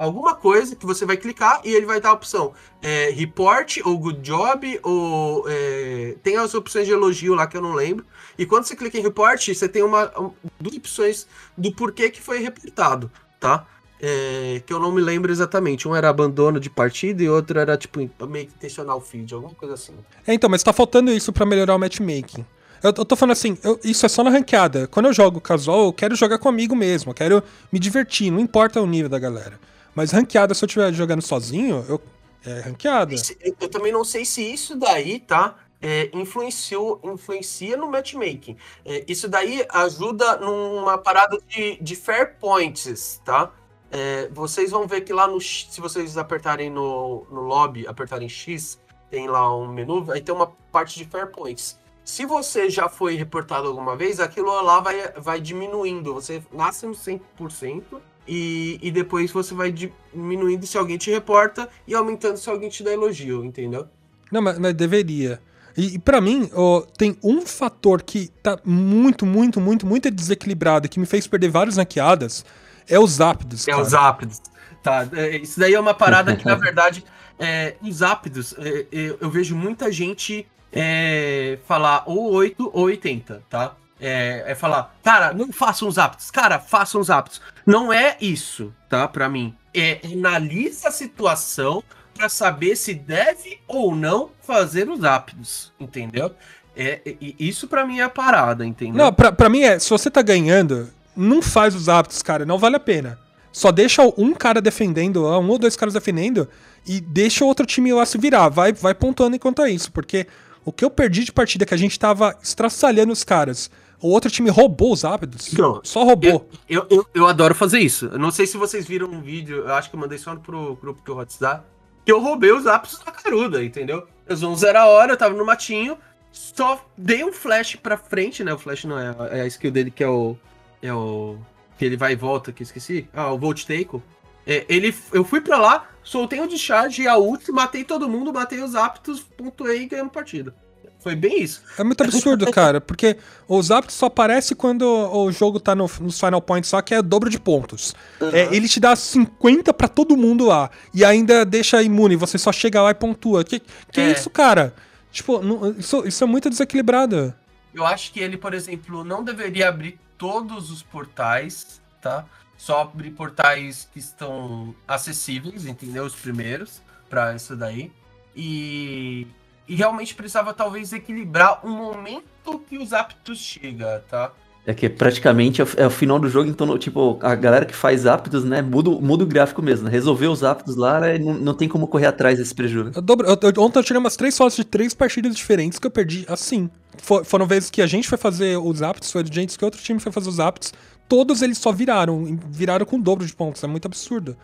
alguma 0.00 0.34
coisa 0.34 0.74
que 0.74 0.86
você 0.86 1.04
vai 1.04 1.16
clicar 1.16 1.60
e 1.64 1.70
ele 1.72 1.84
vai 1.86 2.00
dar 2.00 2.08
a 2.10 2.12
opção 2.14 2.52
é, 2.82 3.10
report 3.10 3.78
ou 3.84 3.98
good 3.98 4.20
job 4.20 4.80
ou 4.82 5.44
é, 5.46 6.16
tem 6.22 6.36
as 6.36 6.54
opções 6.54 6.86
de 6.86 6.92
elogio 6.92 7.34
lá 7.34 7.46
que 7.46 7.56
eu 7.56 7.60
não 7.62 7.74
lembro. 7.74 8.04
E 8.38 8.46
quando 8.46 8.64
você 8.64 8.74
clica 8.74 8.96
em 8.98 9.02
report, 9.02 9.46
você 9.46 9.68
tem 9.68 9.82
uma 9.82 10.10
um- 10.18 10.30
duas 10.58 10.76
opções 10.76 11.26
do 11.56 11.70
porquê 11.74 12.08
que 12.08 12.20
foi 12.20 12.38
reportado, 12.38 13.10
tá? 13.38 13.66
É, 14.02 14.62
que 14.64 14.72
eu 14.72 14.80
não 14.80 14.90
me 14.90 15.02
lembro 15.02 15.30
exatamente. 15.30 15.86
Um 15.86 15.94
era 15.94 16.08
abandono 16.08 16.58
de 16.58 16.70
partida 16.70 17.22
e 17.22 17.28
outro 17.28 17.58
era 17.58 17.76
tipo 17.76 17.98
meio 18.26 18.46
que 18.46 18.54
intencional 18.54 18.98
feed, 19.00 19.34
alguma 19.34 19.54
coisa 19.54 19.74
assim. 19.74 19.92
É, 20.26 20.32
então, 20.32 20.48
mas 20.48 20.62
tá 20.62 20.72
faltando 20.72 21.10
isso 21.12 21.30
pra 21.34 21.44
melhorar 21.44 21.74
o 21.74 21.78
matchmaking. 21.78 22.46
Eu, 22.82 22.94
eu 22.96 23.04
tô 23.04 23.14
falando 23.14 23.32
assim, 23.32 23.58
eu- 23.62 23.78
isso 23.84 24.06
é 24.06 24.08
só 24.08 24.24
na 24.24 24.30
ranqueada. 24.30 24.86
Quando 24.86 25.04
eu 25.04 25.12
jogo 25.12 25.38
casual, 25.38 25.84
eu 25.84 25.92
quero 25.92 26.16
jogar 26.16 26.38
comigo 26.38 26.74
mesmo, 26.74 27.10
eu 27.10 27.14
quero 27.14 27.42
me 27.70 27.78
divertir, 27.78 28.30
não 28.30 28.40
importa 28.40 28.80
o 28.80 28.86
nível 28.86 29.10
da 29.10 29.18
galera. 29.18 29.60
Mas 30.00 30.12
ranqueada, 30.12 30.54
se 30.54 30.64
eu 30.64 30.66
estiver 30.66 30.90
jogando 30.94 31.20
sozinho, 31.20 31.84
eu. 31.86 32.00
É 32.42 32.60
ranqueada. 32.60 33.14
Eu, 33.60 33.68
também 33.68 33.92
não 33.92 34.02
sei 34.02 34.24
se 34.24 34.40
isso 34.40 34.74
daí, 34.74 35.20
tá? 35.20 35.56
É, 35.78 36.08
influenciou, 36.14 36.98
influencia 37.04 37.76
no 37.76 37.86
matchmaking. 37.90 38.56
É, 38.82 39.04
isso 39.06 39.28
daí 39.28 39.62
ajuda 39.68 40.38
numa 40.38 40.96
parada 40.96 41.38
de, 41.46 41.76
de 41.82 41.94
fair 41.94 42.38
points, 42.38 43.20
tá? 43.26 43.52
É, 43.90 44.30
vocês 44.32 44.70
vão 44.70 44.86
ver 44.86 45.02
que 45.02 45.12
lá 45.12 45.26
no. 45.26 45.38
Se 45.38 45.82
vocês 45.82 46.16
apertarem 46.16 46.70
no, 46.70 47.26
no 47.30 47.42
lobby, 47.42 47.86
apertarem 47.86 48.26
X, 48.26 48.80
tem 49.10 49.28
lá 49.28 49.54
um 49.54 49.70
menu, 49.70 50.10
aí 50.10 50.22
tem 50.22 50.34
uma 50.34 50.46
parte 50.72 50.96
de 50.96 51.04
fair 51.04 51.26
points. 51.30 51.78
Se 52.02 52.24
você 52.24 52.70
já 52.70 52.88
foi 52.88 53.16
reportado 53.16 53.68
alguma 53.68 53.94
vez, 53.96 54.18
aquilo 54.18 54.62
lá 54.62 54.80
vai, 54.80 55.12
vai 55.12 55.42
diminuindo. 55.42 56.14
Você 56.14 56.42
nasce 56.50 56.86
no 56.86 56.94
100% 56.94 58.00
e, 58.26 58.78
e 58.82 58.90
depois 58.90 59.30
você 59.30 59.54
vai 59.54 59.72
diminuindo 59.72 60.66
se 60.66 60.76
alguém 60.78 60.96
te 60.96 61.10
reporta 61.10 61.68
e 61.86 61.94
aumentando 61.94 62.36
se 62.36 62.48
alguém 62.48 62.68
te 62.68 62.82
dá 62.82 62.92
elogio, 62.92 63.44
entendeu? 63.44 63.86
Não, 64.30 64.40
mas, 64.40 64.58
mas 64.58 64.74
deveria. 64.74 65.40
E, 65.76 65.94
e 65.94 65.98
para 65.98 66.20
mim, 66.20 66.50
ó, 66.54 66.82
tem 66.96 67.16
um 67.22 67.42
fator 67.42 68.02
que 68.02 68.28
tá 68.42 68.58
muito, 68.64 69.24
muito, 69.24 69.60
muito, 69.60 69.86
muito 69.86 70.10
desequilibrado 70.10 70.86
e 70.86 70.88
que 70.88 71.00
me 71.00 71.06
fez 71.06 71.26
perder 71.26 71.50
várias 71.50 71.76
ranqueadas, 71.76 72.44
é 72.88 72.98
os 72.98 73.20
ápidos, 73.20 73.66
É 73.66 73.72
cara. 73.72 73.82
os 73.82 73.94
ápidos. 73.94 74.40
Tá, 74.82 75.06
é, 75.12 75.36
isso 75.36 75.60
daí 75.60 75.74
é 75.74 75.80
uma 75.80 75.94
parada 75.94 76.34
que, 76.34 76.44
na 76.44 76.54
verdade, 76.56 77.04
é, 77.38 77.74
os 77.82 78.02
ápidos, 78.02 78.54
é, 78.58 78.86
é, 78.92 79.16
eu 79.20 79.30
vejo 79.30 79.54
muita 79.54 79.90
gente 79.90 80.46
é, 80.72 81.58
falar 81.66 82.04
ou 82.06 82.32
8 82.32 82.70
ou 82.72 82.84
80, 82.84 83.42
tá? 83.48 83.76
É, 84.00 84.44
é 84.46 84.54
falar, 84.54 84.94
cara, 85.02 85.32
não 85.32 85.52
façam 85.52 85.86
os 85.86 85.98
ápidos, 85.98 86.30
cara, 86.30 86.58
façam 86.58 87.00
os 87.00 87.10
ápidos. 87.10 87.40
Não 87.66 87.92
é 87.92 88.16
isso, 88.20 88.72
tá? 88.88 89.06
Pra 89.06 89.28
mim. 89.28 89.54
É 89.74 90.00
analisa 90.04 90.88
a 90.88 90.92
situação 90.92 91.84
pra 92.14 92.28
saber 92.28 92.76
se 92.76 92.94
deve 92.94 93.58
ou 93.68 93.94
não 93.94 94.30
fazer 94.42 94.88
os 94.88 95.04
ápidos, 95.04 95.72
entendeu? 95.78 96.34
É, 96.76 97.00
e 97.04 97.34
isso 97.38 97.68
pra 97.68 97.86
mim 97.86 97.98
é 97.98 98.04
a 98.04 98.08
parada, 98.08 98.64
entendeu? 98.64 99.04
Não, 99.04 99.12
pra, 99.12 99.48
mim 99.48 99.62
é, 99.62 99.78
se 99.78 99.90
você 99.90 100.10
tá 100.10 100.22
ganhando, 100.22 100.88
não 101.16 101.42
faz 101.42 101.74
os 101.74 101.88
ápidos, 101.88 102.22
cara, 102.22 102.46
não 102.46 102.58
vale 102.58 102.76
a 102.76 102.80
pena. 102.80 103.18
Só 103.52 103.72
deixa 103.72 104.02
um 104.16 104.32
cara 104.32 104.60
defendendo, 104.60 105.26
um 105.26 105.48
ou 105.48 105.58
dois 105.58 105.76
caras 105.76 105.94
defendendo, 105.94 106.48
e 106.86 107.00
deixa 107.00 107.44
o 107.44 107.48
outro 107.48 107.66
time 107.66 107.92
lá 107.92 108.06
se 108.06 108.16
virar. 108.16 108.48
Vai, 108.48 108.72
vai 108.72 108.94
pontuando 108.94 109.36
enquanto 109.36 109.62
é 109.62 109.70
isso, 109.70 109.90
porque 109.90 110.26
o 110.64 110.72
que 110.72 110.84
eu 110.84 110.90
perdi 110.90 111.24
de 111.24 111.32
partida 111.32 111.66
que 111.66 111.74
a 111.74 111.78
gente 111.78 111.98
tava 111.98 112.36
estraçalhando 112.42 113.12
os 113.12 113.24
caras, 113.24 113.70
o 114.00 114.08
outro 114.08 114.30
time 114.30 114.50
roubou 114.50 114.92
os 114.92 115.04
ápidos. 115.04 115.52
Não, 115.52 115.80
só 115.84 116.04
roubou. 116.04 116.48
Eu, 116.68 116.86
eu, 116.90 117.06
eu 117.14 117.26
adoro 117.26 117.54
fazer 117.54 117.80
isso. 117.80 118.06
Eu 118.06 118.18
não 118.18 118.30
sei 118.30 118.46
se 118.46 118.56
vocês 118.56 118.86
viram 118.86 119.08
um 119.08 119.20
vídeo, 119.20 119.58
eu 119.58 119.74
acho 119.74 119.90
que 119.90 119.96
eu 119.96 120.00
mandei 120.00 120.18
só 120.18 120.34
pro 120.36 120.76
grupo 120.76 121.02
do 121.04 121.18
Hotstar, 121.18 121.64
que 122.04 122.12
eu 122.12 122.20
roubei 122.20 122.52
os 122.52 122.66
ápices 122.66 122.98
da 123.00 123.12
caruda, 123.12 123.62
entendeu? 123.62 124.06
Eu 124.26 124.34
usou 124.34 124.52
um 124.52 124.56
zero 124.56 124.78
a 124.78 124.86
hora, 124.86 125.12
eu 125.12 125.16
tava 125.16 125.34
no 125.34 125.44
matinho, 125.44 125.98
só 126.32 126.84
dei 126.96 127.24
um 127.24 127.32
flash 127.32 127.76
pra 127.76 127.96
frente, 127.96 128.42
né? 128.44 128.52
O 128.52 128.58
flash 128.58 128.84
não 128.84 128.98
é, 128.98 129.14
é 129.30 129.40
a 129.42 129.46
skill 129.46 129.70
dele 129.70 129.90
que 129.90 130.02
é 130.02 130.08
o. 130.08 130.36
É 130.82 130.92
o. 130.92 131.36
Que 131.76 131.84
ele 131.84 131.96
vai 131.96 132.12
e 132.12 132.16
volta, 132.16 132.52
que 132.52 132.62
eu 132.62 132.64
esqueci. 132.64 133.08
Ah, 133.12 133.32
o 133.32 133.38
Volt 133.38 133.64
Take. 133.64 134.00
É, 134.46 134.64
ele, 134.68 134.94
eu 135.12 135.24
fui 135.24 135.40
pra 135.40 135.58
lá, 135.58 135.88
soltei 136.02 136.40
o 136.40 136.46
discharge 136.46 137.02
e 137.02 137.08
a 137.08 137.16
ult, 137.16 137.50
matei 137.52 137.84
todo 137.84 138.08
mundo, 138.08 138.32
matei 138.32 138.60
os 138.62 138.74
ápitos, 138.74 139.20
pontuei 139.20 139.82
e 139.82 139.86
ganhamos 139.86 140.12
partida. 140.12 140.54
Foi 141.02 141.16
bem 141.16 141.42
isso. 141.42 141.62
É 141.78 141.82
muito 141.82 142.02
absurdo, 142.04 142.48
cara, 142.52 142.80
porque 142.80 143.16
os 143.48 143.70
ápidos 143.70 143.96
só 143.96 144.06
aparece 144.06 144.54
quando 144.54 144.82
o 144.82 145.32
jogo 145.32 145.58
tá 145.58 145.74
no, 145.74 145.90
nos 146.00 146.20
final 146.20 146.42
points 146.42 146.68
só, 146.68 146.80
que 146.82 146.94
é 146.94 147.00
dobro 147.00 147.30
de 147.30 147.40
pontos. 147.40 147.94
É, 148.32 148.54
ele 148.54 148.68
te 148.68 148.78
dá 148.78 148.94
50 148.94 149.72
pra 149.72 149.88
todo 149.88 150.16
mundo 150.16 150.46
lá, 150.46 150.70
e 150.92 151.04
ainda 151.04 151.44
deixa 151.44 151.82
imune, 151.82 152.16
você 152.16 152.36
só 152.36 152.52
chega 152.52 152.82
lá 152.82 152.90
e 152.90 152.94
pontua. 152.94 153.42
Que, 153.42 153.60
que 153.90 154.00
É. 154.00 154.12
isso, 154.12 154.28
cara? 154.28 154.74
Tipo, 155.10 155.42
não- 155.42 155.70
isso, 155.70 156.06
isso 156.06 156.22
é 156.22 156.26
muito 156.26 156.50
desequilibrado. 156.50 157.34
Eu 157.74 157.86
acho 157.86 158.12
que 158.12 158.20
ele, 158.20 158.36
por 158.36 158.52
exemplo, 158.52 159.02
não 159.02 159.24
deveria 159.24 159.68
abrir 159.68 159.98
todos 160.18 160.70
os 160.70 160.82
portais, 160.82 161.80
tá? 162.02 162.26
Só 162.58 162.82
abrir 162.82 163.12
portais 163.12 163.88
que 163.92 163.98
estão 163.98 164.74
acessíveis, 164.86 165.64
entendeu? 165.64 166.04
Os 166.04 166.14
primeiros, 166.14 166.82
pra 167.08 167.34
isso 167.34 167.56
daí. 167.56 167.90
E, 168.36 169.26
e 169.70 169.74
realmente 169.76 170.14
precisava 170.14 170.52
talvez 170.52 170.92
equilibrar 170.92 171.64
um 171.64 171.70
momento 171.70 172.58
que 172.68 172.76
os 172.76 172.92
aptos 172.92 173.38
chega, 173.38 174.02
tá? 174.10 174.32
É 174.66 174.74
que 174.74 174.88
praticamente 174.90 175.60
é 175.62 175.64
o, 175.64 175.68
é 175.78 175.86
o 175.86 175.90
final 175.90 176.18
do 176.18 176.28
jogo, 176.28 176.48
então, 176.50 176.76
tipo, 176.78 177.18
a 177.22 177.34
galera 177.34 177.64
que 177.64 177.74
faz 177.74 178.04
aptos, 178.06 178.44
né, 178.44 178.60
muda, 178.60 178.90
o- 178.90 179.00
muda 179.00 179.24
o 179.24 179.26
gráfico 179.26 179.62
mesmo. 179.62 179.86
né? 179.86 179.90
Resolveu 179.90 180.30
os 180.30 180.44
aptos 180.44 180.76
lá, 180.76 181.00
né, 181.00 181.18
não, 181.18 181.32
não 181.34 181.54
tem 181.54 181.66
como 181.68 181.86
correr 181.88 182.06
atrás 182.06 182.38
desse 182.38 182.54
prejuízo. 182.54 182.92
Eu 182.94 183.00
dobro- 183.00 183.26
eu- 183.26 183.38
eu- 183.40 183.62
ontem 183.62 183.78
eu 183.78 183.82
tirei 183.84 183.98
umas 183.98 184.16
três 184.16 184.36
fotos 184.36 184.56
de 184.56 184.64
três 184.64 184.92
partidas 184.92 185.34
diferentes 185.34 185.78
que 185.78 185.86
eu 185.86 185.90
perdi 185.90 186.26
assim. 186.28 186.68
For- 186.98 187.24
foram 187.24 187.46
vezes 187.46 187.70
que 187.70 187.80
a 187.80 187.86
gente 187.86 188.06
foi 188.06 188.18
fazer 188.18 188.58
os 188.58 188.82
aptos, 188.82 189.10
foi 189.10 189.24
gente 189.30 189.56
que 189.56 189.64
outro 189.64 189.80
time 189.80 189.98
foi 189.98 190.12
fazer 190.12 190.28
os 190.28 190.38
aptos. 190.38 190.74
Todos 191.10 191.42
eles 191.42 191.58
só 191.58 191.72
viraram, 191.72 192.38
viraram 192.48 192.86
com 192.86 192.94
o 192.94 193.02
dobro 193.02 193.26
de 193.26 193.34
pontos. 193.34 193.64
É 193.64 193.66
muito 193.66 193.84
absurdo. 193.84 194.36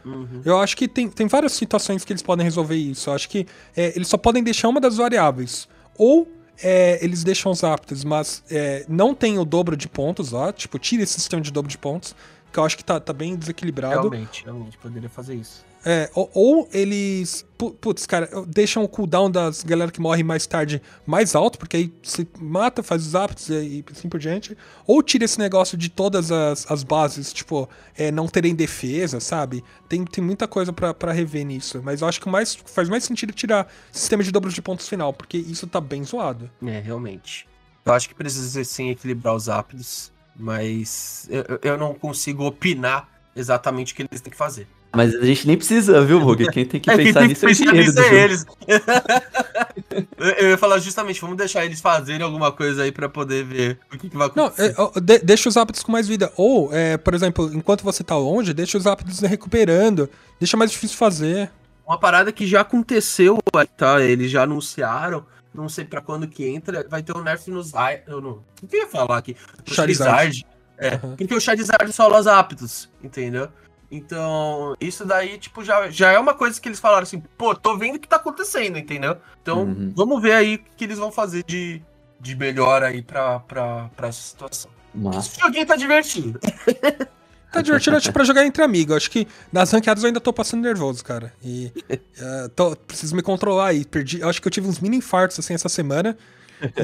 Eu 0.45 0.59
acho 0.59 0.77
que 0.77 0.89
tem, 0.89 1.09
tem 1.09 1.29
várias 1.29 1.53
situações 1.53 2.05
que 2.05 2.13
eles 2.13 2.23
podem 2.23 2.43
resolver 2.43 2.75
isso. 2.75 3.09
Eu 3.09 3.15
acho 3.15 3.29
que 3.29 3.47
é, 3.77 3.93
eles 3.95 4.09
só 4.09 4.17
podem 4.17 4.43
deixar 4.43 4.67
uma 4.69 4.81
das 4.81 4.97
variáveis. 4.97 5.69
Ou 5.97 6.27
é, 6.61 6.99
eles 7.05 7.23
deixam 7.23 7.53
os 7.53 7.63
aptos, 7.63 8.03
mas 8.03 8.43
é, 8.51 8.85
não 8.89 9.15
tem 9.15 9.39
o 9.39 9.45
dobro 9.45 9.77
de 9.77 9.89
pontos 9.89 10.33
lá. 10.33 10.53
Tipo, 10.53 10.77
tira 10.77 11.05
esse 11.05 11.13
sistema 11.13 11.41
de 11.41 11.53
dobro 11.53 11.71
de 11.71 11.79
pontos. 11.79 12.17
Que 12.53 12.59
eu 12.59 12.65
acho 12.65 12.77
que 12.77 12.85
tá, 12.85 12.99
tá 12.99 13.13
bem 13.13 13.37
desequilibrado. 13.37 14.09
Realmente, 14.09 14.43
realmente, 14.45 14.77
poderia 14.79 15.09
fazer 15.09 15.37
isso. 15.37 15.65
É, 15.89 16.11
ou, 16.17 16.29
ou 16.35 16.69
eles. 16.73 17.47
pu- 17.57 17.71
Putz, 17.75 18.07
cara, 18.07 18.29
deixam 18.49 18.83
o 18.83 18.89
cooldown 18.89 19.31
das 19.31 19.63
galera 19.63 19.93
que 19.93 20.01
morre 20.01 20.25
mais 20.25 20.45
tarde 20.45 20.83
mais 21.07 21.37
alto, 21.37 21.57
porque 21.61 21.77
aí 21.77 21.95
se 22.03 22.27
mata, 22.41 22.83
faz 22.83 23.07
os 23.07 23.15
aptos 23.15 23.49
e, 23.51 23.85
assim 23.93 24.09
por 24.09 24.19
diante. 24.19 24.59
Ou 24.85 25.01
tira 25.01 25.25
esse 25.25 25.39
negócio 25.39 25.79
de 25.79 25.89
todas 25.89 26.33
as, 26.33 26.69
as 26.69 26.83
bases, 26.83 27.33
tipo, 27.33 27.69
é, 27.97 28.11
não 28.11 28.27
terem 28.27 28.53
defesa, 28.53 29.21
sabe? 29.21 29.63
Tem, 29.89 30.05
tem 30.05 30.25
muita 30.25 30.49
coisa 30.49 30.73
pra 30.73 31.13
rever 31.13 31.47
nisso. 31.47 31.81
Mas 31.85 32.01
eu 32.01 32.09
acho 32.09 32.21
que 32.21 32.29
mais, 32.29 32.57
faz 32.57 32.89
mais 32.89 33.05
sentido 33.05 33.33
tirar 33.33 33.73
sistema 33.93 34.25
de 34.25 34.33
dobro 34.33 34.51
de 34.51 34.61
pontos 34.61 34.89
final, 34.89 35.13
porque 35.13 35.39
isso 35.39 35.69
tá 35.69 35.81
bem 35.81 36.03
zoado. 36.03 36.51
É, 36.67 36.81
realmente. 36.81 37.47
Eu 37.85 37.93
acho 37.93 38.09
que 38.09 38.15
precisa 38.17 38.65
sim 38.65 38.91
equilibrar 38.91 39.37
os 39.37 39.49
aptos, 39.49 40.11
mas 40.35 41.29
eu- 41.31 41.61
eu 41.63 41.79
não 41.79 41.95
consigo 41.95 42.45
opinar 42.45 43.09
exatamente 43.37 43.93
o 43.93 43.97
que 43.97 44.03
eles 44.03 44.21
têm 44.21 44.33
que 44.33 44.37
fazer. 44.37 44.67
Mas 44.97 45.15
a 45.15 45.25
gente 45.25 45.47
nem 45.47 45.57
precisa, 45.57 46.01
viu, 46.05 46.19
Rogue? 46.19 46.51
Quem 46.51 46.65
tem 46.67 46.81
que 46.81 46.91
É, 46.91 46.97
quem 46.97 47.07
pensar 47.07 47.21
tem 47.21 47.29
nisso 47.29 47.45
é 47.45 47.47
o 47.47 47.51
pensar 47.51 47.65
engenheiro 47.65 47.87
nisso 47.93 47.95
do 47.95 48.01
é 48.03 48.05
jogo. 48.05 48.17
eles. 48.25 48.47
eu, 50.39 50.51
ia 50.51 50.59
falar 50.59 50.79
justamente, 50.79 51.21
vamos 51.21 51.37
deixar 51.37 51.65
eles 51.65 51.81
fazerem 51.81 52.23
alguma 52.23 52.51
coisa 52.53 52.83
aí 52.83 52.93
pra 52.93 53.09
poder 53.09 53.45
ver 53.45 53.79
o 53.93 53.99
que, 53.99 54.09
que 54.11 54.17
vai 54.17 54.31
Não, 54.35 54.47
acontecer. 54.47 54.71
é, 54.73 54.75
ó, 54.79 54.91
de- 55.01 55.19
deixa 55.21 55.49
os 55.49 55.57
aptos 55.57 55.83
com 55.83 55.93
mais 55.93 56.09
vida. 56.09 56.33
Ou, 56.37 56.73
é, 56.73 56.97
por 56.97 57.15
exemplo, 57.15 57.51
enquanto 57.55 57.83
você 57.83 58.03
tá 58.03 58.17
longe, 58.17 58.53
deixa 58.53 58.77
os 58.79 58.87
aptos 58.87 59.21
recuperando. 59.21 60.09
Deixa 60.41 60.57
mais 60.57 60.71
difícil 60.71 60.97
fazer. 60.97 61.51
Uma 61.87 61.99
parada 61.99 62.33
que 62.33 62.47
já 62.47 62.63
aconteceu, 62.63 63.39
tá? 63.77 64.03
Eles 64.03 64.31
já 64.31 64.43
anunciaram, 64.43 65.25
não 65.55 65.69
sei 65.69 65.85
pra 65.85 66.01
quando 66.01 66.27
que 66.27 66.45
entra, 66.47 66.85
vai 66.89 67.03
ter 67.03 67.17
um 67.17 67.23
nerf 67.23 67.49
nos... 67.51 67.73
Eu 68.07 68.21
não... 68.21 68.43
O 68.63 68.67
que 68.67 68.77
eu 68.77 68.81
ia 68.81 68.87
falar 68.89 69.19
aqui? 69.19 69.37
O 69.69 69.73
Charizard. 69.73 70.45
É, 70.79 70.99
Uhum. 71.03 71.17
porque 71.17 71.35
o 71.35 71.41
Charizard 71.41 71.91
sola 71.93 72.21
os 72.21 72.27
aptos, 72.27 72.89
entendeu? 73.03 73.49
Então, 73.91 74.75
isso 74.81 75.05
daí, 75.05 75.39
tipo, 75.39 75.63
já, 75.65 75.89
já 75.91 76.11
é 76.13 76.19
uma 76.19 76.35
coisa 76.35 76.61
que 76.61 76.69
eles 76.69 76.81
falaram 76.81 77.03
assim, 77.05 77.23
pô, 77.39 77.55
tô 77.55 77.77
vendo 77.77 77.97
o 77.97 77.99
que 78.01 78.09
tá 78.09 78.17
acontecendo, 78.17 78.79
entendeu? 78.79 79.17
Então, 79.43 79.63
Uhum. 79.65 79.93
vamos 79.95 80.21
ver 80.21 80.33
aí 80.33 80.55
o 80.57 80.61
que 80.77 80.85
eles 80.85 80.99
vão 80.99 81.13
fazer 81.13 81.45
de, 81.45 81.81
de 82.21 82.35
melhor 82.37 82.83
aí 82.83 83.03
pra, 83.03 83.39
pra, 83.41 83.89
pra 83.97 84.09
essa 84.09 84.21
situação. 84.23 84.71
Esse 85.19 85.39
joguinho 85.41 85.67
tá 85.67 85.77
divertido. 85.77 86.41
Tá 87.53 87.63
divertido 87.63 87.97
acho, 87.97 88.13
pra 88.13 88.23
jogar 88.25 88.45
entre 88.45 88.63
amigos. 88.63 88.95
Acho 88.97 89.11
que 89.11 89.27
nas 89.51 89.71
ranqueadas 89.71 90.03
eu 90.03 90.09
ainda 90.09 90.21
tô 90.21 90.31
passando 90.31 90.63
nervoso, 90.63 91.03
cara. 91.03 91.33
E 91.43 91.73
eh, 91.89 92.49
tô- 92.55 92.77
preciso 92.77 93.17
me 93.17 93.23
controlar 93.23 93.69
aí. 93.69 93.83
Perdi, 93.85 94.21
eu 94.21 94.29
acho 94.29 94.43
que 94.43 94.49
eu 94.49 94.53
tive 94.53 94.67
uns 94.69 94.79
mini 94.79 94.99
infartos 94.99 95.39
assim 95.39 95.55
essa 95.55 95.69
semana. 95.69 96.19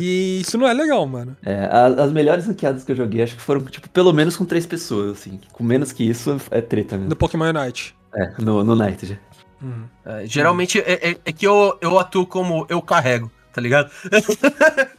E 0.01 0.40
isso 0.40 0.59
não 0.59 0.66
é 0.69 0.73
legal, 0.73 1.07
mano. 1.07 1.36
É, 1.44 1.69
as 1.99 2.12
melhores 2.12 2.47
ranqueadas 2.47 2.85
que 2.85 2.93
eu 2.93 2.97
joguei, 2.97 3.23
acho 3.23 3.36
que 3.36 3.43
foram, 3.43 3.65
tipo, 3.65 3.89
pelo 3.89 4.12
menos 4.12 4.36
com 4.36 4.44
três 4.44 4.66
pessoas, 4.66 5.12
assim. 5.19 5.40
Com 5.53 5.65
menos 5.65 5.93
que 5.93 6.05
isso, 6.09 6.40
é 6.51 6.61
treta 6.61 6.97
mesmo. 6.97 7.11
No 7.11 7.16
Pokémon 7.16 7.47
Unite. 7.51 7.94
É, 8.15 8.32
no, 8.39 8.62
no 8.62 8.77
Night 8.77 9.07
já. 9.07 9.16
Hum. 9.62 9.85
É, 10.05 10.27
geralmente 10.27 10.81
é, 10.81 11.11
é- 11.11 11.19
é 11.24 11.32
que 11.32 11.47
eu, 11.47 11.78
eu 11.81 11.99
atuo 11.99 12.27
como 12.27 12.66
eu 12.69 12.82
carrego, 12.82 13.31
tá 13.53 13.61
ligado? 13.61 13.90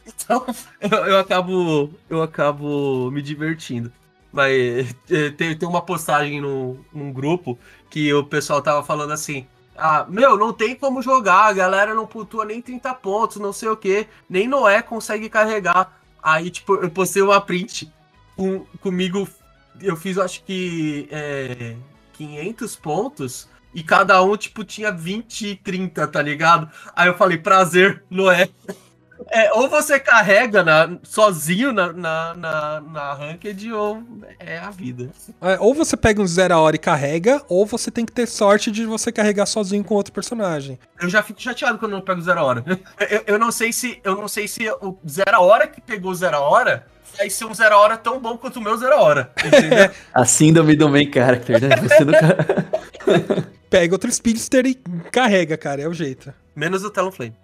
então 0.06 0.44
eu, 0.80 0.98
eu 1.06 1.18
acabo 1.18 1.90
eu 2.08 2.22
acabo 2.22 3.10
me 3.10 3.20
divertindo. 3.22 3.92
Mas 4.32 4.96
é, 5.10 5.30
tem, 5.30 5.56
tem 5.56 5.68
uma 5.68 5.82
postagem 5.82 6.40
no, 6.40 6.76
num 6.92 7.12
grupo 7.12 7.56
que 7.88 8.12
o 8.12 8.24
pessoal 8.24 8.60
tava 8.60 8.82
falando 8.82 9.12
assim: 9.12 9.46
Ah, 9.76 10.06
meu, 10.08 10.36
não 10.36 10.52
tem 10.52 10.74
como 10.74 11.02
jogar, 11.02 11.46
a 11.46 11.52
galera 11.52 11.94
não 11.94 12.06
pontua 12.06 12.44
nem 12.44 12.62
30 12.62 12.94
pontos, 12.94 13.38
não 13.38 13.52
sei 13.52 13.68
o 13.68 13.76
que, 13.76 14.06
nem 14.28 14.46
Noé 14.46 14.80
consegue 14.82 15.28
carregar. 15.28 16.00
Aí, 16.22 16.48
tipo, 16.48 16.76
eu 16.76 16.90
postei 16.90 17.22
uma 17.22 17.40
print 17.40 17.92
com, 18.36 18.64
comigo, 18.80 19.28
eu 19.80 19.96
fiz 19.96 20.16
acho 20.16 20.42
que 20.44 21.08
é, 21.10 21.76
500 22.14 22.76
pontos. 22.76 23.48
E 23.74 23.82
cada 23.82 24.22
um, 24.22 24.36
tipo, 24.36 24.62
tinha 24.62 24.92
20 24.92 25.48
e 25.48 25.56
30, 25.56 26.06
tá 26.06 26.22
ligado? 26.22 26.70
Aí 26.94 27.08
eu 27.08 27.16
falei, 27.16 27.38
prazer, 27.38 28.04
Noé. 28.08 28.48
É, 29.30 29.52
ou 29.52 29.68
você 29.68 29.98
carrega 29.98 30.62
na- 30.62 30.98
sozinho 31.02 31.72
na, 31.72 31.92
na, 31.92 32.34
na, 32.34 32.80
na 32.80 33.14
ranked, 33.14 33.72
ou 33.72 34.02
é 34.38 34.58
a 34.58 34.70
vida. 34.70 35.10
É, 35.40 35.58
ou 35.58 35.74
você 35.74 35.96
pega 35.96 36.20
um 36.22 36.26
zero 36.26 36.54
a 36.54 36.58
hora 36.60 36.76
e 36.76 36.78
carrega, 36.78 37.42
ou 37.48 37.64
você 37.66 37.90
tem 37.90 38.04
que 38.04 38.12
ter 38.12 38.26
sorte 38.26 38.70
de 38.70 38.84
você 38.86 39.10
carregar 39.10 39.46
sozinho 39.46 39.82
com 39.82 39.94
outro 39.94 40.12
personagem. 40.12 40.78
Eu 41.00 41.08
já 41.08 41.22
fico 41.22 41.40
chateado 41.40 41.78
quando 41.78 41.92
eu 41.92 41.98
não 41.98 42.04
pego 42.04 42.20
zero 42.20 42.40
a 42.40 42.44
hora. 42.44 42.64
Eu, 43.10 43.22
eu 43.26 43.38
não 43.38 43.50
sei 43.52 43.72
se 43.72 44.00
eu 44.04 44.16
não 44.16 44.28
sei 44.28 44.48
se 44.48 44.68
o 44.80 44.96
zero 45.08 45.34
a 45.36 45.40
hora 45.40 45.66
que 45.66 45.80
pegou 45.80 46.14
zero 46.14 46.36
a 46.36 46.40
hora 46.40 46.86
vai 47.18 47.28
ser 47.28 47.44
um 47.44 47.54
zero 47.54 47.74
a 47.74 47.78
hora 47.78 47.96
tão 47.96 48.18
bom 48.20 48.36
quanto 48.38 48.56
o 48.56 48.62
meu 48.62 48.76
zero 48.76 48.94
a 48.94 49.00
hora. 49.00 49.32
Entendeu? 49.44 49.90
A 50.12 50.24
síndrome 50.24 50.74
do 50.74 50.88
main 50.88 51.10
character, 51.12 51.60
né? 51.60 51.76
Você 51.76 52.04
nunca... 52.04 52.36
Pega 53.68 53.94
outro 53.94 54.10
speedster 54.10 54.66
e 54.66 54.74
carrega, 55.10 55.56
cara. 55.56 55.82
É 55.82 55.88
o 55.88 55.92
jeito. 55.92 56.32
Menos 56.56 56.84
o 56.84 56.90
Talonflame. 56.90 57.34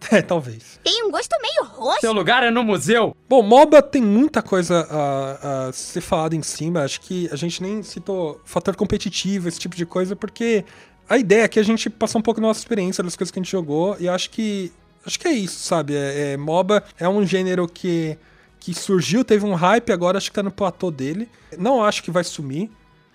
É, 0.10 0.22
talvez. 0.22 0.78
Tem 0.84 1.04
um 1.04 1.10
gosto 1.10 1.34
meio 1.40 1.64
roxo. 1.64 2.00
Seu 2.00 2.12
lugar 2.12 2.42
é 2.42 2.50
no 2.50 2.62
museu. 2.62 3.16
Bom, 3.28 3.42
MOBA 3.42 3.82
tem 3.82 4.02
muita 4.02 4.42
coisa 4.42 4.86
a, 4.88 5.68
a 5.68 5.72
ser 5.72 6.00
falada 6.00 6.36
em 6.36 6.42
cima. 6.42 6.82
Acho 6.82 7.00
que 7.00 7.28
a 7.32 7.36
gente 7.36 7.62
nem 7.62 7.82
citou 7.82 8.40
fator 8.44 8.76
competitivo, 8.76 9.48
esse 9.48 9.58
tipo 9.58 9.74
de 9.74 9.84
coisa, 9.84 10.14
porque 10.14 10.64
a 11.08 11.16
ideia 11.16 11.42
é 11.42 11.48
que 11.48 11.58
a 11.58 11.62
gente 11.62 11.88
passar 11.88 12.18
um 12.18 12.22
pouco 12.22 12.40
da 12.40 12.46
nossa 12.46 12.60
experiência 12.60 13.02
das 13.02 13.16
coisas 13.16 13.30
que 13.30 13.38
a 13.38 13.42
gente 13.42 13.50
jogou. 13.50 13.96
E 13.98 14.08
acho 14.08 14.30
que. 14.30 14.72
Acho 15.04 15.20
que 15.20 15.28
é 15.28 15.32
isso, 15.32 15.60
sabe? 15.60 15.94
É, 15.94 16.32
é, 16.32 16.36
MOBA 16.36 16.82
é 16.98 17.08
um 17.08 17.24
gênero 17.24 17.68
que, 17.68 18.18
que 18.58 18.74
surgiu, 18.74 19.24
teve 19.24 19.46
um 19.46 19.54
hype, 19.54 19.92
agora 19.92 20.18
acho 20.18 20.28
que 20.28 20.34
tá 20.34 20.42
no 20.42 20.50
platô 20.50 20.90
dele. 20.90 21.28
Não 21.56 21.82
acho 21.82 22.02
que 22.02 22.10
vai 22.10 22.24
sumir. 22.24 22.68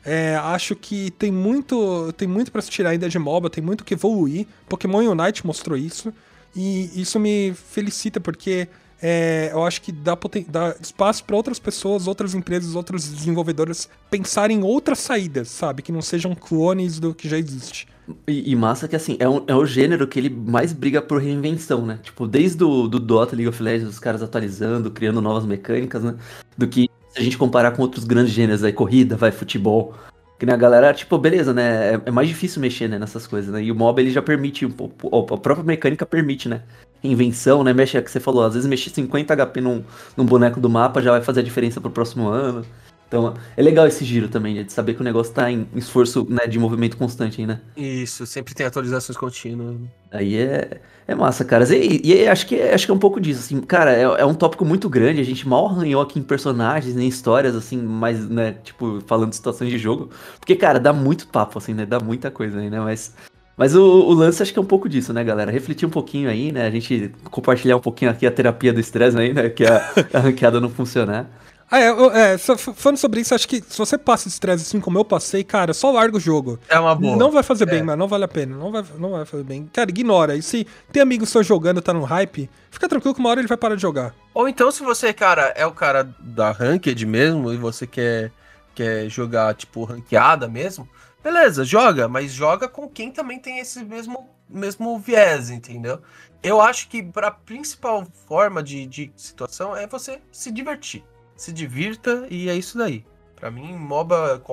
É, 0.06 0.36
acho 0.36 0.76
que 0.76 1.12
tem 1.12 1.32
muito 1.32 2.12
tem 2.14 2.28
muito 2.28 2.52
para 2.52 2.62
se 2.62 2.72
tirar 2.72 2.92
ainda 2.92 3.08
de 3.08 3.20
MOBA, 3.20 3.50
tem 3.50 3.64
muito 3.64 3.84
que 3.84 3.94
evoluir. 3.94 4.48
Pokémon 4.70 5.00
Unite 5.00 5.46
mostrou 5.46 5.78
isso. 5.78 6.14
E 6.56 7.02
isso 7.02 7.20
me 7.20 7.54
felicita 7.54 8.20
porque 8.20 8.68
é, 9.02 9.50
eu 9.52 9.64
acho 9.64 9.82
que 9.82 9.92
dá, 9.92 10.18
dá 10.48 10.76
espaço 10.80 11.24
para 11.24 11.36
outras 11.36 11.58
pessoas, 11.58 12.08
outras 12.08 12.36
empresas, 12.36 12.76
outros 12.76 13.08
desenvolvedores 13.08 13.90
pensarem 14.10 14.60
em 14.60 14.64
outras 14.64 15.00
saídas, 15.00 15.50
sabe? 15.50 15.82
Que 15.82 15.92
não 15.92 16.02
sejam 16.02 16.36
clones 16.36 17.00
do 17.00 17.14
que 17.14 17.28
já 17.28 17.38
existe. 17.38 17.88
E, 18.28 18.52
e 18.52 18.56
massa 18.56 18.88
que, 18.88 18.96
assim, 18.96 19.16
é, 19.20 19.28
um, 19.28 19.44
é 19.48 19.56
o 19.56 19.66
gênero 19.66 20.08
que 20.08 20.20
ele 20.20 20.30
mais 20.30 20.74
briga 20.74 21.02
por 21.02 21.22
reinvenção, 21.22 21.86
né? 21.86 22.00
Tipo, 22.04 22.28
desde 22.28 22.64
o 22.64 22.88
do 22.88 23.00
Dota, 23.00 23.36
League 23.36 23.48
of 23.48 23.62
Legends, 23.62 23.94
os 23.94 24.00
caras 24.00 24.22
atualizando, 24.22 24.92
criando 24.92 25.22
novas 25.22 25.46
mecânicas, 25.46 26.04
né? 26.04 26.16
Do 26.58 26.68
que 26.68 26.90
se 27.10 27.20
a 27.20 27.24
gente 27.24 27.38
comparar 27.38 27.72
com 27.72 27.82
outros 27.82 28.04
grandes 28.04 28.34
gêneros, 28.34 28.64
aí, 28.64 28.74
corrida, 28.74 29.16
vai, 29.16 29.32
futebol. 29.32 29.96
Que 30.42 30.46
né, 30.48 30.54
a 30.54 30.58
galera, 30.58 30.92
tipo, 30.92 31.20
beleza, 31.20 31.54
né? 31.54 31.94
É, 31.94 32.02
é 32.08 32.10
mais 32.10 32.28
difícil 32.28 32.60
mexer 32.60 32.88
né, 32.90 32.98
nessas 32.98 33.28
coisas, 33.28 33.54
né? 33.54 33.62
E 33.62 33.72
o 33.72 33.76
MOBA, 33.76 34.02
ele 34.02 34.10
já 34.10 34.24
permite, 34.24 34.66
a 34.66 35.38
própria 35.38 35.64
mecânica 35.64 36.04
permite, 36.04 36.50
né? 36.50 36.64
Invenção, 37.04 37.64
né? 37.64 37.72
Mexe, 37.74 37.96
é 37.96 38.02
que 38.02 38.10
você 38.10 38.20
falou, 38.20 38.44
às 38.44 38.56
vezes 38.56 38.68
mexer 38.68 38.90
50 38.90 39.36
HP 39.36 39.62
num, 39.62 39.84
num 40.18 40.26
boneco 40.26 40.60
do 40.60 40.68
mapa 40.68 41.00
já 41.00 41.12
vai 41.12 41.22
fazer 41.22 41.42
a 41.42 41.44
diferença 41.44 41.80
pro 41.80 41.92
próximo 41.92 42.28
ano. 42.28 42.66
Então, 43.12 43.34
é 43.58 43.62
legal 43.62 43.86
esse 43.86 44.06
giro 44.06 44.30
também, 44.30 44.56
né, 44.56 44.64
de 44.64 44.72
saber 44.72 44.94
que 44.94 45.02
o 45.02 45.04
negócio 45.04 45.34
tá 45.34 45.52
em 45.52 45.68
esforço 45.76 46.26
né, 46.30 46.48
de 46.48 46.58
movimento 46.58 46.96
constante 46.96 47.42
aí, 47.42 47.46
né? 47.46 47.60
Isso, 47.76 48.26
sempre 48.26 48.54
tem 48.54 48.66
atualizações 48.66 49.18
contínuas. 49.18 49.76
Aí 50.10 50.38
é, 50.38 50.80
é 51.06 51.14
massa, 51.14 51.44
cara. 51.44 51.66
E, 51.76 52.00
e 52.06 52.26
acho, 52.26 52.48
que, 52.48 52.62
acho 52.62 52.86
que 52.86 52.92
é 52.92 52.96
um 52.96 53.00
pouco 53.00 53.20
disso, 53.20 53.42
assim, 53.42 53.60
cara, 53.60 53.92
é, 53.92 54.04
é 54.04 54.26
um 54.26 54.34
tópico 54.34 54.64
muito 54.64 54.88
grande, 54.88 55.20
a 55.20 55.26
gente 55.26 55.46
mal 55.46 55.68
arranhou 55.68 56.02
aqui 56.02 56.20
em 56.20 56.24
personagens, 56.24 56.96
em 56.96 57.06
histórias, 57.06 57.54
assim, 57.54 57.76
mais, 57.76 58.30
né, 58.30 58.54
tipo, 58.64 59.02
falando 59.06 59.32
de 59.32 59.36
situações 59.36 59.70
de 59.70 59.78
jogo. 59.78 60.10
Porque, 60.40 60.56
cara, 60.56 60.80
dá 60.80 60.94
muito 60.94 61.28
papo, 61.28 61.58
assim, 61.58 61.74
né, 61.74 61.86
dá 61.86 62.00
muita 62.00 62.32
coisa 62.32 62.62
aí, 62.62 62.70
né, 62.70 62.80
mas... 62.80 63.14
Mas 63.58 63.76
o, 63.76 63.84
o 63.84 64.14
lance 64.14 64.42
acho 64.42 64.54
que 64.54 64.58
é 64.58 64.62
um 64.62 64.66
pouco 64.66 64.88
disso, 64.88 65.12
né, 65.12 65.22
galera? 65.22 65.52
Refletir 65.52 65.86
um 65.86 65.90
pouquinho 65.90 66.30
aí, 66.30 66.52
né? 66.52 66.66
A 66.66 66.72
gente 66.72 67.12
compartilhar 67.30 67.76
um 67.76 67.82
pouquinho 67.82 68.10
aqui 68.10 68.26
a 68.26 68.32
terapia 68.32 68.74
do 68.74 68.80
estresse 68.80 69.16
aí, 69.16 69.34
né? 69.34 69.50
Que 69.50 69.66
a, 69.66 69.92
a 70.14 70.20
ranqueada 70.20 70.60
não 70.60 70.70
funcionar. 70.70 71.30
Ah, 71.74 71.80
é, 71.80 71.88
eu- 71.90 72.12
é, 72.12 72.38
falando 72.38 72.98
sobre 72.98 73.22
isso, 73.22 73.34
acho 73.34 73.48
que 73.48 73.64
se 73.66 73.78
você 73.78 73.98
passa 73.98 74.28
estresse 74.28 74.64
assim 74.64 74.82
como 74.82 75.00
eu 75.00 75.06
passei, 75.06 75.42
cara, 75.42 75.74
só 75.74 75.90
larga 75.90 76.18
o 76.18 76.20
jogo. 76.20 76.60
É 76.68 76.78
uma 76.78 76.94
boa. 76.94 77.16
Não 77.16 77.32
vai 77.32 77.42
fazer 77.44 77.66
bem, 77.66 77.80
É. 77.80 77.84
mano, 77.84 77.98
não 77.98 78.10
vale 78.10 78.26
a 78.26 78.28
pena. 78.28 78.58
Não 78.58 78.72
vai, 78.74 78.84
não 79.00 79.12
vai 79.12 79.26
fazer 79.26 79.44
bem. 79.46 79.70
Cara, 79.72 79.90
ignora. 79.90 80.36
E 80.36 80.42
se 80.42 80.68
tem 80.92 81.02
amigo 81.02 81.26
seu 81.26 81.42
jogando, 81.42 81.82
tá 81.82 81.94
no 81.94 82.04
hype, 82.04 82.50
fica 82.70 82.90
tranquilo 82.90 83.14
que 83.14 83.22
uma 83.22 83.30
hora 83.30 83.40
ele 83.40 83.48
vai 83.48 83.58
parar 83.58 83.76
de 83.76 83.82
jogar. 83.82 84.14
Ou 84.34 84.50
então, 84.50 84.70
se 84.70 84.84
você, 84.84 85.14
cara, 85.14 85.54
é 85.56 85.66
o 85.66 85.72
cara 85.72 86.14
da 86.20 86.52
ranked 86.52 87.06
mesmo 87.06 87.54
e 87.54 87.58
você 87.58 87.88
quer, 87.88 88.34
quer 88.76 89.08
jogar, 89.10 89.54
tipo, 89.56 89.86
ranqueada 89.86 90.50
mesmo, 90.50 90.88
beleza, 91.24 91.64
joga, 91.64 92.08
mas 92.10 92.34
joga 92.34 92.68
com 92.68 92.90
quem 92.90 93.12
também 93.12 93.40
tem 93.40 93.60
esse 93.60 93.82
mesmo, 93.86 94.30
mesmo 94.50 95.00
viés, 95.00 95.50
entendeu? 95.50 96.00
Eu 96.44 96.60
acho 96.60 96.90
que 96.90 97.02
pra 97.04 97.32
principal 97.32 98.06
forma 98.28 98.62
de, 98.62 98.86
de 98.88 99.12
situação 99.16 99.74
é 99.76 99.88
você 99.88 100.20
se 100.32 100.52
divertir. 100.52 101.04
Se 101.42 101.52
divirta 101.52 102.28
e 102.30 102.48
é 102.50 102.56
isso 102.56 102.78
daí. 102.78 103.04
Pra 103.36 103.50
mim, 103.50 103.74
MOBA, 103.76 104.44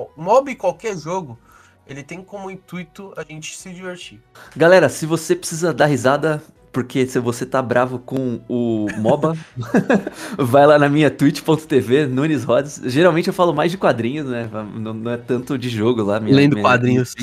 e 0.49 0.55
qualquer 0.55 0.97
jogo, 0.97 1.37
ele 1.85 2.01
tem 2.01 2.19
como 2.23 2.49
intuito 2.49 3.13
a 3.15 3.21
gente 3.23 3.55
se 3.55 3.69
divertir. 3.69 4.19
Galera, 4.57 4.89
se 4.89 5.05
você 5.05 5.35
precisa 5.35 5.71
dar 5.71 5.85
risada, 5.85 6.41
porque 6.73 7.05
se 7.05 7.19
você 7.19 7.45
tá 7.45 7.61
bravo 7.61 7.99
com 7.99 8.41
o 8.49 8.87
MOBA, 8.97 9.37
vai 10.39 10.65
lá 10.65 10.79
na 10.79 10.89
minha 10.89 11.11
twitch.tv, 11.11 12.07
Nunes 12.07 12.43
Rods. 12.43 12.81
Geralmente 12.85 13.27
eu 13.27 13.33
falo 13.35 13.53
mais 13.53 13.69
de 13.69 13.77
quadrinhos, 13.77 14.27
né? 14.27 14.49
Não, 14.73 14.91
não 14.91 15.11
é 15.11 15.17
tanto 15.17 15.59
de 15.59 15.69
jogo 15.69 16.01
lá. 16.01 16.19
Minha, 16.19 16.35
Lendo 16.37 16.53
minha- 16.53 16.63
quadrinhos. 16.63 17.13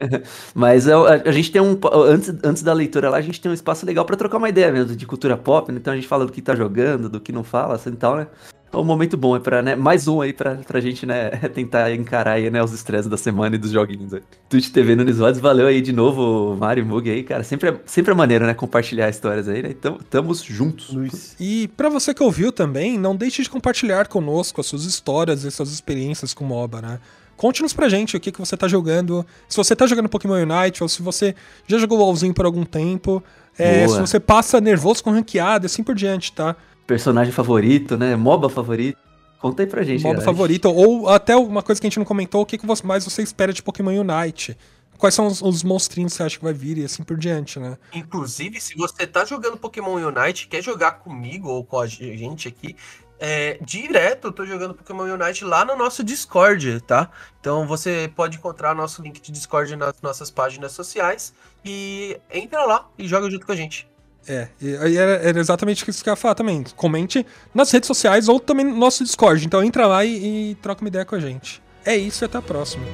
Mas 0.54 0.88
a, 0.88 0.96
a- 0.96 1.22
a 1.28 1.32
gente 1.32 1.52
tem 1.52 1.60
um. 1.60 1.78
Antes, 2.06 2.34
antes 2.42 2.62
da 2.62 2.72
leitura 2.72 3.10
lá, 3.10 3.18
a 3.18 3.20
gente 3.22 3.38
tem 3.42 3.50
um 3.50 3.54
espaço 3.54 3.84
legal 3.84 4.06
pra 4.06 4.16
trocar 4.16 4.38
uma 4.38 4.48
ideia 4.48 4.72
mesmo 4.72 4.96
de 4.96 5.06
cultura 5.06 5.36
pop, 5.36 5.70
né? 5.70 5.76
Então 5.76 5.92
a 5.92 5.96
gente 5.96 6.08
fala 6.08 6.24
do 6.24 6.32
que 6.32 6.40
tá 6.40 6.56
jogando, 6.56 7.10
do 7.10 7.20
que 7.20 7.30
não 7.30 7.44
fala, 7.44 7.74
assim 7.74 7.90
e 7.90 7.96
tal, 7.96 8.16
né? 8.16 8.26
É 8.72 8.76
um 8.76 8.84
momento 8.84 9.18
bom, 9.18 9.36
é 9.36 9.40
pra, 9.40 9.60
né? 9.60 9.76
Mais 9.76 10.08
um 10.08 10.22
aí 10.22 10.32
pra, 10.32 10.54
pra 10.56 10.80
gente, 10.80 11.04
né? 11.04 11.30
Tentar 11.54 11.92
encarar 11.94 12.32
aí, 12.32 12.50
né? 12.50 12.62
Os 12.62 12.72
estresses 12.72 13.06
da 13.06 13.18
semana 13.18 13.56
e 13.56 13.58
dos 13.58 13.70
joguinhos 13.70 14.14
aí. 14.14 14.22
Twitch 14.48 14.70
TV 14.70 14.96
Nunes 14.96 15.18
Rods, 15.18 15.40
valeu 15.40 15.66
aí 15.66 15.82
de 15.82 15.92
novo, 15.92 16.56
Mário 16.56 16.84
Mug 16.84 17.10
aí, 17.10 17.22
cara. 17.22 17.44
Sempre 17.44 17.68
é, 17.68 17.80
sempre 17.84 18.12
é 18.12 18.14
maneiro, 18.14 18.46
né? 18.46 18.54
Compartilhar 18.54 19.10
histórias 19.10 19.46
aí, 19.46 19.62
né? 19.62 19.68
Então, 19.70 19.98
tamo 20.08 20.34
juntos. 20.34 21.36
E 21.38 21.68
pra 21.76 21.90
você 21.90 22.14
que 22.14 22.22
ouviu 22.22 22.50
também, 22.50 22.98
não 22.98 23.14
deixe 23.14 23.42
de 23.42 23.50
compartilhar 23.50 24.08
conosco 24.08 24.60
as 24.60 24.66
suas 24.66 24.84
histórias 24.84 25.44
e 25.44 25.50
suas 25.50 25.70
experiências 25.70 26.32
com 26.32 26.44
MOBA, 26.44 26.80
né? 26.80 26.98
Conte-nos 27.36 27.72
pra 27.72 27.88
gente 27.88 28.16
o 28.16 28.20
que, 28.20 28.32
que 28.32 28.38
você 28.38 28.56
tá 28.56 28.68
jogando. 28.68 29.26
Se 29.48 29.56
você 29.56 29.76
tá 29.76 29.86
jogando 29.86 30.08
Pokémon 30.08 30.34
Unite 30.34 30.82
ou 30.82 30.88
se 30.88 31.02
você 31.02 31.34
já 31.66 31.76
jogou 31.76 31.98
LoLzinho 31.98 32.32
por 32.32 32.46
algum 32.46 32.64
tempo. 32.64 33.22
É, 33.58 33.86
se 33.86 34.00
você 34.00 34.18
passa 34.18 34.60
nervoso 34.62 35.04
com 35.04 35.10
ranqueada 35.10 35.64
e 35.64 35.66
assim 35.66 35.82
por 35.82 35.94
diante, 35.94 36.32
tá? 36.32 36.56
Personagem 36.86 37.32
favorito, 37.32 37.96
né? 37.96 38.16
MOBA 38.16 38.48
favorito. 38.48 38.98
Conta 39.40 39.62
aí 39.62 39.66
pra 39.68 39.82
gente, 39.82 40.02
MOBA 40.02 40.14
galera. 40.16 40.24
favorito. 40.32 40.66
Ou 40.70 41.08
até 41.08 41.34
uma 41.36 41.62
coisa 41.62 41.80
que 41.80 41.86
a 41.86 41.90
gente 41.90 41.98
não 41.98 42.04
comentou, 42.06 42.42
o 42.42 42.46
que, 42.46 42.56
que 42.58 42.66
você- 42.66 42.86
mais 42.86 43.04
você 43.04 43.22
espera 43.22 43.52
de 43.52 43.62
Pokémon 43.62 43.90
Unite? 44.00 44.56
Quais 44.98 45.14
são 45.14 45.26
os, 45.26 45.42
os 45.42 45.64
monstrinhos 45.64 46.12
que 46.12 46.18
você 46.18 46.22
acha 46.22 46.38
que 46.38 46.44
vai 46.44 46.52
vir 46.52 46.78
e 46.78 46.84
assim 46.84 47.02
por 47.02 47.16
diante, 47.16 47.58
né? 47.58 47.76
Inclusive, 47.92 48.60
se 48.60 48.76
você 48.76 49.04
tá 49.04 49.24
jogando 49.24 49.56
Pokémon 49.56 49.94
Unite, 49.94 50.46
quer 50.46 50.62
jogar 50.62 50.92
comigo 50.92 51.48
ou 51.48 51.64
com 51.64 51.80
a 51.80 51.86
gente 51.88 52.46
aqui, 52.46 52.76
é, 53.18 53.58
direto 53.60 54.28
eu 54.28 54.32
tô 54.32 54.46
jogando 54.46 54.74
Pokémon 54.74 55.02
Unite 55.12 55.44
lá 55.44 55.64
no 55.64 55.74
nosso 55.76 56.04
Discord, 56.04 56.80
tá? 56.82 57.10
Então 57.40 57.66
você 57.66 58.12
pode 58.14 58.36
encontrar 58.36 58.76
nosso 58.76 59.02
link 59.02 59.20
de 59.20 59.32
Discord 59.32 59.74
nas 59.74 59.94
nossas 60.02 60.30
páginas 60.30 60.70
sociais 60.70 61.34
e 61.64 62.16
entra 62.32 62.64
lá 62.64 62.88
e 62.96 63.08
joga 63.08 63.28
junto 63.28 63.44
com 63.44 63.50
a 63.52 63.56
gente. 63.56 63.88
É, 64.26 64.48
era, 64.62 65.12
era 65.28 65.40
exatamente 65.40 65.88
isso 65.88 66.02
que 66.02 66.08
eu 66.08 66.12
ia 66.12 66.16
falar 66.16 66.34
também. 66.34 66.64
Comente 66.76 67.26
nas 67.54 67.70
redes 67.70 67.86
sociais 67.86 68.28
ou 68.28 68.38
também 68.38 68.64
no 68.64 68.76
nosso 68.76 69.02
Discord. 69.04 69.44
Então 69.44 69.62
entra 69.62 69.86
lá 69.86 70.04
e, 70.04 70.50
e 70.52 70.54
troca 70.56 70.80
uma 70.80 70.88
ideia 70.88 71.04
com 71.04 71.14
a 71.14 71.20
gente. 71.20 71.62
É 71.84 71.96
isso 71.96 72.22
e 72.22 72.26
até 72.26 72.38
a 72.38 72.42
próxima. 72.42 72.84